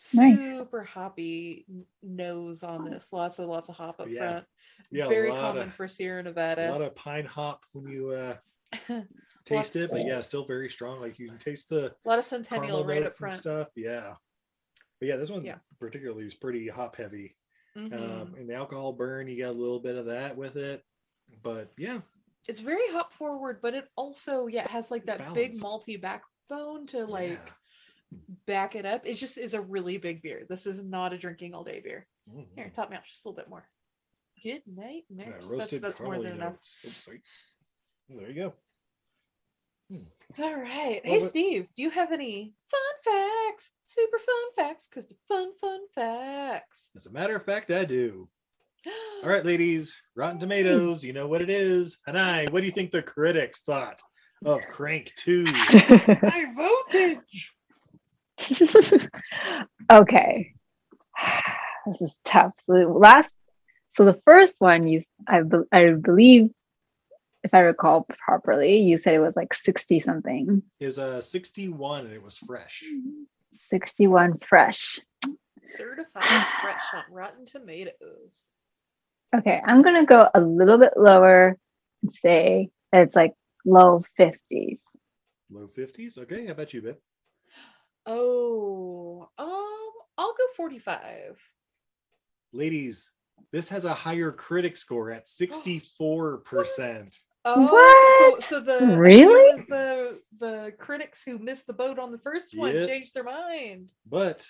Mhm. 0.00 0.14
Nice. 0.14 0.38
Super 0.38 0.82
hoppy 0.84 1.66
nose 2.02 2.62
on 2.62 2.84
this. 2.84 3.12
Lots 3.12 3.38
and 3.38 3.48
lots 3.48 3.68
of 3.68 3.76
hop 3.76 4.00
up 4.00 4.08
Yeah. 4.08 4.30
front. 4.30 4.46
Yeah, 4.90 5.08
Very 5.08 5.28
common 5.30 5.68
of- 5.68 5.74
for 5.74 5.86
Sierra 5.88 6.22
Nevada. 6.22 6.70
A 6.70 6.72
lot 6.72 6.82
of 6.82 6.94
pine 6.94 7.26
hop 7.26 7.64
when 7.72 7.86
you 7.86 8.10
uh, 8.10 8.36
taste 9.44 9.76
it, 9.76 9.90
but 9.90 10.06
yeah, 10.06 10.20
still 10.20 10.44
very 10.44 10.68
strong. 10.68 11.00
Like 11.00 11.18
you 11.18 11.28
can 11.28 11.38
taste 11.38 11.68
the 11.68 11.94
A 12.04 12.08
lot 12.08 12.18
of 12.18 12.24
Centennial 12.24 12.84
right 12.84 13.02
up 13.04 13.12
front. 13.14 13.34
stuff. 13.38 13.68
Yeah, 13.76 14.14
but 15.00 15.08
yeah, 15.08 15.16
this 15.16 15.30
one 15.30 15.44
Yeah. 15.44 15.58
particularly 15.78 16.24
is 16.24 16.34
pretty 16.34 16.68
hop 16.68 16.96
heavy. 16.96 17.36
Um, 17.76 17.90
Mhm. 17.90 18.38
and 18.40 18.48
the 18.50 18.54
alcohol 18.54 18.92
burn, 18.92 19.28
you 19.28 19.38
got 19.38 19.50
a 19.50 19.58
little 19.58 19.78
bit 19.80 19.96
of 19.96 20.06
that 20.06 20.36
with 20.36 20.56
it. 20.56 20.84
But 21.42 21.70
yeah, 21.78 22.00
it's 22.48 22.60
very 22.60 22.88
hop 22.90 23.12
forward, 23.12 23.60
but 23.62 23.74
it 23.74 23.88
also 23.96 24.46
yeah 24.48 24.68
has 24.70 24.90
like 24.90 25.04
that 25.06 25.18
big 25.34 25.60
balanced. 25.60 25.62
malty 25.88 26.00
backbone 26.00 26.86
to 26.88 27.04
like 27.06 27.38
back 28.46 28.74
it 28.74 28.86
up. 28.86 29.02
It 29.04 29.14
just 29.14 29.38
is 29.38 29.54
a 29.54 29.60
really 29.60 29.98
big 29.98 30.22
beer. 30.22 30.44
This 30.48 30.66
is 30.66 30.82
not 30.82 31.12
a 31.12 31.18
drinking 31.18 31.54
all 31.54 31.64
day 31.64 31.80
beer. 31.80 32.06
Here, 32.32 32.64
mm-hmm. 32.64 32.72
top 32.74 32.90
me 32.90 32.96
off 32.96 33.06
just 33.06 33.24
a 33.24 33.28
little 33.28 33.36
bit 33.36 33.50
more. 33.50 33.66
Good 34.42 34.62
night, 34.66 35.04
that 35.10 35.26
nurse. 35.28 35.34
That's, 35.36 35.50
roasted 35.50 35.82
that's 35.82 36.00
more 36.00 36.18
than 36.18 36.32
enough. 36.32 36.54
Oops. 36.84 37.08
There 38.08 38.28
you 38.30 38.34
go. 38.34 38.54
Hmm. 39.90 40.42
All 40.42 40.54
right. 40.54 41.00
Well, 41.04 41.14
Hey, 41.14 41.18
but- 41.18 41.28
Steve, 41.28 41.68
do 41.76 41.82
you 41.82 41.90
have 41.90 42.12
any 42.12 42.54
fun 42.70 43.14
facts? 43.14 43.70
Super 43.86 44.18
fun 44.18 44.36
facts, 44.56 44.88
because 44.88 45.06
the 45.06 45.16
fun, 45.28 45.52
fun 45.60 45.80
facts. 45.94 46.90
As 46.96 47.06
a 47.06 47.12
matter 47.12 47.36
of 47.36 47.44
fact, 47.44 47.70
I 47.70 47.84
do. 47.84 48.28
All 49.22 49.28
right, 49.28 49.44
ladies, 49.44 50.00
Rotten 50.16 50.38
Tomatoes, 50.38 51.04
you 51.04 51.12
know 51.12 51.26
what 51.26 51.42
it 51.42 51.50
is. 51.50 51.98
And 52.06 52.18
I, 52.18 52.46
what 52.46 52.60
do 52.60 52.66
you 52.66 52.72
think 52.72 52.92
the 52.92 53.02
critics 53.02 53.62
thought 53.62 54.00
of 54.44 54.62
Crank 54.70 55.12
2? 55.16 55.44
High 55.48 56.46
voltage. 56.54 57.52
okay. 59.90 60.54
This 61.86 62.10
is 62.10 62.16
tough. 62.26 62.52
So 62.66 62.74
the 62.74 62.86
last, 62.86 63.34
so 63.96 64.04
the 64.04 64.20
first 64.26 64.54
one 64.58 64.86
you, 64.86 65.02
I, 65.26 65.40
be- 65.40 65.64
I 65.72 65.92
believe, 65.92 66.50
if 67.42 67.54
I 67.54 67.60
recall 67.60 68.06
properly, 68.26 68.80
you 68.80 68.98
said 68.98 69.14
it 69.14 69.18
was 69.18 69.34
like 69.34 69.54
60 69.54 70.00
something, 70.00 70.62
It 70.78 70.86
was 70.86 70.98
a 70.98 71.22
61 71.22 72.04
and 72.04 72.12
it 72.12 72.22
was 72.22 72.36
fresh. 72.36 72.84
61 73.70 74.40
fresh. 74.46 75.00
Certified 75.64 76.46
fresh 76.60 76.82
on 76.94 77.04
Rotten 77.10 77.46
Tomatoes. 77.46 78.50
Okay, 79.34 79.60
I'm 79.64 79.80
gonna 79.80 80.04
go 80.04 80.28
a 80.34 80.40
little 80.40 80.76
bit 80.78 80.92
lower 80.96 81.56
and 82.02 82.12
say 82.12 82.68
that 82.92 83.06
it's 83.08 83.16
like 83.16 83.32
low 83.64 84.04
50s. 84.18 84.80
Low 85.50 85.66
50s. 85.66 86.18
Okay, 86.18 86.46
how 86.46 86.52
about 86.52 86.74
you, 86.74 86.82
babe? 86.82 86.96
Oh, 88.06 89.28
um, 89.38 89.90
I'll 90.18 90.32
go 90.32 90.44
45. 90.56 91.40
Ladies, 92.52 93.10
this 93.52 93.68
has 93.68 93.84
a 93.84 93.94
higher 93.94 94.32
critic 94.32 94.76
score 94.76 95.10
at 95.10 95.26
64%. 95.26 97.18
Oh, 97.46 98.36
so, 98.38 98.46
so 98.46 98.60
the 98.60 98.98
Really? 98.98 99.64
the 99.68 100.20
the 100.38 100.74
critics 100.78 101.24
who 101.24 101.38
missed 101.38 101.66
the 101.66 101.72
boat 101.72 101.98
on 101.98 102.10
the 102.12 102.18
first 102.18 102.54
one 102.56 102.74
Yep. 102.74 102.86
changed 102.88 103.14
their 103.14 103.24
mind. 103.24 103.92
But 104.04 104.46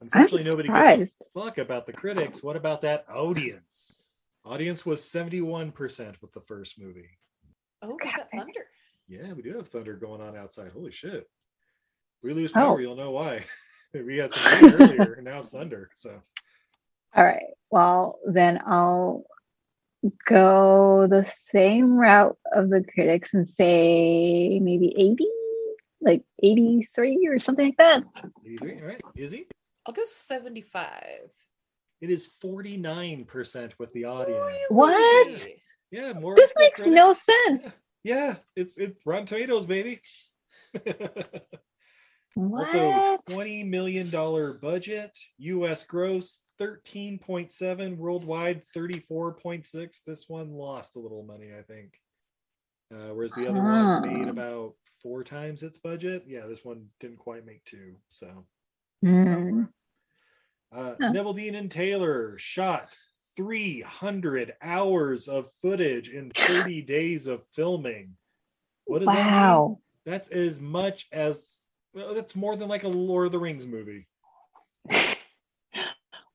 unfortunately, 0.00 0.44
nobody 0.44 0.68
gives 0.68 0.78
surprised. 0.78 1.12
a 1.36 1.40
fuck 1.40 1.58
about 1.58 1.84
the 1.86 1.92
critics. 1.92 2.42
What 2.42 2.56
about 2.56 2.80
that 2.82 3.04
audience? 3.10 4.04
Audience 4.46 4.86
was 4.86 5.02
71% 5.02 6.22
with 6.22 6.32
the 6.32 6.40
first 6.40 6.78
movie. 6.78 7.10
Oh, 7.82 7.88
we 8.02 8.10
got 8.10 8.30
thunder. 8.30 8.66
Yeah, 9.08 9.32
we 9.34 9.42
do 9.42 9.54
have 9.56 9.68
thunder 9.68 9.94
going 9.94 10.22
on 10.22 10.36
outside. 10.36 10.72
Holy 10.72 10.92
shit. 10.92 11.28
We 12.22 12.32
lose 12.32 12.50
Oh. 12.52 12.60
power, 12.60 12.80
you'll 12.80 12.96
know 12.96 13.10
why. 13.10 13.44
we 13.94 14.16
had 14.18 14.32
some 14.32 14.62
rain 14.62 14.74
earlier, 14.74 15.14
and 15.14 15.24
now 15.24 15.38
it's 15.38 15.50
thunder. 15.50 15.90
So 15.96 16.20
All 17.14 17.24
right. 17.24 17.54
Well, 17.70 18.18
then 18.26 18.60
I'll 18.66 19.24
go 20.26 21.06
the 21.08 21.24
same 21.50 21.96
route 21.96 22.36
of 22.52 22.68
the 22.68 22.84
critics 22.84 23.34
and 23.34 23.48
say 23.48 24.58
maybe 24.60 24.94
80, 24.96 25.26
like 26.00 26.22
83 26.42 27.26
or 27.28 27.38
something 27.38 27.66
like 27.66 27.76
that. 27.78 28.04
83, 28.44 28.80
all 28.80 28.86
right. 28.86 29.00
Izzy? 29.16 29.46
I'll 29.86 29.94
go 29.94 30.04
75. 30.04 31.30
It 32.02 32.10
is 32.10 32.28
49% 32.44 33.72
with 33.78 33.92
the 33.94 34.04
audience. 34.04 34.66
What? 34.68 35.48
Yeah, 35.90 36.12
more. 36.12 36.34
This 36.36 36.52
makes 36.58 36.82
credit. 36.82 36.94
no 36.94 37.14
sense. 37.14 37.64
Yeah, 38.04 38.36
it's 38.54 38.78
it's 38.78 39.04
Rotten 39.04 39.26
Tomatoes, 39.26 39.66
baby. 39.66 40.00
What? 42.36 42.66
Also, 42.66 43.18
twenty 43.30 43.64
million 43.64 44.10
dollar 44.10 44.52
budget, 44.52 45.18
U.S. 45.38 45.84
gross 45.84 46.42
thirteen 46.58 47.18
point 47.18 47.50
seven, 47.50 47.96
worldwide 47.96 48.62
thirty 48.74 49.00
four 49.08 49.32
point 49.32 49.66
six. 49.66 50.02
This 50.02 50.28
one 50.28 50.52
lost 50.52 50.96
a 50.96 50.98
little 50.98 51.22
money, 51.22 51.48
I 51.58 51.62
think. 51.62 51.98
Uh, 52.94 53.14
whereas 53.14 53.32
the 53.32 53.46
other 53.48 53.62
one 53.62 54.02
made 54.02 54.26
Ah. 54.28 54.30
about 54.30 54.74
four 55.02 55.24
times 55.24 55.62
its 55.62 55.78
budget. 55.78 56.24
Yeah, 56.26 56.46
this 56.46 56.62
one 56.62 56.84
didn't 57.00 57.16
quite 57.20 57.46
make 57.46 57.64
two. 57.64 57.96
So, 58.10 58.46
Hmm. 59.02 59.64
uh, 60.72 60.94
Huh. 61.00 61.12
Neveldine 61.12 61.56
and 61.56 61.70
Taylor 61.70 62.36
shot 62.36 62.94
300 63.34 64.56
hours 64.60 65.26
of 65.26 65.50
footage 65.62 66.10
in 66.10 66.30
30 66.36 66.82
days 66.82 67.26
of 67.26 67.46
filming. 67.54 68.14
What 68.84 68.98
does 68.98 69.06
that 69.08 69.14
mean? 69.24 69.24
Wow. 69.26 69.80
That's 70.04 70.28
as 70.28 70.60
much 70.60 71.08
as 71.12 71.62
well, 71.96 72.14
that's 72.14 72.36
more 72.36 72.54
than 72.54 72.68
like 72.68 72.84
a 72.84 72.88
Lord 72.88 73.26
of 73.26 73.32
the 73.32 73.38
Rings 73.40 73.66
movie. 73.66 74.06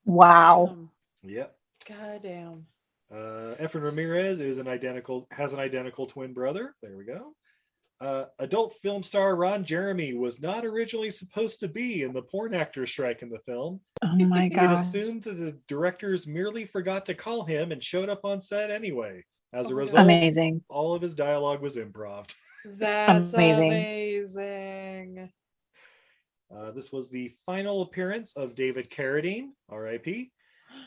Wow. 0.05 0.77
Yep. 1.23 1.55
God 1.87 2.21
damn. 2.23 2.65
Uh, 3.13 3.55
Efren 3.61 3.83
Ramirez 3.83 4.39
is 4.39 4.57
an 4.57 4.67
identical 4.67 5.27
has 5.31 5.53
an 5.53 5.59
identical 5.59 6.07
twin 6.07 6.33
brother. 6.33 6.73
There 6.81 6.97
we 6.97 7.05
go. 7.05 7.35
Uh, 7.99 8.25
adult 8.39 8.73
film 8.81 9.03
star 9.03 9.35
Ron 9.35 9.63
Jeremy 9.63 10.15
was 10.15 10.41
not 10.41 10.65
originally 10.65 11.11
supposed 11.11 11.59
to 11.59 11.67
be 11.67 12.01
in 12.01 12.13
the 12.13 12.21
porn 12.23 12.55
actor 12.55 12.85
strike 12.87 13.21
in 13.21 13.29
the 13.29 13.37
film. 13.45 13.79
Oh 14.01 14.15
my 14.15 14.47
He 14.49 14.55
had 14.55 14.71
gosh. 14.71 14.79
assumed 14.79 15.21
that 15.23 15.37
the 15.37 15.55
directors 15.67 16.25
merely 16.25 16.65
forgot 16.65 17.05
to 17.05 17.13
call 17.13 17.45
him 17.45 17.71
and 17.71 17.83
showed 17.83 18.09
up 18.09 18.25
on 18.25 18.41
set 18.41 18.71
anyway. 18.71 19.23
As 19.53 19.67
a 19.67 19.73
Oh 19.73 19.75
my 19.75 19.81
result, 19.81 20.03
Amazing. 20.05 20.63
all 20.67 20.95
of 20.95 21.01
his 21.03 21.13
dialogue 21.13 21.61
was 21.61 21.75
improv. 21.75 22.25
That's 22.65 23.33
Amazing. 23.33 23.67
amazing. 23.67 25.29
Uh, 26.53 26.71
this 26.71 26.91
was 26.91 27.09
the 27.09 27.33
final 27.45 27.81
appearance 27.83 28.35
of 28.35 28.55
David 28.55 28.89
Carradine, 28.89 29.49
R.I.P. 29.69 30.31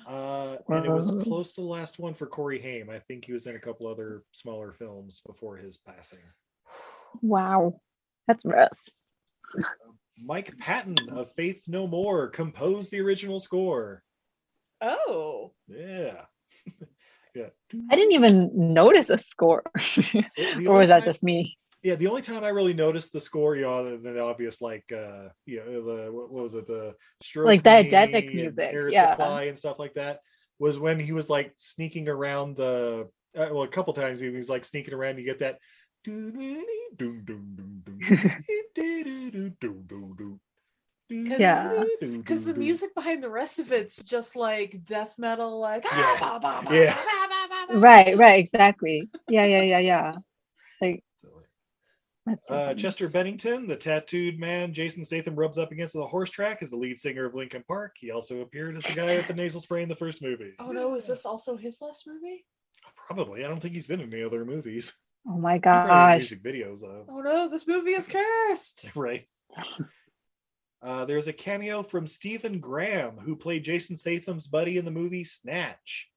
Uh, 0.07 0.57
and 0.69 0.85
it 0.85 0.91
was 0.91 1.15
close 1.23 1.55
to 1.55 1.61
the 1.61 1.67
last 1.67 1.99
one 1.99 2.15
for 2.15 2.27
Corey 2.27 2.59
Haim. 2.59 2.91
I 2.91 2.99
think 2.99 3.25
he 3.25 3.33
was 3.33 3.47
in 3.47 3.57
a 3.57 3.61
couple 3.61 3.87
other 3.87 4.23
smaller 4.33 4.73
films 4.73 5.23
before 5.27 5.57
his 5.57 5.77
passing. 5.77 6.21
Wow. 7.23 7.81
That's 8.27 8.45
rough. 8.45 8.79
Mike 10.23 10.57
Patton 10.59 10.97
of 11.11 11.33
Faith 11.33 11.65
No 11.67 11.87
More 11.87 12.29
composed 12.29 12.91
the 12.91 13.01
original 13.01 13.41
score. 13.41 14.03
Oh. 14.81 15.53
Yeah. 15.69 16.23
yeah. 17.35 17.49
I 17.91 17.97
didn't 17.97 18.13
even 18.13 18.51
notice 18.55 19.11
a 19.11 19.19
score. 19.19 19.65
or 20.67 20.79
was 20.79 20.91
that 20.91 21.05
just 21.05 21.23
me? 21.23 21.57
Yeah, 21.85 21.97
the 21.97 22.07
only 22.07 22.23
time 22.23 22.43
I 22.45 22.49
really 22.49 22.73
noticed 22.73 23.13
the 23.13 23.21
score, 23.21 23.57
you 23.57 23.63
know, 23.63 23.75
other 23.75 23.99
than 23.99 24.15
the 24.15 24.23
obvious, 24.23 24.63
like, 24.63 24.91
uh, 24.91 25.29
you 25.45 25.59
know, 25.59 25.85
the 25.85 26.11
what 26.11 26.33
what 26.33 26.43
was 26.45 26.55
it, 26.55 26.67
the 26.67 26.95
stroke 27.23 27.47
Like 27.47 27.63
diegetic 27.63 28.29
Me 28.29 28.43
music, 28.43 28.71
Air 28.73 28.89
yeah. 28.89 29.11
Supply 29.11 29.45
and 29.45 29.59
stuff 29.59 29.79
like 29.79 29.93
that, 29.95 30.21
was 30.59 30.79
when 30.79 30.99
he 30.99 31.13
was 31.13 31.29
like 31.29 31.53
sneaking 31.59 32.09
around 32.09 32.57
the. 32.57 33.09
Uh, 33.37 33.49
well, 33.53 33.65
a 33.65 33.69
couple 33.69 33.93
times 33.93 34.19
he 34.19 34.31
was 34.31 34.49
like 34.49 34.65
sneaking 34.65 34.95
around. 34.95 35.19
You 35.19 35.25
get 35.27 35.41
that. 35.41 35.59
Cause, 41.11 41.39
Yeah. 41.39 41.85
Because 42.01 42.45
the 42.45 42.55
music 42.55 42.95
behind 42.95 43.23
the 43.23 43.29
rest 43.29 43.59
of 43.59 43.73
it's 43.73 44.03
just 44.03 44.37
like 44.37 44.83
death 44.85 45.19
metal, 45.19 45.61
like 45.61 45.85
ah, 45.87 45.99
Yeah. 46.01 46.19
bah, 46.19 46.39
bah, 46.39 46.63
bah, 46.65 46.73
Yeah. 46.73 46.95
bah, 46.95 47.27
bah, 47.29 47.47
bah, 47.51 47.67
bah. 47.69 47.79
Right, 47.79 48.17
right, 48.17 48.39
exactly. 48.39 49.11
Yeah, 49.29 49.45
yeah, 49.45 49.63
yeah, 49.63 49.79
yeah. 49.81 50.13
Like 50.81 51.05
that's 51.05 51.14
so 52.27 52.55
Uh. 52.55 52.75
Chester 52.75 53.09
Bennington, 53.09 53.67
the 53.67 53.77
tattooed 53.77 54.39
man 54.39 54.73
Jason 54.73 55.05
Statham 55.05 55.35
rubs 55.37 55.59
up 55.59 55.73
against 55.73 55.95
the 55.95 56.07
horse 56.07 56.31
track, 56.31 56.63
is 56.63 56.71
the 56.71 56.77
lead 56.77 56.99
singer 56.99 57.25
of 57.27 57.35
Linkin 57.35 57.65
Park. 57.67 57.97
He 57.99 58.11
also 58.11 58.41
appeared 58.41 58.77
as 58.77 58.83
the 58.85 58.95
guy 58.95 59.17
with 59.17 59.27
the 59.27 59.35
nasal 59.35 59.61
spray 59.61 59.83
in 59.83 59.89
the 59.89 59.95
first 59.97 60.23
movie. 60.23 60.53
Oh 60.59 60.73
no, 60.73 60.95
is 60.95 61.07
this 61.07 61.27
also 61.27 61.57
his 61.57 61.81
last 61.83 62.07
movie? 62.07 62.45
Probably. 63.07 63.45
I 63.45 63.49
don't 63.49 63.61
think 63.61 63.75
he's 63.75 63.87
been 63.87 64.01
in 64.01 64.13
any 64.13 64.23
other 64.23 64.45
movies. 64.45 64.93
Oh 65.27 65.39
my 65.39 65.59
Probably 65.59 65.89
gosh. 65.89 66.19
music 66.19 66.43
videos 66.43 66.81
though. 66.81 67.07
Oh 67.09 67.21
no, 67.21 67.49
this 67.49 67.67
movie 67.67 67.93
is 67.93 68.09
cursed. 68.09 68.91
right. 68.97 69.27
Uh, 70.83 71.05
there's 71.07 71.29
a 71.29 71.33
cameo 71.33 71.83
from 71.83 72.07
Stephen 72.07 72.61
Graham, 72.61 73.17
who 73.19 73.37
played 73.37 73.65
Jason 73.65 73.97
Statham's 73.97 74.47
buddy 74.47 74.77
in 74.77 74.85
the 74.85 74.91
movie 74.91 75.25
Snatch. 75.25 76.11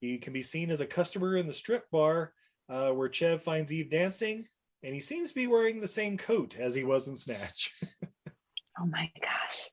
He 0.00 0.18
can 0.18 0.32
be 0.32 0.42
seen 0.42 0.70
as 0.70 0.80
a 0.80 0.86
customer 0.86 1.36
in 1.36 1.46
the 1.46 1.52
strip 1.52 1.88
bar 1.90 2.32
uh, 2.68 2.90
where 2.90 3.08
Chev 3.12 3.42
finds 3.42 3.72
Eve 3.72 3.90
dancing, 3.90 4.46
and 4.82 4.94
he 4.94 5.00
seems 5.00 5.30
to 5.30 5.34
be 5.34 5.46
wearing 5.46 5.80
the 5.80 5.86
same 5.88 6.16
coat 6.16 6.56
as 6.58 6.74
he 6.74 6.84
was 6.84 7.08
in 7.08 7.16
Snatch. 7.16 7.72
Oh 8.80 8.86
my 8.86 9.10
gosh. 9.20 9.70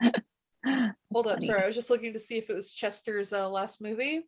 Hold 1.12 1.26
up, 1.26 1.42
sorry. 1.42 1.62
I 1.62 1.66
was 1.66 1.74
just 1.74 1.90
looking 1.90 2.12
to 2.12 2.20
see 2.20 2.36
if 2.38 2.48
it 2.48 2.54
was 2.54 2.72
Chester's 2.72 3.32
uh, 3.32 3.48
last 3.48 3.80
movie. 3.80 4.20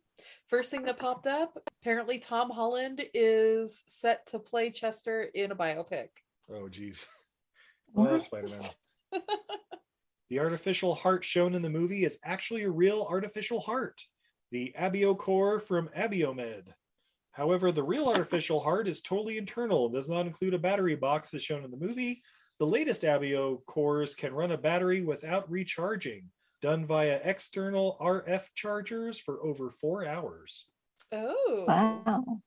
First 0.49 0.69
thing 0.71 0.83
that 0.83 0.99
popped 0.99 1.27
up 1.27 1.57
apparently, 1.81 2.17
Tom 2.17 2.49
Holland 2.49 3.01
is 3.13 3.83
set 3.87 4.27
to 4.27 4.39
play 4.39 4.69
Chester 4.69 5.29
in 5.33 5.51
a 5.51 5.55
biopic. 5.55 6.09
oh, 6.51 6.67
geez. 6.67 7.07
What? 7.93 8.11
Oh, 8.11 8.17
Spider-Man. 8.17 8.59
the 10.29 10.39
artificial 10.39 10.93
heart 10.93 11.23
shown 11.23 11.55
in 11.55 11.61
the 11.61 11.69
movie 11.69 12.03
is 12.03 12.19
actually 12.25 12.63
a 12.63 12.69
real 12.69 13.07
artificial 13.09 13.61
heart, 13.61 14.01
the 14.51 14.75
AbioCor 14.77 15.61
from 15.61 15.89
Abiomed. 15.97 16.63
However, 17.31 17.71
the 17.71 17.83
real 17.83 18.07
artificial 18.07 18.59
heart 18.59 18.87
is 18.87 19.01
totally 19.01 19.37
internal 19.37 19.85
and 19.85 19.93
does 19.95 20.09
not 20.09 20.25
include 20.25 20.53
a 20.53 20.59
battery 20.59 20.95
box 20.95 21.33
as 21.33 21.43
shown 21.43 21.63
in 21.63 21.71
the 21.71 21.77
movie. 21.77 22.21
The 22.59 22.65
latest 22.65 23.03
AbioCors 23.03 24.17
can 24.17 24.33
run 24.33 24.51
a 24.51 24.57
battery 24.57 25.01
without 25.01 25.49
recharging, 25.49 26.29
done 26.61 26.85
via 26.85 27.21
external 27.23 27.97
RF 28.01 28.43
chargers 28.55 29.17
for 29.19 29.41
over 29.45 29.71
four 29.71 30.05
hours. 30.05 30.65
Oh. 31.11 31.65
Wow. 31.67 32.41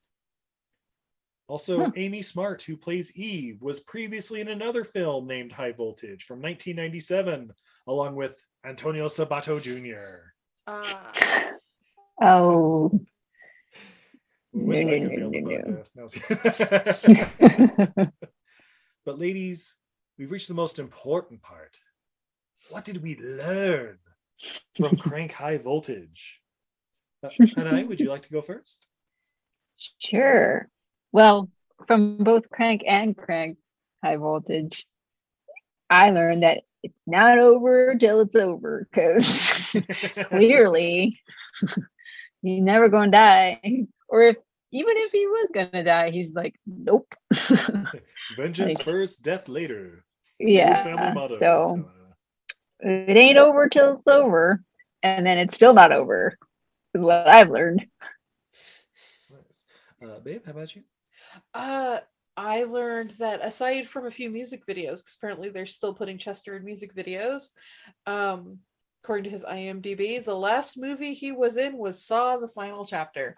Also, 1.49 1.93
Amy 1.97 2.23
Smart, 2.23 2.63
who 2.63 2.77
plays 2.77 3.17
Eve, 3.17 3.61
was 3.61 3.81
previously 3.81 4.41
in 4.41 4.49
another 4.49 4.85
film 4.85 5.27
named 5.27 5.53
High 5.53 5.73
Voltage 5.73 6.25
from 6.25 6.41
1997, 6.41 7.53
along 7.87 8.15
with 8.15 8.43
Antonio 8.65 9.07
Sabato 9.07 9.61
Jr. 9.61 10.33
Ah. 10.67 11.51
Oh. 12.23 13.01
What's 14.53 14.85
No, 14.85 14.91
that 14.91 15.01
no, 15.03 15.29
no, 15.29 15.41
no, 15.97 17.79
no. 17.97 18.11
but, 19.05 19.19
ladies, 19.19 19.75
we've 20.19 20.31
reached 20.31 20.49
the 20.49 20.55
most 20.55 20.79
important 20.79 21.43
part. 21.43 21.79
What 22.71 22.85
did 22.85 23.03
we 23.03 23.17
learn 23.19 23.99
from 24.77 24.97
Crank 24.99 25.33
High 25.33 25.59
Voltage? 25.59 26.41
Uh, 27.25 27.29
Hanai, 27.41 27.87
would 27.87 28.01
you 28.01 28.11
like 28.11 28.23
to 28.23 28.31
go 28.31 28.43
first? 28.43 28.87
Sure. 29.99 30.69
Well, 31.13 31.51
from 31.87 32.19
both 32.19 32.49
crank 32.51 32.83
and 32.87 33.17
crank 33.17 33.59
high 34.05 34.17
voltage, 34.17 34.87
I 35.91 36.11
learned 36.11 36.43
that 36.43 36.63
it's 36.83 36.99
not 37.07 37.39
over 37.39 37.95
till 37.99 38.21
it's 38.21 38.35
over 38.37 38.87
because 38.91 39.73
clearly 40.25 41.21
he's 42.43 42.63
never 42.63 42.89
going 42.89 43.11
to 43.13 43.17
die. 43.17 43.61
Or 44.13 44.21
if 44.21 44.37
even 44.73 44.95
if 44.99 45.11
he 45.11 45.27
was 45.27 45.49
going 45.55 45.71
to 45.71 45.83
die, 45.83 46.11
he's 46.11 46.35
like, 46.35 46.55
nope. 46.67 47.15
Vengeance 48.37 48.79
Like- 48.79 48.85
first, 48.85 49.23
death 49.23 49.49
later. 49.49 50.05
Yeah. 50.39 50.85
So 51.39 51.89
it 52.81 53.17
ain't 53.17 53.39
over 53.39 53.69
till 53.69 53.95
it's 53.95 54.07
over. 54.07 54.63
And 55.03 55.27
then 55.27 55.39
it's 55.39 55.57
still 55.57 55.73
not 55.75 55.93
over, 55.93 56.37
is 56.95 57.03
what 57.03 57.27
I've 57.27 57.51
learned. 57.51 57.87
Nice. 59.31 59.67
Uh, 60.05 60.21
babe, 60.21 60.43
how 60.45 60.53
about 60.53 60.77
you? 60.77 60.83
Uh, 61.55 61.99
I 62.37 62.65
learned 62.65 63.15
that 63.19 63.45
aside 63.45 63.87
from 63.89 64.07
a 64.07 64.11
few 64.11 64.31
music 64.31 64.65
videos, 64.67 64.99
because 65.01 65.17
apparently 65.17 65.49
they're 65.49 65.67
still 65.67 65.95
putting 65.95 66.19
Chester 66.19 66.57
in 66.57 66.65
music 66.65 66.95
videos, 66.95 67.49
um, 68.07 68.59
according 69.03 69.25
to 69.25 69.31
his 69.31 69.45
IMDb, 69.45 70.23
the 70.25 70.35
last 70.37 70.77
movie 70.79 71.15
he 71.15 71.33
was 71.33 71.57
in 71.57 71.77
was 71.77 72.05
Saw 72.05 72.37
the 72.37 72.49
Final 72.49 72.85
Chapter. 72.85 73.37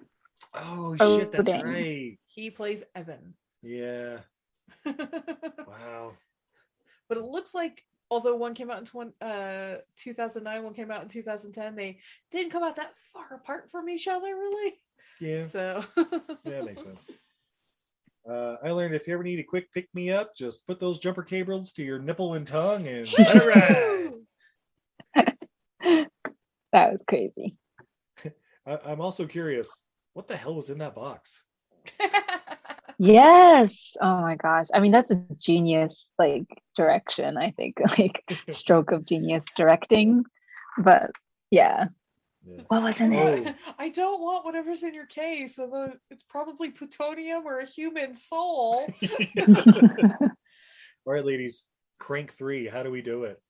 Oh, 0.52 0.96
Oh, 1.00 1.18
shit, 1.18 1.32
that's 1.32 1.48
right. 1.62 2.18
He 2.26 2.50
plays 2.50 2.82
Evan. 2.94 3.34
Yeah. 3.62 4.18
Wow. 4.86 6.12
But 7.08 7.18
it 7.18 7.24
looks 7.24 7.54
like 7.54 7.84
although 8.10 8.36
one 8.36 8.54
came 8.54 8.70
out 8.70 8.78
in 8.78 8.84
20, 8.84 9.12
uh 9.20 9.76
2009 9.98 10.62
one 10.62 10.74
came 10.74 10.90
out 10.90 11.02
in 11.02 11.08
2010 11.08 11.74
they 11.74 11.98
didn't 12.30 12.50
come 12.50 12.62
out 12.62 12.76
that 12.76 12.92
far 13.12 13.34
apart 13.34 13.70
from 13.70 13.88
each 13.88 14.06
other 14.08 14.26
really 14.26 14.80
Yeah. 15.20 15.44
so 15.46 15.84
Yeah, 16.44 16.62
makes 16.62 16.82
sense. 16.82 17.08
Uh, 18.28 18.56
I 18.64 18.70
learned 18.70 18.94
if 18.94 19.06
you 19.06 19.14
ever 19.14 19.22
need 19.22 19.38
a 19.38 19.44
quick 19.44 19.70
pick 19.72 19.88
me 19.94 20.10
up, 20.10 20.34
just 20.34 20.66
put 20.66 20.80
those 20.80 20.98
jumper 20.98 21.22
cables 21.22 21.72
to 21.72 21.82
your 21.82 21.98
nipple 21.98 22.34
and 22.34 22.46
tongue 22.46 22.86
and 22.88 23.06
let 23.18 23.36
it 23.36 24.14
ride. 25.14 26.08
That 26.72 26.90
was 26.92 27.02
crazy. 27.06 27.56
I, 28.66 28.78
I'm 28.86 29.00
also 29.02 29.26
curious, 29.26 29.82
what 30.14 30.26
the 30.26 30.36
hell 30.36 30.54
was 30.54 30.70
in 30.70 30.78
that 30.78 30.94
box? 30.94 31.44
Yes. 32.98 33.96
Oh 34.00 34.20
my 34.20 34.36
gosh. 34.36 34.66
I 34.72 34.80
mean, 34.80 34.92
that's 34.92 35.10
a 35.10 35.22
genius 35.38 36.06
like 36.18 36.46
direction, 36.76 37.36
I 37.36 37.50
think. 37.50 37.76
Like 37.98 38.22
stroke 38.50 38.92
of 38.92 39.04
genius 39.04 39.44
directing. 39.56 40.24
But 40.78 41.10
yeah. 41.50 41.86
What 42.68 42.82
was 42.82 43.00
in 43.00 43.12
it? 43.14 43.48
Oh, 43.48 43.72
I 43.78 43.88
don't 43.88 44.20
want 44.20 44.44
whatever's 44.44 44.82
in 44.82 44.92
your 44.92 45.06
case, 45.06 45.58
although 45.58 45.90
it's 46.10 46.24
probably 46.24 46.70
plutonium 46.70 47.46
or 47.46 47.60
a 47.60 47.64
human 47.64 48.14
soul. 48.16 48.86
All 51.06 51.12
right, 51.12 51.24
ladies, 51.24 51.64
Crank 51.98 52.32
3, 52.34 52.68
how 52.68 52.82
do 52.82 52.90
we 52.90 53.00
do 53.00 53.24
it? 53.24 53.40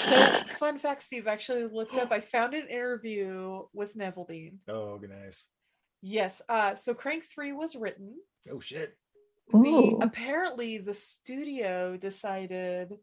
so, 0.00 0.16
fun 0.58 0.76
fact, 0.76 1.04
Steve 1.04 1.28
actually 1.28 1.66
looked 1.66 1.94
up. 1.94 2.10
I 2.10 2.18
found 2.18 2.54
an 2.54 2.66
interview 2.66 3.62
with 3.72 3.94
Neville 3.94 4.26
Dean. 4.28 4.58
Oh, 4.68 4.98
nice. 5.00 5.46
Yes. 6.08 6.40
Uh, 6.48 6.74
so 6.76 6.94
Crank 6.94 7.24
3 7.24 7.52
was 7.52 7.74
written. 7.74 8.14
Oh, 8.50 8.60
shit. 8.60 8.96
The 9.52 9.98
apparently 10.02 10.78
the 10.78 10.94
studio 10.94 11.96
decided 11.96 12.94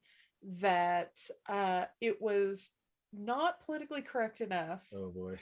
that 0.59 1.11
uh, 1.49 1.85
it 2.01 2.21
was 2.21 2.71
not 3.13 3.59
politically 3.65 4.01
correct 4.01 4.41
enough 4.41 4.81
Oh, 4.93 5.09
boy. 5.09 5.37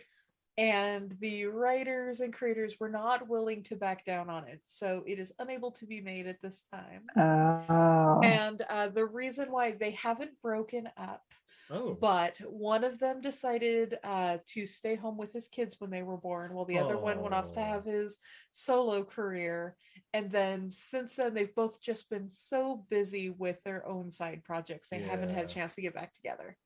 and 0.58 1.16
the 1.20 1.46
writers 1.46 2.20
and 2.22 2.32
creators 2.34 2.80
were 2.80 2.90
not 2.90 3.28
willing 3.28 3.64
to 3.64 3.76
back 3.76 4.06
down 4.06 4.30
on 4.30 4.48
it 4.48 4.62
so 4.66 5.04
it 5.08 5.18
is 5.18 5.34
unable 5.40 5.72
to 5.72 5.86
be 5.88 6.02
made 6.02 6.28
at 6.28 6.42
this 6.42 6.64
time 6.72 7.04
Oh. 7.18 8.20
and 8.24 8.62
uh, 8.70 8.90
the 8.90 9.06
reason 9.06 9.52
why 9.52 9.72
they 9.72 9.92
haven't 9.92 10.40
broken 10.44 10.88
up 10.98 11.24
Oh. 11.72 11.94
but 11.94 12.38
one 12.40 12.84
of 12.84 13.00
them 13.00 13.22
decided 13.22 13.98
uh, 14.04 14.38
to 14.50 14.66
stay 14.66 14.96
home 14.96 15.18
with 15.18 15.32
his 15.32 15.48
kids 15.48 15.78
when 15.80 15.90
they 15.90 16.04
were 16.04 16.18
born 16.18 16.54
while 16.54 16.66
the 16.66 16.78
other 16.80 16.98
one 16.98 17.22
went 17.22 17.34
off 17.34 17.52
to 17.54 17.62
Oh. 17.62 17.64
have 17.64 17.86
his 17.86 18.18
solo 18.52 19.04
career 19.04 19.76
and 20.14 20.30
then 20.32 20.70
since 20.70 21.16
then 21.16 21.34
they've 21.34 21.56
both 21.56 21.82
just 21.82 22.10
been 22.10 22.28
so 22.30 22.86
busy 22.90 23.30
with 23.30 23.64
their 23.64 23.88
own 23.88 24.12
side 24.12 24.44
projects 24.44 24.90
they 24.90 25.00
haven't 25.00 25.30
had 25.30 25.46
a 25.46 25.48
chance 25.48 25.76
to 25.76 25.82
get 25.82 25.94
back 25.94 26.14
together 26.14 26.58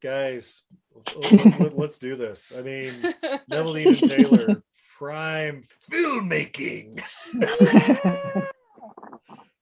guys, 0.00 0.62
let, 1.32 1.78
us 1.78 1.98
do 1.98 2.16
this. 2.16 2.52
I 2.56 2.62
mean, 2.62 2.92
Neville 3.48 3.76
and 3.76 3.98
Taylor, 3.98 4.62
prime 4.96 5.64
filmmaking. 5.90 7.02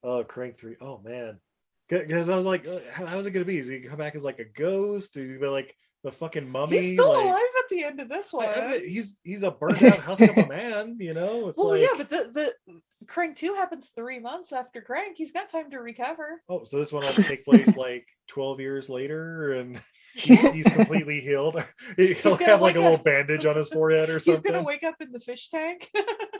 oh, 0.02 0.24
Crank 0.24 0.58
3. 0.58 0.76
Oh, 0.80 1.00
man. 1.04 1.38
Because 1.88 2.28
I 2.28 2.36
was 2.36 2.46
like, 2.46 2.66
uh, 2.66 2.80
how, 2.90 3.06
how's 3.06 3.26
it 3.26 3.30
going 3.30 3.44
to 3.44 3.50
be? 3.50 3.58
Is 3.58 3.68
he 3.68 3.80
come 3.80 3.98
back 3.98 4.14
as 4.14 4.24
like 4.24 4.38
a 4.38 4.44
ghost? 4.44 5.16
Is 5.16 5.30
he 5.30 5.36
be 5.36 5.46
like 5.46 5.74
the 6.02 6.12
fucking 6.12 6.48
mummy? 6.48 6.78
he's 6.78 6.92
still 6.92 7.12
like, 7.12 7.24
alive 7.24 7.36
at 7.36 7.68
the 7.70 7.84
end 7.84 8.00
of 8.00 8.08
this 8.08 8.32
one 8.32 8.46
I- 8.46 8.84
he's 8.86 9.18
he's 9.24 9.42
a 9.42 9.50
burned 9.50 9.82
out 9.82 10.00
house 10.00 10.20
of 10.20 10.36
a 10.36 10.46
man, 10.46 10.96
you 11.00 11.14
know? 11.14 11.48
It's 11.48 11.58
well 11.58 11.68
like, 11.68 11.82
yeah 11.82 11.94
but 11.96 12.10
the, 12.10 12.30
the 12.32 12.80
crank 13.06 13.36
2 13.36 13.54
happens 13.54 13.90
three 13.94 14.18
months 14.18 14.52
after 14.52 14.80
crank 14.80 15.16
he's 15.16 15.32
got 15.32 15.50
time 15.50 15.70
to 15.70 15.78
recover 15.78 16.42
oh, 16.48 16.64
so 16.64 16.78
this 16.78 16.92
one 16.92 17.04
will 17.04 17.24
take 17.24 17.44
place 17.44 17.76
like 17.76 18.06
12 18.28 18.60
years 18.60 18.88
later 18.88 19.52
and 19.52 19.80
he's, 20.16 20.40
he's 20.52 20.66
completely 20.66 21.20
healed. 21.20 21.62
He'll 21.96 22.36
gonna 22.36 22.44
have 22.46 22.60
like 22.62 22.76
a 22.76 22.80
little 22.80 22.94
up- 22.94 23.04
bandage 23.04 23.44
on 23.46 23.56
his 23.56 23.68
forehead 23.68 24.10
or 24.10 24.18
something. 24.18 24.42
he's 24.44 24.52
gonna 24.52 24.64
wake 24.64 24.82
up 24.84 24.96
in 25.00 25.12
the 25.12 25.20
fish 25.20 25.48
tank 25.48 25.90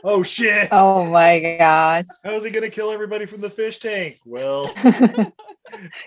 Oh 0.03 0.23
shit! 0.23 0.69
Oh 0.71 1.05
my 1.05 1.57
gosh. 1.57 2.05
How's 2.23 2.43
he 2.43 2.51
gonna 2.51 2.69
kill 2.69 2.91
everybody 2.91 3.25
from 3.25 3.41
the 3.41 3.49
fish 3.49 3.79
tank? 3.79 4.17
Well, 4.25 4.71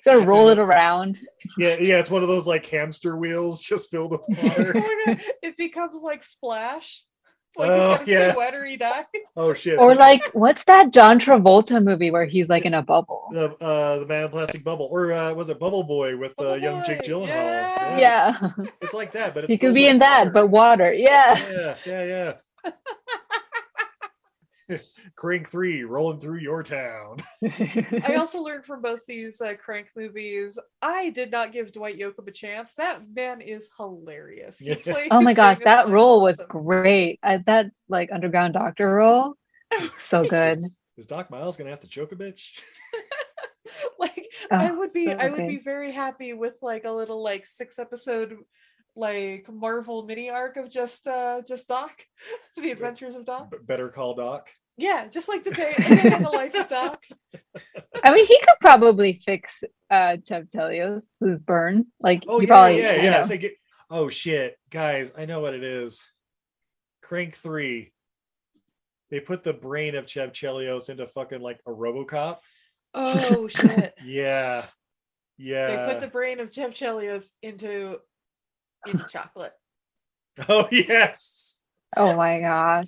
Gotta 0.05 0.21
roll 0.21 0.49
it 0.49 0.59
around. 0.59 1.19
yeah, 1.59 1.77
yeah, 1.79 1.99
it's 1.99 2.11
one 2.11 2.23
of 2.23 2.29
those 2.29 2.47
like 2.47 2.65
hamster 2.67 3.17
wheels 3.17 3.61
just 3.61 3.91
filled 3.91 4.13
with 4.13 4.23
water. 4.29 4.73
it 5.43 5.57
becomes 5.57 6.01
like 6.03 6.23
splash 6.23 7.05
like 7.57 7.71
Oh, 7.71 7.89
he's 7.91 7.99
gotta 7.99 8.11
yeah. 8.11 8.31
stay 8.31 8.39
wet 8.39 8.55
or 8.55 8.65
he 8.65 8.77
die 8.77 9.05
Oh 9.37 9.55
shit! 9.55 9.79
Or 9.79 9.95
like 9.95 10.23
what's 10.33 10.65
that 10.65 10.93
John 10.93 11.19
Travolta 11.19 11.83
movie 11.83 12.11
where 12.11 12.25
he's 12.25 12.49
like 12.49 12.65
in 12.65 12.75
a 12.75 12.83
bubble? 12.83 13.29
the 13.31 13.51
uh, 13.65 13.99
the 14.01 14.07
man 14.07 14.25
in 14.25 14.31
plastic 14.31 14.63
bubble, 14.65 14.89
or 14.91 15.13
uh, 15.13 15.33
was 15.35 15.51
it 15.51 15.59
Bubble 15.59 15.83
Boy 15.83 16.17
with 16.17 16.35
uh, 16.41 16.55
young 16.55 16.85
Jake 16.85 17.03
Gyllenhaal? 17.03 17.27
Yeah, 17.29 17.99
Yeah. 17.99 18.51
it's 18.81 18.95
like 18.95 19.13
that, 19.13 19.35
but 19.35 19.45
it's 19.45 19.53
He 19.53 19.59
could 19.59 19.75
be 19.75 19.83
with 19.85 19.91
in 19.93 19.99
that, 19.99 20.33
but 20.33 20.49
water. 20.49 20.93
Yeah. 20.93 21.39
Yeah, 21.51 21.75
yeah, 21.87 22.05
yeah. 22.65 22.71
Crank 25.17 25.49
three 25.49 25.85
rolling 25.85 26.21
through 26.21 26.39
your 26.39 26.63
town. 26.63 27.19
I 28.05 28.15
also 28.19 28.43
learned 28.43 28.65
from 28.65 28.83
both 28.83 29.01
these 29.07 29.41
uh, 29.41 29.55
crank 29.63 29.89
movies. 29.97 30.59
I 30.83 31.11
did 31.11 31.31
not 31.31 31.53
give 31.53 31.73
Dwight 31.73 31.99
Yoakam 31.99 32.29
a 32.29 32.33
chance. 32.33 32.75
That 32.75 33.03
man 33.15 33.41
is 33.41 33.69
hilarious. 33.77 34.59
He 34.59 34.75
plays 34.75 35.09
Oh 35.11 35.21
my 35.21 35.35
gosh, 35.35 35.59
that 35.61 35.87
so 35.87 35.93
role 35.93 36.21
was 36.21 36.41
great. 36.49 37.19
I, 37.23 37.39
that 37.47 37.71
like 37.89 38.11
underground 38.13 38.55
doctor 38.55 38.93
role, 38.95 39.35
so 39.99 40.25
good. 40.29 40.63
Is 40.97 41.07
Doc 41.07 41.31
Miles 41.31 41.57
gonna 41.57 41.71
have 41.71 41.81
to 41.81 41.89
choke 41.89 42.13
a 42.13 42.17
bitch? 42.17 42.59
like 43.99 44.27
I 44.51 44.71
Oh, 44.71 44.79
would 44.79 44.93
be 44.93 45.07
so 45.07 45.17
I 45.19 45.29
would 45.31 45.39
good. 45.39 45.49
be 45.49 45.59
very 45.59 45.93
happy 45.93 46.33
with 46.33 46.59
like 46.63 46.85
a 46.85 46.91
little 46.93 47.23
like 47.23 47.47
six 47.47 47.79
episode 47.79 48.37
like 48.97 49.47
Marvel 49.51 50.05
mini 50.05 50.29
arc 50.31 50.57
of 50.57 50.69
just 50.69 51.07
uh 51.07 51.43
just 51.47 51.69
Doc, 51.69 52.05
the 52.57 52.71
adventures 52.71 53.15
of 53.15 53.25
Doc. 53.25 53.51
B- 53.51 53.59
Better 53.63 53.89
call 53.89 54.15
Doc. 54.15 54.49
Yeah, 54.77 55.09
just 55.09 55.29
like 55.29 55.45
the 55.45 55.51
day, 55.51 55.75
a 55.77 55.83
day 55.83 56.17
in 56.17 56.23
the 56.23 56.31
life 56.31 56.55
of 56.55 56.69
Doc. 56.69 57.05
I 58.05 58.15
mean, 58.15 58.27
he 58.27 58.39
could 58.39 58.57
probably 58.61 59.21
fix 59.25 59.63
uh 59.91 60.17
Chev 60.27 60.49
Chelios' 60.55 61.05
burn. 61.45 61.87
Like 62.01 62.25
Oh 62.29 62.39
he 62.39 62.47
yeah, 62.47 62.53
probably, 62.53 62.79
yeah, 62.79 62.97
you 62.97 63.03
yeah. 63.03 63.27
like 63.29 63.59
oh 63.91 64.09
shit, 64.09 64.57
guys, 64.71 65.13
I 65.17 65.27
know 65.27 65.41
what 65.41 65.55
it 65.55 65.65
is. 65.65 66.11
Crank 67.03 67.35
three. 67.37 67.93
They 69.11 69.21
put 69.21 69.43
the 69.43 69.53
brain 69.53 69.97
of 69.97 70.09
Chev 70.09 70.33
Chelios 70.33 70.89
into 70.89 71.07
fucking 71.07 71.41
like 71.41 71.61
a 71.67 71.71
RoboCop. 71.71 72.39
Oh 72.95 73.49
shit. 73.49 73.95
Yeah, 74.05 74.67
yeah. 75.37 75.67
They 75.67 75.93
put 75.93 76.01
the 76.01 76.09
brain 76.09 76.41
of 76.41 76.53
Chev 76.53 76.71
Chelios 76.73 77.31
into 77.43 77.99
into 78.87 79.07
chocolate. 79.09 79.53
Oh 80.49 80.69
yes. 80.71 81.61
Oh 81.97 82.15
my 82.15 82.41
gosh. 82.41 82.87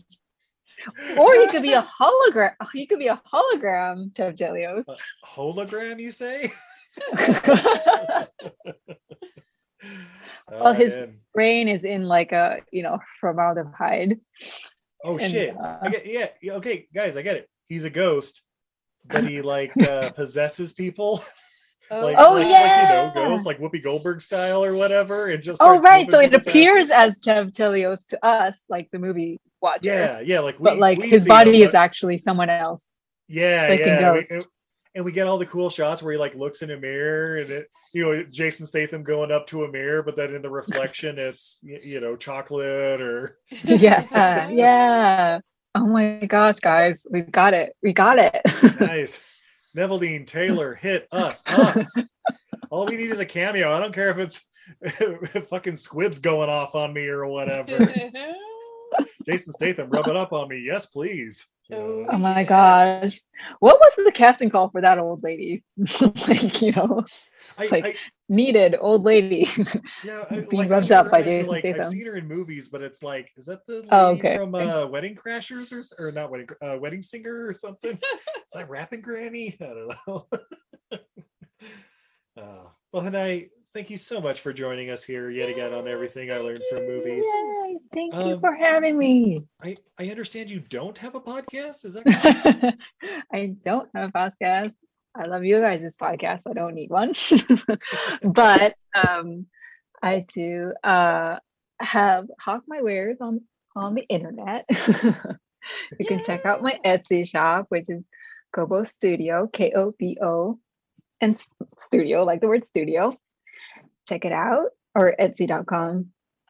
Or 1.18 1.34
he 1.34 1.46
could 1.50 1.62
be 1.62 1.72
a 1.72 1.82
hologram. 1.82 2.52
He 2.72 2.86
could 2.86 2.98
be 2.98 3.08
a 3.08 3.20
hologram, 3.32 4.16
Chev 4.16 4.34
Chelios. 4.34 4.84
Hologram, 5.24 6.00
you 6.00 6.10
say? 6.10 6.52
well, 7.12 8.28
Oh, 10.50 10.72
his 10.72 10.94
man. 10.94 11.18
brain 11.34 11.68
is 11.68 11.84
in 11.84 12.04
like 12.04 12.32
a 12.32 12.58
you 12.70 12.82
know 12.82 12.98
formaldehyde. 13.20 14.18
Oh 15.04 15.18
and, 15.18 15.30
shit. 15.32 15.56
uh, 15.56 15.78
I 15.82 15.88
get 15.90 16.06
yeah, 16.06 16.28
yeah, 16.40 16.52
okay, 16.54 16.86
guys, 16.94 17.16
I 17.16 17.22
get 17.22 17.36
it. 17.36 17.48
He's 17.68 17.84
a 17.84 17.90
ghost, 17.90 18.42
but 19.06 19.24
he 19.24 19.42
like 19.42 19.72
uh 19.88 20.10
possesses 20.10 20.72
people. 20.72 21.22
Like, 22.00 22.16
Oh, 22.18 22.32
like, 22.34 22.42
like, 22.44 22.50
yeah. 22.50 23.08
you 23.08 23.14
know, 23.14 23.28
ghost 23.28 23.46
like 23.46 23.58
Whoopi 23.58 23.82
Goldberg 23.82 24.20
style 24.20 24.64
or 24.64 24.74
whatever, 24.74 25.28
and 25.28 25.42
just 25.42 25.60
Oh 25.62 25.78
right, 25.80 26.08
so 26.10 26.20
it 26.20 26.32
appears 26.34 26.90
asses. 26.90 27.18
as 27.18 27.24
Chev 27.24 27.46
Chelios 27.48 28.06
to 28.08 28.24
us, 28.24 28.64
like 28.68 28.88
the 28.92 28.98
movie 28.98 29.40
watcher. 29.60 29.80
Yeah, 29.84 30.20
yeah, 30.20 30.40
like 30.40 30.58
we, 30.58 30.64
but 30.64 30.78
like 30.78 31.02
his 31.02 31.26
body 31.26 31.60
him, 31.62 31.66
is 31.68 31.72
but- 31.72 31.78
actually 31.78 32.18
someone 32.18 32.50
else. 32.50 32.88
Yeah, 33.28 33.66
Like 33.70 33.80
yeah. 33.80 34.12
we- 34.12 34.26
and 34.94 35.04
we 35.06 35.10
get 35.12 35.26
all 35.26 35.38
the 35.38 35.46
cool 35.46 35.70
shots 35.70 36.02
where 36.02 36.12
he 36.12 36.18
like 36.18 36.34
looks 36.34 36.60
in 36.60 36.70
a 36.70 36.76
mirror 36.76 37.38
and 37.38 37.48
it, 37.50 37.70
you 37.94 38.04
know, 38.04 38.22
Jason 38.24 38.66
Statham 38.66 39.02
going 39.02 39.32
up 39.32 39.46
to 39.46 39.64
a 39.64 39.68
mirror, 39.72 40.02
but 40.02 40.16
then 40.16 40.34
in 40.34 40.42
the 40.42 40.50
reflection 40.50 41.18
it's 41.18 41.56
you 41.62 41.98
know, 42.00 42.14
chocolate 42.14 43.00
or 43.00 43.38
yeah, 43.64 44.48
yeah. 44.50 45.40
Oh 45.74 45.86
my 45.86 46.26
gosh, 46.26 46.56
guys, 46.58 47.06
we 47.10 47.22
got 47.22 47.54
it. 47.54 47.74
We 47.82 47.94
got 47.94 48.18
it. 48.18 48.42
nice. 48.80 49.18
Neveldine 49.76 50.26
Taylor 50.26 50.74
hit 50.74 51.06
us 51.12 51.42
up. 51.46 51.76
All 52.70 52.86
we 52.86 52.96
need 52.96 53.10
is 53.10 53.18
a 53.20 53.26
cameo. 53.26 53.72
I 53.72 53.80
don't 53.80 53.94
care 53.94 54.10
if 54.10 54.18
it's 54.18 54.46
fucking 55.48 55.76
squibs 55.76 56.18
going 56.18 56.48
off 56.48 56.74
on 56.74 56.92
me 56.92 57.06
or 57.06 57.26
whatever. 57.26 57.92
Jason 59.26 59.52
Statham, 59.54 59.88
rub 59.90 60.06
it 60.08 60.16
up 60.16 60.32
on 60.32 60.48
me. 60.48 60.62
Yes, 60.66 60.86
please. 60.86 61.46
Oh, 61.72 62.06
oh 62.10 62.18
my 62.18 62.44
gosh. 62.44 63.20
What 63.60 63.78
was 63.78 63.94
the 64.04 64.12
casting 64.12 64.50
call 64.50 64.68
for 64.68 64.80
that 64.82 64.98
old 64.98 65.22
lady? 65.22 65.64
like, 66.28 66.60
you 66.60 66.72
know, 66.72 67.04
I- 67.56 67.66
like 67.66 67.84
I- 67.84 67.94
needed 68.32 68.74
old 68.80 69.04
lady 69.04 69.48
Yeah, 70.02 70.24
I, 70.30 70.40
being 70.40 70.62
like, 70.62 70.70
rubbed 70.70 70.90
up 70.90 71.10
by 71.10 71.22
Jason 71.22 71.48
like, 71.50 71.64
I've 71.64 71.74
Statham. 71.76 71.92
seen 71.92 72.06
her 72.06 72.16
in 72.16 72.26
movies, 72.26 72.68
but 72.68 72.82
it's 72.82 73.02
like, 73.02 73.30
is 73.36 73.44
that 73.46 73.64
the 73.66 73.74
lady 73.74 73.88
Oh, 73.92 74.06
okay. 74.12 74.36
from 74.38 74.54
uh, 74.54 74.86
Wedding 74.86 75.14
Crashers 75.14 75.72
or, 75.72 76.08
or 76.08 76.12
not 76.12 76.30
Wedding 76.30 76.48
uh, 76.60 76.78
Wedding 76.80 77.02
Singer 77.02 77.46
or 77.46 77.54
something? 77.54 77.92
is 78.02 78.52
that 78.54 78.68
Rapping 78.68 79.02
Granny? 79.02 79.56
I 79.60 79.64
don't 79.64 79.94
know. 80.06 80.26
uh, 82.36 82.64
well, 82.92 83.06
and 83.06 83.16
I 83.16 83.48
thank 83.74 83.90
you 83.90 83.96
so 83.96 84.20
much 84.20 84.40
for 84.40 84.52
joining 84.52 84.90
us 84.90 85.02
here 85.04 85.30
yet 85.30 85.48
again 85.48 85.72
on 85.72 85.86
everything 85.88 86.30
I 86.30 86.38
learned 86.38 86.62
from 86.70 86.86
movies. 86.86 87.24
Yay, 87.26 87.78
thank 87.94 88.14
you 88.14 88.20
Um, 88.34 88.40
for 88.40 88.54
having 88.54 88.98
me. 88.98 89.42
I 89.62 89.76
I 89.98 90.08
understand 90.10 90.50
you 90.50 90.60
don't 90.60 90.96
have 90.98 91.14
a 91.14 91.20
podcast. 91.20 91.84
Is 91.84 91.94
that? 91.94 92.74
I 93.32 93.54
don't 93.64 93.88
have 93.94 94.10
a 94.10 94.12
podcast. 94.12 94.72
I 95.14 95.26
love 95.26 95.44
you 95.44 95.60
guys' 95.60 95.94
podcast. 96.00 96.42
I 96.48 96.52
don't 96.54 96.74
need 96.74 96.90
one. 96.90 97.14
but 98.22 98.74
um 98.94 99.46
I 100.02 100.24
do 100.34 100.72
uh 100.82 101.38
have 101.80 102.26
hawk 102.40 102.62
my 102.66 102.82
wares 102.82 103.18
on 103.20 103.42
on 103.76 103.94
the 103.94 104.02
internet. 104.08 104.64
you 105.98 106.06
can 106.06 106.22
check 106.22 106.46
out 106.46 106.62
my 106.62 106.78
Etsy 106.84 107.26
shop, 107.28 107.66
which 107.68 107.88
is 107.88 108.02
Kobo 108.54 108.84
Studio, 108.84 109.48
K 109.52 109.72
O 109.74 109.94
B 109.98 110.18
O, 110.22 110.58
and 111.20 111.40
studio, 111.78 112.24
like 112.24 112.40
the 112.40 112.48
word 112.48 112.66
studio. 112.68 113.16
Check 114.08 114.24
it 114.24 114.32
out, 114.32 114.70
or 114.94 115.14
etsy.com 115.18 116.08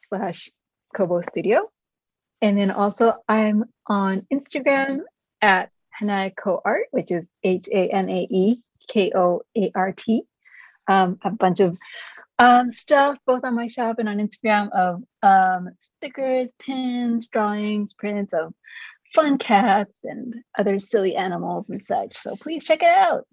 slash 0.08 0.48
Kobo 0.96 1.22
Studio. 1.30 1.70
And 2.40 2.58
then 2.58 2.70
also, 2.70 3.14
I'm 3.28 3.64
on 3.86 4.26
Instagram 4.32 5.00
at 5.40 5.70
Hanae 6.00 6.32
Co 6.36 6.60
Art, 6.64 6.86
which 6.90 7.10
is 7.10 7.24
H 7.42 7.68
A 7.68 7.88
N 7.88 8.08
A 8.08 8.26
E 8.30 8.60
K 8.88 9.12
O 9.14 9.42
A 9.56 9.70
R 9.74 9.92
T. 9.92 10.22
Um, 10.88 11.18
a 11.22 11.30
bunch 11.30 11.60
of 11.60 11.78
um, 12.38 12.72
stuff 12.72 13.18
both 13.24 13.44
on 13.44 13.54
my 13.54 13.68
shop 13.68 13.98
and 13.98 14.08
on 14.08 14.18
Instagram 14.18 14.70
of 14.72 15.02
um, 15.22 15.70
stickers, 15.78 16.52
pins, 16.58 17.28
drawings, 17.28 17.94
prints 17.94 18.32
of 18.32 18.52
fun 19.14 19.38
cats 19.38 19.96
and 20.04 20.34
other 20.58 20.78
silly 20.78 21.14
animals 21.14 21.68
and 21.68 21.82
such. 21.82 22.16
So 22.16 22.34
please 22.36 22.64
check 22.64 22.82
it 22.82 22.88
out. 22.88 23.26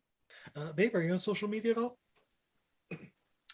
Uh, 0.55 0.71
babe, 0.73 0.93
are 0.95 1.01
you 1.01 1.13
on 1.13 1.19
social 1.19 1.47
media 1.47 1.71
at 1.71 1.77
all? 1.77 1.97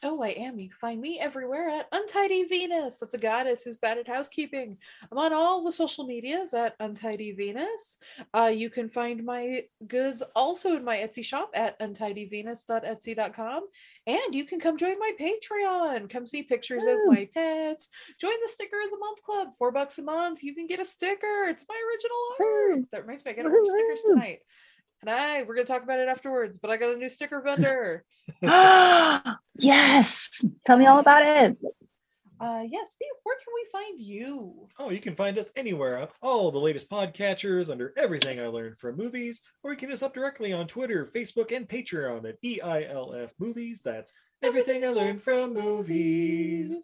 Oh, 0.07 0.21
I 0.21 0.29
am. 0.29 0.59
You 0.59 0.69
can 0.69 0.77
find 0.77 1.01
me 1.01 1.19
everywhere 1.19 1.67
at 1.67 1.87
Untidy 1.91 2.43
Venus. 2.43 2.99
That's 2.99 3.15
a 3.15 3.17
goddess 3.17 3.63
who's 3.63 3.77
bad 3.77 3.97
at 3.97 4.07
housekeeping. 4.07 4.77
I'm 5.11 5.17
on 5.17 5.33
all 5.33 5.63
the 5.63 5.71
social 5.71 6.05
medias 6.05 6.53
at 6.53 6.75
Untidy 6.79 7.31
Venus. 7.31 7.97
Uh, 8.31 8.51
you 8.53 8.69
can 8.69 8.87
find 8.87 9.25
my 9.25 9.63
goods 9.87 10.21
also 10.35 10.77
in 10.77 10.83
my 10.83 10.97
Etsy 10.97 11.25
shop 11.25 11.49
at 11.55 11.79
untidyvenus.etsy.com. 11.79 13.63
And 14.05 14.35
you 14.35 14.45
can 14.45 14.59
come 14.59 14.77
join 14.77 14.99
my 14.99 15.11
Patreon. 15.19 16.07
Come 16.07 16.27
see 16.27 16.43
pictures 16.43 16.85
of 16.85 16.97
my 17.07 17.27
pets. 17.33 17.89
Join 18.21 18.35
the 18.43 18.49
Sticker 18.49 18.77
of 18.85 18.91
the 18.91 18.99
Month 18.99 19.23
Club. 19.23 19.47
Four 19.57 19.71
bucks 19.71 19.97
a 19.97 20.03
month. 20.03 20.43
You 20.43 20.53
can 20.53 20.67
get 20.67 20.79
a 20.79 20.85
sticker. 20.85 21.47
It's 21.47 21.65
my 21.67 21.81
original 21.89 22.75
art. 22.77 22.91
That 22.91 23.01
reminds 23.01 23.25
me, 23.25 23.31
I 23.31 23.33
got 23.33 23.43
to 23.43 23.49
order 23.49 23.65
stickers 23.65 24.03
tonight. 24.03 24.41
And 25.05 25.15
I, 25.15 25.43
we're 25.43 25.53
going 25.53 25.67
to 25.67 25.71
talk 25.71 25.83
about 25.83 25.99
it 25.99 26.09
afterwards, 26.09 26.57
but 26.57 26.71
I 26.71 26.77
got 26.77 26.95
a 26.95 26.97
new 26.97 27.09
sticker 27.09 27.39
vendor. 27.39 28.03
yes. 29.59 30.43
Tell 30.65 30.79
me 30.79 30.87
all 30.87 30.97
about 30.97 31.21
it. 31.23 31.55
Uh, 32.39 32.63
yes, 32.67 32.93
Steve, 32.93 33.07
where 33.21 33.37
can 33.37 33.53
we 33.53 33.67
find 33.71 33.99
you? 33.99 34.67
Oh, 34.79 34.89
you 34.89 34.99
can 34.99 35.15
find 35.15 35.37
us 35.37 35.51
anywhere 35.55 35.99
on 35.99 36.07
all 36.23 36.51
the 36.51 36.57
latest 36.57 36.89
podcatchers 36.89 37.69
under 37.69 37.93
everything 37.97 38.39
I 38.39 38.47
learned 38.47 38.79
from 38.79 38.97
movies, 38.97 39.43
or 39.61 39.69
you 39.71 39.77
can 39.77 39.89
hit 39.89 39.93
us 39.93 40.01
up 40.01 40.15
directly 40.15 40.53
on 40.53 40.65
Twitter, 40.65 41.05
Facebook, 41.05 41.55
and 41.55 41.69
Patreon 41.69 42.27
at 42.27 42.37
E 42.41 42.59
EILF 42.63 43.29
Movies. 43.37 43.81
That's 43.85 44.11
everything 44.41 44.83
I 44.83 44.89
learned 44.89 45.21
from 45.21 45.53
movies. 45.53 46.83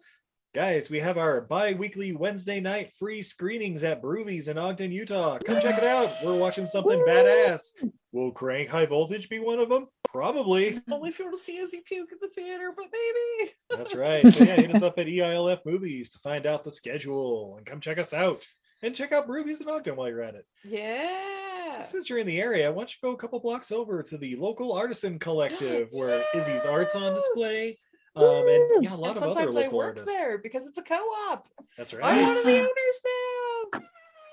Guys, 0.54 0.90
we 0.90 1.00
have 1.00 1.18
our 1.18 1.40
bi-weekly 1.40 2.12
Wednesday 2.12 2.60
night 2.60 2.92
free 2.98 3.20
screenings 3.20 3.82
at 3.82 4.00
Brewvies 4.00 4.46
in 4.48 4.58
Ogden, 4.58 4.92
Utah. 4.92 5.38
Come 5.38 5.60
check 5.60 5.78
it 5.78 5.84
out. 5.84 6.12
We're 6.22 6.36
watching 6.36 6.66
something 6.66 7.04
badass. 7.08 7.72
Will 8.12 8.30
Crank 8.30 8.68
High 8.68 8.86
Voltage 8.86 9.28
be 9.28 9.38
one 9.38 9.58
of 9.58 9.68
them? 9.68 9.88
Probably. 10.12 10.80
Only 10.90 11.08
if 11.08 11.18
you 11.18 11.24
want 11.24 11.36
to 11.36 11.42
see 11.42 11.56
Izzy 11.56 11.82
puke 11.86 12.12
at 12.12 12.20
the 12.20 12.28
theater, 12.28 12.72
but 12.76 12.86
maybe. 12.92 13.52
That's 13.70 13.94
right. 13.94 14.30
So 14.32 14.44
yeah, 14.44 14.56
hit 14.56 14.74
us 14.74 14.82
up 14.82 14.98
at 14.98 15.06
EILF 15.06 15.60
Movies 15.64 16.10
to 16.10 16.18
find 16.18 16.46
out 16.46 16.64
the 16.64 16.70
schedule 16.70 17.54
and 17.56 17.64
come 17.64 17.80
check 17.80 17.98
us 17.98 18.12
out. 18.12 18.42
And 18.82 18.94
check 18.94 19.12
out 19.12 19.28
Brewvies 19.28 19.60
in 19.60 19.68
Ogden 19.68 19.96
while 19.96 20.08
you're 20.08 20.22
at 20.22 20.34
it. 20.34 20.44
Yeah. 20.64 21.80
Since 21.82 22.10
you're 22.10 22.18
in 22.18 22.26
the 22.26 22.40
area, 22.40 22.70
why 22.70 22.80
don't 22.82 22.90
you 22.90 22.98
go 23.02 23.12
a 23.12 23.16
couple 23.16 23.40
blocks 23.40 23.72
over 23.72 24.02
to 24.02 24.18
the 24.18 24.36
local 24.36 24.72
artisan 24.72 25.18
collective 25.18 25.88
where 25.92 26.22
Izzy's 26.34 26.66
art's 26.66 26.94
on 26.94 27.14
display. 27.14 27.74
Um, 28.14 28.46
and 28.46 28.84
yeah, 28.84 28.94
a 28.94 28.96
lot 28.96 29.16
and 29.16 29.18
of 29.18 29.22
other 29.22 29.34
sometimes 29.34 29.56
I 29.56 29.60
local 29.62 29.78
work 29.78 29.86
artists. 29.86 30.06
there 30.06 30.36
because 30.36 30.66
it's 30.66 30.76
a 30.76 30.82
co-op. 30.82 31.48
That's 31.78 31.94
right. 31.94 32.04
I'm 32.04 32.26
one 32.26 32.36
of 32.36 32.44
the 32.44 32.58
owners 32.58 32.68
now. 33.04 33.31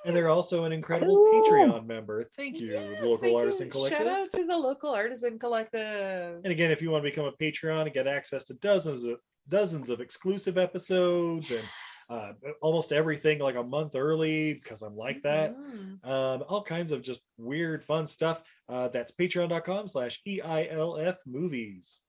And 0.06 0.16
they're 0.16 0.30
also 0.30 0.64
an 0.64 0.72
incredible 0.72 1.18
Patreon 1.34 1.86
member. 1.86 2.30
Thank 2.38 2.60
you, 2.60 2.74
local 3.02 3.18
Thank 3.18 3.32
you. 3.34 3.38
artisan 3.38 3.70
collective. 3.70 3.98
Shout 4.00 4.08
out 4.08 4.32
to 4.32 4.46
the 4.46 4.58
local 4.58 4.92
artisan 4.92 5.38
collective. 5.38 6.42
And 6.44 6.48
again, 6.48 6.72
if 6.72 6.82
you 6.82 6.90
want 6.90 7.04
to 7.04 7.10
become 7.10 7.26
a 7.26 7.32
Patreon 7.34 7.84
and 7.84 7.94
get 7.94 8.08
access 8.08 8.46
to 8.46 8.54
dozens 8.56 9.04
of 9.04 9.20
dozens 9.50 9.90
of 9.90 10.00
exclusive 10.00 10.58
episodes 10.58 11.52
and 11.52 11.64
uh, 12.10 12.32
almost 12.62 12.92
everything 12.92 13.40
like 13.40 13.56
a 13.56 13.64
month 13.64 13.96
early 13.96 14.54
because 14.54 14.82
I'm 14.84 14.96
like 14.96 15.22
that. 15.24 15.56
Mhm. 15.58 16.06
Um, 16.06 16.44
all 16.48 16.64
kinds 16.64 16.92
of 16.92 17.02
just 17.02 17.22
weird, 17.38 17.84
fun 17.84 18.08
stuff. 18.08 18.42
Uh, 18.68 18.88
that's 18.88 19.12
patreon.com 19.12 19.88
slash 19.88 20.22
EILF 20.28 21.18
movies. 21.26 22.02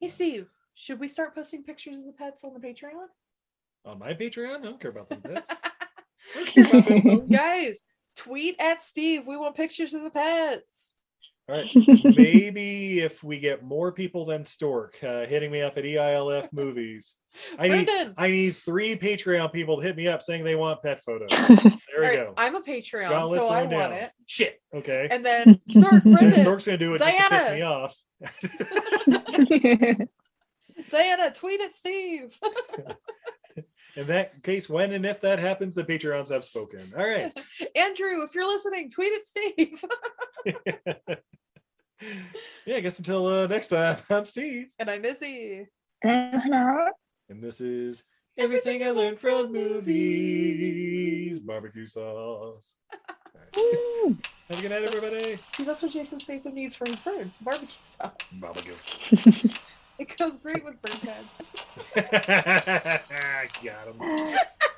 Hey 0.00 0.08
Steve, 0.08 0.48
should 0.74 0.98
we 0.98 1.08
start 1.08 1.34
posting 1.34 1.62
pictures 1.62 1.98
of 1.98 2.06
the 2.06 2.12
pets 2.12 2.42
on 2.44 2.52
the 2.54 2.60
Patreon? 2.60 3.06
On 3.84 3.98
my 3.98 4.12
Patreon, 4.14 4.58
I 4.60 4.62
don't 4.62 4.80
care 4.80 4.90
about 4.90 5.08
the 5.08 5.16
pets. 5.16 5.50
Guys, 7.30 7.82
tweet 8.16 8.56
at 8.58 8.82
Steve. 8.82 9.26
We 9.26 9.36
want 9.36 9.56
pictures 9.56 9.94
of 9.94 10.02
the 10.02 10.10
pets. 10.10 10.92
All 11.48 11.56
right. 11.56 11.68
Maybe 12.16 13.00
if 13.00 13.24
we 13.24 13.40
get 13.40 13.64
more 13.64 13.90
people 13.92 14.24
than 14.24 14.44
Stork 14.44 14.96
uh, 15.02 15.26
hitting 15.26 15.50
me 15.50 15.60
up 15.60 15.76
at 15.76 15.84
EILF 15.84 16.52
movies, 16.52 17.16
I 17.58 17.68
need 17.68 17.90
I 18.16 18.30
need 18.30 18.56
three 18.56 18.94
Patreon 18.96 19.52
people 19.52 19.76
to 19.78 19.82
hit 19.82 19.96
me 19.96 20.06
up 20.06 20.22
saying 20.22 20.44
they 20.44 20.54
want 20.54 20.82
pet 20.82 21.02
photos. 21.04 21.30
There 21.94 22.00
we 22.00 22.06
All 22.06 22.14
right, 22.14 22.24
go. 22.26 22.34
I'm 22.38 22.54
a 22.54 22.62
Patreon, 22.62 23.10
Gauntlet's 23.10 23.42
so 23.42 23.48
I 23.48 23.58
want 23.58 23.70
down. 23.70 23.92
it. 23.92 24.12
Shit. 24.24 24.62
Okay. 24.74 25.08
And 25.10 25.22
then 25.22 25.60
Stork, 25.68 25.92
And 25.92 26.14
Brendan, 26.14 26.40
Stork's 26.40 26.64
gonna 26.64 26.78
do 26.78 26.94
it 26.94 27.00
just 27.00 27.18
to 27.18 27.28
piss 27.28 27.52
me 27.52 27.60
off. 27.60 27.94
Diana, 30.90 31.30
tweet 31.34 31.60
at 31.60 31.74
Steve. 31.74 32.38
In 33.96 34.06
that 34.06 34.42
case, 34.42 34.68
when 34.70 34.92
and 34.92 35.04
if 35.04 35.20
that 35.20 35.38
happens, 35.38 35.74
the 35.74 35.84
Patreons 35.84 36.30
have 36.30 36.44
spoken. 36.44 36.92
All 36.96 37.04
right. 37.06 37.30
Andrew, 37.76 38.22
if 38.22 38.34
you're 38.34 38.46
listening, 38.46 38.90
tweet 38.90 39.12
at 39.14 39.26
Steve. 39.26 39.84
Yeah, 42.66 42.76
I 42.76 42.80
guess 42.80 42.98
until 42.98 43.26
uh, 43.26 43.46
next 43.46 43.68
time, 43.68 43.96
I'm 44.10 44.26
Steve. 44.26 44.70
and 44.80 44.90
I'm 44.90 45.04
Izzy. 45.04 45.68
And 46.02 46.90
this 47.40 47.60
is 47.60 48.02
everything 48.36 48.82
I 48.82 48.90
learned 48.90 49.20
from 49.20 49.52
movies. 49.52 51.38
Barbecue 51.38 51.86
sauce. 51.86 52.74
All 53.08 53.14
right. 53.36 54.16
Have 54.48 54.58
a 54.58 54.62
good 54.62 54.70
night, 54.70 54.82
everybody. 54.82 55.38
See, 55.52 55.62
that's 55.62 55.80
what 55.80 55.92
Jason 55.92 56.18
Statham 56.18 56.54
needs 56.54 56.74
for 56.74 56.88
his 56.88 56.98
birds 56.98 57.38
barbecue 57.38 57.68
sauce. 57.84 58.12
Barbecue 58.32 58.74
sauce. 58.76 59.58
It 60.02 60.16
goes 60.16 60.36
great 60.38 60.64
with 60.64 60.82
bird 60.82 60.96
heads. 60.96 61.52
Got 63.62 63.86
him. 63.86 64.36